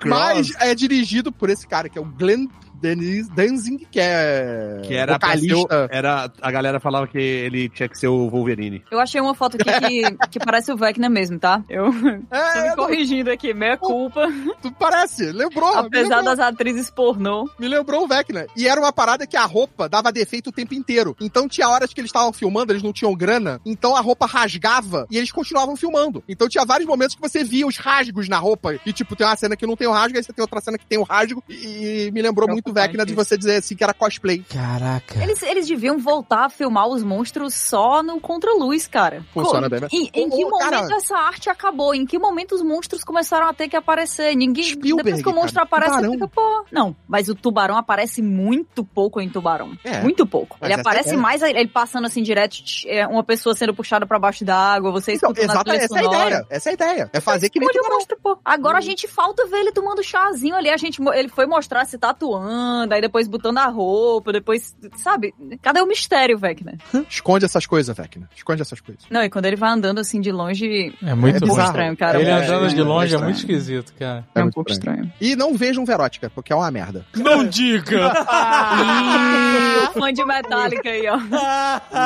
Mas 0.04 0.50
é 0.60 0.74
dirigido 0.74 1.30
por 1.30 1.48
esse 1.50 1.66
cara, 1.66 1.88
que 1.88 1.98
é 1.98 2.00
o 2.00 2.04
Glenn 2.04 2.48
Denis 2.80 3.28
Danzig, 3.28 3.86
que 3.90 4.00
é 4.00 4.80
que 4.84 4.94
era, 4.94 5.18
pra 5.18 5.36
ser 5.36 5.48
vocalista. 5.48 5.88
era 5.90 6.30
A 6.40 6.50
galera 6.50 6.80
falava 6.80 7.06
que 7.06 7.18
ele 7.18 7.68
tinha 7.68 7.88
que 7.88 7.98
ser 7.98 8.08
o 8.08 8.28
Wolverine. 8.28 8.82
Eu 8.90 9.00
achei 9.00 9.20
uma 9.20 9.34
foto 9.34 9.56
aqui 9.56 9.70
que, 9.80 10.16
que 10.32 10.38
parece 10.38 10.72
o 10.72 10.76
Vecna 10.76 11.08
mesmo, 11.08 11.38
tá? 11.38 11.62
Eu 11.68 11.90
tô 11.92 12.36
É, 12.36 12.62
me 12.62 12.68
não, 12.68 12.76
corrigindo 12.76 13.30
aqui, 13.30 13.52
meia 13.54 13.76
culpa. 13.76 14.26
tu 14.62 14.70
parece, 14.72 15.32
lembrou. 15.32 15.70
me 15.72 15.78
Apesar 15.86 16.16
lembrou. 16.18 16.36
das 16.36 16.38
atrizes 16.38 16.90
pornô. 16.90 17.48
Me 17.58 17.68
lembrou 17.68 18.04
o 18.04 18.08
Vecna. 18.08 18.46
E 18.56 18.66
era 18.68 18.80
uma 18.80 18.92
parada 18.92 19.26
que 19.26 19.36
a 19.36 19.44
roupa 19.44 19.88
dava 19.88 20.12
defeito 20.12 20.48
o 20.50 20.52
tempo 20.52 20.74
inteiro. 20.74 21.16
Então 21.20 21.48
tinha 21.48 21.68
horas 21.68 21.92
que 21.92 22.00
eles 22.00 22.08
estavam 22.10 22.32
filmando, 22.32 22.72
eles 22.72 22.82
não 22.82 22.92
tinham 22.92 23.14
grana, 23.14 23.60
então 23.64 23.94
a 23.96 24.00
roupa 24.00 24.26
rasgava 24.26 25.06
e 25.10 25.16
eles 25.18 25.32
continuavam 25.32 25.76
filmando. 25.76 26.22
Então 26.28 26.48
tinha 26.48 26.64
vários 26.64 26.86
momentos 26.88 27.14
que 27.14 27.20
você 27.22 27.42
via 27.44 27.66
os 27.66 27.76
rasgos 27.78 28.28
na 28.28 28.38
roupa. 28.38 28.74
E 28.84 28.92
tipo, 28.92 29.14
tem 29.16 29.26
uma 29.26 29.36
cena 29.36 29.56
que 29.56 29.66
não 29.66 29.76
tem 29.76 29.86
o 29.86 29.92
rasgo, 29.92 30.16
aí 30.16 30.22
você 30.22 30.32
tem 30.32 30.42
outra 30.42 30.60
cena 30.60 30.78
que 30.78 30.86
tem 30.86 30.98
o 30.98 31.02
rasgo. 31.02 31.42
E, 31.48 32.06
e 32.06 32.10
me 32.12 32.22
lembrou 32.22 32.48
muito 32.48 32.65
o 32.68 32.72
Preocupante 32.72 32.88
Vecna 32.92 33.06
de 33.06 33.14
você 33.14 33.36
dizer 33.36 33.56
assim 33.56 33.76
que 33.76 33.84
era 33.84 33.94
cosplay. 33.94 34.38
Caraca. 34.48 35.22
Eles, 35.22 35.42
eles 35.42 35.66
deviam 35.66 35.98
voltar 35.98 36.46
a 36.46 36.48
filmar 36.50 36.88
os 36.88 37.02
monstros 37.02 37.54
só 37.54 38.02
no 38.02 38.20
contra-luz, 38.20 38.86
cara. 38.86 39.24
Funciona 39.32 39.68
Co- 39.68 39.70
bem, 39.70 39.80
né? 39.80 39.88
Em, 39.92 40.10
em 40.12 40.28
que 40.30 40.44
momento 40.44 40.58
cara- 40.70 40.96
essa 40.96 41.16
arte 41.16 41.48
acabou? 41.50 41.94
Em 41.94 42.04
que 42.04 42.18
momento 42.18 42.54
os 42.54 42.62
monstros 42.62 43.04
começaram 43.04 43.48
a 43.48 43.54
ter 43.54 43.68
que 43.68 43.76
aparecer? 43.76 44.34
Ninguém. 44.34 44.64
Spielberg, 44.64 45.04
depois 45.04 45.22
que 45.22 45.28
o 45.28 45.34
monstro 45.34 45.54
cara, 45.54 45.64
aparece, 45.66 45.92
tubarão. 45.96 46.12
fica, 46.12 46.28
pô. 46.28 46.64
Não, 46.72 46.96
mas 47.08 47.28
o 47.28 47.34
tubarão 47.34 47.76
aparece 47.76 48.20
muito 48.22 48.84
pouco 48.84 49.20
em 49.20 49.28
tubarão. 49.28 49.76
É. 49.84 50.00
Muito 50.00 50.26
pouco. 50.26 50.56
Mas 50.60 50.70
ele 50.70 50.80
aparece 50.80 51.14
é 51.14 51.16
mais 51.16 51.42
ele 51.42 51.68
passando 51.68 52.06
assim 52.06 52.22
direto, 52.22 52.56
é, 52.86 53.06
uma 53.06 53.22
pessoa 53.24 53.54
sendo 53.54 53.74
puxada 53.74 54.06
pra 54.06 54.18
baixo 54.18 54.44
d'água, 54.44 54.90
você 54.90 55.12
Então, 55.14 55.30
escutando 55.30 55.50
exata, 55.50 55.64
trilha 55.70 55.84
essa 55.84 55.98
é 55.98 56.00
a 56.00 56.04
ideia. 56.04 56.46
Essa 56.50 56.68
é 56.68 56.70
a 56.70 56.74
ideia. 56.74 57.10
É 57.12 57.20
fazer 57.20 57.48
que 57.50 57.58
nem 57.60 57.68
tubarão. 57.68 57.96
monstro, 57.96 58.18
pô. 58.22 58.38
Agora 58.44 58.78
a 58.78 58.80
gente 58.80 59.06
falta 59.08 59.46
ver 59.46 59.58
ele 59.58 59.72
tomando 59.72 60.02
chazinho 60.02 60.54
ali. 60.54 60.70
A 60.70 60.76
gente, 60.76 61.00
ele 61.14 61.28
foi 61.28 61.46
mostrar 61.46 61.84
se 61.84 61.96
tatuando, 61.98 62.55
aí 62.90 63.00
depois 63.00 63.28
botando 63.28 63.58
a 63.58 63.66
roupa, 63.66 64.32
depois, 64.32 64.76
sabe? 64.96 65.34
Cadê 65.62 65.80
o 65.80 65.86
mistério, 65.86 66.38
Vecna? 66.38 66.74
Esconde 67.08 67.44
essas 67.44 67.66
coisas, 67.66 67.96
Vecna. 67.96 68.28
Esconde 68.36 68.62
essas 68.62 68.80
coisas. 68.80 69.04
Não, 69.10 69.22
e 69.22 69.30
quando 69.30 69.46
ele 69.46 69.56
vai 69.56 69.70
andando 69.70 69.98
assim 69.98 70.20
de 70.20 70.32
longe, 70.32 70.94
É 71.02 71.14
muito 71.14 71.44
É 71.44 71.64
estranho, 71.64 71.96
cara. 71.96 72.20
Ele 72.20 72.30
É, 72.30 72.32
andando 72.32 72.68
de 72.68 72.80
é, 72.80 72.84
longe 72.84 73.14
é, 73.14 73.18
é 73.18 73.20
muito 73.22 73.36
estranho. 73.36 73.58
esquisito, 73.58 73.94
cara. 73.98 74.26
É 74.34 74.40
um 74.40 74.42
muito 74.44 74.54
pouco 74.54 74.70
estranho. 74.70 75.12
E 75.20 75.36
não 75.36 75.54
vejam 75.54 75.84
Verótica, 75.84 76.30
porque 76.30 76.52
é 76.52 76.56
uma 76.56 76.70
merda. 76.70 77.04
Não 77.14 77.44
diga! 77.44 78.12
Fã 79.98 80.12
de 80.12 80.24
Metallica 80.24 80.88
aí, 80.88 81.06
ó. 81.08 81.18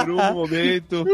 Por 0.04 0.10
um 0.10 0.32
momento. 0.32 1.04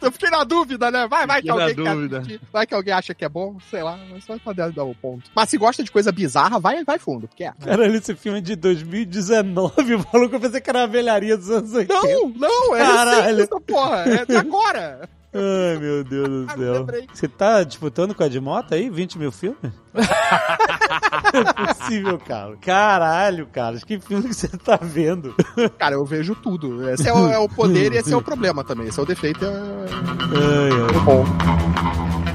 Eu 0.00 0.10
fiquei 0.10 0.30
na 0.30 0.42
dúvida, 0.42 0.90
né? 0.90 1.06
Vai, 1.06 1.26
vai 1.26 1.42
que 1.42 1.50
alguém 1.50 1.74
quer. 1.74 2.40
Vai 2.52 2.66
que 2.66 2.74
alguém 2.74 2.94
acha 2.94 3.14
que 3.14 3.24
é 3.24 3.28
bom, 3.28 3.58
sei 3.70 3.82
lá, 3.82 3.98
mas 4.10 4.24
só 4.24 4.38
poder 4.38 4.72
dar 4.72 4.84
o 4.84 4.94
ponto. 4.94 5.30
Mas 5.34 5.50
se 5.50 5.58
gosta 5.58 5.84
de 5.84 5.90
coisa 5.90 6.10
bizarra, 6.10 6.58
vai, 6.58 6.82
vai 6.82 6.98
fundo, 6.98 7.28
porque 7.28 7.44
é. 7.44 7.52
Caralho, 7.62 7.94
esse 7.94 8.14
filme 8.14 8.38
é 8.38 8.40
de 8.40 8.56
2019, 8.84 9.96
maluco. 10.12 10.36
Eu 10.36 10.40
pensei 10.40 10.60
que 10.60 10.70
era 10.70 10.84
a 10.84 10.86
velharia 10.86 11.36
dos 11.36 11.50
anos 11.50 11.72
80. 11.72 11.94
Não, 11.94 12.28
não, 12.30 12.76
é 12.76 12.78
Caralho. 12.80 13.22
recente 13.22 13.42
essa 13.42 13.60
porra, 13.60 13.96
é 14.06 14.24
de 14.24 14.36
agora. 14.36 15.08
Ai, 15.34 15.76
meu 15.78 16.02
Deus 16.02 16.46
do 16.46 16.52
céu. 16.52 16.72
lembrei. 16.72 17.06
Você 17.12 17.28
tá 17.28 17.62
disputando 17.62 18.14
com 18.14 18.22
a 18.22 18.28
de 18.28 18.40
moto 18.40 18.72
aí? 18.72 18.88
20 18.88 19.18
mil 19.18 19.30
filmes? 19.30 19.58
Não 19.92 20.02
é 21.68 21.74
possível, 21.74 22.18
cara. 22.18 22.56
Caralho, 22.56 23.46
cara. 23.46 23.78
Que 23.80 24.00
filme 24.00 24.28
que 24.28 24.34
você 24.34 24.48
tá 24.48 24.78
vendo? 24.80 25.34
Cara, 25.76 25.94
eu 25.94 26.06
vejo 26.06 26.34
tudo. 26.34 26.88
Esse 26.88 27.08
é 27.08 27.12
o, 27.12 27.28
é 27.28 27.38
o 27.38 27.48
poder 27.48 27.92
e 27.92 27.98
esse 27.98 28.12
é 28.14 28.16
o 28.16 28.22
problema 28.22 28.64
também. 28.64 28.88
Esse 28.88 28.98
é 28.98 29.02
o 29.02 29.06
defeito. 29.06 29.44
É... 29.44 29.48
Ai, 29.48 30.70
ai. 30.72 30.96
é 30.96 31.00
bom. 31.00 32.25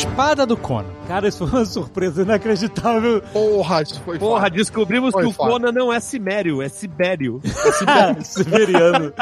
Espada 0.00 0.46
do 0.46 0.56
Conan. 0.56 0.88
Cara, 1.06 1.28
isso 1.28 1.46
foi 1.46 1.58
uma 1.58 1.64
surpresa 1.66 2.22
inacreditável. 2.22 3.20
Porra, 3.32 3.82
isso 3.82 4.00
foi 4.00 4.18
Porra, 4.18 4.44
foda. 4.44 4.56
descobrimos 4.56 5.12
Foi 5.12 5.24
que 5.24 5.28
o. 5.28 5.34
Conan 5.34 5.72
não 5.72 5.92
é 5.92 6.00
Sibério, 6.00 6.62
é 6.62 6.70
Sibério. 6.70 7.42
Siberiano. 8.22 9.12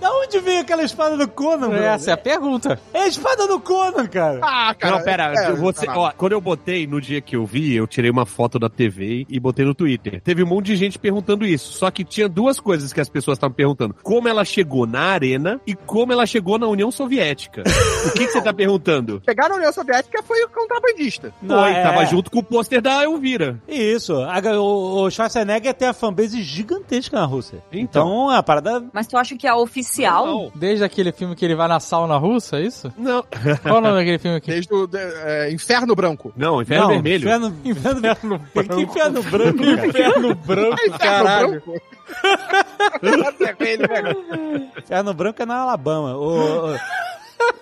da 0.00 0.12
onde 0.12 0.38
veio 0.38 0.60
aquela 0.60 0.84
espada 0.84 1.16
do 1.16 1.26
Conan, 1.26 1.70
mano? 1.70 1.82
Essa 1.82 2.10
é 2.10 2.14
a 2.14 2.16
pergunta. 2.16 2.78
É 2.94 3.00
a 3.00 3.08
espada 3.08 3.48
do 3.48 3.58
Conan, 3.58 4.06
cara. 4.06 4.38
Ah, 4.40 4.72
cara. 4.72 4.98
não, 4.98 5.04
pera, 5.04 5.32
é, 5.32 5.52
você, 5.52 5.86
caralho. 5.86 6.04
ó, 6.04 6.12
quando 6.12 6.32
eu 6.32 6.40
botei 6.40 6.86
no 6.86 7.00
dia 7.00 7.20
que 7.20 7.34
eu 7.34 7.44
vi, 7.44 7.74
eu 7.74 7.88
tirei 7.88 8.10
uma 8.10 8.24
foto 8.24 8.56
da 8.56 8.68
TV 8.68 9.26
e 9.28 9.40
botei 9.40 9.64
no 9.64 9.74
Twitter. 9.74 10.20
Teve 10.22 10.44
um 10.44 10.46
monte 10.46 10.66
de 10.66 10.76
gente 10.76 10.96
perguntando 10.96 11.44
isso. 11.44 11.72
Só 11.72 11.90
que 11.90 12.04
tinha 12.04 12.28
duas 12.28 12.60
coisas 12.60 12.92
que 12.92 13.00
as 13.00 13.08
pessoas 13.08 13.36
estavam 13.36 13.54
perguntando: 13.54 13.96
como 14.00 14.28
ela 14.28 14.44
chegou 14.44 14.86
na 14.86 15.06
arena 15.06 15.60
e 15.66 15.74
como 15.74 16.12
ela 16.12 16.24
chegou 16.24 16.56
na 16.56 16.68
União 16.68 16.90
Soviética. 16.92 17.64
o 18.06 18.12
que, 18.12 18.26
que 18.26 18.32
você 18.32 18.40
tá 18.40 18.52
perguntando? 18.52 19.20
Chegar 19.24 19.48
na 19.48 19.56
União 19.56 19.72
Soviética 19.72 20.19
foi 20.22 20.42
o 20.44 20.48
contrabandista. 20.48 21.32
Não, 21.42 21.60
Foi, 21.60 21.72
é- 21.72 21.82
tava 21.82 22.04
junto 22.06 22.30
com 22.30 22.38
o 22.38 22.42
pôster 22.42 22.80
da 22.80 23.04
Elvira. 23.04 23.58
Isso. 23.68 24.14
A- 24.14 24.40
o, 24.60 25.02
o 25.04 25.10
Schwarzenegger 25.10 25.74
tem 25.74 25.88
a 25.88 25.92
fanbase 25.92 26.42
gigantesca 26.42 27.18
na 27.18 27.24
Rússia. 27.26 27.58
Então. 27.72 27.90
Então, 28.10 28.30
a 28.30 28.42
parada... 28.42 28.84
Mas 28.92 29.06
tu 29.06 29.16
acha 29.16 29.36
que 29.36 29.46
a 29.46 29.56
oficial? 29.56 30.26
Não. 30.26 30.52
Desde 30.54 30.84
aquele 30.84 31.12
filme 31.12 31.34
que 31.36 31.44
ele 31.44 31.54
vai 31.54 31.68
na 31.68 31.80
sauna 31.80 32.16
russa, 32.16 32.58
é 32.58 32.62
isso? 32.62 32.92
Não, 32.96 33.24
Qual 33.62 33.78
o 33.78 33.80
nome 33.80 33.98
daquele 33.98 34.18
filme 34.18 34.36
aqui? 34.36 34.50
Desde 34.50 34.72
o 34.74 34.86
de- 34.86 34.98
é, 34.98 35.50
Inferno 35.52 35.94
Branco. 35.94 36.32
não, 36.36 36.60
Inferno 36.62 36.84
Não, 36.84 36.90
Vermelho. 36.94 37.24
Inferno, 37.28 37.56
inferno, 37.64 38.00
Que 38.00 38.82
inferno 38.82 39.22
branco? 39.22 39.62
Inferno 39.64 40.34
branco, 40.34 40.74
Inferno 40.74 40.98
caralho. 40.98 41.48
Branco? 41.50 41.80
Inferno 44.78 45.14
branco 45.14 45.42
é 45.42 45.46
na 45.46 45.56
Alabama. 45.60 46.16
O, 46.16 46.72
o- 46.74 46.78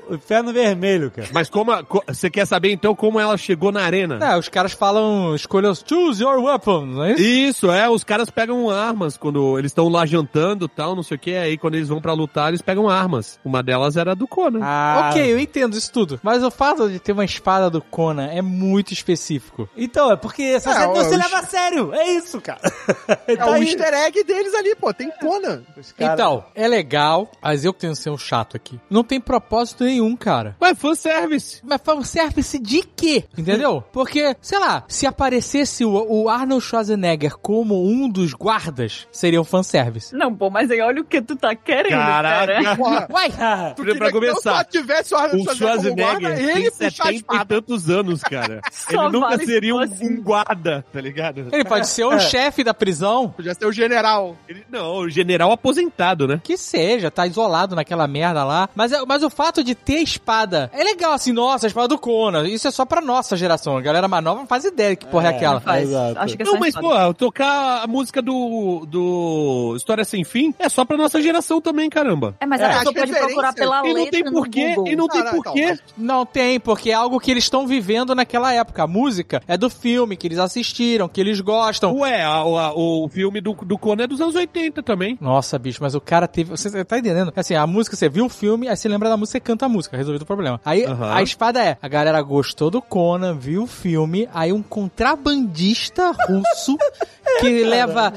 o 0.09 0.15
inferno 0.15 0.53
vermelho, 0.53 1.11
cara. 1.11 1.29
Mas 1.33 1.49
como 1.51 1.71
a- 1.73 1.83
co- 1.85 2.03
você 2.07 2.31
quer 2.31 2.47
saber 2.47 2.73
então 2.73 2.95
como 2.95 3.19
ela 3.21 3.37
chegou 3.37 3.71
na 3.73 3.83
arena? 3.83 4.19
É, 4.23 4.37
os 4.39 4.49
caras 4.49 4.73
falam, 4.73 5.35
escolha 5.35 5.71
os 5.71 5.85
choose 5.87 6.23
your 6.23 6.39
weapons, 6.43 6.95
não 6.95 7.05
é 7.05 7.13
isso? 7.13 7.23
Isso, 7.23 7.71
é, 7.71 7.89
os 7.89 8.05
caras 8.05 8.31
pegam 8.31 8.71
armas 8.71 9.17
quando 9.17 9.59
eles 9.59 9.71
estão 9.71 9.89
lá 9.89 10.07
jantando 10.07 10.65
e 10.67 10.69
tal, 10.69 10.95
não 10.97 11.03
sei 11.03 11.17
o 11.17 11.21
que, 11.21 11.35
aí 11.35 11.57
quando 11.59 11.75
eles 11.75 11.89
vão 11.89 12.01
pra 12.01 12.13
lutar, 12.13 12.49
eles 12.49 12.63
pegam 12.63 12.89
armas. 12.89 13.39
Uma 13.45 13.63
delas 13.63 13.97
era 13.97 14.13
a 14.13 14.15
do 14.15 14.27
Conan. 14.27 14.61
Ah, 14.63 15.09
Ok, 15.11 15.33
eu 15.33 15.39
entendo 15.39 15.77
isso 15.77 15.93
tudo. 15.93 16.19
Mas 16.23 16.43
o 16.43 16.51
fato 16.51 16.89
de 16.89 16.99
ter 16.99 17.13
uma 17.13 17.25
espada 17.25 17.69
do 17.71 17.81
Conan 17.83 18.27
é 18.29 18.41
muito 18.43 18.93
específico. 18.93 19.69
Então, 19.77 20.11
é 20.13 20.17
porque 20.17 20.59
você, 20.59 20.69
É, 20.69 20.87
você 20.89 21.15
o- 21.15 21.19
leva 21.19 21.39
a 21.39 21.43
sério. 21.45 21.93
É 21.95 22.13
isso, 22.13 22.41
cara. 22.41 22.61
É 23.27 23.37
Tá 23.37 23.47
o 23.51 23.55
aí. 23.55 23.65
easter 23.65 23.93
egg 23.95 24.25
deles 24.25 24.55
ali, 24.55 24.75
pô. 24.75 24.93
Tem 24.93 25.11
Conan. 25.21 25.63
Cara- 25.97 26.15
Então, 26.15 26.45
é 26.55 26.67
legal, 26.67 27.31
mas 27.43 27.65
eu 27.65 27.73
que 27.73 27.81
tenho 27.81 27.93
que 27.93 27.99
ser 27.99 28.11
um 28.11 28.17
chato 28.19 28.57
aqui. 28.57 28.79
Não 28.89 29.05
tem 29.05 29.21
propósito 29.21 29.68
nenhum, 29.81 30.15
cara. 30.17 30.57
Ué, 30.61 30.75
fanservice. 30.75 31.61
Mas 31.65 31.81
fanservice 31.83 32.59
de 32.59 32.83
quê? 32.83 33.25
Entendeu? 33.37 33.83
Porque, 33.93 34.37
sei 34.41 34.59
lá, 34.59 34.85
se 34.89 35.07
aparecesse 35.07 35.85
o, 35.85 35.91
o 36.09 36.29
Arnold 36.29 36.65
Schwarzenegger 36.65 37.37
como 37.39 37.85
um 37.87 38.09
dos 38.09 38.33
guardas, 38.33 39.07
seria 39.13 39.41
um 39.41 39.45
fanservice. 39.45 40.15
Não, 40.15 40.35
pô, 40.35 40.51
mas 40.51 40.71
aí 40.71 40.81
olha 40.81 41.01
o 41.03 41.05
que 41.05 41.21
tu 41.21 41.37
tá 41.37 41.55
querendo, 41.55 41.91
Caraca. 41.91 42.63
cara. 42.63 43.07
Uai! 43.11 43.29
Tu 43.75 43.85
Pra 43.99 44.13
começar, 44.13 44.51
não 44.51 44.57
só 44.59 44.65
tivesse 44.65 45.15
o 45.15 45.17
Arnold 45.17 45.49
O 45.49 45.55
Schwarzenegger 45.57 46.07
como 46.07 46.21
guarda, 46.21 46.41
ele 46.41 46.71
tem 46.71 46.89
puxar 46.91 47.09
a 47.09 47.13
70 47.13 47.35
e 47.35 47.45
tantos 47.47 47.91
anos, 47.91 48.23
cara. 48.23 48.61
Ele 48.91 49.03
nunca 49.11 49.29
vale 49.31 49.47
seria 49.47 49.75
um, 49.75 49.83
se 49.83 49.89
fosse. 49.89 50.05
um 50.05 50.23
guarda, 50.23 50.85
tá 50.93 51.01
ligado? 51.01 51.49
Ele 51.53 51.65
pode 51.65 51.89
ser 51.89 52.05
o 52.05 52.19
chefe 52.21 52.63
da 52.63 52.73
prisão. 52.75 53.31
Podia 53.31 53.55
ser 53.55 53.67
o 53.67 53.73
general. 53.73 54.37
Ele- 54.49 54.65
não, 54.71 54.99
o 54.99 55.11
general 55.11 55.51
aposentado, 55.51 56.29
né? 56.29 56.41
Que 56.43 56.57
seja, 56.57 57.11
tá 57.11 57.27
isolado 57.27 57.75
naquela 57.75 58.07
merda 58.07 58.45
lá. 58.45 58.69
Mas, 58.75 58.93
é- 58.93 59.03
mas 59.07 59.23
o 59.23 59.31
fato 59.31 59.58
de 59.63 59.75
ter 59.75 59.99
espada 60.01 60.71
é 60.73 60.83
legal, 60.83 61.13
assim, 61.13 61.33
nossa, 61.33 61.67
a 61.67 61.69
espada 61.69 61.89
do 61.89 61.99
Conan. 61.99 62.47
Isso 62.49 62.67
é 62.69 62.71
só 62.71 62.85
pra 62.85 63.01
nossa 63.01 63.37
geração. 63.37 63.77
A 63.77 63.81
galera 63.81 64.09
mais 64.09 64.23
nova 64.25 64.41
não 64.41 64.47
faz 64.47 64.65
ideia 64.65 64.95
que 64.97 65.07
porra 65.07 65.29
é, 65.29 65.37
aquela. 65.37 65.61
Faz. 65.61 65.89
Exato. 65.89 66.19
Acho 66.19 66.37
que 66.37 66.43
é 66.43 66.47
Não, 66.47 66.59
mas, 66.59 66.75
pô, 66.75 67.15
tocar 67.15 67.83
a 67.83 67.87
música 67.87 68.21
do, 68.23 68.85
do 68.87 69.75
História 69.77 70.05
Sem 70.05 70.25
Fim 70.25 70.55
é 70.59 70.69
só 70.69 70.85
pra 70.85 70.97
nossa 70.97 71.21
geração 71.23 71.61
também, 71.61 71.89
caramba. 71.91 72.35
É, 72.41 72.47
mas 72.47 72.61
É, 72.61 72.65
a 72.67 72.79
pessoa 72.79 72.95
pode 72.95 73.13
procurar 73.13 73.53
pela 73.55 73.87
E 73.87 73.93
letra 73.93 74.21
não 74.25 74.33
porquê, 74.33 74.75
e 74.87 74.97
não 74.97 75.09
tem 75.09 75.25
porquê. 75.25 75.65
então, 75.73 75.85
Não 75.97 76.27
tem, 76.27 76.61
porque 76.61 76.91
é 76.91 76.95
algo 76.95 77.19
que 77.21 77.31
eles 77.31 77.45
estão 77.45 77.67
vivendo 77.67 78.15
naquela 78.15 78.53
época. 78.53 78.83
A 78.83 78.87
música 78.87 79.43
é 79.47 79.57
do 79.57 79.69
filme 79.71 80.17
que 80.17 80.27
eles 80.27 80.39
assistiram, 80.39 81.09
que 81.09 81.21
eles 81.21 81.41
gostam. 81.41 81.97
Ué, 81.99 82.23
a- 82.23 82.31
a- 82.39 82.73
o 82.75 83.09
filme 83.09 83.41
do, 83.41 83.53
do 83.55 83.79
Conan 83.79 84.05
é 84.05 84.07
dos 84.07 84.21
anos 84.21 84.35
80 84.35 84.83
também. 84.83 85.19
Nossa, 85.21 85.59
bicho, 85.59 85.79
mas 85.83 85.95
o 85.95 86.01
cara 86.01 86.27
teve. 86.29 86.51
Você 86.51 86.85
tá 86.85 86.99
entendendo? 86.99 87.33
Assim, 87.35 87.55
a 87.55 87.67
música, 87.67 87.97
você 87.97 88.09
viu 88.09 88.27
o 88.27 88.29
filme, 88.29 88.69
aí 88.69 88.77
você 88.77 88.89
lembra 88.89 89.09
da 89.09 89.17
música, 89.17 89.39
canta 89.49 89.67
a 89.67 89.69
música, 89.69 89.97
resolvido 89.97 90.23
o 90.23 90.27
problema. 90.27 90.61
Aí 90.65 90.85
Aham. 90.85 91.15
a 91.15 91.23
espada 91.23 91.63
é: 91.63 91.79
a 91.81 91.89
galera 91.89 92.21
gostou 92.23 92.71
do 92.71 92.83
Conan, 92.83 93.35
viu 93.37 93.63
o 93.63 93.67
filme, 93.67 94.29
aí 94.33 94.53
um 94.53 94.63
contrabandista 94.63 96.11
russo 96.29 96.77
que 97.41 97.63
leva 97.65 98.13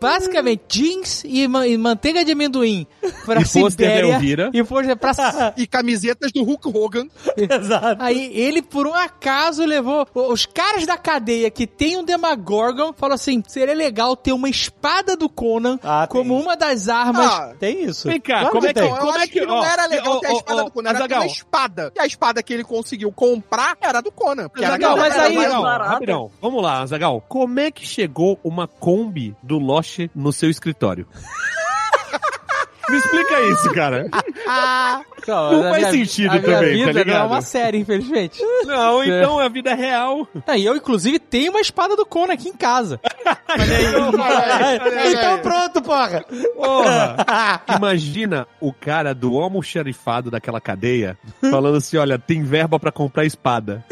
basicamente 0.00 0.62
jeans 0.68 1.22
e, 1.24 1.46
ma- 1.48 1.66
e 1.66 1.76
manteiga 1.78 2.24
de 2.24 2.32
amendoim 2.32 2.86
pra 3.24 3.40
E 3.40 3.44
Sibéria. 3.44 4.14
Elvira. 4.14 4.50
E 4.52 4.62
pra. 4.96 5.12
E 5.56 5.66
camisetas 5.66 6.30
do 6.32 6.42
Hulk 6.42 6.68
Hogan. 6.68 7.06
Exato. 7.36 7.96
Aí 8.02 8.30
ele, 8.34 8.60
por 8.62 8.86
um 8.86 8.94
acaso, 8.94 9.64
levou 9.64 10.06
os 10.14 10.44
caras 10.46 10.84
da 10.86 10.96
cadeia 10.96 11.50
que 11.50 11.66
tem 11.66 11.96
um 11.96 12.04
Demagorgon, 12.04 12.92
falou 12.92 13.14
assim: 13.14 13.42
seria 13.46 13.74
legal 13.74 14.16
ter 14.16 14.32
uma 14.32 14.48
espada 14.48 15.16
do 15.16 15.28
Conan 15.28 15.78
Ah, 15.82 16.06
tem. 16.06 16.20
como 16.20 16.38
uma 16.38 16.56
das 16.56 16.88
armas. 16.88 17.26
Ah, 17.26 17.54
Tem 17.58 17.84
isso. 17.84 18.08
Vem 18.08 18.20
cá, 18.20 18.40
Claro 18.40 18.50
como 18.50 18.60
que 18.62 18.68
é 18.68 18.74
que- 18.74 18.80
tem. 18.80 18.86
Então, 18.88 18.96
eu 18.96 19.00
como 19.04 19.12
acho 19.16 19.24
é 19.24 19.26
que- 19.28 19.40
que, 19.40 19.46
não 19.46 19.54
ó, 19.56 19.64
era 19.64 19.86
legal 19.86 20.16
ó, 20.16 20.20
ter 20.20 20.26
a 20.28 20.32
espada 20.32 20.60
ó, 20.60 20.64
do 20.64 20.70
Conan, 20.76 20.90
era 20.90 20.98
Azaghal. 20.98 21.20
pela 21.20 21.32
espada. 21.32 21.92
E 21.96 22.00
a 22.00 22.06
espada 22.06 22.42
que 22.42 22.52
ele 22.52 22.62
conseguiu 22.64 23.10
comprar 23.10 23.76
era 23.80 24.00
do 24.02 24.12
Conan. 24.12 24.48
Azaghal, 24.54 24.96
mas 24.96 25.16
aí- 25.18 25.36
barata. 25.36 25.90
rapidão. 25.90 26.30
Vamos 26.40 26.62
lá, 26.62 26.82
Azagal. 26.82 27.20
Como 27.28 27.58
é 27.60 27.70
que 27.70 27.86
chegou 27.86 28.38
uma 28.44 28.68
Kombi 28.68 29.34
do 29.42 29.58
Loche 29.58 30.10
no 30.14 30.32
seu 30.32 30.50
escritório? 30.50 31.06
Me 32.88 32.96
explica 32.98 33.40
isso, 33.52 33.72
cara. 33.74 34.06
Então, 35.18 35.52
Não 35.52 35.60
a 35.66 35.70
faz 35.70 35.78
minha- 35.78 35.92
sentido 35.92 36.30
a 36.30 36.38
minha 36.38 36.42
também, 36.42 36.60
tá 36.60 36.86
vida 36.86 36.92
não 36.92 37.00
é 37.00 37.04
ligado? 37.04 37.26
uma 37.26 37.40
série, 37.42 37.78
infelizmente. 37.78 38.40
Não, 38.64 39.02
então 39.04 39.38
a 39.38 39.48
vida 39.48 39.70
é 39.70 39.74
real. 39.74 40.28
Ah, 40.46 40.56
e 40.56 40.64
eu, 40.64 40.76
inclusive, 40.76 41.18
tenho 41.18 41.50
uma 41.52 41.60
espada 41.60 41.96
do 41.96 42.06
Conan 42.06 42.32
aqui 42.34 42.48
em 42.48 42.56
casa. 42.56 43.00
então 45.10 45.38
pronto, 45.40 45.82
porra. 45.82 46.24
Porra! 46.54 47.62
Imagina 47.76 48.46
o 48.60 48.72
cara 48.72 49.14
do 49.14 49.38
almoxarifado 49.38 50.30
daquela 50.30 50.60
cadeia 50.60 51.16
falando 51.50 51.76
assim: 51.78 51.96
olha, 51.96 52.18
tem 52.18 52.42
verba 52.42 52.78
pra 52.78 52.92
comprar 52.92 53.24
espada. 53.24 53.84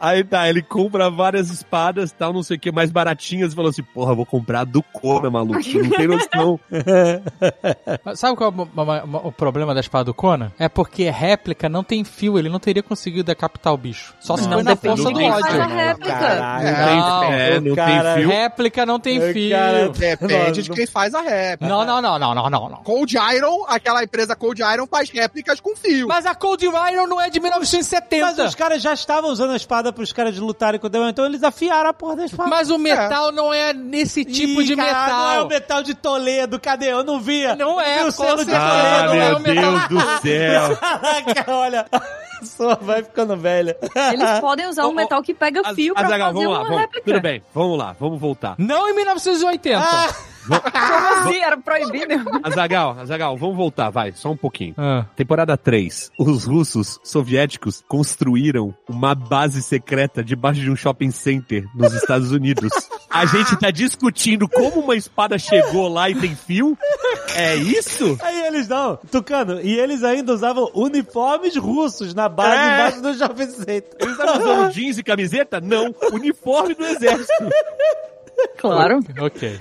Aí 0.00 0.22
tá, 0.24 0.48
ele 0.48 0.62
compra 0.62 1.10
várias 1.10 1.50
espadas, 1.50 2.12
tal, 2.12 2.32
não 2.32 2.42
sei 2.42 2.56
o 2.56 2.60
que, 2.60 2.70
mais 2.72 2.90
baratinhas, 2.90 3.52
e 3.52 3.56
falou 3.56 3.70
assim, 3.70 3.82
porra, 3.82 4.14
vou 4.14 4.26
comprar 4.26 4.64
do 4.64 4.82
Conan, 4.82 5.30
maluco, 5.30 5.60
não 5.78 5.90
tem 5.90 6.06
noção. 6.08 6.60
Mas 8.04 8.18
Sabe 8.20 8.36
qual 8.36 8.50
é 8.50 8.54
o, 8.54 8.62
o- 8.62 9.16
o- 9.24 9.28
o 9.28 9.32
problema 9.32 9.74
da 9.74 9.80
espada 9.80 10.04
do 10.04 10.14
Conan? 10.14 10.52
É 10.58 10.68
porque 10.68 11.08
réplica 11.10 11.68
não 11.68 11.82
tem 11.82 12.04
fio, 12.04 12.38
ele 12.38 12.48
não 12.48 12.58
teria 12.60 12.82
conseguido 12.82 13.24
decapitar 13.24 13.72
o 13.72 13.76
bicho. 13.76 14.14
Só 14.20 14.36
se 14.36 14.44
Não, 14.44 14.54
foi 14.54 14.62
na 14.62 14.76
força 14.76 15.10
do 15.10 15.20
ódio. 15.22 15.60
a 15.60 15.66
réplica. 15.66 16.12
Caralho. 16.14 16.64
Não, 16.96 17.24
é, 17.32 17.60
não 17.60 17.74
cara, 17.76 18.14
tem 18.14 18.22
fio. 18.22 18.28
Réplica 18.30 18.86
não 18.86 19.00
tem 19.00 19.20
fio. 19.32 19.50
cara. 19.50 19.88
Depende 19.88 20.62
de 20.62 20.68
Não, 20.68 20.76
quem 20.76 20.86
faz 20.86 21.14
a 21.14 21.20
réplica. 21.20 21.66
Não, 21.72 21.84
não, 21.84 22.00
não, 22.00 22.18
não, 22.18 22.34
não, 22.34 22.50
não, 22.50 22.68
não. 22.68 22.76
Cold 22.82 23.16
Iron, 23.36 23.64
aquela 23.68 24.02
empresa 24.02 24.34
Cold 24.36 24.62
Iron 24.62 24.86
faz 24.86 25.10
réplicas 25.10 25.60
com 25.60 25.74
fio. 25.76 26.06
Mas 26.08 26.26
a 26.26 26.34
Cold 26.34 26.64
Iron 26.64 27.06
não 27.06 27.20
é 27.20 27.28
de 27.30 27.40
Mas 27.40 27.50
1970. 27.50 28.44
os 28.44 28.54
caras 28.54 28.82
já 28.82 28.92
estavam 28.92 29.30
usando 29.30 29.52
a 29.52 29.56
espada 29.56 29.73
pros 29.92 30.12
caras 30.12 30.36
lutarem 30.38 30.78
com 30.80 30.86
o 30.86 30.90
demônio, 30.90 31.10
então 31.10 31.24
eles 31.26 31.42
afiaram 31.42 31.90
a 31.90 31.92
porra 31.94 32.16
da 32.16 32.24
espada. 32.24 32.48
Mas 32.50 32.70
o 32.70 32.78
metal 32.78 33.32
não 33.32 33.52
é 33.52 33.72
nesse 33.72 34.24
tipo 34.24 34.62
Ih, 34.62 34.64
de 34.66 34.76
cara, 34.76 34.88
metal. 34.88 35.18
Não 35.20 35.30
é 35.32 35.42
o 35.42 35.48
metal 35.48 35.82
de 35.82 35.94
Toledo, 35.94 36.60
cadê? 36.60 36.92
Eu 36.92 37.04
não 37.04 37.20
via. 37.20 37.54
Não 37.56 37.80
é, 37.80 38.04
o 38.04 38.10
selo 38.10 38.44
de 38.44 38.50
Toledo. 38.50 39.06
não 39.06 39.14
é 39.14 39.28
meu 39.28 39.36
o 39.36 39.40
metal. 39.40 39.72
Deus 39.72 39.88
do 39.88 40.00
céu. 40.22 40.76
Caraca, 40.76 41.44
olha. 41.52 41.86
Só 42.42 42.76
vai 42.76 43.02
ficando 43.02 43.36
velha. 43.36 43.76
Eles 44.12 44.40
podem 44.40 44.66
usar 44.66 44.84
Ô, 44.84 44.90
um 44.90 44.94
metal 44.94 45.22
que 45.22 45.32
pega 45.32 45.62
fio 45.74 45.94
pra 45.94 46.04
Azaghal, 46.04 46.32
fazer 46.32 46.44
vamos 46.44 46.52
lá, 46.52 46.58
uma 46.58 46.64
vamos, 46.68 46.80
réplica. 46.82 47.04
tudo 47.04 47.20
bem, 47.22 47.42
vamos 47.54 47.78
lá, 47.78 47.96
vamos 47.98 48.20
voltar. 48.20 48.54
Não 48.58 48.88
em 48.88 48.94
1980. 48.94 49.78
Ah, 49.82 50.14
Como 50.46 51.20
assim? 51.20 51.36
Era 51.40 51.56
proibido. 51.56 52.14
Azagal, 52.42 52.96
Azagal, 53.00 53.36
vamos 53.36 53.56
voltar, 53.56 53.90
vai, 53.90 54.12
só 54.12 54.30
um 54.30 54.36
pouquinho. 54.36 54.74
Ah. 54.76 55.06
Temporada 55.16 55.56
3. 55.56 56.10
Os 56.18 56.44
russos 56.44 56.98
soviéticos 57.02 57.82
construíram 57.88 58.74
uma 58.88 59.14
base 59.14 59.62
secreta 59.62 60.22
debaixo 60.22 60.60
de 60.60 60.70
um 60.70 60.76
shopping 60.76 61.10
center 61.10 61.64
nos 61.74 61.92
Estados 61.94 62.30
Unidos. 62.32 62.70
A 63.10 63.26
gente 63.26 63.56
tá 63.56 63.70
discutindo 63.70 64.48
como 64.48 64.80
uma 64.80 64.96
espada 64.96 65.38
chegou 65.38 65.88
lá 65.88 66.10
e 66.10 66.14
tem 66.14 66.34
fio? 66.34 66.76
É 67.36 67.54
isso? 67.56 68.16
Aí 68.22 68.46
eles 68.46 68.68
não, 68.68 68.96
Tucano, 69.10 69.60
e 69.60 69.78
eles 69.78 70.02
ainda 70.04 70.32
usavam 70.32 70.70
uniformes 70.74 71.56
russos 71.56 72.14
na 72.14 72.28
base 72.28 72.56
É. 72.56 72.74
embaixo 72.74 73.02
do 73.02 73.14
shopping 73.14 73.50
center. 73.50 73.84
Eles 74.00 74.12
estavam 74.18 74.40
usando 74.40 74.72
jeans 74.72 74.98
e 74.98 75.02
camiseta? 75.02 75.60
Não. 75.60 75.94
Uniforme 76.12 76.74
do 76.74 76.84
exército. 76.84 77.32
Claro. 78.56 79.00
Ok. 79.20 79.58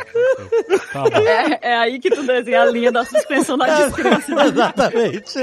Tá 0.93 1.03
bom. 1.03 1.17
É, 1.17 1.59
é 1.61 1.75
aí 1.77 1.99
que 1.99 2.09
tu 2.09 2.23
desenha 2.23 2.61
a 2.61 2.65
linha 2.65 2.89
da 2.91 3.03
suspensão 3.03 3.57
da 3.57 3.65
descrença. 3.65 4.31
Exatamente. 4.45 5.33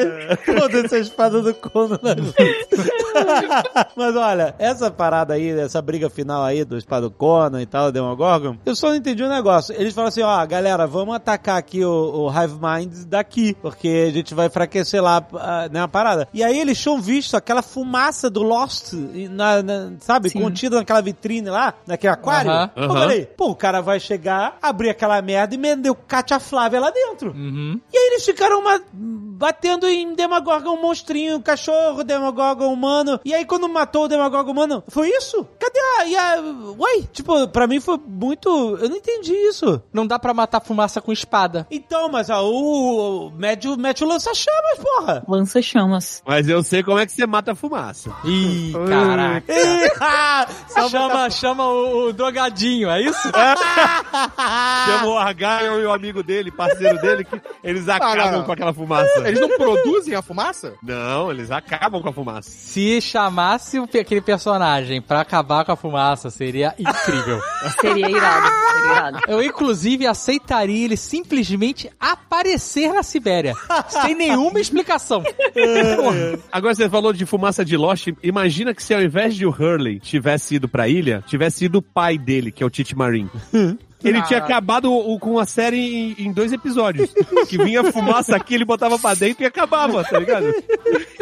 Foda-se 0.47 0.95
a 0.95 0.99
espada 0.99 1.43
do 1.43 1.53
Cono 1.55 1.99
na 2.03 2.15
Mas 3.97 4.17
olha, 4.17 4.55
essa 4.59 4.91
parada 4.91 5.35
aí, 5.35 5.51
essa 5.51 5.83
briga 5.83 6.09
final 6.09 6.43
aí 6.43 6.65
do 6.65 6.79
espada 6.79 7.03
do 7.03 7.11
Conan 7.11 7.61
e 7.61 7.67
tal, 7.67 7.87
do 7.87 7.93
Demogorgon, 7.93 8.57
eu 8.65 8.75
só 8.75 8.89
não 8.89 8.97
entendi 8.97 9.23
um 9.23 9.29
negócio. 9.29 9.75
Eles 9.77 9.93
falam 9.95 10.09
assim, 10.09 10.23
ó, 10.23 10.47
galera, 10.47 10.87
vamos 10.87 11.15
atacar 11.15 11.59
aqui 11.59 11.85
o, 11.85 12.29
o 12.29 12.31
Hive 12.31 12.55
Mind 12.61 13.05
daqui, 13.07 13.55
porque 13.61 14.07
a 14.09 14.13
gente 14.13 14.35
vai 14.35 14.47
enfraquecer 14.47 15.03
lá, 15.03 15.23
ah, 15.35 15.69
né, 15.71 15.83
a 15.83 15.89
parada. 15.89 16.29
E 16.33 16.43
aí 16.43 16.59
eles 16.59 16.81
tinham 16.81 17.01
visto 17.01 17.37
aquela 17.37 17.63
fumaça 17.63 18.31
do 18.31 18.43
Lost, 18.43 18.93
na, 19.31 19.63
na- 19.63 19.93
sabe, 20.01 20.31
Sim. 20.31 20.41
contida 20.41 20.77
naquela 20.77 21.03
vitrine 21.03 21.51
lá, 21.51 21.75
naquele 21.87 22.13
aquário. 22.13 22.51
Aham. 22.51 22.71
Eu 22.77 22.85
Aham. 22.85 23.20
Falei, 23.25 23.35
pô, 23.37 23.51
o 23.51 23.55
cara 23.57 23.81
vai 23.81 23.99
chegar, 24.01 24.59
abrir 24.63 24.91
aquela 24.91 25.21
merda 25.23 25.55
e 25.55 25.59
mender 25.59 25.91
o 25.91 25.95
Katia 25.95 26.39
Flávia 26.41 26.81
lá 26.81 26.91
dentro. 26.91 27.31
Uhum. 27.33 27.81
E 27.93 27.97
aí 27.97 28.07
eles 28.13 28.25
ficaram 28.25 28.61
uma- 28.61 28.81
batendo 28.93 29.89
em 29.89 30.15
Demogorgon 30.15 30.71
um 30.77 30.83
monstrinho, 30.83 31.41
cachorro, 31.41 32.05
Demogorgon 32.05 32.73
humano. 32.73 33.21
E 33.25 33.35
aí 33.35 33.45
quando 33.45 33.69
matou 33.69 34.05
o 34.05 34.09
Demogorgon 34.09 34.51
humano, 34.53 34.83
foi 34.89 35.09
isso? 35.11 35.47
Cadê 35.59 35.79
a... 35.99 36.07
E 36.07 36.17
a 36.17 36.41
uai, 36.79 37.09
tipo, 37.13 37.47
pra 37.49 37.67
mim 37.67 37.81
foi 37.81 37.99
muito... 38.07 38.49
Eu 38.81 38.89
não 38.89 38.97
entendi 38.97 39.33
isso. 39.33 39.83
Não 39.93 40.07
dá 40.07 40.19
pra 40.19 40.35
matar 40.35 40.61
fumaça 40.61 41.01
com 41.01 41.13
espada. 41.13 41.67
Então, 41.71 42.09
mas 42.09 42.29
ó, 42.31 42.43
o, 42.45 43.27
o 43.27 43.31
mete, 43.31 43.69
o- 43.69 43.77
mete 43.77 44.03
o 44.05 44.07
lança-chamas, 44.07 44.79
porra. 44.79 45.25
Lança 45.29 45.63
chamas. 45.63 46.23
Mas 46.27 46.49
eu 46.49 46.63
sei 46.63 46.83
como 46.83 46.99
é 46.99 47.07
que 47.07 47.13
você 47.13 47.27
mata 47.27 47.53
a 47.53 47.55
fumaça. 47.55 48.11
Ih, 48.25 48.73
caraca. 48.89 49.45
Ih, 49.53 49.91
ah, 50.01 50.47
Chama, 50.91 51.31
chama 51.31 51.67
o, 51.69 52.09
o 52.09 52.13
drogadinho, 52.13 52.91
é 52.91 53.01
isso? 53.03 53.10
Chama 54.87 55.07
o 55.07 55.19
Argyle 55.19 55.83
e 55.83 55.87
o 55.87 55.93
amigo 55.93 56.23
dele, 56.23 56.51
parceiro 56.51 57.01
dele, 57.01 57.25
que 57.25 57.41
eles 57.63 57.89
acabam 57.89 58.33
não. 58.33 58.45
com 58.45 58.53
aquela 58.53 58.73
fumaça. 58.73 59.21
Eles 59.27 59.41
não 59.41 59.49
produzem 59.57 60.15
a 60.15 60.23
fumaça? 60.23 60.75
Não, 60.83 61.31
eles 61.31 61.51
acabam 61.51 62.03
com 62.03 62.09
a 62.09 62.13
fumaça. 62.13 62.51
Se 62.51 63.01
chamasse 63.01 63.79
aquele 63.79 64.21
personagem 64.21 65.01
pra 65.01 65.21
acabar 65.21 65.65
com 65.65 65.73
a 65.73 65.77
fumaça, 65.77 66.31
seria 66.31 66.75
incrível. 66.79 67.41
Seria 67.81 68.09
irado. 68.09 68.47
Irado. 68.77 69.19
Eu, 69.29 69.43
inclusive, 69.43 70.07
aceitaria 70.07 70.85
ele 70.85 70.97
simplesmente 70.97 71.91
aparecer 71.99 72.93
na 72.93 73.03
Sibéria. 73.03 73.55
sem 73.89 74.15
nenhuma 74.15 74.61
explicação. 74.61 75.23
Agora 76.51 76.75
você 76.75 76.89
falou 76.89 77.13
de 77.13 77.27
fumaça 77.27 77.65
de 77.65 77.77
Lost, 77.77 78.09
imagina 78.23 78.75
que 78.75 78.83
se 78.83 78.95
ao 78.95 79.03
invés 79.03 79.35
de 79.35 79.47
o 79.47 79.51
Hurley 79.51 79.99
tivesse 80.01 80.57
ido 80.57 80.69
pra 80.69 80.89
ilha, 80.89 81.23
tivesse 81.27 81.65
ido 81.65 81.79
o 81.79 81.83
pai 81.83 82.19
dele, 82.19 82.51
que 82.51 82.63
é 82.63 82.67
o 82.67 82.71
Tite 82.71 82.97
Marin. 82.97 83.29
Ele 84.09 84.23
tinha 84.23 84.39
acabado 84.39 84.93
o- 84.93 85.19
com 85.19 85.39
a 85.39 85.45
série 85.45 86.15
em, 86.19 86.27
em 86.27 86.33
dois 86.33 86.53
episódios. 86.53 87.11
Que 87.49 87.59
vinha 87.59 87.85
fumaça 87.93 88.37
aqui, 88.37 88.55
ele 88.55 88.65
botava 88.65 88.99
pra 88.99 89.15
dentro 89.15 89.43
e 89.43 89.47
acabava, 89.47 90.03
tá 90.05 90.19
ligado? 90.19 90.47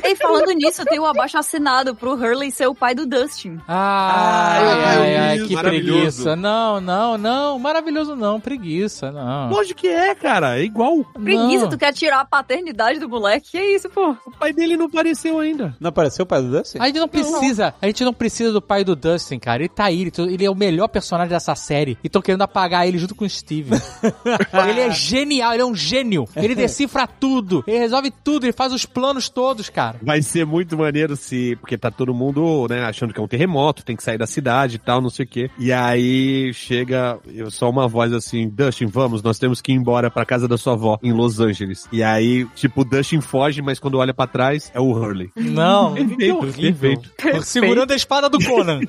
E 0.05 0.17
falando 0.17 0.53
nisso, 0.53 0.85
tem 0.85 0.99
o 0.99 1.07
abaixo 1.07 1.37
assinado 1.39 1.95
pro 1.95 2.13
Hurley 2.15 2.51
ser 2.51 2.67
o 2.67 2.75
pai 2.75 2.95
do 2.95 3.07
Dustin. 3.07 3.59
Ai, 3.67 4.63
Ah, 4.63 4.85
ai, 5.01 5.17
ai, 5.17 5.37
isso, 5.37 5.47
que 5.49 5.57
preguiça. 5.57 6.37
Não, 6.37 6.81
não, 6.81 7.19
não. 7.19 7.59
Maravilhoso 7.59 8.15
não, 8.17 8.41
preguiça, 8.41 9.11
não. 9.11 9.51
Lógico 9.51 9.81
que 9.81 9.89
é, 9.89 10.15
cara. 10.15 10.59
É 10.59 10.65
igual. 10.65 11.05
Preguiça, 11.23 11.65
Não. 11.65 11.69
tu 11.71 11.79
quer 11.79 11.93
tirar 11.93 12.21
a 12.21 12.25
paternidade 12.25 12.99
do 13.01 13.09
moleque? 13.09 13.51
Que 13.53 13.61
isso, 13.61 13.89
pô? 13.91 14.17
O 14.27 14.31
pai 14.39 14.53
dele 14.53 14.77
não 14.77 14.87
apareceu 14.87 15.39
ainda. 15.39 15.75
Não 15.81 15.89
apareceu 15.89 16.23
o 16.25 16.27
pai 16.27 16.41
do 16.43 16.51
Dustin? 16.51 16.79
A 16.81 16.87
gente 16.87 16.99
não 16.99 17.09
precisa, 17.09 17.75
a 17.81 17.87
gente 17.87 18.05
não 18.05 18.13
precisa 18.13 18.53
do 18.53 18.63
pai 18.63 18.85
do 18.85 18.95
Dustin, 18.97 19.39
cara. 19.39 19.63
Ele 19.63 19.69
tá 19.69 19.85
aí, 19.87 20.11
ele, 20.19 20.45
é 20.45 20.51
o 20.51 20.55
melhor 20.55 20.89
personagem 20.89 21.31
dessa 21.31 21.55
série. 21.55 21.99
E 22.03 22.07
estão 22.07 22.23
querendo 22.23 22.43
apagar 22.43 22.68
ele 22.87 22.99
junto 22.99 23.15
com 23.15 23.25
o 23.25 23.29
Steve. 23.29 23.71
ele 24.69 24.81
é 24.81 24.91
genial, 24.91 25.53
ele 25.53 25.63
é 25.63 25.67
um 25.67 25.75
gênio. 25.75 26.27
Ele 26.37 26.55
decifra 26.55 27.07
tudo, 27.07 27.65
ele 27.67 27.79
resolve 27.79 28.11
tudo, 28.11 28.45
ele 28.47 28.53
faz 28.53 28.73
os 28.73 28.85
planos 28.85 29.29
todos, 29.29 29.69
cara. 29.69 29.99
Vai 30.03 30.23
ser 30.23 30.45
muito 30.47 30.77
maneiro 30.77 31.17
se. 31.17 31.57
Porque 31.57 31.77
tá 31.79 31.91
todo 31.91 32.15
mundo, 32.15 32.67
né, 32.69 32.85
achando 32.85 33.13
que 33.13 33.21
é 33.21 33.23
um 33.23 33.29
terremoto, 33.29 33.85
tem 33.85 33.97
que 33.97 34.03
sair 34.03 34.19
da 34.19 34.27
cidade 34.27 34.77
e 34.77 34.79
tal, 34.79 35.01
não 35.01 35.11
sei 35.11 35.25
o 35.25 35.29
quê. 35.29 35.51
E 35.59 35.73
aí 35.73 36.53
chega 36.55 37.19
só 37.51 37.69
uma 37.69 37.89
voz 37.89 38.13
assim: 38.13 38.49
Dustin, 38.49 38.87
vamos, 38.87 39.23
nós 39.23 39.39
temos 39.39 39.61
que 39.61 39.73
ir 39.73 39.75
embora 39.75 40.11
pra 40.11 40.25
casa 40.25 40.47
da 40.49 40.57
sua 40.59 40.75
avó, 40.75 40.99
em 41.03 41.13
Los 41.13 41.41
Angeles. 41.41 41.87
E 41.93 42.03
aí, 42.03 42.47
tipo, 42.55 42.83
o 42.83 42.85
Dustin 42.85 43.21
foge, 43.21 43.63
mas 43.63 43.79
quando 43.79 43.99
olha 43.99 44.15
pra 44.15 44.27
trás, 44.27 44.71
é 44.75 44.81
o 44.81 44.91
Hurley. 44.93 45.31
Não, 45.37 45.95
Perfeito, 46.09 46.37
horrível. 46.37 47.01
perfeito. 47.17 47.43
Segurando 47.43 47.93
a 47.93 47.97
espada 47.97 48.29
do 48.29 48.39
Conan. 48.39 48.81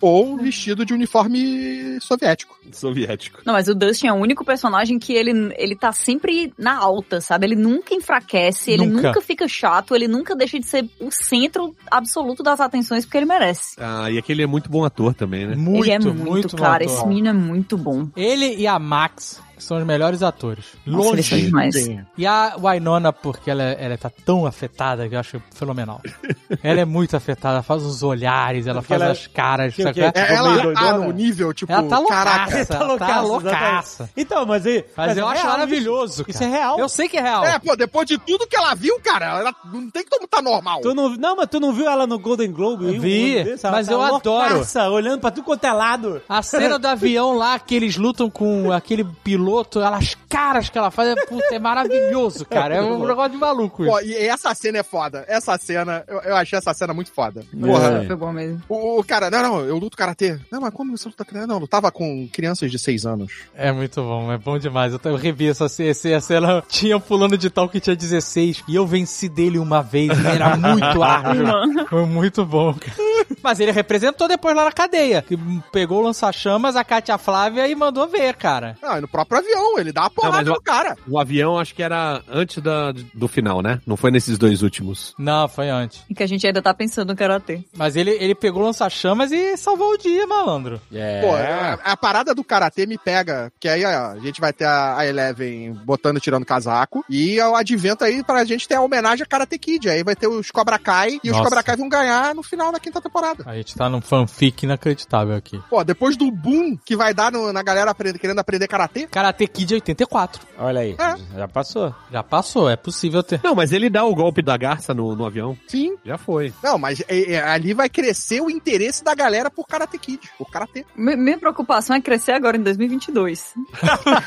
Ou 0.00 0.36
vestido 0.36 0.84
de 0.84 0.92
uniforme 0.94 1.98
soviético. 2.00 2.58
Soviético. 2.72 3.40
Não, 3.44 3.52
mas 3.52 3.68
o 3.68 3.74
Dustin 3.74 4.08
é 4.08 4.12
o 4.12 4.16
único 4.16 4.44
personagem 4.44 4.98
que 4.98 5.12
ele, 5.12 5.52
ele 5.56 5.76
tá 5.76 5.92
sempre 5.92 6.52
na 6.58 6.76
alta, 6.76 7.20
sabe? 7.20 7.46
Ele 7.46 7.56
nunca 7.56 7.94
enfraquece, 7.94 8.70
ele 8.70 8.86
Nunca. 8.86 9.08
nunca. 9.08 9.20
fica 9.20 9.48
chato, 9.48 9.94
ele 9.94 10.08
nunca 10.08 10.34
deixa 10.36 10.58
de 10.58 10.66
ser 10.66 10.88
o 11.00 11.10
centro 11.10 11.74
absoluto 11.90 12.42
das 12.42 12.60
atenções 12.60 13.04
porque 13.04 13.16
ele 13.16 13.26
merece. 13.26 13.76
Ah, 13.78 14.10
e 14.10 14.18
aquele 14.18 14.42
é 14.42 14.46
muito 14.46 14.70
bom 14.70 14.84
ator 14.84 15.14
também, 15.14 15.46
né? 15.46 15.54
Muito, 15.56 15.84
ele 15.84 15.92
é 15.92 15.98
muito, 15.98 16.30
muito 16.30 16.56
cara, 16.56 16.84
bom 16.84 16.92
esse 16.92 17.06
menino 17.06 17.28
é 17.28 17.32
muito 17.32 17.76
bom. 17.76 18.08
Ele 18.16 18.56
e 18.56 18.66
a 18.66 18.78
Max 18.78 19.40
são 19.58 19.78
os 19.78 19.84
melhores 19.84 20.22
atores. 20.22 20.64
Nossa, 20.86 21.08
eles 21.10 21.26
são 21.26 21.36
Longe. 21.38 21.46
demais. 21.46 21.74
E 22.16 22.26
a 22.26 22.56
Winona, 22.58 23.12
porque 23.12 23.50
ela, 23.50 23.62
ela 23.62 23.96
tá 23.96 24.10
tão 24.24 24.46
afetada 24.46 25.08
que 25.08 25.14
eu 25.14 25.20
acho 25.20 25.40
fenomenal. 25.54 26.00
ela 26.62 26.80
é 26.80 26.84
muito 26.84 27.16
afetada, 27.16 27.62
faz 27.62 27.82
os 27.82 28.02
olhares, 28.02 28.66
ela 28.66 28.80
Porque 28.80 28.88
faz 28.88 29.02
ela- 29.02 29.12
as 29.12 29.26
caras. 29.26 29.74
que- 29.74 29.92
que- 29.92 30.00
é? 30.00 30.12
É, 30.14 30.34
ela 30.34 30.72
tá 30.74 30.98
no 30.98 31.12
nível, 31.12 31.52
tipo, 31.52 31.72
Ela 31.72 31.82
tá 31.88 31.98
loucaça, 31.98 32.24
caraca. 32.24 32.74
ela 32.84 32.98
tá 32.98 33.20
loucaça. 33.20 34.02
exatamente. 34.04 34.12
Então, 34.16 34.46
mas, 34.46 34.66
aí, 34.66 34.84
Mas, 34.96 35.16
eu 35.16 35.28
é 35.28 35.32
acho 35.32 35.46
maravilhoso, 35.46 36.12
Isso, 36.12 36.24
cara. 36.24 36.30
isso 36.30 36.44
é 36.44 36.46
real. 36.48 36.78
Eu 36.78 36.88
sei 36.88 37.08
que 37.08 37.16
é 37.16 37.20
real. 37.22 37.44
É, 37.44 37.58
pô, 37.58 37.76
depois 37.76 38.06
de 38.06 38.18
tudo 38.18 38.46
que 38.46 38.56
ela 38.56 38.74
viu, 38.74 38.98
cara, 39.00 39.38
ela 39.40 39.54
não 39.72 39.90
tem 39.90 40.04
como 40.04 40.26
tá 40.26 40.40
normal. 40.42 40.80
Tu 40.80 40.94
não, 40.94 41.10
não, 41.10 41.36
mas 41.36 41.46
tu 41.48 41.60
não 41.60 41.72
viu 41.72 41.88
ela 41.88 42.06
no 42.06 42.18
Golden 42.18 42.50
Globe? 42.52 42.86
Eu 42.94 43.00
vi, 43.00 43.42
desse? 43.44 43.68
Mas 43.70 43.86
tá 43.86 43.92
eu 43.92 44.02
adoro. 44.02 44.48
loucaça, 44.54 44.88
olhando 44.88 45.20
pra 45.20 45.30
tudo 45.30 45.44
quanto 45.44 45.64
é 45.64 45.72
lado. 45.72 46.22
A 46.28 46.42
cena 46.42 46.78
do 46.78 46.86
avião 46.86 47.32
lá, 47.36 47.58
que 47.58 47.74
eles 47.74 47.96
lutam 47.96 48.28
com 48.30 48.72
aquele 48.72 49.04
piloto, 49.04 49.47
ela- 49.76 49.96
as 49.98 50.14
caras 50.28 50.68
que 50.68 50.78
ela 50.78 50.90
faz, 50.90 51.10
é, 51.10 51.26
puta, 51.26 51.54
é 51.54 51.58
maravilhoso, 51.58 52.44
cara. 52.46 52.76
É 52.76 52.82
um 52.82 53.06
negócio 53.06 53.32
de 53.32 53.36
maluco. 53.38 53.84
Pô, 53.84 54.00
e 54.00 54.14
essa 54.14 54.54
cena 54.54 54.78
é 54.78 54.82
foda. 54.82 55.24
Essa 55.28 55.56
cena, 55.58 56.04
eu, 56.06 56.18
eu 56.20 56.36
achei 56.36 56.58
essa 56.58 56.72
cena 56.74 56.92
muito 56.94 57.10
foda. 57.12 57.40
É. 57.40 57.66
Porra. 57.66 58.04
Foi 58.06 58.16
bom 58.16 58.32
mesmo. 58.32 58.62
O, 58.68 59.00
o 59.00 59.04
cara, 59.04 59.30
não, 59.30 59.42
não, 59.42 59.60
eu 59.60 59.78
luto 59.78 59.96
karatê. 59.96 60.38
Não, 60.50 60.60
mas 60.60 60.72
como 60.72 60.96
você 60.96 61.08
luta 61.08 61.24
karatê? 61.24 61.46
Não, 61.46 61.56
eu 61.56 61.60
lutava 61.60 61.90
com 61.90 62.28
crianças 62.32 62.70
de 62.70 62.78
6 62.78 63.06
anos. 63.06 63.32
É 63.54 63.72
muito 63.72 64.00
bom, 64.02 64.32
é 64.32 64.38
bom 64.38 64.58
demais. 64.58 64.92
Eu, 64.92 65.00
eu 65.04 65.16
revi 65.16 65.48
essa, 65.48 65.64
essa, 65.66 65.82
essa 66.08 66.20
cena. 66.20 66.62
Tinha 66.68 66.96
um 66.96 67.00
fulano 67.00 67.36
de 67.36 67.50
tal 67.50 67.68
que 67.68 67.80
tinha 67.80 67.96
16 67.96 68.64
e 68.68 68.74
eu 68.74 68.86
venci 68.86 69.28
dele 69.28 69.58
uma 69.58 69.82
vez. 69.82 70.10
e 70.18 70.26
Era 70.26 70.56
muito 70.56 71.02
ágil. 71.02 71.86
Foi 71.88 72.06
muito 72.06 72.44
bom, 72.44 72.74
cara. 72.74 72.96
Mas 73.42 73.60
ele 73.60 73.72
representou 73.72 74.26
depois 74.28 74.54
lá 74.54 74.64
na 74.64 74.72
cadeia. 74.72 75.22
Que 75.22 75.36
pegou 75.72 76.00
o 76.00 76.02
lança-chamas, 76.02 76.76
a 76.76 76.84
Katia 76.84 77.18
Flávia 77.18 77.66
e 77.68 77.74
mandou 77.74 78.06
ver, 78.08 78.34
cara. 78.34 78.76
Não, 78.82 78.98
e 78.98 79.00
no 79.00 79.08
próprio 79.08 79.37
avião, 79.38 79.78
ele 79.78 79.92
dá 79.92 80.02
uma 80.02 80.10
porrada 80.10 80.36
mas 80.38 80.48
o- 80.48 80.52
no 80.52 80.60
cara. 80.62 80.96
O 81.08 81.18
avião 81.18 81.58
acho 81.58 81.74
que 81.74 81.82
era 81.82 82.22
antes 82.28 82.58
da, 82.62 82.92
do 83.14 83.28
final, 83.28 83.62
né? 83.62 83.80
Não 83.86 83.96
foi 83.96 84.10
nesses 84.10 84.36
dois 84.38 84.62
últimos. 84.62 85.14
Não, 85.18 85.48
foi 85.48 85.68
antes. 85.68 86.02
E 86.08 86.14
que 86.14 86.22
a 86.22 86.26
gente 86.26 86.46
ainda 86.46 86.60
tá 86.62 86.72
pensando 86.74 87.08
no 87.10 87.16
karatê. 87.16 87.62
Mas 87.76 87.96
ele, 87.96 88.10
ele 88.10 88.34
pegou 88.34 88.62
o 88.62 88.66
lança-chamas 88.66 89.32
e 89.32 89.56
salvou 89.56 89.92
o 89.92 89.98
dia, 89.98 90.26
malandro. 90.26 90.80
É. 90.92 91.20
Pô, 91.20 91.34
a, 91.34 91.92
a 91.92 91.96
parada 91.96 92.34
do 92.34 92.44
karatê 92.44 92.86
me 92.86 92.98
pega, 92.98 93.52
que 93.60 93.68
aí 93.68 93.84
ó, 93.84 94.12
a 94.12 94.18
gente 94.18 94.40
vai 94.40 94.52
ter 94.52 94.64
a, 94.64 94.98
a 94.98 95.06
Eleven 95.06 95.72
botando 95.84 96.20
tirando 96.20 96.44
casaco, 96.44 97.04
e 97.08 97.40
o 97.40 97.54
advento 97.54 98.04
aí 98.04 98.22
pra 98.24 98.44
gente 98.44 98.66
ter 98.68 98.74
a 98.74 98.80
homenagem 98.80 99.22
a 99.22 99.26
Karate 99.26 99.58
Kid. 99.58 99.88
Aí 99.88 100.02
vai 100.02 100.14
ter 100.16 100.26
os 100.26 100.50
Cobra 100.50 100.78
Kai, 100.78 101.18
e 101.22 101.30
os 101.30 101.36
Nossa. 101.36 101.44
Cobra 101.48 101.62
Kai 101.62 101.76
vão 101.76 101.88
ganhar 101.88 102.34
no 102.34 102.42
final 102.42 102.70
da 102.72 102.80
quinta 102.80 103.00
temporada. 103.00 103.44
A 103.46 103.54
gente 103.54 103.74
tá 103.74 103.88
num 103.88 104.00
fanfic 104.00 104.64
inacreditável 104.64 105.34
aqui. 105.34 105.60
Pô, 105.70 105.82
depois 105.84 106.16
do 106.16 106.30
boom 106.30 106.76
que 106.84 106.96
vai 106.96 107.12
dar 107.14 107.30
no- 107.32 107.52
na 107.52 107.62
galera 107.62 107.90
aprender- 107.90 108.18
querendo 108.18 108.38
aprender 108.38 108.66
karatê. 108.68 109.06
Karate 109.28 109.46
Kid 109.46 109.74
84. 109.74 110.40
Olha 110.58 110.80
aí, 110.80 110.96
É. 110.98 111.38
já 111.38 111.46
passou. 111.48 111.94
Já 112.10 112.22
passou, 112.22 112.70
é 112.70 112.76
possível 112.76 113.22
ter. 113.22 113.40
Não, 113.44 113.54
mas 113.54 113.72
ele 113.72 113.90
dá 113.90 114.04
o 114.04 114.14
golpe 114.14 114.40
da 114.40 114.56
garça 114.56 114.94
no, 114.94 115.14
no 115.14 115.26
avião. 115.26 115.56
Sim. 115.66 115.96
Já 116.04 116.16
foi. 116.16 116.52
Não, 116.62 116.78
mas 116.78 117.02
é, 117.08 117.32
é, 117.34 117.42
ali 117.42 117.74
vai 117.74 117.88
crescer 117.90 118.40
o 118.40 118.48
interesse 118.50 119.04
da 119.04 119.14
galera 119.14 119.50
por 119.50 119.66
Karate 119.66 119.98
Kid, 119.98 120.20
por 120.38 120.50
karatê. 120.50 120.86
Mi- 120.96 121.16
Minha 121.16 121.38
preocupação 121.38 121.94
é 121.96 122.00
crescer 122.00 122.32
agora 122.32 122.56
em 122.56 122.62
2022. 122.62 123.54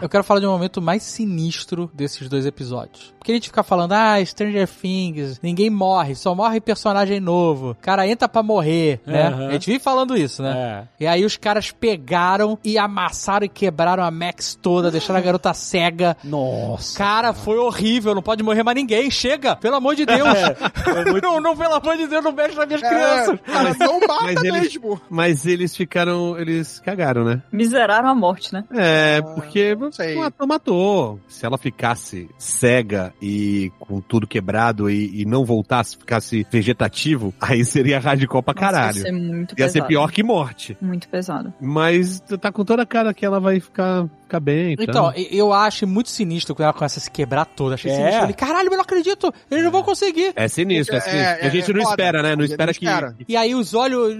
Eu 0.00 0.08
quero 0.10 0.22
falar 0.22 0.40
de 0.40 0.46
um 0.46 0.50
momento 0.50 0.82
mais 0.82 1.02
sinistro 1.02 1.90
desses 1.94 2.28
dois 2.28 2.44
episódios. 2.44 3.14
Porque 3.18 3.32
a 3.32 3.34
gente 3.34 3.48
fica 3.48 3.62
falando, 3.62 3.92
ah, 3.92 4.24
Stranger 4.24 4.68
Things, 4.68 5.40
ninguém 5.42 5.70
morre, 5.70 6.14
só 6.14 6.34
morre 6.34 6.60
personagem 6.60 7.18
novo. 7.18 7.70
O 7.70 7.74
cara 7.74 8.06
entra 8.06 8.28
pra 8.28 8.42
morrer, 8.42 9.00
né? 9.06 9.28
Aham. 9.28 9.48
A 9.48 9.52
gente 9.52 9.66
vive 9.66 9.78
falando 9.82 10.16
isso, 10.16 10.42
né? 10.42 10.86
É. 11.00 11.04
E 11.04 11.06
aí 11.06 11.24
os 11.24 11.36
caras 11.36 11.70
pegaram 11.72 12.58
e 12.62 12.78
amassaram 12.78 13.46
e 13.46 13.48
quebraram 13.48 14.04
a 14.04 14.10
Max 14.10 14.56
toda, 14.60 14.90
deixaram 14.90 15.18
a 15.18 15.22
garota 15.22 15.52
cega. 15.54 16.16
Nossa. 16.22 16.96
Cara, 16.96 17.32
foi 17.32 17.56
horrível, 17.58 18.14
não 18.14 18.22
pode 18.22 18.42
morrer 18.42 18.62
mais 18.62 18.76
ninguém. 18.76 19.10
Chega, 19.10 19.56
pelo 19.56 19.76
amor 19.76 19.96
de 19.96 20.04
Deus. 20.06 20.20
não, 21.22 21.40
não, 21.40 21.56
pelo 21.56 21.74
amor 21.74 21.96
de 21.96 22.06
Deus, 22.06 22.22
não 22.22 22.32
mexe 22.32 22.54
nas 22.54 22.66
minhas 22.66 22.82
crianças. 22.82 23.34
É, 23.34 23.50
cara, 23.50 23.74
não 23.80 24.00
mata 24.00 24.22
mas 24.24 24.44
eles- 24.44 24.60
mesmo. 24.62 25.00
Mas 25.08 25.46
eles 25.46 25.74
ficaram. 25.74 26.38
Eles 26.38 26.80
cagaram, 26.80 27.24
né? 27.24 27.42
Miseraram 27.50 28.08
a 28.08 28.14
morte, 28.14 28.52
né? 28.52 28.62
É, 28.70 29.20
porque 29.22 29.74
sei. 29.96 30.14
matou, 30.16 30.46
matou. 30.46 31.20
Se 31.28 31.44
ela 31.46 31.58
ficasse 31.58 32.28
cega 32.38 33.12
e 33.20 33.70
com 33.78 34.00
tudo 34.00 34.26
quebrado 34.26 34.88
e, 34.90 35.22
e 35.22 35.24
não 35.24 35.44
voltasse, 35.44 35.96
ficasse 35.96 36.46
vegetativo, 36.50 37.34
aí 37.40 37.64
seria 37.64 37.98
radical 37.98 38.42
pra 38.42 38.54
caralho. 38.54 38.96
Ia 38.98 39.02
ser 39.02 39.12
muito 39.12 39.52
Ia 39.52 39.56
pesado. 39.56 39.72
ser 39.72 39.82
pior 39.86 40.10
que 40.12 40.22
morte. 40.22 40.76
Muito 40.80 41.08
pesado. 41.08 41.52
Mas 41.60 42.20
tá 42.40 42.52
com 42.52 42.64
toda 42.64 42.82
a 42.82 42.86
cara 42.86 43.12
que 43.14 43.24
ela 43.24 43.40
vai 43.40 43.60
ficar, 43.60 44.08
ficar 44.26 44.40
bem. 44.40 44.76
Então, 44.78 45.12
e- 45.16 45.28
eu 45.36 45.52
acho 45.52 45.86
muito 45.86 46.10
sinistro 46.10 46.54
quando 46.54 46.64
ela 46.64 46.72
começa 46.72 46.98
a 46.98 47.02
se 47.02 47.10
quebrar 47.10 47.44
toda. 47.44 47.74
Achei 47.74 47.90
É. 47.90 47.94
sinistro. 47.94 48.16
Eu 48.16 48.20
falei, 48.20 48.34
caralho, 48.34 48.66
eu 48.68 48.72
não 48.76 48.80
acredito, 48.82 49.32
eles 49.50 49.64
não 49.64 49.70
vão 49.70 49.82
conseguir. 49.82 50.32
É 50.36 50.48
sinistro, 50.48 50.96
é 50.96 51.00
sinistro. 51.00 51.22
É, 51.44 51.46
a 51.46 51.48
gente 51.48 51.70
é 51.70 51.74
não 51.74 51.82
foda. 51.82 51.92
espera, 51.92 52.22
né? 52.22 52.36
Não 52.36 52.44
espera 52.44 52.66
não 52.66 52.78
que. 52.78 52.84
espera. 52.86 53.16
E 53.28 53.36
aí 53.36 53.54
os 53.54 53.74
olhos, 53.74 54.14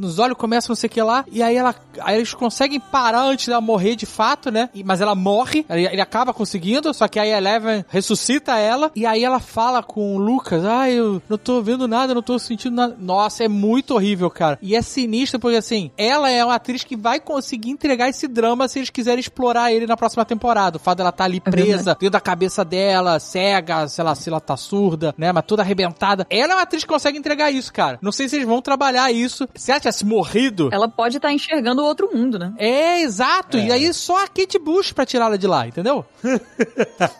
os 0.00 0.18
olhos 0.18 0.36
começam 0.36 0.70
não 0.70 0.76
sei 0.76 0.88
o 0.88 0.90
que 0.90 1.02
lá, 1.02 1.24
e 1.30 1.42
aí 1.42 1.56
ela, 1.56 1.74
aí 2.00 2.16
eles 2.16 2.32
conseguem 2.34 2.80
parar 2.80 3.22
antes 3.22 3.46
dela 3.48 3.60
morrer 3.60 3.94
de 3.96 4.06
fato, 4.06 4.50
né? 4.50 4.68
E- 4.74 4.82
Mas 4.84 5.00
ela 5.00 5.14
morre, 5.14 5.64
ele, 5.70 5.86
ele 5.86 6.00
acaba 6.00 6.32
conseguindo, 6.32 6.92
só 6.94 7.06
que 7.06 7.18
aí 7.18 7.32
a 7.32 7.38
Eleven 7.38 7.84
ressuscita 7.88 8.56
ela, 8.58 8.90
e 8.96 9.04
aí 9.06 9.22
ela 9.24 9.38
fala 9.40 9.82
com 9.82 10.16
o 10.16 10.18
Lucas, 10.18 10.64
ah, 10.64 10.90
eu 10.90 11.22
não 11.28 11.38
tô 11.38 11.62
vendo 11.62 11.86
nada, 11.86 12.14
não 12.14 12.22
tô 12.22 12.38
sentindo 12.38 12.74
nada. 12.74 12.96
Nossa, 12.98 13.44
é 13.44 13.48
muito 13.48 13.94
horrível, 13.94 14.30
cara. 14.30 14.58
E 14.62 14.74
é 14.74 14.82
sinistro 14.82 15.38
porque, 15.38 15.56
assim, 15.56 15.90
ela 15.96 16.30
é 16.30 16.44
uma 16.44 16.54
atriz 16.54 16.82
que 16.84 16.96
vai 16.96 17.20
conseguir 17.20 17.70
entregar 17.70 18.08
esse 18.08 18.26
drama 18.26 18.66
se 18.68 18.78
eles 18.78 18.90
quiserem 18.90 19.20
explorar 19.20 19.49
ele 19.72 19.86
na 19.86 19.96
próxima 19.96 20.24
temporada. 20.24 20.76
O 20.76 20.80
fato 20.80 20.98
dela 20.98 21.12
tá 21.12 21.24
ali 21.24 21.40
presa, 21.40 21.92
dentro 21.94 22.10
da 22.10 22.20
cabeça 22.20 22.64
dela, 22.64 23.18
cega, 23.18 23.88
sei 23.88 24.04
lá, 24.04 24.14
se 24.14 24.28
ela 24.28 24.40
tá 24.40 24.56
surda, 24.56 25.14
né? 25.16 25.32
Mas 25.32 25.44
toda 25.46 25.62
arrebentada. 25.62 26.26
Ela 26.30 26.52
é 26.52 26.56
uma 26.56 26.62
atriz 26.62 26.82
que 26.84 26.88
consegue 26.88 27.18
entregar 27.18 27.50
isso, 27.50 27.72
cara. 27.72 27.98
Não 28.02 28.12
sei 28.12 28.28
se 28.28 28.36
eles 28.36 28.46
vão 28.46 28.62
trabalhar 28.62 29.10
isso. 29.12 29.48
Se 29.54 29.70
ela 29.70 29.80
tivesse 29.80 30.04
morrido. 30.04 30.68
Ela 30.72 30.88
pode 30.88 31.16
estar 31.16 31.32
enxergando 31.32 31.82
o 31.82 31.84
outro 31.84 32.10
mundo, 32.12 32.38
né? 32.38 32.52
É, 32.58 33.00
exato. 33.00 33.58
E 33.58 33.70
aí 33.70 33.92
só 33.92 34.24
a 34.24 34.28
Kate 34.28 34.58
Bush 34.58 34.92
pra 34.92 35.06
tirá-la 35.06 35.36
de 35.36 35.46
lá, 35.46 35.66
entendeu? 35.66 36.04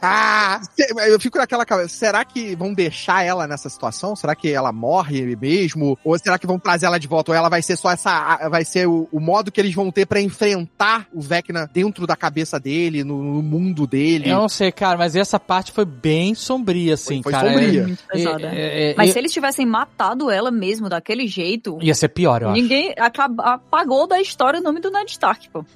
Ah, 0.01 0.61
eu 1.09 1.21
fico 1.21 1.39
naquela 1.39 1.65
cabeça. 1.65 1.97
Será 1.97 2.25
que 2.25 2.55
vão 2.55 2.73
deixar 2.73 3.25
ela 3.25 3.47
nessa 3.47 3.69
situação? 3.69 4.15
Será 4.15 4.35
que 4.35 4.51
ela 4.51 4.73
morre 4.73 5.37
mesmo? 5.37 5.99
Ou 6.05 6.19
será 6.19 6.39
que 6.39 6.47
vão 6.47 6.59
trazer 6.59 6.87
ela 6.87 6.99
de 6.99 7.09
volta? 7.09 7.33
Ou 7.33 7.37
ela 7.37 7.49
vai 7.49 7.63
ser 7.63 7.77
só 7.77 7.91
essa. 7.91 8.49
Vai 8.49 8.65
ser 8.65 8.87
o, 8.87 9.09
o 9.11 9.21
modo 9.21 9.51
que 9.51 9.61
eles 9.61 9.75
vão 9.75 9.91
ter 9.91 10.07
pra 10.07 10.21
enfrentar 10.21 11.07
o 11.13 11.21
Vecna 11.21 11.69
dentro 11.73 12.07
da 12.07 12.17
cabeça 12.21 12.61
dele, 12.61 13.03
no, 13.03 13.21
no 13.23 13.43
mundo 13.43 13.87
dele? 13.87 14.29
Eu 14.31 14.39
não 14.39 14.49
sei, 14.49 14.71
cara, 14.71 14.97
mas 14.99 15.17
essa 15.17 15.41
parte 15.41 15.73
foi 15.73 15.85
bem 15.85 16.35
sombria, 16.35 16.95
assim, 16.95 17.23
Foi- 17.23 17.33
foi 17.33 17.33
cara. 17.33 17.49
sombria. 17.53 17.81
É- 17.81 17.87
Muito 17.87 18.05
pesada. 18.07 18.47
é- 18.55 18.91
é- 18.91 18.95
Mas 18.97 19.11
é- 19.11 19.13
se 19.15 19.19
eles 19.19 19.33
tivessem 19.33 19.67
matado 19.67 20.31
ela 20.31 20.51
mesmo 20.51 20.89
daquele 20.89 21.27
jeito, 21.27 21.79
Ia 21.83 21.95
ser 21.95 22.09
pior, 22.11 22.43
eu 22.43 22.51
acho. 22.51 22.61
ninguém 22.61 22.95
apagou 22.97 24.07
da 24.07 24.21
história 24.21 24.61
o 24.61 24.63
nome 24.63 24.81
do 24.81 24.91
Ned 24.91 25.11
Stark, 25.11 25.49
pô. 25.51 25.65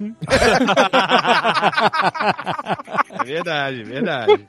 É 3.19 3.23
verdade, 3.23 3.83
verdade. 3.83 4.45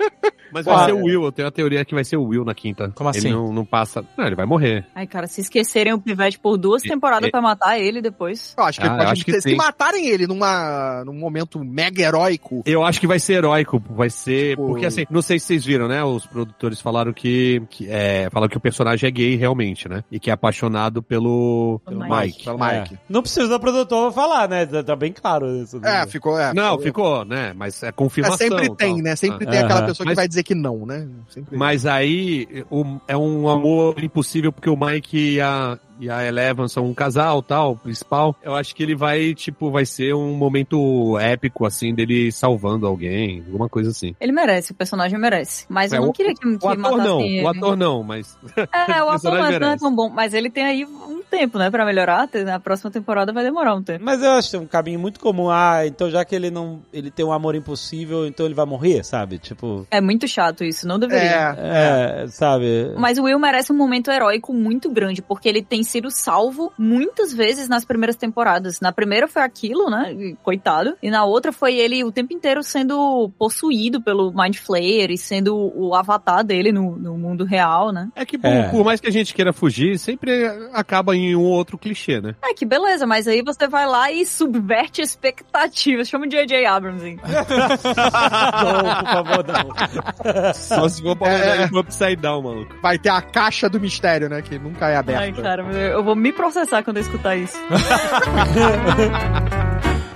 Mas 0.53 0.65
vai 0.65 0.85
ser 0.87 0.93
o 0.93 1.03
Will, 1.05 1.23
eu 1.25 1.33
tenho 1.33 1.49
a 1.49 1.51
teoria 1.51 1.85
que 1.85 1.95
vai 1.95 2.05
ser 2.05 2.17
o 2.17 2.25
Will 2.25 2.45
na 2.45 2.55
quinta. 2.55 2.91
Como 2.95 3.09
assim? 3.09 3.29
Ele 3.29 3.31
não, 3.35 3.53
não 3.53 3.65
passa. 3.65 4.05
Não, 4.17 4.27
ele 4.27 4.35
vai 4.37 4.47
morrer. 4.47 4.87
Ai, 4.95 5.07
cara, 5.07 5.27
se 5.27 5.41
esquecerem 5.41 5.93
o 5.93 6.01
Pivete 6.01 6.39
por 6.39 6.57
duas 6.57 6.85
E- 6.85 6.89
temporadas 6.89 7.29
e- 7.29 7.31
pra 7.31 7.41
matar 7.41 7.79
ele 7.79 8.01
depois. 8.01 8.55
Eu 8.57 8.65
acho 8.65 8.81
que 8.81 8.87
Ah, 8.87 8.89
ele 8.91 8.97
pode 8.97 9.07
eu 9.09 9.13
acho 9.13 9.25
que 9.25 9.33
se 9.41 9.51
sim. 9.51 9.57
matarem 9.57 10.07
ele 10.07 10.27
numa, 10.27 11.03
num 11.05 11.15
momento 11.15 11.59
mega 11.65 11.86
heróico. 11.99 12.63
Eu 12.67 12.85
acho 12.85 13.01
que 13.01 13.07
vai 13.07 13.19
ser 13.19 13.35
heróico, 13.35 13.83
vai 13.91 14.11
ser. 14.11 14.57
Pô. 14.57 14.67
Porque 14.69 14.87
assim, 14.87 15.05
não 15.11 15.23
sei 15.23 15.39
se 15.39 15.47
vocês 15.47 15.65
viram, 15.65 15.89
né? 15.89 16.03
Os 16.05 16.27
produtores 16.27 16.81
falaram 16.81 17.13
que. 17.13 17.63
que 17.71 17.87
é, 17.91 18.29
falaram 18.31 18.51
que 18.51 18.57
o 18.57 18.61
personagem 18.61 19.07
é 19.09 19.11
gay 19.11 19.37
realmente, 19.37 19.89
né? 19.89 20.03
E 20.11 20.19
que 20.21 20.31
é 20.31 20.33
apaixonado 20.33 21.03
pelo. 21.03 21.81
Pelo 21.85 22.01
Mike. 22.01 22.15
Mike. 22.17 22.45
Pelo 22.45 22.59
Mike. 22.59 22.95
É. 22.95 22.99
Não 23.09 23.23
precisa 23.23 23.49
do 23.49 23.61
produtor 23.61 24.13
falar, 24.13 24.49
né? 24.49 24.67
Tá, 24.67 24.83
tá 24.83 24.97
bem 24.97 25.13
claro 25.13 25.47
isso. 25.57 25.79
né? 25.81 26.03
É, 26.03 26.07
ficou. 26.07 26.39
É, 26.39 26.53
Não, 26.55 26.73
ficou- 26.79 26.83
ficou, 26.83 27.25
né? 27.25 27.53
Mas 27.57 27.83
é 27.83 27.89
É, 27.89 27.93
confirmação. 27.93 28.39
sempre 28.39 28.75
tem, 28.75 28.95
tal. 28.95 29.03
né? 29.03 29.17
Sempre 29.17 29.47
Ah. 29.47 29.51
tem 29.51 29.59
aquela 29.61 29.81
Aham. 29.81 29.87
pessoa 29.89 30.05
que 30.05 30.11
Mas- 30.11 30.17
vai 30.17 30.29
dizer 30.29 30.43
que 30.43 30.55
não, 30.55 30.85
né? 30.87 31.07
Sempre. 31.29 31.57
Mas 31.57 31.87
aí 31.87 32.65
o- 32.71 32.99
é 33.07 33.17
um 33.17 33.49
amor 33.49 34.03
impossível 34.03 34.53
porque 34.53 34.69
o 34.71 34.77
Mike 34.77 35.35
e 35.35 35.41
a, 35.41 35.79
e 36.01 36.09
a 36.11 36.25
Eleven 36.25 36.69
são 36.69 36.85
um 36.87 36.95
casal, 36.95 37.43
tal, 37.43 37.77
principal. 37.77 38.35
Eu 38.43 38.55
acho 38.55 38.75
que 38.75 38.83
ele 38.83 38.95
vai, 38.95 39.35
tipo, 39.35 39.71
vai 39.71 39.85
ser 39.87 40.15
um 40.15 40.35
momento 40.35 41.19
épico, 41.19 41.65
assim, 41.67 41.95
dele 41.95 42.31
salvando 42.33 42.87
alguém, 42.87 43.43
alguma 43.47 43.69
coisa 43.69 43.91
assim. 43.91 44.15
Ele 44.21 44.33
merece, 44.33 44.73
o 44.73 44.75
personagem 44.75 45.19
merece. 45.19 45.67
Mas 45.69 45.93
eu 45.93 45.99
É, 45.99 46.01
não 46.01 46.09
o- 46.09 46.13
queria 46.13 46.35
que, 46.35 46.41
que 46.59 46.65
O 46.67 46.69
ator 46.69 46.97
não, 46.99 47.21
ele. 47.21 47.43
o 47.45 47.49
ator 47.49 47.77
não, 47.77 48.03
mas. 48.03 48.37
É, 48.73 49.03
o 49.03 49.07
o 49.07 49.11
ator 49.11 49.39
mas 49.39 49.59
não 49.61 49.69
é 49.71 49.77
tão 49.77 49.95
bom. 49.95 50.09
Mas 50.09 50.33
ele 50.35 50.49
tem 50.51 50.65
aí 50.65 50.85
um 50.85 51.23
tempo, 51.23 51.59
né, 51.59 51.71
pra 51.71 51.85
melhorar. 51.85 52.29
Na 52.45 52.59
próxima 52.61 52.91
temporada 52.91 53.33
vai 53.33 53.45
demorar 53.45 53.75
um 53.75 53.83
tempo. 53.83 54.05
Mas 54.05 54.23
eu 54.23 54.31
acho 54.33 54.51
que 54.51 54.57
é 54.57 54.61
um 54.61 54.67
caminho 54.67 54.99
muito 54.99 55.19
comum. 55.21 55.51
Ah, 55.51 55.83
então 55.87 56.11
já 56.11 56.25
que 56.25 56.35
ele 56.35 56.51
não. 56.51 56.81
Ele 56.93 57.11
tem 57.11 57.25
um 57.25 57.33
amor 57.33 57.55
impossível, 57.55 58.27
então 58.27 58.47
ele 58.47 58.55
vai 58.55 58.65
morrer, 58.67 59.05
sabe? 59.05 59.39
Tipo. 59.39 59.87
É 59.91 60.01
muito 60.01 60.27
chato 60.29 60.65
isso, 60.65 60.87
não 60.87 60.99
deveria. 60.99 61.55
É, 61.59 62.23
É, 62.23 62.27
sabe? 62.29 62.93
Mas 62.97 63.19
o 63.19 63.25
Will 63.25 63.39
merece 63.39 63.73
um 63.73 63.77
momento 63.77 64.11
heróico 64.11 64.53
muito 64.53 64.91
grande, 64.91 65.21
porque 65.23 65.49
ele 65.49 65.63
tem 65.63 65.83
sido 65.87 66.11
salvo 66.11 66.73
muitas 66.79 67.33
vezes 67.33 67.69
nas 67.69 67.85
primeiras 67.85 68.17
temporadas. 68.17 68.81
Na 68.81 68.93
primeira 68.93 69.27
foi 69.27 69.43
aquilo, 69.43 69.89
né? 69.89 70.35
Coitado. 70.43 70.97
E 71.03 71.11
na 71.11 71.25
outra 71.25 71.53
foi 71.53 71.75
ele 71.77 72.05
o 72.05 72.13
tempo 72.13 72.33
inteiro 72.35 72.63
sendo 72.63 73.31
possuído 73.39 74.01
pelo 74.01 74.33
Mind 74.33 74.57
Flayer 74.57 75.11
e 75.11 75.17
sendo 75.19 75.57
o 75.75 75.95
avatar 75.95 76.45
dele 76.45 76.73
no, 76.73 76.97
no 76.97 77.17
mundo 77.17 77.45
real, 77.45 77.93
né? 77.93 78.09
É 78.15 78.25
que, 78.27 78.37
por, 78.37 78.49
É. 78.51 78.69
por 78.69 78.85
mais 78.85 79.01
que 79.01 79.09
a 79.09 79.13
gente 79.13 79.33
queira 79.35 79.53
fugir, 79.53 79.99
sempre 79.99 80.45
acaba 80.73 81.15
em 81.17 81.35
um 81.35 81.41
ou 81.43 81.47
outro 81.53 81.79
clichê, 81.79 82.21
né? 82.21 82.35
É 82.45 82.53
que 82.53 82.65
beleza, 82.67 83.07
mas 83.07 83.27
aí 83.29 83.43
você 83.43 83.67
vai 83.69 83.87
lá 83.87 84.11
e 84.11 84.27
subverte 84.27 85.01
expectativas. 85.01 86.09
Chama 86.09 86.27
de 86.27 86.37
J.J. 86.37 86.67
Abrams, 86.67 87.05
hein? 87.07 87.19
não, 87.25 88.95
por 88.95 89.13
favor, 89.13 89.45
não. 89.47 90.53
Só 90.55 90.89
se 90.89 91.03
for 91.03 91.17
pra 91.17 91.29
É. 91.33 91.69
pro 91.69 91.81
Upside 91.81 92.17
Down, 92.17 92.43
maluco. 92.43 92.75
vai 92.83 92.99
ter 92.99 93.11
a 93.11 93.21
caixa 93.23 93.69
do 93.69 93.81
mistério, 93.81 94.29
né? 94.29 94.43
Que 94.43 94.59
nunca 94.59 94.89
é 94.89 94.97
aberta. 94.97 95.23
Ai, 95.23 95.33
cara, 95.33 95.63
eu 95.77 96.03
vou 96.03 96.17
me 96.17 96.33
processar 96.33 96.83
quando 96.83 96.97
eu 96.99 97.03
escutar 97.03 97.37
isso. 97.37 97.57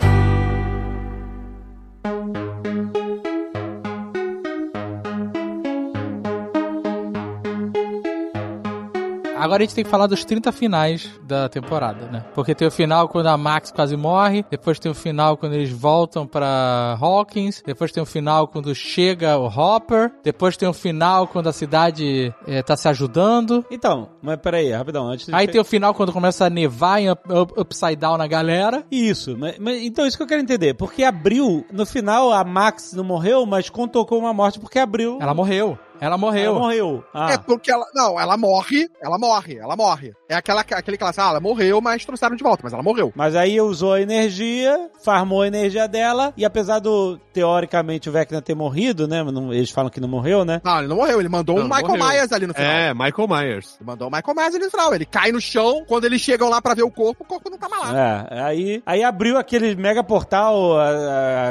Agora 9.40 9.62
a 9.62 9.66
gente 9.66 9.74
tem 9.74 9.84
que 9.84 9.90
falar 9.90 10.06
dos 10.06 10.24
30 10.24 10.52
finais 10.52 11.10
da 11.22 11.48
temporada, 11.48 12.06
né? 12.06 12.24
Porque 12.34 12.54
tem 12.54 12.66
o 12.68 12.70
final 12.70 13.08
quando 13.08 13.26
a 13.26 13.36
Max 13.36 13.70
quase 13.70 13.96
morre, 13.96 14.44
depois 14.50 14.78
tem 14.78 14.90
o 14.90 14.94
final 14.94 15.36
quando 15.36 15.54
eles 15.54 15.70
voltam 15.70 16.26
pra 16.26 16.96
Hawkins, 17.00 17.62
depois 17.64 17.92
tem 17.92 18.02
o 18.02 18.06
final 18.06 18.46
quando 18.48 18.74
chega 18.74 19.36
o 19.38 19.46
Hopper, 19.46 20.12
depois 20.22 20.56
tem 20.56 20.68
o 20.68 20.72
final 20.72 21.26
quando 21.26 21.48
a 21.48 21.52
cidade 21.52 22.32
eh, 22.46 22.62
tá 22.62 22.76
se 22.76 22.88
ajudando. 22.88 23.64
Então, 23.70 24.08
mas 24.22 24.36
peraí, 24.38 24.70
rapidão. 24.72 25.08
Antes 25.08 25.26
de 25.26 25.34
Aí 25.34 25.46
tem 25.48 25.60
o 25.60 25.64
final 25.64 25.94
quando 25.94 26.12
começa 26.12 26.46
a 26.46 26.50
nevar 26.50 27.00
em 27.00 27.10
up- 27.10 27.32
up- 27.32 27.54
Upside 27.60 27.96
Down 27.96 28.16
na 28.18 28.26
galera. 28.26 28.84
Isso, 28.90 29.36
mas, 29.38 29.58
mas- 29.58 29.82
então 29.82 30.06
isso 30.06 30.16
que 30.16 30.22
eu 30.22 30.26
quero 30.26 30.42
entender. 30.42 30.74
Porque 30.74 31.02
abriu, 31.04 31.64
no 31.72 31.86
final 31.86 32.32
a 32.32 32.44
Max 32.44 32.92
não 32.92 33.04
morreu, 33.04 33.44
mas 33.46 33.68
contou 33.70 34.04
com 34.06 34.16
uma 34.18 34.32
morte 34.32 34.58
porque 34.60 34.78
abriu. 34.78 35.18
Ela 35.20 35.34
morreu. 35.34 35.78
Ela 36.00 36.16
morreu. 36.18 36.50
Ela 36.52 36.58
morreu. 36.58 37.04
Ah. 37.14 37.32
É 37.32 37.38
porque 37.38 37.70
ela. 37.70 37.84
Não, 37.94 38.18
ela 38.18 38.36
morre, 38.36 38.88
ela 39.02 39.18
morre, 39.18 39.56
ela 39.58 39.76
morre. 39.76 40.12
É 40.28 40.34
aquela, 40.34 40.60
aquele 40.62 40.96
que 40.96 41.02
ela 41.02 41.12
ah, 41.16 41.28
ela 41.30 41.40
morreu, 41.40 41.80
mas 41.80 42.04
trouxeram 42.04 42.36
de 42.36 42.42
volta, 42.42 42.62
mas 42.64 42.72
ela 42.72 42.82
morreu. 42.82 43.12
Mas 43.14 43.34
aí 43.36 43.60
usou 43.60 43.94
a 43.94 44.00
energia, 44.00 44.90
farmou 45.04 45.42
a 45.42 45.46
energia 45.46 45.86
dela, 45.88 46.32
e 46.36 46.44
apesar 46.44 46.78
do, 46.78 47.18
teoricamente, 47.32 48.08
o 48.08 48.12
Vecna 48.12 48.40
ter 48.40 48.54
morrido, 48.54 49.06
né? 49.08 49.22
não- 49.24 49.52
eles 49.52 49.70
falam 49.70 49.90
que 49.90 50.00
não 50.00 50.08
morreu, 50.08 50.44
né? 50.44 50.60
Não, 50.64 50.78
ele 50.78 50.88
não 50.88 50.96
morreu, 50.96 51.20
ele 51.20 51.28
mandou 51.28 51.56
Não, 51.56 51.64
um 51.64 51.68
não 51.68 51.76
Michael 51.76 51.98
morreu. 51.98 52.08
Myers 52.12 52.32
ali 52.32 52.46
no 52.46 52.54
final. 52.54 52.70
É, 52.70 52.94
Michael 52.94 53.28
Myers. 53.28 53.76
Ele 53.80 53.86
mandou 53.86 54.08
o 54.08 54.10
Michael 54.10 54.34
Myers 54.36 54.54
ali 54.54 54.64
no 54.64 54.70
final. 54.70 54.94
Ele 54.94 55.04
cai 55.04 55.32
no 55.32 55.40
chão, 55.40 55.84
quando 55.86 56.04
eles 56.04 56.20
chegam 56.20 56.48
lá 56.48 56.62
pra 56.62 56.74
ver 56.74 56.82
o 56.84 56.90
corpo, 56.90 57.24
o 57.24 57.26
corpo 57.26 57.50
não 57.50 57.58
tava 57.58 57.76
lá. 57.78 58.26
É, 58.30 58.40
aí, 58.42 58.82
aí 58.86 59.02
abriu 59.02 59.36
aquele 59.36 59.74
mega 59.74 60.02
portal, 60.04 60.78
a- 60.78 60.88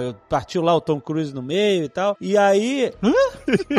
a- 0.10 0.14
partiu 0.30 0.62
lá 0.62 0.74
o 0.76 0.82
Tom 0.82 1.00
Cruise 1.00 1.34
no 1.34 1.42
meio 1.44 1.84
e 1.84 1.90
tal. 1.90 2.16
E 2.20 2.38
aí. 2.38 2.94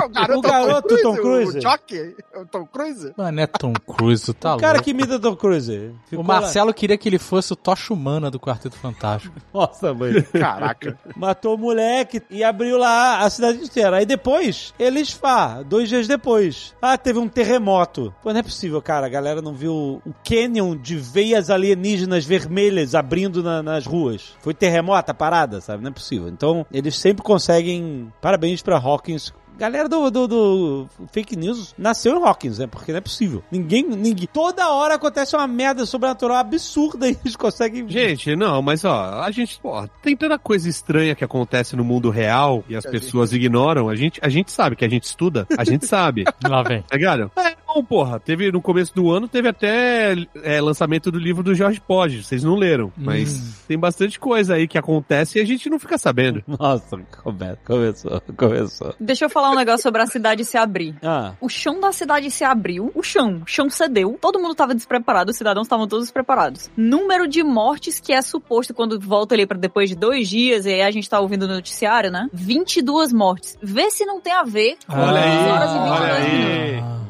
O 0.05 0.09
garoto, 0.09 0.39
O 0.39 0.43
garoto 0.43 0.60
Tom 1.03 1.17
Cruise. 1.17 1.59
O 1.59 1.61
Jock, 1.61 2.15
o 2.37 2.47
Tom 2.47 2.67
Cruise. 2.67 3.13
Mano, 3.17 3.41
é 3.41 3.47
Tom 3.47 3.73
Cruise, 3.73 4.33
tá 4.35 4.57
o 4.57 4.59
cara 4.59 4.73
louco. 4.75 4.85
que 4.85 4.91
imita 4.91 5.19
Tom 5.19 5.37
Cruise. 5.37 5.93
Ficou 6.09 6.25
O 6.25 6.29
lá. 6.29 6.41
Marcelo 6.41 6.73
queria 6.75 6.97
que 6.99 7.09
ele 7.09 7.19
fosse 7.19 7.53
o 7.53 7.57
Tocha 7.57 7.93
Humana 7.93 8.31
do 8.31 8.39
Quarteto 8.41 8.77
Fantástico. 8.77 9.35
Nossa, 9.53 9.93
mãe. 9.95 10.23
Caraca. 10.23 10.99
Matou 11.17 11.55
o 11.55 11.59
moleque 11.59 12.23
e 12.31 12.43
abriu 12.45 12.79
lá 12.79 13.21
a 13.21 13.31
cidade 13.31 13.59
inteira. 13.63 13.97
Aí 13.99 14.07
depois, 14.07 14.73
eles, 14.79 15.13
pá, 15.15 15.63
dois 15.63 15.89
dias 15.89 16.07
depois. 16.09 16.75
Ah, 16.81 16.97
teve 16.99 17.19
um 17.19 17.29
terremoto. 17.29 18.15
Pô, 18.23 18.33
não 18.33 18.41
é 18.41 18.43
possível, 18.43 18.81
cara. 18.83 19.07
A 19.07 19.11
galera 19.11 19.43
não 19.43 19.53
viu 19.53 20.01
o 20.05 20.13
canyon 20.25 20.77
de 20.77 20.97
veias 20.97 21.51
alienígenas 21.51 22.25
vermelhas 22.25 22.95
abrindo 22.95 23.43
na- 23.43 23.63
nas 23.63 23.87
ruas. 23.87 24.35
Foi 24.41 24.55
terremoto 24.55 25.11
a 25.11 25.15
parada, 25.15 25.61
sabe? 25.61 25.83
Não 25.83 25.91
é 25.91 25.93
possível. 25.95 26.29
Então, 26.29 26.65
eles 26.73 26.97
sempre 26.99 27.23
conseguem. 27.23 28.13
Parabéns 28.21 28.63
pra 28.63 28.77
Hawkins. 28.79 29.33
Galera 29.61 29.87
do, 29.91 30.11
do, 30.11 30.27
do 30.27 30.89
fake 31.13 31.37
news 31.37 31.75
nasceu 31.77 32.17
em 32.17 32.25
Hawkins, 32.25 32.59
né? 32.59 32.67
Porque 32.67 32.93
não 32.93 32.97
é 32.97 33.01
possível. 33.03 33.45
Ninguém, 33.53 33.83
ninguém. 33.83 34.27
Toda 34.33 34.71
hora 34.71 34.95
acontece 34.95 35.37
uma 35.37 35.47
merda 35.47 35.85
sobrenatural 35.85 36.39
absurda 36.39 37.07
e 37.13 37.15
eles 37.23 37.37
conseguem. 37.37 37.87
Gente, 37.87 38.35
não, 38.35 38.63
mas 38.63 38.87
ó, 38.87 39.21
a 39.21 39.31
gente, 39.31 39.61
pô, 39.61 39.87
tem 40.03 40.17
tanta 40.17 40.39
coisa 40.39 40.67
estranha 40.67 41.15
que 41.15 41.23
acontece 41.23 41.77
no 41.77 41.85
mundo 41.85 42.09
real 42.09 42.65
e 42.71 42.75
as 42.75 42.87
pessoas 42.87 43.35
ignoram. 43.35 43.91
A 43.91 43.95
gente, 43.95 44.19
a 44.23 44.31
gente 44.31 44.51
sabe 44.51 44.77
que 44.77 44.85
a 44.87 44.89
gente 44.89 45.05
estuda, 45.05 45.47
a 45.59 45.63
gente 45.63 45.87
sabe. 45.87 46.25
Lá 46.43 46.63
vem. 46.63 46.81
Tá 46.81 46.97
ligado? 46.97 47.31
É, 47.37 47.55
bom, 47.75 47.85
porra. 47.85 48.19
Teve, 48.21 48.51
no 48.53 48.61
começo 48.61 48.95
do 48.95 49.11
ano, 49.11 49.29
teve 49.29 49.49
até 49.49 50.15
é, 50.43 50.61
lançamento 50.61 51.11
do 51.11 51.19
livro 51.19 51.43
do 51.43 51.55
Jorge 51.55 51.81
Poggi. 51.81 52.23
Vocês 52.23 52.43
não 52.45 52.55
leram. 52.57 52.93
Mas 52.97 53.65
tem 53.67 53.79
bastante 53.79 54.19
coisa 54.19 54.55
aí 54.55 54.67
que 54.67 54.79
acontece 54.79 55.39
e 55.39 55.43
a 55.43 55.45
gente 55.47 55.69
não 55.71 55.79
fica 55.79 55.97
sabendo. 55.99 56.43
Nossa, 56.59 56.99
come- 57.23 57.57
começou, 57.65 58.23
começou. 58.37 58.95
Deixa 58.99 59.25
eu 59.25 59.31
falar 59.31 59.51
um 59.51 59.55
negócio 59.57 59.83
sobre 59.83 60.03
a 60.03 60.07
cidade 60.07 60.45
se 60.45 60.57
abrir. 60.57 60.95
Ah. 61.03 61.33
O 61.41 61.49
chão 61.49 61.81
da 61.81 61.93
cidade 61.93 62.31
se 62.31 62.45
abriu, 62.45 62.91
o 62.95 63.03
chão, 63.03 63.43
o 63.45 63.47
chão 63.47 63.71
cedeu, 63.71 64.19
todo 64.21 64.39
mundo 64.41 64.55
tava 64.55 64.75
despreparado, 64.75 65.31
os 65.31 65.37
cidadãos 65.37 65.67
estavam 65.67 65.87
todos 65.87 66.05
despreparados. 66.07 66.71
Número 66.77 67.27
de 67.29 67.43
mortes 67.43 68.01
que 68.01 68.13
é 68.13 68.21
suposto 68.23 68.75
quando 68.75 68.99
volta 68.99 69.35
ali 69.35 69.47
pra 69.47 69.59
depois 69.59 69.89
de 69.89 69.97
dois 69.97 70.29
dias, 70.29 70.67
e 70.67 70.71
aí 70.71 70.83
a 70.83 70.91
gente 70.91 71.09
tá 71.09 71.21
ouvindo 71.21 71.47
no 71.47 71.55
noticiário, 71.55 72.11
né? 72.11 72.29
22 72.33 73.13
mortes. 73.13 73.57
Vê 73.63 73.91
se 73.91 74.05
não 74.05 74.21
tem 74.21 74.33
a 74.33 74.43
ver 74.43 74.77
com 74.87 74.97
Olha 74.97 75.21
aí, 75.21 75.51
horas 75.51 75.71
e 75.71 75.75
22 75.75 76.01
olha 76.01 76.15
aí. 76.15 77.01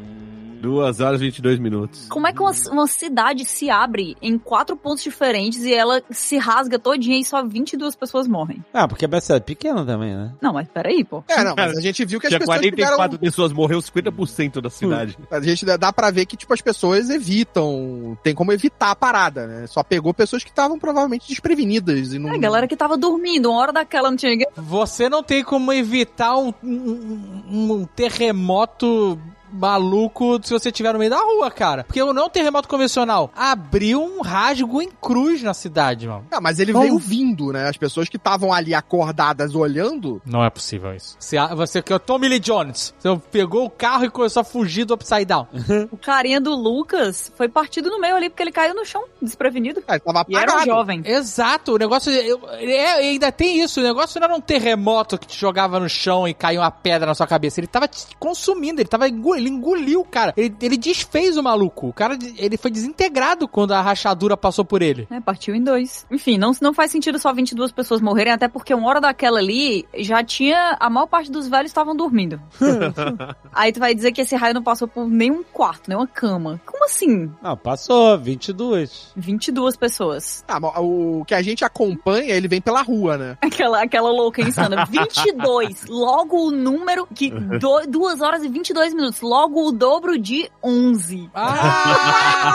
Minutos. 0.61 0.71
Duas 0.71 1.01
horas 1.01 1.21
e 1.21 1.25
22 1.25 1.59
minutos. 1.59 2.07
Como 2.09 2.27
é 2.27 2.33
que 2.33 2.41
uma, 2.41 2.53
uma 2.71 2.87
cidade 2.87 3.45
se 3.45 3.71
abre 3.71 4.17
em 4.21 4.39
quatro 4.39 4.77
pontos 4.77 5.03
diferentes 5.03 5.63
e 5.65 5.73
ela 5.73 6.03
se 6.11 6.37
rasga 6.39 6.79
todinha 6.79 7.19
e 7.19 7.25
só 7.25 7.43
22 7.45 7.95
pessoas 7.97 8.29
morrem? 8.29 8.65
Ah, 8.73 8.87
porque 8.87 9.05
é 9.05 9.09
uma 9.09 9.21
cidade 9.21 9.45
pequena 9.45 9.85
também, 9.85 10.15
né? 10.15 10.33
Não, 10.41 10.53
mas 10.53 10.69
peraí, 10.69 11.05
pô. 11.05 11.25
É, 11.29 11.43
não, 11.45 11.55
mas 11.57 11.77
a 11.77 11.81
gente 11.81 12.05
viu 12.05 12.21
que 12.21 12.27
as 12.27 12.31
Tinha 12.31 12.39
pessoas 12.41 12.59
44 12.59 13.03
tiveram... 13.05 13.19
pessoas, 13.19 13.53
morreu 13.53 13.79
50% 13.81 14.61
da 14.61 14.71
cidade. 14.71 15.19
A 15.31 15.41
gente 15.41 15.65
dá- 15.65 15.77
dá 15.77 15.93
pra 15.93 16.11
ver 16.11 16.27
que, 16.27 16.37
tipo, 16.37 16.53
as 16.53 16.61
pessoas 16.61 17.09
evitam. 17.11 18.17
Tem 18.23 18.35
como 18.35 18.53
evitar 18.53 18.91
a 18.91 18.97
parada, 18.97 19.47
né? 19.47 19.67
Só 19.67 19.83
pegou 19.83 20.13
pessoas 20.13 20.45
que 20.45 20.51
estavam 20.51 20.79
provavelmente 20.79 21.29
desprevenidas 21.29 22.13
e 22.13 22.19
não. 22.19 22.33
É, 22.35 22.39
galera 22.39 22.67
que 22.69 22.77
tava 22.77 22.97
dormindo, 22.97 23.51
uma 23.51 23.61
hora 23.61 23.73
daquela 23.73 24.11
não 24.11 24.17
tinha 24.17 24.33
ninguém. 24.33 24.47
Você 24.57 25.09
não 25.09 25.23
tem 25.23 25.43
como 25.43 25.73
evitar 25.73 26.37
um, 26.37 26.53
um- 26.63 27.73
um 27.81 27.85
terremoto 27.85 29.19
maluco 29.53 30.41
se 30.43 30.53
você 30.53 30.69
estiver 30.69 30.93
no 30.93 30.99
meio 30.99 31.11
da 31.11 31.19
rua, 31.19 31.51
cara. 31.51 31.85
Porque 31.85 32.03
não 32.03 32.23
é 32.23 32.25
um 32.27 32.29
terremoto 32.31 32.69
convencional. 32.69 33.31
Abriu 33.35 34.03
um 34.03 34.21
rasgo 34.23 34.81
em 34.83 34.89
cruz 35.01 35.43
na 35.43 35.55
cidade, 35.55 36.07
mano. 36.07 36.27
Ah, 36.31 36.41
mas 36.41 36.59
ele 36.59 36.73
Não. 36.73 36.81
veio 36.83 36.99
vindo, 36.99 37.53
né? 37.53 37.69
As 37.69 37.77
pessoas 37.77 38.09
que 38.09 38.17
estavam 38.17 38.53
ali 38.53 38.75
acordadas 38.75 39.55
olhando. 39.55 40.21
Não 40.25 40.45
é 40.45 40.51
possível 40.51 40.95
isso. 40.95 41.17
Você, 41.19 41.37
você 41.55 41.83
que 41.83 41.93
é 41.93 41.97
o 41.97 41.99
Tommy 41.99 42.29
Lee 42.29 42.39
Jones. 42.41 42.95
Você 42.99 43.21
pegou 43.31 43.65
o 43.65 43.71
carro 43.71 44.05
e 44.05 44.11
começou 44.11 44.41
a 44.41 44.45
fugir 44.45 44.85
do 44.85 44.95
Upside 44.95 45.25
Down. 45.25 45.47
O 45.91 45.97
carinha 45.97 46.41
do 46.41 46.55
Lucas 46.55 47.33
foi 47.37 47.49
partido 47.49 47.89
no 47.91 48.01
meio 48.01 48.17
ali 48.17 48.29
porque 48.29 48.43
ele 48.43 48.53
caiu 48.53 48.75
no 48.75 48.85
chão, 48.85 49.05
desprevenido. 49.21 49.83
Ah, 49.87 49.95
ele 49.95 50.01
tava 50.01 50.25
E 50.29 50.37
era 50.37 50.57
um 50.59 50.65
jovem. 50.65 51.03
Exato, 51.05 51.75
o 51.75 51.79
negócio. 51.79 52.11
eu- 52.13 52.41
é, 52.53 52.93
ainda 52.95 53.31
tem 53.33 53.61
isso. 53.63 53.81
O 53.81 53.83
negócio 53.83 54.19
não 54.21 54.27
era 54.27 54.37
um 54.37 54.41
terremoto 54.41 55.19
que 55.19 55.27
te 55.27 55.39
jogava 55.39 55.79
no 55.81 55.89
chão 55.89 56.27
e 56.29 56.35
caiu 56.35 56.61
uma 56.61 56.71
pedra 56.71 57.07
na 57.07 57.15
sua 57.15 57.27
cabeça. 57.27 57.61
Ele 57.61 57.67
tava 57.67 57.89
te 57.89 58.07
consumindo, 58.19 58.81
ele 58.81 58.89
tava 58.89 59.09
engolindo, 59.09 59.40
ele 59.41 59.51
engoliu 59.51 60.01
o 60.01 60.05
cara. 60.05 60.33
Ele, 60.37 60.55
ele 60.61 60.77
desfez 60.77 61.37
o 61.37 61.43
maluco. 61.43 61.89
O 61.89 61.93
cara 61.93 62.19
ele 62.37 62.57
foi 62.57 62.71
desintegrado 62.71 63.49
quando 63.49 63.73
a 63.73 63.81
rachadura 63.81 64.37
passou 64.37 64.65
por 64.65 64.83
ele. 64.83 65.09
É, 65.11 65.21
partiu 65.21 65.55
em 65.55 65.63
dois. 65.63 66.07
Enfim, 66.11 66.39
não, 66.39 66.53
não 66.61 66.73
faz 66.73 66.91
sentido 66.91 67.19
só 67.19 67.33
22 67.33 67.73
pessoas 67.73 68.01
morrerem, 68.01 68.33
até 68.33 68.49
porque 68.49 68.75
uma 68.75 68.89
hora 68.89 69.01
daquela 69.01 69.39
ali 69.39 69.87
já 69.97 70.23
tinha. 70.23 70.77
A 70.79 70.91
maior 70.91 71.07
parte 71.07 71.31
dos 71.31 71.49
velhos 71.49 71.71
estavam 71.71 71.97
dormindo. 71.97 72.41
Aí 73.53 73.73
tu 73.73 73.81
vai 73.81 73.95
dizer 73.95 74.13
que 74.13 74.21
esse 74.21 74.37
raio 74.37 74.55
não 74.55 74.63
passou 74.63 74.87
por 74.87 75.09
nenhum 75.09 75.43
quarto, 75.43 75.89
nenhuma 75.89 76.07
cama. 76.07 76.61
Como 76.65 76.85
assim? 76.85 77.31
Não, 77.43 77.57
passou, 77.57 78.19
22. 78.19 79.13
22 79.17 79.77
pessoas. 79.77 80.45
Ah, 80.47 80.81
o 80.81 81.25
que 81.25 81.35
a 81.35 81.43
gente 81.43 81.65
acompanha, 81.65 82.35
ele 82.35 82.49
vem 82.49 82.61
pela 82.61 82.83
rua, 82.83 83.17
né? 83.17 83.39
Aquela, 83.41 83.83
aquela 83.83 84.11
louca 84.11 84.43
insana. 84.43 84.85
22. 84.91 85.87
Logo 85.89 86.49
o 86.49 86.51
número 86.51 87.07
que. 87.15 87.31
Do, 87.31 87.87
2 87.87 88.21
horas 88.21 88.45
e 88.45 88.49
22 88.49 88.95
minutos. 88.95 89.21
Logo 89.31 89.69
o 89.69 89.71
dobro 89.71 90.19
de 90.19 90.51
11. 90.61 91.31
Ah! 91.33 92.47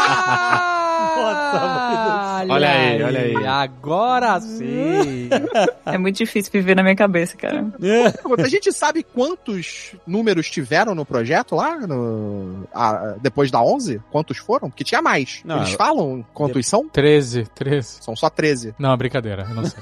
Olha 2.49 2.69
aí, 2.69 3.03
olha 3.03 3.19
aí. 3.21 3.45
Agora 3.45 4.39
sim. 4.41 5.29
É 5.85 5.97
muito 5.97 6.17
difícil 6.17 6.51
viver 6.51 6.75
na 6.75 6.81
minha 6.83 6.95
cabeça, 6.95 7.37
cara. 7.37 7.65
A 8.37 8.47
gente 8.47 8.71
sabe 8.73 9.03
quantos 9.03 9.93
números 10.05 10.49
tiveram 10.49 10.93
no 10.95 11.05
projeto 11.05 11.55
lá, 11.55 11.77
no, 11.77 12.67
ah, 12.73 13.15
depois 13.21 13.51
da 13.51 13.61
11? 13.61 14.01
Quantos 14.11 14.37
foram? 14.37 14.69
Porque 14.69 14.83
tinha 14.83 15.01
mais. 15.01 15.41
Não, 15.45 15.57
Eles 15.57 15.73
falam 15.73 16.25
quantos 16.33 16.65
são? 16.67 16.87
13, 16.89 17.45
13. 17.55 17.97
São 18.01 18.15
só 18.15 18.29
13. 18.29 18.75
Não, 18.79 18.95
brincadeira. 18.97 19.45
Eu 19.49 19.55
não 19.55 19.65
sei. 19.65 19.77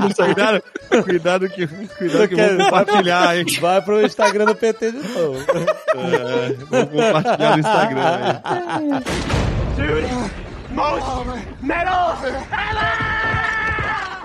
não 0.00 0.10
sei. 0.10 0.24
Cuidado, 0.26 0.62
cuidado 1.04 1.48
que, 1.48 1.66
cuidado 1.66 2.28
que 2.28 2.34
eu 2.34 2.56
vou 2.56 2.64
compartilhar, 2.64 3.36
hein? 3.36 3.44
Vai 3.60 3.82
pro 3.82 4.04
Instagram 4.04 4.46
do 4.46 4.54
PT 4.54 4.92
de 4.92 4.98
novo. 4.98 5.38
É, 5.94 6.52
vou 6.54 6.86
compartilhar 6.86 7.52
no 7.52 7.60
Instagram. 7.60 8.40
hein? 9.76 10.32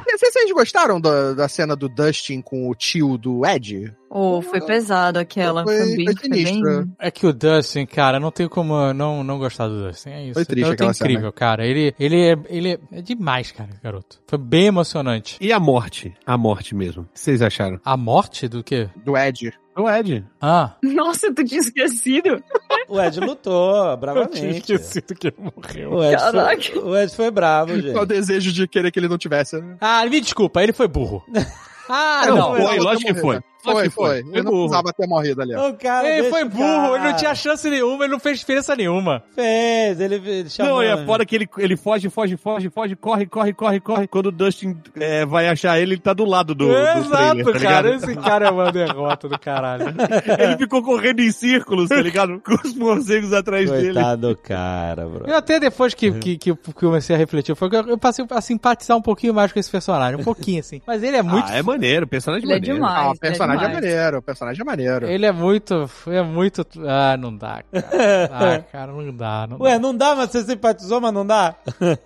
E 0.07 0.17
Vocês, 0.17 0.33
vocês 0.33 0.51
gostaram 0.51 0.99
da, 0.99 1.33
da 1.33 1.47
cena 1.47 1.75
do 1.75 1.87
Dustin 1.87 2.41
com 2.41 2.69
o 2.69 2.75
tio 2.75 3.17
do 3.17 3.45
Ed? 3.45 3.95
Oh, 4.13 4.41
foi 4.41 4.59
pesado 4.59 5.17
aquela. 5.19 5.63
Foi, 5.63 5.77
Foi- 5.77 5.95
bem, 5.95 6.05
foi 6.17 6.29
bem... 6.29 6.45
sinistro. 6.45 6.89
É 6.99 7.09
que 7.09 7.25
o 7.25 7.31
Dustin, 7.31 7.85
cara, 7.85 8.19
não 8.19 8.29
tem 8.29 8.45
como 8.47 8.91
não, 8.93 9.23
não 9.23 9.39
gostar 9.39 9.69
do 9.69 9.87
Dustin. 9.87 10.09
É 10.09 10.23
isso. 10.25 10.33
Foi 10.33 10.43
triste 10.43 10.69
é 10.69 10.73
aquela 10.73 10.93
cena. 10.93 11.09
incrível, 11.11 11.31
cara. 11.31 11.65
Ele, 11.65 11.95
ele, 11.97 12.21
é, 12.31 12.37
ele 12.49 12.79
é 12.91 13.01
demais, 13.01 13.53
cara, 13.53 13.69
garoto. 13.81 14.19
Foi 14.27 14.37
bem 14.37 14.65
emocionante. 14.65 15.37
E 15.39 15.53
a 15.53 15.59
morte? 15.61 16.13
A 16.25 16.37
morte 16.37 16.75
mesmo. 16.75 17.03
O 17.03 17.05
que 17.05 17.19
vocês 17.21 17.41
acharam? 17.41 17.79
A 17.85 17.95
morte 17.95 18.49
do 18.49 18.61
quê? 18.61 18.89
Do 18.97 19.15
Ed. 19.17 19.53
O 19.77 19.89
Ed. 19.89 20.25
Ah. 20.41 20.73
Nossa, 20.83 21.33
tu 21.33 21.45
tinha 21.45 21.61
esquecido? 21.61 22.43
O 22.89 23.01
Ed 23.01 23.17
lutou 23.21 23.77
Eu 23.77 23.83
tinha 23.85 23.97
bravamente. 23.97 24.57
esquecido 24.57 25.15
que 25.15 25.27
ele 25.27 25.37
morreu. 25.39 25.91
O 25.93 26.03
Ed, 26.03 26.17
Caraca. 26.17 26.61
foi, 26.61 26.81
o 26.83 26.97
Ed 26.97 27.15
foi 27.15 27.31
bravo, 27.31 27.75
gente. 27.79 27.93
Qual 27.93 28.03
o 28.03 28.07
desejo 28.07 28.51
de 28.51 28.67
querer 28.67 28.91
que 28.91 28.99
ele 28.99 29.07
não 29.07 29.17
tivesse? 29.17 29.55
né? 29.61 29.77
Ah, 29.79 30.05
me 30.05 30.19
desculpa, 30.19 30.61
ele 30.61 30.73
foi 30.73 30.89
burro. 30.89 31.23
Ah, 31.93 32.21
Não, 32.27 32.35
não. 32.37 32.55
foi, 32.55 32.79
lógico 32.79 33.13
que 33.13 33.19
foi. 33.19 33.41
Foi, 33.63 33.89
foi. 33.89 33.89
foi. 33.89 34.17
Ele 34.19 34.41
não 34.41 34.51
burro. 34.51 34.69
precisava 34.69 34.93
ter 34.93 35.07
morrido 35.07 35.41
ali. 35.41 35.55
ó. 35.55 35.69
O 35.69 35.73
cara 35.75 36.09
Ele 36.09 36.29
foi 36.29 36.43
burro, 36.45 36.95
ele 36.95 37.05
não 37.05 37.15
tinha 37.15 37.35
chance 37.35 37.69
nenhuma, 37.69 38.05
ele 38.05 38.13
não 38.13 38.19
fez 38.19 38.39
diferença 38.39 38.75
nenhuma. 38.75 39.23
Fez, 39.35 39.99
ele, 39.99 40.15
ele 40.15 40.49
chamou. 40.49 40.71
Não, 40.75 40.83
e 40.83 40.87
é 40.87 41.05
foda 41.05 41.25
que 41.25 41.35
ele, 41.35 41.47
ele 41.57 41.77
foge, 41.77 42.09
foge, 42.09 42.35
foge, 42.37 42.69
foge, 42.69 42.95
corre, 42.95 43.25
corre, 43.25 43.53
corre, 43.53 43.79
corre. 43.79 44.07
Quando 44.07 44.27
o 44.27 44.31
Dustin 44.31 44.75
é, 44.99 45.25
vai 45.25 45.47
achar 45.47 45.79
ele, 45.79 45.93
ele 45.93 46.01
tá 46.01 46.13
do 46.13 46.25
lado 46.25 46.55
do, 46.55 46.67
do 46.67 46.71
Exato, 46.77 47.09
trailer, 47.09 47.53
tá 47.53 47.59
cara. 47.59 47.95
Esse 47.95 48.15
cara 48.15 48.47
é 48.47 48.51
uma 48.51 48.71
derrota 48.71 49.29
do 49.29 49.37
caralho. 49.37 49.85
Ele 50.39 50.57
ficou 50.57 50.81
correndo 50.81 51.19
em 51.19 51.31
círculos, 51.31 51.89
tá 51.89 52.01
ligado? 52.01 52.39
Com 52.39 52.55
os 52.67 52.73
morcegos 52.73 53.33
atrás 53.33 53.69
dele. 53.69 53.93
Coitado 53.93 54.29
do 54.29 54.37
cara, 54.37 55.05
bro. 55.05 55.25
Eu 55.27 55.35
até 55.35 55.59
depois 55.59 55.93
que, 55.93 56.11
que, 56.13 56.37
que 56.37 56.51
eu 56.51 56.57
comecei 56.73 57.15
a 57.15 57.19
refletir, 57.19 57.55
foi 57.55 57.69
que 57.69 57.75
eu 57.75 57.91
eu 57.91 57.97
passei 57.97 58.25
a 58.29 58.41
simpatizar 58.41 58.97
um 58.97 59.01
pouquinho 59.01 59.33
mais 59.33 59.51
com 59.51 59.59
esse 59.59 59.69
personagem. 59.69 60.19
Um 60.19 60.23
pouquinho, 60.23 60.59
assim. 60.61 60.81
Mas 60.87 61.03
ele 61.03 61.17
é 61.17 61.21
muito. 61.21 61.51
Ah, 61.51 61.57
é 61.57 61.61
maneiro, 61.61 62.07
personagem 62.07 62.45
Ele 62.45 62.53
é 62.53 62.55
maneiro. 62.55 62.75
demais. 62.75 63.17
Ah, 63.21 63.27
é 63.27 63.31
personagem 63.51 63.61
personagem 63.61 63.63
é 63.63 63.67
demais. 63.67 63.95
maneiro, 63.95 64.17
o 64.17 64.21
personagem 64.21 64.61
é 64.61 64.65
maneiro. 64.65 65.07
Ele 65.07 65.25
é 65.25 65.31
muito. 65.31 65.89
É 66.07 66.21
muito. 66.21 66.65
Ah, 66.87 67.17
não 67.17 67.35
dá, 67.35 67.63
cara. 67.71 68.29
Ah, 68.31 68.59
cara, 68.71 68.91
não 68.91 69.15
dá. 69.15 69.47
Não 69.47 69.61
Ué, 69.61 69.79
não 69.79 69.95
dá, 69.95 70.15
mas 70.15 70.31
você 70.31 70.43
simpatizou, 70.43 71.01
mas 71.01 71.13
não 71.13 71.25
dá? 71.25 71.41
dá. 71.41 71.55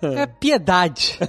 É 0.02 0.26
piedade. 0.26 1.18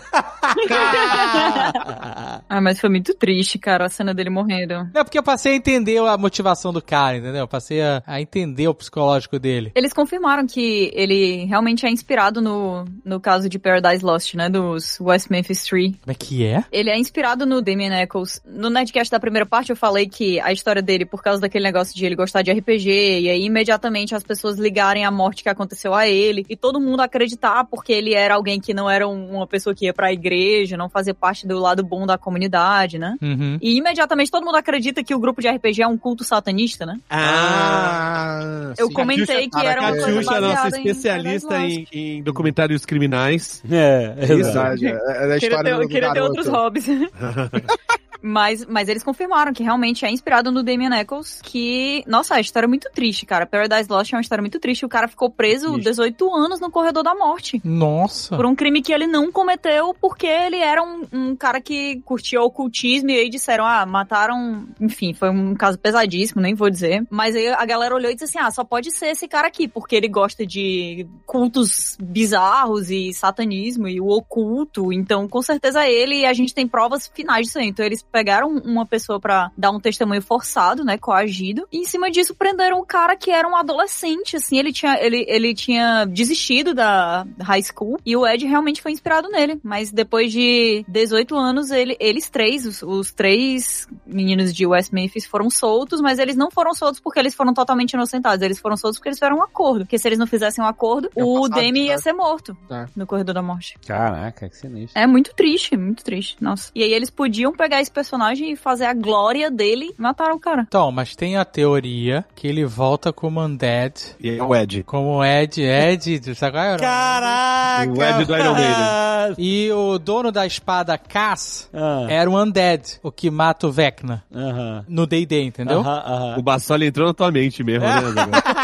Ah, 2.50 2.62
mas 2.62 2.80
foi 2.80 2.90
muito 2.90 3.14
triste, 3.14 3.60
cara, 3.60 3.86
a 3.86 3.90
cena 3.90 4.14
dele 4.14 4.30
morrendo. 4.30 4.74
É 4.94 5.04
porque 5.04 5.18
eu 5.18 5.24
passei 5.24 5.54
a 5.54 5.56
entender 5.56 5.98
a 5.98 6.18
motivação 6.18 6.72
do 6.72 6.82
cara, 6.82 7.18
entendeu? 7.18 7.42
Eu 7.42 7.48
passei 7.48 7.82
a, 7.82 8.02
a 8.06 8.22
entender 8.22 8.68
o 8.68 8.74
psicológico 8.74 9.38
dele. 9.38 9.72
Eles 9.76 9.92
confirmaram 9.94 10.46
que 10.48 10.92
ele 10.94 11.46
realmente 11.46 11.86
é 11.86 11.90
inspirado 11.90 12.42
no, 12.42 12.86
no 13.04 13.20
caso 13.20 13.50
de 13.50 13.60
Paradise 13.60 14.04
Lost, 14.04 14.36
né? 14.36 14.50
Dos 14.50 15.00
West 15.00 15.30
Memphis 15.30 15.64
Three. 15.64 15.94
Como 16.02 16.12
é 16.12 16.16
que 16.16 16.46
é? 16.46 16.64
Ele 16.72 16.90
é 16.90 16.98
inspirado 16.98 17.46
no 17.46 17.62
Damien 17.62 17.94
Eccles. 18.02 18.42
No 18.46 18.70
Nerdcast 18.70 19.12
da 19.12 19.20
primeira 19.20 19.46
parte 19.46 19.70
eu 19.70 19.76
falei 19.76 20.07
que 20.08 20.40
a 20.40 20.52
história 20.52 20.82
dele, 20.82 21.06
por 21.06 21.22
causa 21.22 21.42
daquele 21.42 21.64
negócio 21.66 21.96
de 21.96 22.06
ele 22.06 22.16
gostar 22.16 22.42
de 22.42 22.52
RPG, 22.52 22.90
e 23.22 23.30
aí 23.30 23.44
imediatamente 23.44 24.16
as 24.16 24.24
pessoas 24.24 24.58
ligarem 24.58 25.06
a 25.06 25.12
morte 25.12 25.44
que 25.44 25.50
aconteceu 25.50 25.94
a 25.94 26.08
ele, 26.08 26.46
e 26.50 26.56
todo 26.56 26.80
mundo 26.80 27.02
acreditar 27.02 27.66
porque 27.66 27.92
ele 27.94 28.14
era 28.14 28.36
alguém 28.36 28.60
que 28.60 28.74
não 28.74 28.90
era 28.90 29.08
um- 29.08 29.36
uma 29.38 29.48
pessoa 29.48 29.74
que 29.76 29.86
ia 29.86 29.94
pra 29.94 30.12
igreja, 30.14 30.78
não 30.78 30.90
fazia 30.90 31.14
parte 31.14 31.48
do 31.48 31.60
lado 31.60 31.84
bom 31.84 32.06
da 32.06 32.18
comunidade, 32.18 32.98
né? 32.98 33.16
Uhum. 33.22 33.58
E 33.62 33.78
imediatamente 33.78 34.32
todo 34.32 34.44
mundo 34.46 34.58
acredita 34.58 35.04
que 35.04 35.14
o 35.16 35.20
grupo 35.20 35.42
de 35.42 35.48
RPG 35.48 35.82
é 35.84 35.88
um 35.88 35.98
culto 35.98 36.24
satanista, 36.24 36.86
né? 36.86 36.98
Ah, 37.10 38.74
Eu 38.78 38.88
sim. 38.88 38.94
comentei 38.94 39.50
que 39.50 39.66
era 39.66 39.82
uma 39.82 39.90
coisa 39.92 40.06
Catiuxa, 40.06 40.36
é 40.36 40.40
nossa 40.40 40.54
baseada 40.56 40.78
em 40.78 40.80
especialista 40.88 41.48
Paradise 41.50 41.88
em, 41.92 42.18
em 42.18 42.24
documentários 42.24 42.86
criminais. 42.86 43.64
É, 43.70 44.16
exato. 44.20 44.80
Verdade, 44.80 44.86
é, 44.88 44.90
é 44.90 44.94
Queria 44.94 45.36
história 45.38 45.76
ter, 45.76 45.82
do 45.82 45.88
queria 45.88 46.14
ter 46.14 46.22
outros 46.22 46.48
hobbies. 46.48 46.86
Mas, 48.28 48.66
mas 48.66 48.90
eles 48.90 49.04
confirmaram 49.04 49.54
que 49.54 49.64
realmente 49.64 50.06
é 50.06 50.12
inspirado 50.12 50.52
no 50.52 50.64
Damien 50.64 50.94
Eccles, 50.94 51.40
que... 51.42 52.04
Nossa, 52.06 52.36
a 52.36 52.40
história 52.40 52.66
é 52.66 52.68
muito 52.68 52.90
triste, 52.94 53.26
cara. 53.26 53.46
Paradise 53.46 53.90
Lost 53.90 54.12
é 54.12 54.16
uma 54.16 54.22
história 54.22 54.42
muito 54.42 54.60
triste. 54.60 54.86
O 54.86 54.90
cara 54.90 55.08
ficou 55.08 55.30
preso 55.30 55.74
Triste. 55.74 55.90
18 55.90 56.36
anos 56.36 56.60
no 56.60 56.70
corredor 56.70 57.04
da 57.04 57.16
morte. 57.16 57.62
Nossa. 57.64 58.36
Por 58.36 58.46
um 58.46 58.56
crime 58.56 58.82
que 58.82 58.92
ele 58.92 59.08
não 59.08 59.32
cometeu, 59.32 59.96
porque 60.00 60.28
ele 60.28 60.58
era 60.58 60.84
um, 60.84 61.04
um 61.12 61.36
cara 61.36 61.62
que 61.62 62.02
curtia 62.06 62.42
ocultismo 62.42 63.10
e 63.10 63.20
aí 63.20 63.30
disseram, 63.30 63.66
ah, 63.66 63.86
mataram. 63.86 64.68
Enfim, 64.80 65.14
foi 65.14 65.30
um 65.30 65.56
caso 65.56 65.80
pesadíssimo, 65.80 66.42
nem 66.42 66.54
vou 66.54 66.70
dizer. 66.70 67.06
Mas 67.10 67.36
aí 67.36 67.48
a 67.48 67.66
galera 67.66 67.96
olhou 67.96 68.12
e 68.12 68.14
disse 68.14 68.26
assim: 68.26 68.40
ah, 68.40 68.52
só 68.52 68.64
pode 68.64 68.92
ser 68.92 69.08
esse 69.08 69.28
cara 69.28 69.48
aqui, 69.48 69.68
porque 69.68 69.96
ele 69.96 70.08
gosta 70.08 70.46
de 70.46 71.08
cultos 71.26 71.98
bizarros 72.02 72.90
e 72.90 73.14
satanismo 73.14 73.88
e 73.88 74.02
o 74.02 74.08
oculto. 74.08 74.92
Então, 74.92 75.28
com 75.28 75.42
certeza 75.42 75.86
é 75.86 75.92
ele 75.92 76.22
e 76.22 76.26
a 76.26 76.34
gente 76.34 76.54
tem 76.54 76.68
provas 76.68 77.08
finais 77.08 77.48
disso 77.48 77.60
aí. 77.60 77.68
Então, 77.68 77.86
eles 77.86 78.02
pegaram 78.18 78.48
uma 78.50 78.84
pessoa 78.84 79.20
pra 79.20 79.52
dar 79.56 79.70
um 79.70 79.80
testemunho 79.80 80.24
forçado, 80.24 80.84
né, 80.84 80.98
coagido, 80.98 81.68
e 81.72 81.78
em 81.78 81.86
cima 81.86 82.10
disso 82.10 82.34
prenderam 82.34 82.80
um 82.80 82.86
cara 82.86 83.16
que 83.16 83.30
era 83.30 83.48
um 83.48 83.56
adolescente, 83.56 84.36
assim, 84.38 84.58
ele 84.58 84.74
tinha, 84.74 84.98
ele, 85.00 85.24
ele 85.28 85.54
tinha 85.54 86.04
desistido 86.06 86.74
da 86.74 87.28
high 87.40 87.62
school 87.62 88.00
e 88.04 88.18
o 88.18 88.26
Ed 88.26 88.44
realmente 88.44 88.82
foi 88.82 88.92
inspirado 88.92 89.30
nele. 89.30 89.60
Mas 89.64 89.92
depois 89.92 90.32
de 90.32 90.84
18 90.88 91.36
anos, 91.36 91.70
ele, 91.70 91.96
eles 92.00 92.28
três, 92.28 92.66
os, 92.66 92.82
os 92.82 93.12
três 93.12 93.88
meninos 94.04 94.52
de 94.52 94.66
West 94.66 94.92
Memphis 94.92 95.28
foram 95.28 95.48
soltos, 95.52 96.02
mas 96.02 96.18
eles 96.18 96.36
não 96.36 96.50
foram 96.50 96.74
soltos 96.74 97.00
porque 97.00 97.20
eles 97.20 97.36
foram 97.36 97.54
totalmente 97.54 97.94
inocentados. 97.94 98.42
Eles 98.42 98.58
foram 98.60 98.76
soltos 98.76 98.98
porque 98.98 99.10
eles 99.10 99.20
fizeram 99.20 99.38
um 99.38 99.44
acordo. 99.44 99.82
Porque 99.82 100.00
se 100.00 100.08
eles 100.08 100.18
não 100.18 100.26
fizessem 100.26 100.64
um 100.64 100.68
acordo, 100.68 101.10
É 101.16 101.24
o 101.24 101.42
passado, 101.42 101.62
Demi 101.62 101.86
ia 101.86 101.96
né? 101.96 101.98
ser 102.02 102.14
morto 102.14 102.58
É. 102.72 102.86
no 102.96 103.06
corredor 103.06 103.36
da 103.36 103.44
morte. 103.44 103.78
Caraca, 103.86 104.50
que 104.50 104.56
sinistro. 104.58 105.00
É 105.00 105.06
muito 105.06 105.36
triste, 105.36 105.78
muito 105.78 106.04
triste. 106.04 106.36
Nossa. 106.42 106.72
E 106.74 106.82
aí 106.82 106.92
eles 106.94 107.10
podiam 107.12 107.52
pegar 107.54 107.82
esse 107.82 107.92
personagem 107.98 108.52
e 108.52 108.56
fazer 108.56 108.86
a 108.86 108.94
glória 108.94 109.50
dele 109.50 109.92
mataram 109.98 110.36
o 110.36 110.40
cara. 110.40 110.64
Então, 110.68 110.92
mas 110.92 111.16
tem 111.16 111.36
a 111.36 111.44
teoria 111.44 112.24
que 112.36 112.48
ele 112.48 112.64
volta 112.64 113.12
como 113.12 113.42
Undead. 113.42 114.16
E 114.20 114.38
é 114.38 114.44
o 114.44 114.56
Ed. 114.56 114.84
Como 114.84 115.26
Ed, 115.26 115.64
Ed, 115.64 116.36
sabe 116.36 116.52
qual 116.52 116.64
é? 116.64 116.78
Caraca! 116.78 117.92
O 117.92 118.04
Ed 118.04 118.26
do 118.26 118.38
Iron 118.38 118.54
Maiden. 118.54 119.36
E 119.40 119.72
o 119.72 119.98
dono 119.98 120.32
da 120.32 120.46
espada 120.46 120.96
Cass 120.96 121.68
Ah, 121.74 122.06
era 122.08 122.30
um 122.30 122.38
Undead, 122.40 123.00
o 123.02 123.12
que 123.12 123.32
mata 123.32 123.66
o 123.66 123.72
Vecna. 123.72 124.24
Aham. 124.34 124.86
No 124.88 125.08
D&D, 125.08 125.42
entendeu? 125.44 125.80
Aham, 125.80 126.04
aham. 126.06 126.36
O 126.38 126.44
Bassoli 126.44 126.86
entrou 126.86 127.08
na 127.08 127.14
tua 127.16 127.32
mente 127.32 127.64
mesmo, 127.64 127.84
né? 127.84 128.24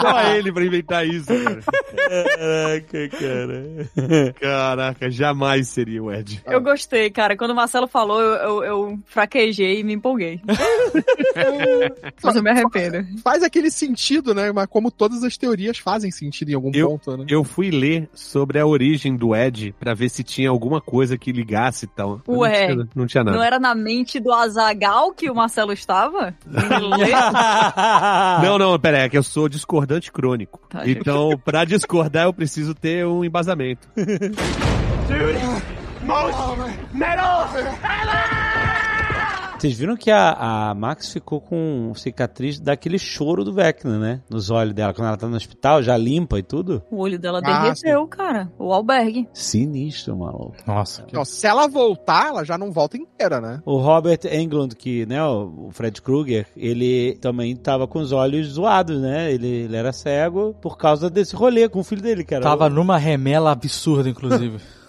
Só 0.00 0.22
ele 0.34 0.52
pra 0.52 0.64
inventar 0.64 1.06
isso, 1.06 1.26
cara. 1.26 1.60
Caraca, 2.36 3.08
cara. 3.18 4.32
Caraca, 4.40 5.10
jamais 5.10 5.68
seria 5.68 6.02
o 6.02 6.12
Ed. 6.12 6.42
Eu 6.46 6.60
gostei, 6.60 7.10
cara. 7.10 7.36
Quando 7.36 7.50
o 7.52 7.54
Marcelo 7.54 7.86
falou, 7.86 8.20
eu, 8.20 8.34
eu, 8.34 8.64
eu 8.64 8.98
fraquejei 9.06 9.80
e 9.80 9.84
me 9.84 9.94
empolguei. 9.94 10.40
Mas 12.22 12.36
eu 12.36 12.42
me 12.42 12.50
arrependo. 12.50 13.06
Faz 13.22 13.42
aquele 13.42 13.70
sentido, 13.70 14.34
né? 14.34 14.52
Mas 14.52 14.66
como 14.66 14.90
todas 14.90 15.22
as 15.24 15.36
teorias 15.36 15.78
fazem 15.78 16.10
sentido 16.10 16.50
em 16.50 16.54
algum 16.54 16.70
Eu- 16.74 16.88
ponto, 16.90 17.16
né? 17.16 17.24
Eu 17.28 17.44
fui 17.44 17.70
ler 17.70 18.08
sobre 18.14 18.58
a 18.58 18.66
origem 18.66 19.16
do 19.16 19.34
Ed 19.34 19.74
pra 19.78 19.94
ver 19.94 20.08
se 20.08 20.22
tinha 20.22 20.50
alguma 20.50 20.80
coisa 20.80 21.16
que 21.16 21.32
ligasse 21.32 21.84
e 21.86 21.88
tal. 21.88 22.20
Ué. 22.28 22.68
Não 22.68 22.74
tinha, 22.76 22.88
não 22.96 23.06
tinha 23.06 23.24
nada. 23.24 23.36
Não 23.36 23.44
era 23.44 23.58
na 23.58 23.74
mente 23.74 24.18
do 24.20 24.32
Azagal 24.32 25.12
que 25.12 25.30
o 25.30 25.34
Marcelo 25.34 25.72
estava? 25.72 26.34
Não, 28.42 28.58
não, 28.58 28.78
pera 28.78 28.89
é 28.98 29.08
que 29.08 29.16
eu 29.16 29.22
sou 29.22 29.48
discordante 29.48 30.12
crônico. 30.12 30.60
Tá, 30.68 30.84
gente. 30.84 30.98
então, 31.00 31.30
pra 31.44 31.64
discordar, 31.64 32.24
eu 32.24 32.32
preciso 32.32 32.74
ter 32.74 33.06
um 33.06 33.24
embasamento. 33.24 33.88
Vocês 39.60 39.78
viram 39.78 39.94
que 39.94 40.10
a, 40.10 40.70
a 40.70 40.74
Max 40.74 41.12
ficou 41.12 41.40
com 41.40 41.92
cicatriz 41.94 42.58
daquele 42.58 42.98
choro 42.98 43.44
do 43.44 43.52
Vecna, 43.52 43.98
né? 43.98 44.22
Nos 44.30 44.50
olhos 44.50 44.72
dela, 44.72 44.94
quando 44.94 45.08
ela 45.08 45.16
tá 45.18 45.28
no 45.28 45.36
hospital, 45.36 45.82
já 45.82 45.96
limpa 45.96 46.38
e 46.38 46.42
tudo. 46.42 46.82
O 46.90 46.98
olho 46.98 47.18
dela 47.18 47.40
Ah, 47.44 47.62
derreteu, 47.62 48.06
cara. 48.06 48.50
O 48.58 48.72
albergue. 48.72 49.28
Sinistro, 49.34 50.16
maluco. 50.16 50.56
Nossa. 50.66 51.04
Então, 51.06 51.24
se 51.24 51.46
ela 51.46 51.68
voltar, 51.68 52.28
ela 52.28 52.44
já 52.44 52.56
não 52.56 52.72
volta 52.72 52.96
inteira, 52.96 53.40
né? 53.40 53.60
O 53.66 53.76
Robert 53.76 54.20
Englund, 54.32 54.74
que, 54.74 55.04
né, 55.04 55.22
o 55.22 55.50
o 55.60 55.70
Fred 55.72 56.00
Krueger, 56.00 56.46
ele 56.56 57.16
também 57.20 57.54
tava 57.54 57.86
com 57.86 57.98
os 58.00 58.12
olhos 58.12 58.48
zoados, 58.48 59.00
né? 59.00 59.32
Ele, 59.32 59.46
ele 59.46 59.76
era 59.76 59.92
cego 59.92 60.54
por 60.60 60.76
causa 60.78 61.10
desse 61.10 61.36
rolê 61.36 61.68
com 61.68 61.80
o 61.80 61.84
filho 61.84 62.02
dele, 62.02 62.24
cara. 62.24 62.42
Tava 62.42 62.68
numa 62.68 62.96
remela 62.96 63.52
absurda, 63.52 64.08
inclusive. 64.08 64.58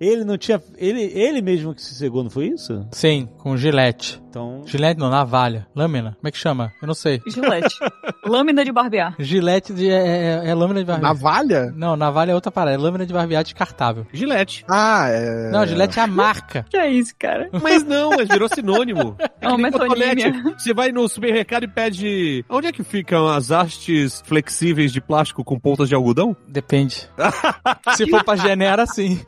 Ele 0.00 0.24
não 0.24 0.36
tinha. 0.36 0.62
Ele, 0.76 1.02
ele 1.02 1.42
mesmo 1.42 1.74
que 1.74 1.82
se 1.82 1.94
cegou, 1.94 2.22
não 2.22 2.30
foi 2.30 2.48
isso? 2.48 2.86
Sim, 2.92 3.28
com 3.38 3.56
gilete. 3.56 4.22
Então. 4.34 4.62
Gilete 4.66 4.98
não, 4.98 5.08
navalha. 5.10 5.64
Lâmina. 5.76 6.16
Como 6.20 6.26
é 6.26 6.30
que 6.32 6.38
chama? 6.38 6.72
Eu 6.82 6.88
não 6.88 6.94
sei. 6.94 7.22
Gilete. 7.24 7.76
Lâmina 8.26 8.64
de 8.64 8.72
barbear. 8.72 9.14
Gilete 9.16 9.72
de, 9.72 9.88
é, 9.88 10.42
é- 10.44 10.48
é 10.48 10.54
lâmina 10.54 10.80
de 10.80 10.86
barbear. 10.86 11.12
Navalha? 11.14 11.72
Não, 11.76 11.94
navalha 11.94 12.32
é 12.32 12.34
outra 12.34 12.50
parada. 12.50 12.74
É 12.74 12.78
lâmina 12.78 13.06
de 13.06 13.12
barbear 13.12 13.44
descartável. 13.44 14.04
Gilete. 14.12 14.64
Ah, 14.68 15.06
é. 15.08 15.50
Não, 15.52 15.64
gilete 15.64 16.00
é 16.00 16.02
a 16.02 16.06
marca. 16.08 16.66
Que 16.74 16.76
é 16.78 16.90
isso, 16.90 17.14
cara? 17.16 17.48
Mas 17.62 17.84
não, 17.84 18.10
mas 18.10 18.26
virou 18.26 18.48
sinônimo. 18.48 19.16
É 19.40 19.46
uma 19.46 19.56
metonímia. 19.58 20.32
cotonete. 20.32 20.54
Você 20.60 20.74
vai 20.74 20.90
no 20.90 21.08
supermercado 21.08 21.62
e 21.64 21.68
pede. 21.68 22.44
Onde 22.48 22.66
é 22.66 22.72
que 22.72 22.82
ficam 22.82 23.28
as 23.28 23.50
hastes 23.52 24.20
flexíveis 24.26 24.92
de 24.92 25.00
plástico 25.00 25.44
com 25.44 25.60
pontas 25.60 25.88
de 25.88 25.94
algodão? 25.94 26.36
Depende. 26.48 27.08
Se 27.94 28.10
for 28.10 28.24
pra 28.24 28.34
genera, 28.34 28.84
sim. 28.86 29.20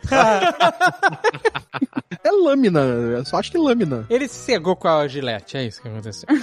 É 2.24 2.30
lâmina. 2.30 2.80
Eu 2.80 3.24
só 3.24 3.38
acho 3.38 3.52
que 3.52 3.58
lâmina. 3.58 4.04
Ele 4.10 4.26
se 4.26 4.34
cegou 4.34 4.74
com 4.74 4.88
a 4.88 4.95
gilete, 5.08 5.56
é 5.56 5.64
isso 5.64 5.80
que 5.80 5.88
aconteceu. 5.88 6.26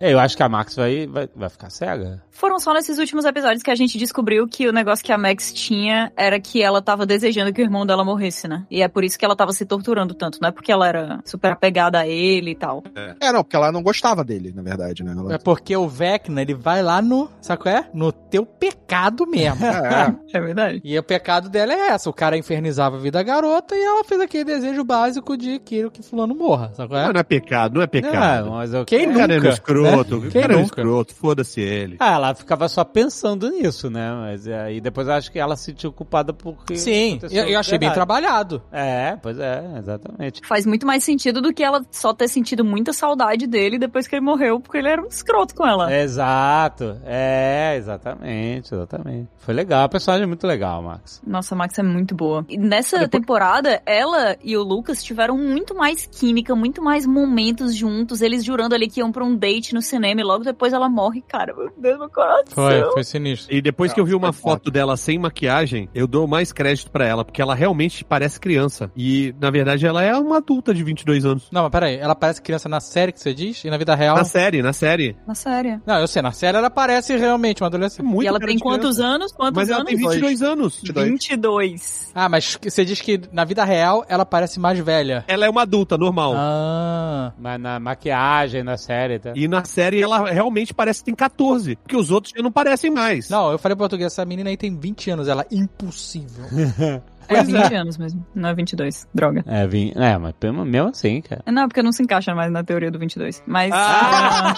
É, 0.00 0.12
eu 0.12 0.18
acho 0.18 0.36
que 0.36 0.42
a 0.42 0.48
Max 0.48 0.74
vai, 0.74 1.06
vai, 1.06 1.28
vai 1.34 1.48
ficar 1.48 1.70
cega. 1.70 2.22
Foram 2.30 2.58
só 2.58 2.72
nesses 2.72 2.98
últimos 2.98 3.24
episódios 3.24 3.62
que 3.62 3.70
a 3.70 3.74
gente 3.74 3.96
descobriu 3.96 4.48
que 4.48 4.68
o 4.68 4.72
negócio 4.72 5.04
que 5.04 5.12
a 5.12 5.18
Max 5.18 5.52
tinha 5.52 6.12
era 6.16 6.40
que 6.40 6.62
ela 6.62 6.82
tava 6.82 7.06
desejando 7.06 7.52
que 7.52 7.60
o 7.60 7.64
irmão 7.64 7.86
dela 7.86 8.04
morresse, 8.04 8.48
né? 8.48 8.66
E 8.70 8.82
é 8.82 8.88
por 8.88 9.04
isso 9.04 9.18
que 9.18 9.24
ela 9.24 9.36
tava 9.36 9.52
se 9.52 9.64
torturando 9.64 10.14
tanto, 10.14 10.38
não 10.40 10.48
é 10.48 10.52
porque 10.52 10.72
ela 10.72 10.88
era 10.88 11.20
super 11.24 11.52
apegada 11.52 12.00
a 12.00 12.08
ele 12.08 12.50
e 12.50 12.54
tal. 12.54 12.82
É, 13.20 13.32
não, 13.32 13.44
porque 13.44 13.56
ela 13.56 13.70
não 13.70 13.82
gostava 13.82 14.24
dele, 14.24 14.52
na 14.54 14.62
verdade, 14.62 15.04
né? 15.04 15.14
Ela... 15.16 15.34
É 15.34 15.38
porque 15.38 15.76
o 15.76 15.88
Vecna, 15.88 16.42
ele 16.42 16.54
vai 16.54 16.82
lá 16.82 17.00
no, 17.00 17.30
sabe 17.40 17.62
qual 17.62 17.74
é? 17.74 17.88
No 17.94 18.10
teu 18.10 18.44
pecado 18.44 19.26
mesmo. 19.26 19.62
É, 19.82 20.38
É 20.38 20.40
verdade. 20.40 20.80
E 20.84 20.98
o 20.98 21.02
pecado 21.02 21.48
dela 21.48 21.72
é 21.72 21.88
essa, 21.88 22.08
o 22.08 22.12
cara 22.12 22.36
infernizava 22.36 22.96
a 22.96 22.98
vida 22.98 23.18
da 23.18 23.22
garota 23.22 23.74
e 23.76 23.82
ela 23.82 24.02
fez 24.04 24.20
aquele 24.20 24.44
desejo 24.44 24.82
básico 24.82 25.36
de 25.36 25.58
que, 25.58 25.88
que 25.90 26.02
fulano 26.02 26.34
morra, 26.34 26.72
sabe 26.74 26.88
qual 26.88 27.00
é? 27.00 27.04
Não, 27.06 27.12
não 27.12 27.20
é 27.20 27.24
pecado, 27.24 27.74
é 27.82 27.86
pecado. 27.86 28.46
Não, 28.46 28.52
mas 28.52 28.72
eu... 28.72 28.84
Quem 28.84 29.10
o 29.10 29.14
cara 29.14 29.34
nunca, 29.34 29.46
é 29.46 29.50
um 29.50 29.52
escroto, 29.52 30.16
né? 30.20 30.28
Quem 30.30 30.42
cara 30.42 30.52
é 30.52 30.56
um 30.56 30.60
nunca? 30.60 30.80
escroto, 30.80 31.14
foda-se 31.14 31.60
ele. 31.60 31.96
Ah, 31.98 32.14
ela 32.14 32.34
ficava 32.34 32.68
só 32.68 32.84
pensando 32.84 33.50
nisso, 33.50 33.90
né? 33.90 34.12
Mas 34.12 34.46
aí 34.48 34.80
depois 34.80 35.06
eu 35.06 35.14
acho 35.14 35.30
que 35.30 35.38
ela 35.38 35.56
se 35.56 35.64
sentiu 35.64 35.92
culpada 35.92 36.32
porque. 36.32 36.76
Sim, 36.76 37.18
eu, 37.30 37.44
eu 37.44 37.58
achei 37.58 37.78
bem 37.78 37.88
verdade. 37.88 37.94
trabalhado. 37.94 38.62
É, 38.70 39.16
pois 39.22 39.38
é, 39.38 39.64
exatamente. 39.78 40.40
Faz 40.46 40.66
muito 40.66 40.86
mais 40.86 41.04
sentido 41.04 41.40
do 41.40 41.52
que 41.52 41.62
ela 41.62 41.84
só 41.90 42.12
ter 42.12 42.28
sentido 42.28 42.64
muita 42.64 42.92
saudade 42.92 43.46
dele 43.46 43.78
depois 43.78 44.06
que 44.06 44.14
ele 44.14 44.24
morreu, 44.24 44.60
porque 44.60 44.78
ele 44.78 44.88
era 44.88 45.02
um 45.02 45.06
escroto 45.06 45.54
com 45.54 45.66
ela. 45.66 45.92
Exato. 45.94 46.98
É, 47.04 47.76
exatamente, 47.76 48.74
exatamente. 48.74 49.28
Foi 49.38 49.54
legal, 49.54 49.84
a 49.84 49.88
personagem 49.88 50.24
é 50.24 50.26
muito 50.26 50.46
legal, 50.46 50.82
Max. 50.82 51.20
Nossa, 51.26 51.54
a 51.54 51.58
Max 51.58 51.78
é 51.78 51.82
muito 51.82 52.14
boa. 52.14 52.44
E 52.48 52.56
nessa 52.56 53.08
temporada, 53.08 53.82
ela 53.84 54.36
e 54.42 54.56
o 54.56 54.62
Lucas 54.62 55.02
tiveram 55.02 55.36
muito 55.36 55.74
mais 55.74 56.06
química, 56.06 56.54
muito 56.54 56.82
mais 56.82 57.06
momentos 57.06 57.71
juntos, 57.76 58.20
eles 58.22 58.44
jurando 58.44 58.74
ali 58.74 58.88
que 58.88 59.00
iam 59.00 59.10
pra 59.12 59.24
um 59.24 59.36
date 59.36 59.74
no 59.74 59.82
cinema 59.82 60.20
e 60.20 60.24
logo 60.24 60.44
depois 60.44 60.72
ela 60.72 60.88
morre, 60.88 61.22
cara. 61.22 61.54
Meu 61.54 61.70
Deus, 61.76 61.98
meu 61.98 62.10
coração. 62.10 62.44
Foi, 62.54 62.82
foi 62.92 63.04
sinistro. 63.04 63.54
E 63.54 63.60
depois 63.62 63.92
que 63.92 64.00
eu 64.00 64.04
vi 64.04 64.14
uma 64.14 64.32
foda. 64.32 64.56
foto 64.56 64.70
dela 64.70 64.96
sem 64.96 65.18
maquiagem, 65.18 65.88
eu 65.94 66.06
dou 66.06 66.26
mais 66.26 66.52
crédito 66.52 66.90
pra 66.90 67.06
ela, 67.06 67.24
porque 67.24 67.40
ela 67.42 67.54
realmente 67.54 68.04
parece 68.04 68.38
criança. 68.40 68.90
E, 68.96 69.34
na 69.40 69.50
verdade, 69.50 69.86
ela 69.86 70.02
é 70.02 70.14
uma 70.16 70.38
adulta 70.38 70.72
de 70.74 70.82
22 70.82 71.24
anos. 71.24 71.48
Não, 71.52 71.62
mas 71.62 71.70
peraí, 71.70 71.96
ela 71.96 72.14
parece 72.14 72.40
criança 72.42 72.68
na 72.68 72.80
série 72.80 73.12
que 73.12 73.20
você 73.20 73.32
diz? 73.34 73.64
E 73.64 73.70
na 73.70 73.76
vida 73.76 73.94
real? 73.94 74.16
Na 74.16 74.24
série, 74.24 74.62
na 74.62 74.72
série. 74.72 75.16
Na 75.26 75.34
série. 75.34 75.78
Não, 75.86 75.98
eu 75.98 76.06
sei, 76.06 76.22
na 76.22 76.32
série 76.32 76.56
ela 76.56 76.70
parece 76.70 77.16
realmente 77.16 77.62
uma 77.62 77.66
É 77.66 77.68
adolescente. 77.68 78.04
muito 78.04 78.24
e 78.24 78.26
ela 78.26 78.38
tem 78.38 78.58
quantos 78.58 78.96
criança. 78.96 79.14
anos? 79.14 79.32
Quantos 79.32 79.56
Mas 79.56 79.68
ela 79.70 79.80
anos? 79.80 79.88
tem 79.90 79.98
22 79.98 80.42
anos. 80.42 80.76
22. 80.82 81.08
22. 81.08 82.12
Ah, 82.14 82.28
mas 82.28 82.58
você 82.62 82.84
diz 82.84 83.00
que 83.00 83.20
na 83.32 83.44
vida 83.44 83.64
real 83.64 84.04
ela 84.08 84.24
parece 84.24 84.60
mais 84.60 84.78
velha. 84.78 85.24
Ela 85.26 85.46
é 85.46 85.50
uma 85.50 85.62
adulta, 85.62 85.96
normal. 85.96 86.34
Ah. 86.36 87.32
Mas 87.38 87.60
na 87.62 87.80
maquiagem, 87.80 88.62
na 88.62 88.76
série, 88.76 89.18
tá? 89.18 89.32
E 89.34 89.48
na 89.48 89.64
série 89.64 90.02
ela 90.02 90.30
realmente 90.30 90.74
parece 90.74 91.00
que 91.00 91.06
tem 91.06 91.14
14, 91.14 91.76
porque 91.76 91.96
os 91.96 92.10
outros 92.10 92.34
já 92.36 92.42
não 92.42 92.52
parecem 92.52 92.90
mais. 92.90 93.30
Não, 93.30 93.52
eu 93.52 93.58
falei 93.58 93.76
português, 93.76 94.12
essa 94.12 94.24
menina 94.24 94.50
aí 94.50 94.56
tem 94.56 94.76
20 94.76 95.10
anos, 95.12 95.28
ela 95.28 95.46
é 95.50 95.54
impossível. 95.54 96.44
É 97.28 97.34
Pois 97.36 97.46
20 97.48 97.74
anos 97.74 97.98
mesmo, 97.98 98.26
não 98.34 98.48
é 98.50 98.54
22. 98.54 99.06
Droga. 99.14 99.44
É, 99.46 99.66
vim... 99.66 99.92
é, 99.96 100.16
mas 100.18 100.32
pelo- 100.38 100.64
mesmo 100.64 100.88
assim, 100.90 101.20
cara. 101.22 101.42
Não, 101.46 101.68
porque 101.68 101.82
não 101.82 101.92
se 101.92 102.02
encaixa 102.02 102.34
mais 102.34 102.50
na 102.52 102.62
teoria 102.64 102.90
do 102.90 102.98
22. 102.98 103.42
Mas. 103.46 103.70
Ah! 103.72 104.54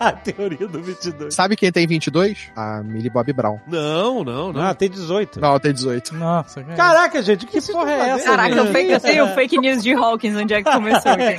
A 0.00 0.12
teoria 0.24 0.66
do 0.68 0.82
22. 0.82 1.34
Sabe 1.34 1.56
quem 1.56 1.70
tem 1.72 1.86
22? 1.86 2.50
A 2.56 2.82
Millie 2.82 3.10
Bob 3.10 3.32
Brown. 3.32 3.58
Não, 3.66 4.24
não, 4.24 4.52
não. 4.52 4.62
Não, 4.62 4.74
tem 4.74 4.88
18. 4.90 5.40
Não, 5.40 5.48
ela 5.50 5.60
tem 5.60 5.72
18. 5.72 6.14
Nossa, 6.14 6.62
cara. 6.62 6.76
Caraca, 6.76 7.22
gente, 7.22 7.46
que, 7.46 7.60
que 7.60 7.72
porra 7.72 7.90
é 7.92 8.08
essa? 8.10 8.24
Caraca, 8.24 8.54
gente? 8.54 8.68
o 8.68 8.72
fake, 8.72 8.90
eu 8.92 9.00
sei 9.00 9.20
o 9.20 9.28
fake 9.28 9.58
news 9.58 9.82
de 9.82 9.92
Hawkins, 9.94 10.36
onde 10.36 10.54
é 10.54 10.62
que 10.62 10.70
começou 10.70 11.12
aqui. 11.12 11.36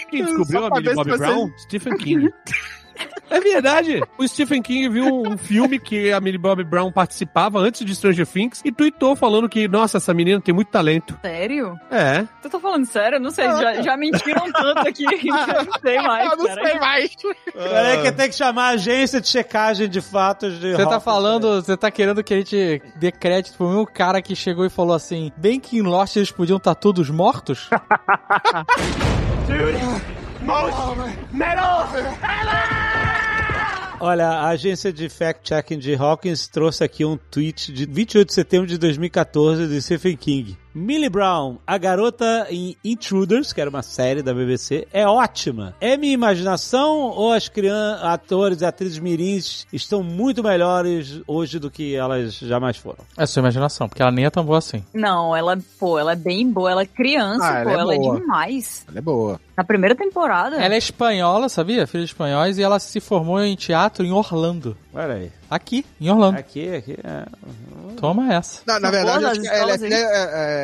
Quem 0.10 0.24
descobriu 0.24 0.66
a 0.66 0.70
Millie 0.70 0.94
você- 0.94 1.16
Brown? 1.18 1.50
Stephen 1.58 1.96
King. 1.96 2.30
É 3.30 3.40
verdade. 3.40 4.02
O 4.18 4.26
Stephen 4.26 4.60
King 4.60 4.88
viu 4.88 5.04
um 5.22 5.38
filme 5.38 5.78
que 5.78 6.10
a 6.12 6.20
Millie 6.20 6.38
Bobby 6.38 6.64
Brown 6.64 6.90
participava 6.90 7.58
antes 7.60 7.84
de 7.84 7.94
Stranger 7.94 8.26
Things 8.26 8.60
e 8.64 8.72
tweetou 8.72 9.14
falando 9.14 9.48
que, 9.48 9.68
nossa, 9.68 9.98
essa 9.98 10.12
menina 10.12 10.40
tem 10.40 10.52
muito 10.54 10.68
talento. 10.68 11.16
Sério? 11.22 11.78
É. 11.90 12.24
Tu 12.42 12.50
tá 12.50 12.58
falando 12.58 12.84
sério? 12.86 13.16
Eu 13.16 13.20
não 13.20 13.30
sei, 13.30 13.44
já, 13.46 13.82
já 13.82 13.96
mentiram 13.96 14.50
tanto 14.52 14.80
aqui 14.80 15.04
que 15.06 15.28
eu 15.30 15.34
não 15.36 15.78
sei 15.80 16.00
mais, 16.02 16.30
Eu 16.32 16.36
não 16.38 16.46
cara. 16.46 16.64
sei 16.64 16.78
mais. 16.80 17.16
Peraí 17.52 18.02
que 18.02 18.12
tem 18.12 18.28
que 18.28 18.34
chamar 18.34 18.64
a 18.64 18.70
agência 18.70 19.20
de 19.20 19.28
checagem 19.28 19.88
de 19.88 20.00
fatos 20.00 20.58
de 20.58 20.72
Você 20.74 20.86
tá 20.86 20.98
falando, 21.00 21.62
você 21.62 21.76
tá 21.76 21.90
querendo 21.90 22.24
que 22.24 22.34
a 22.34 22.36
gente 22.38 22.82
dê 22.96 23.12
crédito 23.12 23.56
pro 23.56 23.68
mesmo 23.68 23.86
cara 23.86 24.20
que 24.20 24.34
chegou 24.34 24.64
e 24.66 24.70
falou 24.70 24.94
assim: 24.94 25.30
bem 25.36 25.60
que 25.60 25.78
em 25.78 25.82
Lost 25.82 26.16
eles 26.16 26.30
podiam 26.32 26.56
estar 26.56 26.74
todos 26.74 27.08
mortos? 27.10 27.68
Olha, 34.02 34.28
a 34.28 34.48
agência 34.48 34.90
de 34.90 35.10
fact-checking 35.10 35.78
de 35.78 35.94
Hawkins 35.94 36.48
trouxe 36.48 36.82
aqui 36.82 37.04
um 37.04 37.18
tweet 37.30 37.70
de 37.70 37.84
28 37.84 38.28
de 38.28 38.32
setembro 38.32 38.66
de 38.66 38.78
2014 38.78 39.68
de 39.68 39.82
Stephen 39.82 40.16
King. 40.16 40.56
Millie 40.72 41.08
Brown, 41.08 41.56
a 41.66 41.76
garota 41.76 42.46
em 42.48 42.76
Intruders, 42.84 43.52
que 43.52 43.60
era 43.60 43.68
uma 43.68 43.82
série 43.82 44.22
da 44.22 44.32
BBC, 44.32 44.86
é 44.92 45.04
ótima. 45.06 45.74
É 45.80 45.96
minha 45.96 46.12
imaginação 46.14 46.96
ou 47.10 47.32
as 47.32 47.48
crianças, 47.48 48.04
atores 48.04 48.60
e 48.60 48.64
atrizes 48.64 48.98
mirins 49.00 49.66
estão 49.72 50.00
muito 50.02 50.42
melhores 50.44 51.20
hoje 51.26 51.58
do 51.58 51.70
que 51.70 51.94
elas 51.96 52.34
jamais 52.34 52.76
foram? 52.76 52.98
É 53.16 53.26
sua 53.26 53.40
imaginação, 53.40 53.88
porque 53.88 54.00
ela 54.00 54.12
nem 54.12 54.24
é 54.26 54.30
tão 54.30 54.44
boa 54.44 54.58
assim. 54.58 54.84
Não, 54.94 55.34
ela, 55.34 55.58
pô, 55.78 55.98
ela 55.98 56.12
é 56.12 56.16
bem 56.16 56.48
boa, 56.48 56.70
ela 56.70 56.82
é 56.82 56.86
criança, 56.86 57.44
Ah, 57.44 57.58
ela 57.60 57.64
pô, 57.64 57.70
é 57.70 57.80
ela 57.80 57.94
é 57.94 57.98
boa. 57.98 58.20
demais. 58.20 58.84
Ela 58.88 58.98
é 58.98 59.02
boa. 59.02 59.40
Na 59.56 59.64
primeira 59.64 59.94
temporada. 59.96 60.56
Ela 60.56 60.74
é 60.74 60.78
espanhola, 60.78 61.48
sabia? 61.48 61.86
Filha 61.86 62.04
de 62.04 62.10
espanhóis, 62.10 62.58
e 62.58 62.62
ela 62.62 62.78
se 62.78 63.00
formou 63.00 63.42
em 63.42 63.56
teatro 63.56 64.04
em 64.06 64.12
Orlando. 64.12 64.76
Olha 64.92 65.14
aí. 65.14 65.30
Aqui, 65.48 65.86
em 66.00 66.10
Orlando. 66.10 66.38
Aqui, 66.38 66.74
aqui, 66.74 66.98
é. 67.04 67.24
Toma 68.00 68.32
essa. 68.34 68.60
Na, 68.66 68.80
na 68.80 68.90
verdade, 68.90 69.24
acho 69.24 69.40
que 69.40 69.46
ela, 69.48 69.72
é 69.72 69.78
filha, 69.78 69.94
é- 69.94 70.00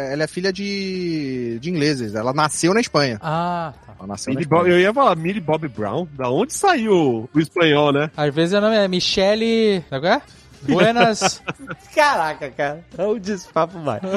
é- 0.08 0.12
ela 0.12 0.22
é 0.24 0.26
filha 0.26 0.52
de, 0.52 1.58
de 1.60 1.70
ingleses. 1.70 2.14
Ela 2.14 2.32
nasceu 2.32 2.74
na 2.74 2.80
Espanha. 2.80 3.18
Ah, 3.22 3.72
tá. 3.86 3.92
Ela 3.98 4.08
nasceu 4.08 4.32
na 4.32 4.40
Millie 4.40 4.44
Espanha. 4.46 4.62
Bob- 4.64 4.70
eu 4.72 4.80
ia 4.80 4.92
falar 4.92 5.14
Millie 5.16 5.40
Bobby 5.40 5.68
Brown? 5.68 6.08
Da 6.12 6.28
onde 6.28 6.52
saiu 6.54 7.28
o 7.32 7.38
espanhol, 7.40 7.92
né? 7.92 8.10
Às 8.16 8.34
vezes 8.34 8.52
o 8.56 8.60
nome 8.60 8.76
é 8.76 8.88
Michele. 8.88 9.84
Sabe 9.88 10.06
qual 10.06 10.12
é? 10.14 10.22
Buenas. 10.62 11.40
Caraca, 11.94 12.50
cara. 12.50 12.84
Onde 12.98 13.30
esse 13.32 13.46
papo 13.52 13.78
vai? 13.80 14.00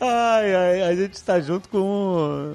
ai, 0.00 0.54
ai, 0.54 0.82
a 0.82 0.94
gente 0.94 1.22
tá 1.22 1.40
junto 1.40 1.68
com. 1.68 2.52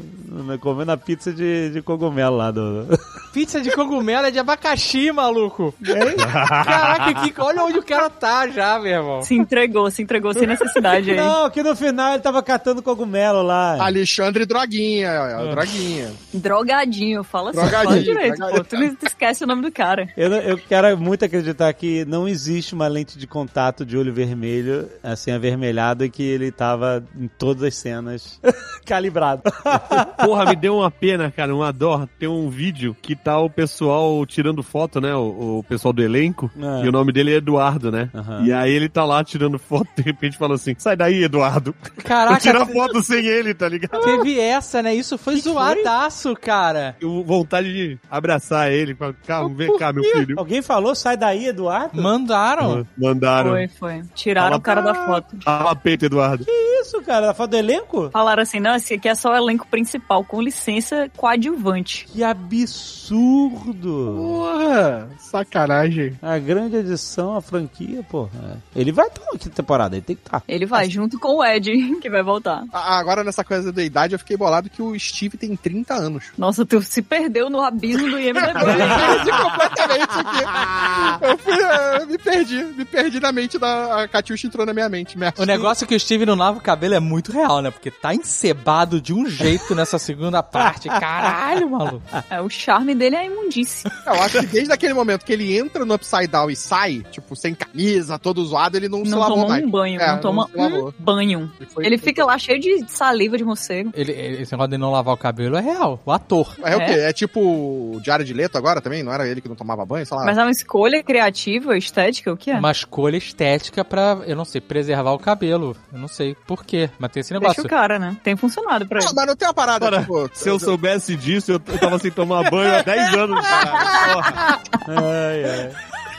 comendo 0.60 0.92
a 0.92 0.98
pizza 0.98 1.32
de, 1.32 1.70
de 1.72 1.82
cogumelo 1.82 2.36
lá 2.38 2.52
do. 2.52 2.86
Pizza 3.34 3.62
de 3.62 3.72
cogumelo 3.72 4.26
é 4.28 4.32
de 4.32 4.40
abacaxi, 4.40 5.12
maluco. 5.12 5.74
Caraca, 5.84 7.14
que, 7.22 7.34
olha 7.40 7.64
onde 7.64 7.78
o 7.80 7.84
cara 7.84 8.10
tá 8.10 8.48
já, 8.48 8.80
meu 8.80 8.92
irmão. 8.92 9.22
Se 9.22 9.36
entregou, 9.36 9.90
se 9.92 10.02
entregou 10.02 10.34
sem 10.34 10.48
necessidade 10.48 11.12
aí. 11.12 11.18
Não, 11.18 11.50
que 11.50 11.62
no 11.62 11.76
final 11.76 12.14
ele 12.14 12.24
tava 12.24 12.42
catando 12.42 12.82
cogumelo 12.82 13.42
lá. 13.44 13.78
Alexandre 13.86 14.46
Droguinha. 14.46 15.12
ó, 15.12 15.48
Ah. 15.50 15.52
Droguinha. 15.52 16.12
Drogadinho, 16.34 17.24
fala 17.24 17.52
assim, 17.52 17.60
Drogadinho, 17.60 17.90
fala 17.90 18.02
direito, 18.04 18.36
drogadinho. 18.36 18.64
pô. 18.64 18.70
Tu 18.70 18.76
não 18.78 18.98
esquece 19.08 19.44
o 19.44 19.48
nome 19.48 19.62
do 19.62 19.72
cara. 19.72 20.08
Eu, 20.18 20.32
eu 20.34 20.58
quero 20.58 20.98
muito 20.98 21.24
acreditar 21.26 21.72
que 21.74 22.04
não 22.06 22.28
existe 22.28 22.74
uma 22.74 22.88
lente 22.88 23.18
de 23.18 23.28
contato 23.28 23.86
de 23.86 23.96
olho 23.98 24.14
vermelho, 24.14 24.90
assim, 25.04 25.32
avermelhado, 25.32 26.04
e 26.04 26.10
que 26.10 26.24
ele 26.40 26.52
tava 26.52 27.04
em 27.18 27.28
todas 27.28 27.64
as 27.64 27.76
cenas 27.76 28.40
calibrado. 28.86 29.44
Porra, 30.24 30.46
me 30.46 30.56
deu 30.56 30.78
uma 30.78 30.92
pena, 30.92 31.32
cara, 31.32 31.54
uma 31.56 31.72
dó. 31.72 32.08
Tem 32.18 32.28
um 32.28 32.50
vídeo 32.50 32.96
que 33.02 33.16
tá 33.16 33.40
o 33.40 33.50
pessoal 33.50 34.26
tirando 34.26 34.62
foto, 34.64 35.00
né? 35.00 35.14
O, 35.16 35.60
o 35.60 35.64
pessoal 35.64 35.94
do 35.94 36.02
elenco. 36.02 36.50
Ah. 36.62 36.82
E 36.84 36.88
o 36.88 36.92
nome 36.92 37.12
dele 37.12 37.34
é 37.34 37.38
Eduardo, 37.38 37.92
né? 37.92 38.10
Aham. 38.14 38.44
E 38.46 38.52
aí 38.54 38.72
ele 38.72 38.90
tá 38.90 39.04
lá 39.06 39.24
tirando 39.24 39.58
foto, 39.60 39.88
de 39.96 40.02
repente 40.02 40.38
fala 40.38 40.56
assim: 40.56 40.76
sai 40.78 40.96
daí, 40.96 41.24
Eduardo. 41.24 41.76
Vou 41.96 42.04
Caraca, 42.04 42.40
tirar 42.42 42.66
foto 42.66 43.02
sem 43.04 43.26
ele, 43.26 43.54
tá 43.54 43.68
ligado? 43.68 44.02
teve 44.02 44.40
essa, 44.40 44.82
né? 44.82 44.94
Isso 44.96 45.18
foi 45.18 45.36
Que 45.36 45.42
zoadaço, 45.42 46.34
cara. 46.36 46.96
Eu 47.02 47.24
vontade 47.24 47.72
de 47.72 48.00
abraçar 48.10 48.72
ele. 48.72 48.96
Falar, 48.96 49.14
Calma, 49.26 49.56
vem 49.56 49.78
cá, 49.78 49.92
meu 49.94 50.04
filho. 50.04 50.36
Alguém 50.38 50.62
falou, 50.62 50.96
sai 50.96 51.16
daí, 51.18 51.48
Eduardo? 51.48 52.02
Mandaram. 52.02 52.86
Mandaram. 52.98 53.52
Foi, 53.52 53.68
foi. 53.68 54.02
Tiraram 54.16 54.50
Fala- 54.50 54.58
o 54.58 54.62
cara 54.62 54.82
da 54.82 54.94
foto. 54.96 55.36
Fala 55.44 55.76
peito, 55.76 56.06
Eduardo. 56.06 56.19
Que 56.46 56.52
isso, 56.82 57.02
cara? 57.02 57.34
Foto 57.34 57.52
do 57.52 57.58
elenco? 57.58 58.10
Falaram 58.12 58.44
assim, 58.44 58.60
não, 58.60 58.76
esse 58.76 58.94
aqui 58.94 59.08
é 59.08 59.16
só 59.16 59.32
o 59.32 59.36
elenco 59.36 59.68
principal, 59.68 60.24
com 60.24 60.42
licença, 60.42 61.10
coadjuvante. 61.16 62.06
Que 62.12 62.24
absurdo! 62.24 64.16
Porra, 64.18 65.10
sacanagem. 65.20 66.18
A 66.22 66.38
grande 66.38 66.78
edição, 66.78 67.36
a 67.36 67.42
franquia, 67.42 68.04
porra. 68.04 68.62
Ele 68.76 68.92
vai 68.92 69.08
estar 69.08 69.24
aqui 69.34 69.50
na 69.50 69.56
temporada, 69.56 69.96
ele 69.96 70.06
tem 70.06 70.16
que 70.16 70.22
estar. 70.22 70.44
Ele 70.48 70.66
vai 70.66 70.90
junto 70.90 71.20
com 71.20 71.38
o 71.38 71.46
Ed, 71.46 71.72
que 72.02 72.10
vai 72.10 72.24
voltar. 72.24 72.64
Agora, 72.72 73.24
nessa 73.24 73.44
coisa 73.44 73.72
da 73.72 73.84
idade, 73.84 74.14
eu 74.14 74.20
fiquei 74.20 74.38
bolado 74.38 74.70
que 74.70 74.82
o 74.82 74.98
Steve 75.00 75.38
tem 75.38 75.56
30 75.56 75.94
anos. 75.94 76.26
Nossa, 76.38 76.66
tu 76.66 76.82
se 76.82 77.02
perdeu 77.02 77.50
no 77.50 77.62
abismo 77.62 78.10
do 78.10 78.20
IMDB. 78.20 78.54
perdi 78.54 79.32
completamente 79.32 80.12
aqui. 80.12 81.26
Eu 81.26 81.38
fui, 81.38 81.54
eh, 81.54 82.06
me 82.06 82.18
perdi, 82.18 82.64
me 82.64 82.86
perdi 82.86 83.20
na 83.20 83.32
mente 83.32 83.58
da 83.58 83.80
a 84.04 84.08
Catiuxa 84.08 84.48
entrou 84.48 84.66
na 84.66 84.74
minha 84.74 84.90
mente. 84.90 85.18
Me 85.18 85.26
O 85.38 85.46
negócio 85.46 85.84
é 85.84 85.88
que 85.88 85.94
o 85.94 85.98
Steve 86.10 86.26
não 86.26 86.34
lava 86.34 86.58
o 86.58 86.62
cabelo 86.62 86.96
é 86.96 87.00
muito 87.00 87.32
real, 87.32 87.62
né? 87.62 87.70
Porque 87.70 87.92
tá 87.92 88.16
encebado 88.16 89.00
de 89.00 89.14
um 89.14 89.30
jeito 89.30 89.76
nessa 89.76 90.00
segunda 90.00 90.42
parte. 90.42 90.88
Caralho, 90.90 91.70
maluco. 91.70 92.02
é, 92.32 92.42
o 92.42 92.50
charme 92.50 92.96
dele 92.96 93.16
é 93.16 93.20
a 93.20 93.26
imundice. 93.26 93.88
Eu 94.08 94.14
acho 94.14 94.40
que 94.40 94.48
desde 94.48 94.74
aquele 94.74 94.96
momento 94.96 95.24
que 95.24 95.32
ele 95.32 95.56
entra 95.56 95.86
no 95.86 95.94
Upside 95.94 96.26
Down 96.26 96.50
e 96.50 96.56
sai, 96.56 97.04
tipo, 97.12 97.36
sem 97.36 97.54
camisa, 97.54 98.18
todo 98.18 98.44
zoado, 98.44 98.76
ele 98.76 98.90
não, 98.90 99.06
se 99.06 99.12
Não 99.12 99.20
lavou 99.20 99.36
toma 99.38 99.50
mais. 99.50 99.64
um 99.64 99.70
banho, 99.70 100.02
É, 100.02 100.12
não 100.14 100.20
toma 100.20 100.48
se 100.48 100.58
lavou. 100.58 100.90
um 101.00 101.04
banho. 101.04 101.52
Ele 101.60 101.70
foi- 101.70 101.86
Ele 101.86 101.98
fica 102.00 102.26
lá 102.26 102.38
cheio 102.40 102.60
de 102.60 102.86
saliva 102.90 103.38
de 103.38 103.44
morcego. 103.44 103.92
Ele, 103.94 104.12
ele- 104.12 104.42
esse 104.42 104.52
negócio 104.52 104.72
de 104.72 104.78
não 104.80 104.92
lavar 104.92 105.14
o 105.14 105.18
cabelo 105.18 105.58
é 105.58 105.62
real. 105.62 106.02
O 106.04 106.12
ator. 106.12 106.56
É, 106.64 106.76
o 106.76 106.82
É. 106.82 106.86
quê? 106.88 106.92
É 107.02 107.14
tipo 107.14 107.40
o 107.40 108.00
Diário 108.02 108.26
de 108.26 108.34
Leto 108.34 108.58
agora 108.58 108.82
também? 108.82 109.04
Não 109.04 109.14
era 109.14 109.28
ele 109.28 109.42
que 109.42 109.48
não 109.48 109.56
tomava 109.56 109.86
banho? 109.86 110.08
Sei 110.08 110.18
lá. 110.18 110.26
Mas 110.26 110.40
é 110.40 110.42
uma 110.42 110.50
escolha 110.52 111.04
criativa, 111.04 111.78
estética, 111.78 112.34
o 112.34 112.38
que 112.38 112.50
é? 112.50 112.58
Uma 112.58 112.72
escolha 112.72 113.18
estética 113.18 113.86
pra, 113.86 114.20
eu 114.26 114.36
não 114.36 114.44
sei, 114.46 114.60
preservar 114.60 115.12
o 115.12 115.20
cabelo. 115.20 115.78
Eu 116.00 116.02
não 116.02 116.08
sei 116.08 116.34
por 116.48 116.64
quê, 116.66 116.90
mas 116.98 117.12
tem 117.12 117.20
esse 117.20 117.34
Deixa 117.34 117.42
negócio. 117.42 117.66
o 117.66 117.68
cara, 117.68 118.00
né? 118.00 118.16
Tem 118.24 118.34
funcionado 118.38 118.88
pra 118.88 119.00
Não, 119.02 119.08
ele. 119.08 119.16
mas 119.18 119.26
não 119.28 119.36
tem 119.36 119.48
uma 119.50 119.54
parada, 119.54 119.84
Cara, 119.92 120.00
tipo... 120.00 120.30
Se 120.34 120.48
eu 120.50 120.58
soubesse 120.58 121.14
disso, 121.14 121.52
eu, 121.52 121.62
eu 121.68 121.78
tava 121.78 122.00
sem 122.00 122.10
tomar 122.10 122.50
banho 122.50 122.74
há 122.74 122.82
10 122.82 123.14
anos. 123.16 123.44
Cara. 123.46 123.68
Porra, 124.16 124.62
Ai, 124.88 125.44
ai. 125.44 125.72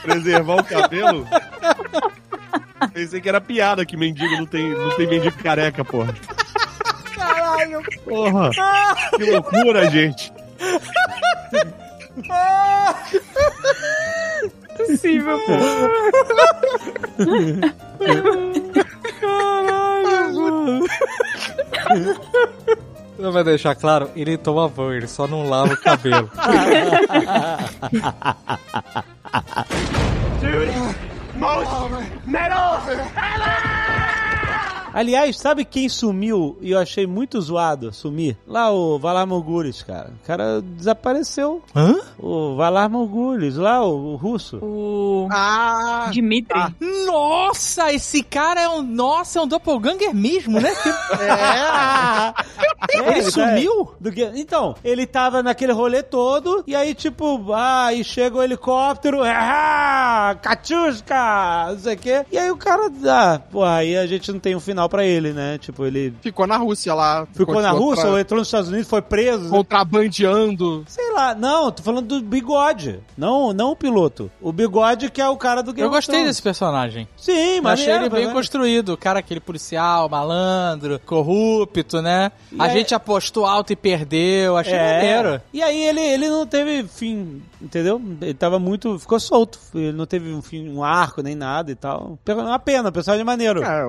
preservar 0.03 0.55
o 0.57 0.63
cabelo. 0.63 1.27
Pensei 2.93 3.19
que 3.19 3.27
era 3.27 3.41
piada 3.41 3.83
que 3.83 3.97
mendigo 3.97 4.37
não 4.37 4.45
tem, 4.45 4.69
não 4.71 4.95
tem 4.95 5.07
mendigo 5.07 5.35
careca, 5.41 5.83
porra. 5.83 6.13
Caralho. 7.15 7.81
Porra. 8.05 8.49
Que 9.17 9.31
loucura, 9.31 9.89
gente. 9.89 10.31
possível, 14.77 15.39
pô. 15.47 15.53
Não 23.17 23.31
vai 23.31 23.43
deixar 23.43 23.75
claro, 23.75 24.09
ele 24.15 24.37
toma 24.37 24.67
banho, 24.67 24.93
ele 24.93 25.07
só 25.07 25.27
não 25.27 25.47
lava 25.47 25.73
o 25.73 25.77
cabelo. 25.77 26.29
Aliás, 34.93 35.37
sabe 35.37 35.63
quem 35.65 35.87
sumiu 35.89 36.57
e 36.61 36.71
eu 36.71 36.79
achei 36.79 37.07
muito 37.07 37.39
zoado 37.41 37.93
sumir? 37.93 38.37
Lá 38.47 38.71
o 38.71 38.99
Valar 38.99 39.25
Morgulis, 39.25 39.81
cara. 39.83 40.11
O 40.21 40.27
cara 40.27 40.61
desapareceu. 40.61 41.61
Hã? 41.75 41.97
O 42.19 42.55
Valar 42.55 42.89
Morgulis, 42.89 43.55
lá 43.55 43.83
o, 43.85 44.13
o 44.13 44.15
russo. 44.15 44.57
O 44.61 45.27
Ah, 45.31 46.09
Dimitri. 46.11 46.59
Nossa, 47.05 47.91
esse 47.93 48.21
cara 48.23 48.61
é 48.61 48.69
um. 48.69 48.81
Nossa, 48.81 49.39
é 49.39 49.41
um 49.41 49.47
doppelganger 49.47 50.13
mesmo, 50.13 50.59
né? 50.59 50.71
É, 52.93 52.97
Ele 52.97 53.23
tá- 53.23 53.31
sumiu? 53.31 53.91
do 53.99 54.11
que- 54.11 54.31
Então, 54.35 54.75
ele 54.83 55.05
tava 55.05 55.41
naquele 55.43 55.71
rolê 55.71 56.01
todo, 56.03 56.63
e 56.67 56.75
aí, 56.75 56.93
tipo, 56.95 57.53
ah, 57.53 57.85
aí 57.85 58.03
chega 58.03 58.37
o 58.37 58.43
helicóptero, 58.43 59.21
ah, 59.23 60.35
Katiuska, 60.41 61.67
não 61.69 61.79
sei 61.79 61.93
o 61.95 61.97
quê. 61.97 62.25
E 62.31 62.37
aí 62.37 62.49
o 62.51 62.57
cara, 62.57 62.91
ah, 63.05 63.39
pô, 63.51 63.63
aí 63.63 63.95
a 63.95 64.05
gente 64.07 64.31
não 64.31 64.39
tem 64.39 64.55
um 64.55 64.59
final 64.59 64.80
pra 64.89 65.05
ele, 65.05 65.33
né? 65.33 65.57
Tipo, 65.57 65.85
ele 65.85 66.13
ficou 66.21 66.45
na 66.47 66.57
Rússia 66.57 66.93
lá. 66.93 67.27
ficou 67.33 67.55
na 67.61 67.69
continuou 67.69 67.89
Rússia 67.89 68.03
pra- 68.05 68.11
ou 68.13 68.19
entrou 68.19 68.39
nos 68.39 68.47
Estados 68.47 68.69
Unidos, 68.69 68.87
foi 68.89 69.01
preso. 69.01 69.49
Contrabandeando. 69.49 70.83
Sei 70.87 71.11
lá, 71.13 71.33
não, 71.35 71.71
tô 71.71 71.83
falando 71.83 72.07
do 72.07 72.21
bigode. 72.21 72.99
Não, 73.17 73.53
não 73.53 73.71
o 73.71 73.75
piloto. 73.75 74.29
O 74.41 74.51
bigode 74.51 75.09
que 75.09 75.21
é 75.21 75.27
o 75.29 75.37
cara 75.37 75.61
do 75.61 75.71
Game 75.73 75.81
Eu 75.83 75.89
of 75.89 75.97
gostei 75.97 76.15
Thrones. 76.15 76.29
desse 76.29 76.41
personagem. 76.41 77.07
Sim, 77.17 77.61
mas 77.61 77.79
achei 77.79 77.93
ele 77.93 78.09
bem 78.09 78.31
construído. 78.31 78.89
O 78.93 78.97
cara, 78.97 79.19
aquele 79.19 79.39
policial, 79.39 80.09
malandro, 80.09 80.99
corrupto, 81.05 82.01
né? 82.01 82.31
E 82.51 82.59
a 82.59 82.65
aí- 82.65 82.73
gente 82.73 82.93
apostou 82.93 83.45
alto 83.45 83.71
e 83.73 83.75
perdeu. 83.75 84.57
Achei 84.57 84.77
maneiro. 84.77 85.29
É. 85.29 85.41
E 85.53 85.61
aí 85.61 85.83
ele, 85.85 85.99
ele 86.01 86.29
não 86.29 86.45
teve 86.45 86.87
fim, 86.87 87.41
entendeu? 87.61 88.01
Ele 88.21 88.33
tava 88.33 88.59
muito. 88.59 88.97
ficou 88.99 89.19
solto. 89.19 89.59
Ele 89.73 89.91
não 89.93 90.05
teve 90.05 90.31
um 90.33 90.41
fim, 90.41 90.69
um 90.69 90.83
arco 90.83 91.21
nem 91.21 91.35
nada 91.35 91.71
e 91.71 91.75
tal. 91.75 92.17
Uma 92.27 92.59
pena, 92.59 92.89
o 92.89 92.91
personagem 92.91 93.21
é 93.21 93.25
maneiro. 93.25 93.63
É, 93.63 93.83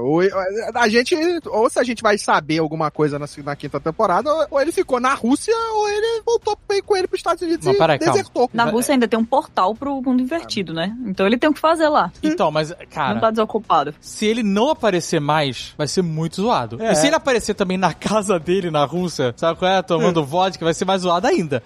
a 0.74 0.81
gente, 0.88 1.14
ou 1.46 1.68
se 1.70 1.78
a 1.78 1.82
gente 1.82 2.02
vai 2.02 2.16
saber 2.18 2.59
alguma 2.59 2.90
coisa 2.90 3.18
na, 3.18 3.26
na 3.44 3.56
quinta 3.56 3.78
temporada, 3.80 4.32
ou, 4.32 4.46
ou 4.52 4.60
ele 4.60 4.72
ficou 4.72 5.00
na 5.00 5.14
Rússia, 5.14 5.54
ou 5.74 5.88
ele 5.88 6.22
voltou 6.24 6.56
bem 6.68 6.82
com 6.82 6.96
ele 6.96 7.06
pros 7.06 7.18
Estados 7.20 7.42
Unidos 7.42 7.66
Não, 7.66 7.72
e 7.72 7.78
peraí, 7.78 7.98
calma. 7.98 8.12
desertou. 8.14 8.50
Na 8.52 8.64
Rússia 8.64 8.92
ainda 8.92 9.06
tem 9.09 9.18
um 9.18 9.24
portal 9.24 9.74
pro 9.74 10.00
mundo 10.02 10.22
invertido, 10.22 10.72
né? 10.72 10.94
Então 11.06 11.26
ele 11.26 11.36
tem 11.38 11.48
o 11.50 11.54
que 11.54 11.60
fazer 11.60 11.88
lá. 11.88 12.10
Então, 12.22 12.50
mas, 12.50 12.70
não 12.70 12.76
cara, 12.90 13.20
tá 13.20 13.30
desocupado. 13.30 13.94
se 14.00 14.26
ele 14.26 14.42
não 14.42 14.70
aparecer 14.70 15.20
mais, 15.20 15.74
vai 15.76 15.86
ser 15.88 16.02
muito 16.02 16.36
zoado. 16.42 16.82
É. 16.82 16.92
E 16.92 16.94
se 16.96 17.06
ele 17.06 17.16
aparecer 17.16 17.54
também 17.54 17.76
na 17.78 17.92
casa 17.92 18.38
dele, 18.38 18.70
na 18.70 18.84
Rússia, 18.84 19.34
sabe 19.36 19.59
qual 19.59 19.70
é? 19.70 19.82
Tomando 19.82 20.24
vodka, 20.24 20.64
vai 20.64 20.74
ser 20.74 20.84
mais 20.84 21.02
zoado 21.02 21.26
ainda. 21.26 21.62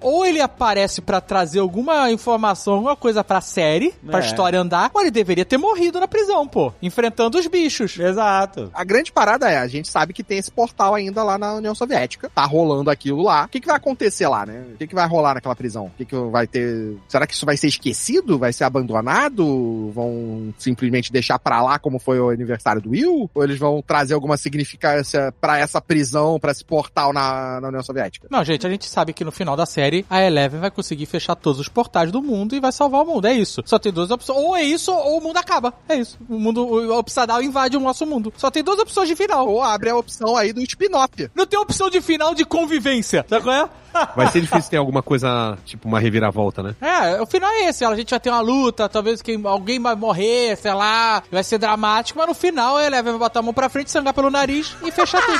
ou 0.00 0.24
ele 0.26 0.40
aparece 0.40 1.00
pra 1.00 1.20
trazer 1.20 1.60
alguma 1.60 2.10
informação, 2.10 2.74
alguma 2.74 2.96
coisa 2.96 3.22
pra 3.24 3.40
série, 3.40 3.92
pra 4.06 4.20
É. 4.20 4.26
história 4.26 4.60
andar, 4.60 4.90
ou 4.92 5.00
ele 5.00 5.10
deveria 5.10 5.44
ter 5.44 5.56
morrido 5.58 5.98
na 6.00 6.08
prisão, 6.08 6.46
pô. 6.46 6.72
Enfrentando 6.82 7.38
os 7.38 7.46
bichos. 7.46 7.98
Exato. 7.98 8.43
A 8.72 8.84
grande 8.84 9.12
parada 9.12 9.50
é, 9.50 9.58
a 9.58 9.66
gente 9.66 9.88
sabe 9.88 10.12
que 10.12 10.22
tem 10.22 10.38
esse 10.38 10.50
portal 10.50 10.94
ainda 10.94 11.22
lá 11.22 11.38
na 11.38 11.54
União 11.54 11.74
Soviética. 11.74 12.30
Tá 12.34 12.44
rolando 12.44 12.90
aquilo 12.90 13.22
lá. 13.22 13.44
O 13.44 13.48
que, 13.48 13.60
que 13.60 13.66
vai 13.66 13.76
acontecer 13.76 14.28
lá, 14.28 14.46
né? 14.46 14.64
O 14.74 14.76
que, 14.76 14.86
que 14.86 14.94
vai 14.94 15.06
rolar 15.06 15.34
naquela 15.34 15.54
prisão? 15.54 15.86
O 15.86 15.90
que, 15.90 16.04
que 16.04 16.16
vai 16.16 16.46
ter. 16.46 16.96
Será 17.08 17.26
que 17.26 17.34
isso 17.34 17.46
vai 17.46 17.56
ser 17.56 17.68
esquecido? 17.68 18.38
Vai 18.38 18.52
ser 18.52 18.64
abandonado? 18.64 19.90
Vão 19.92 20.54
simplesmente 20.58 21.12
deixar 21.12 21.38
pra 21.38 21.62
lá 21.62 21.78
como 21.78 21.98
foi 21.98 22.20
o 22.20 22.30
aniversário 22.30 22.80
do 22.80 22.90
Will? 22.90 23.30
Ou 23.34 23.44
eles 23.44 23.58
vão 23.58 23.82
trazer 23.82 24.14
alguma 24.14 24.36
significância 24.36 25.32
pra 25.40 25.58
essa 25.58 25.80
prisão, 25.80 26.38
pra 26.38 26.52
esse 26.52 26.64
portal 26.64 27.12
na, 27.12 27.60
na 27.60 27.68
União 27.68 27.82
Soviética? 27.82 28.28
Não, 28.30 28.44
gente, 28.44 28.66
a 28.66 28.70
gente 28.70 28.86
sabe 28.86 29.12
que 29.12 29.24
no 29.24 29.32
final 29.32 29.56
da 29.56 29.66
série 29.66 30.04
a 30.08 30.22
Eleven 30.22 30.60
vai 30.60 30.70
conseguir 30.70 31.06
fechar 31.06 31.34
todos 31.34 31.60
os 31.60 31.68
portais 31.68 32.10
do 32.10 32.22
mundo 32.22 32.54
e 32.54 32.60
vai 32.60 32.72
salvar 32.72 33.02
o 33.02 33.06
mundo. 33.06 33.26
É 33.26 33.32
isso. 33.32 33.62
Só 33.64 33.78
tem 33.78 33.92
duas 33.92 34.10
opções. 34.10 34.38
Ou 34.38 34.56
é 34.56 34.62
isso, 34.62 34.92
ou 34.92 35.18
o 35.18 35.20
mundo 35.20 35.36
acaba. 35.36 35.72
É 35.88 35.96
isso. 35.96 36.18
O 36.28 36.38
mundo, 36.38 36.66
o 36.66 37.02
Down 37.26 37.42
invade 37.42 37.76
o 37.76 37.80
nosso 37.80 38.06
mundo. 38.06 38.32
Só 38.36 38.50
tem 38.50 38.62
duas 38.62 38.78
opções 38.78 39.08
de 39.08 39.16
final. 39.16 39.48
Ou 39.48 39.62
abre 39.62 39.90
a 39.90 39.96
opção 39.96 40.36
aí 40.36 40.52
do 40.52 40.62
spin-off. 40.62 41.30
Não 41.34 41.46
tem 41.46 41.58
opção 41.58 41.90
de 41.90 42.00
final 42.00 42.34
de 42.34 42.44
convivência. 42.44 43.24
Sabe 43.28 43.42
qual 43.42 43.54
é? 43.54 43.68
Vai 44.16 44.30
ser 44.30 44.40
difícil 44.40 44.70
ter 44.70 44.76
alguma 44.76 45.02
coisa, 45.02 45.58
tipo 45.64 45.88
uma 45.88 45.98
reviravolta, 46.00 46.62
né? 46.62 46.74
É, 46.80 47.20
o 47.20 47.26
final 47.26 47.50
é 47.50 47.68
esse. 47.68 47.84
A 47.84 47.94
gente 47.94 48.10
vai 48.10 48.20
ter 48.20 48.30
uma 48.30 48.40
luta, 48.40 48.88
talvez 48.88 49.22
quem, 49.22 49.40
alguém 49.44 49.80
vai 49.80 49.94
morrer, 49.94 50.56
sei 50.56 50.74
lá. 50.74 51.22
Vai 51.30 51.44
ser 51.44 51.58
dramático, 51.58 52.18
mas 52.18 52.28
no 52.28 52.34
final 52.34 52.80
Eleven 52.80 53.12
vai 53.12 53.20
botar 53.20 53.38
a 53.40 53.42
mão 53.42 53.54
pra 53.54 53.68
frente, 53.68 53.90
sangrar 53.90 54.14
pelo 54.14 54.30
nariz 54.30 54.74
e 54.82 54.90
fechar 54.90 55.22
tudo. 55.24 55.38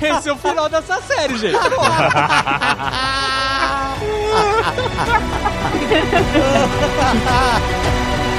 esse 0.04 0.28
é 0.28 0.32
o 0.32 0.36
final 0.36 0.68
dessa 0.68 1.00
série, 1.02 1.38
gente. 1.38 1.56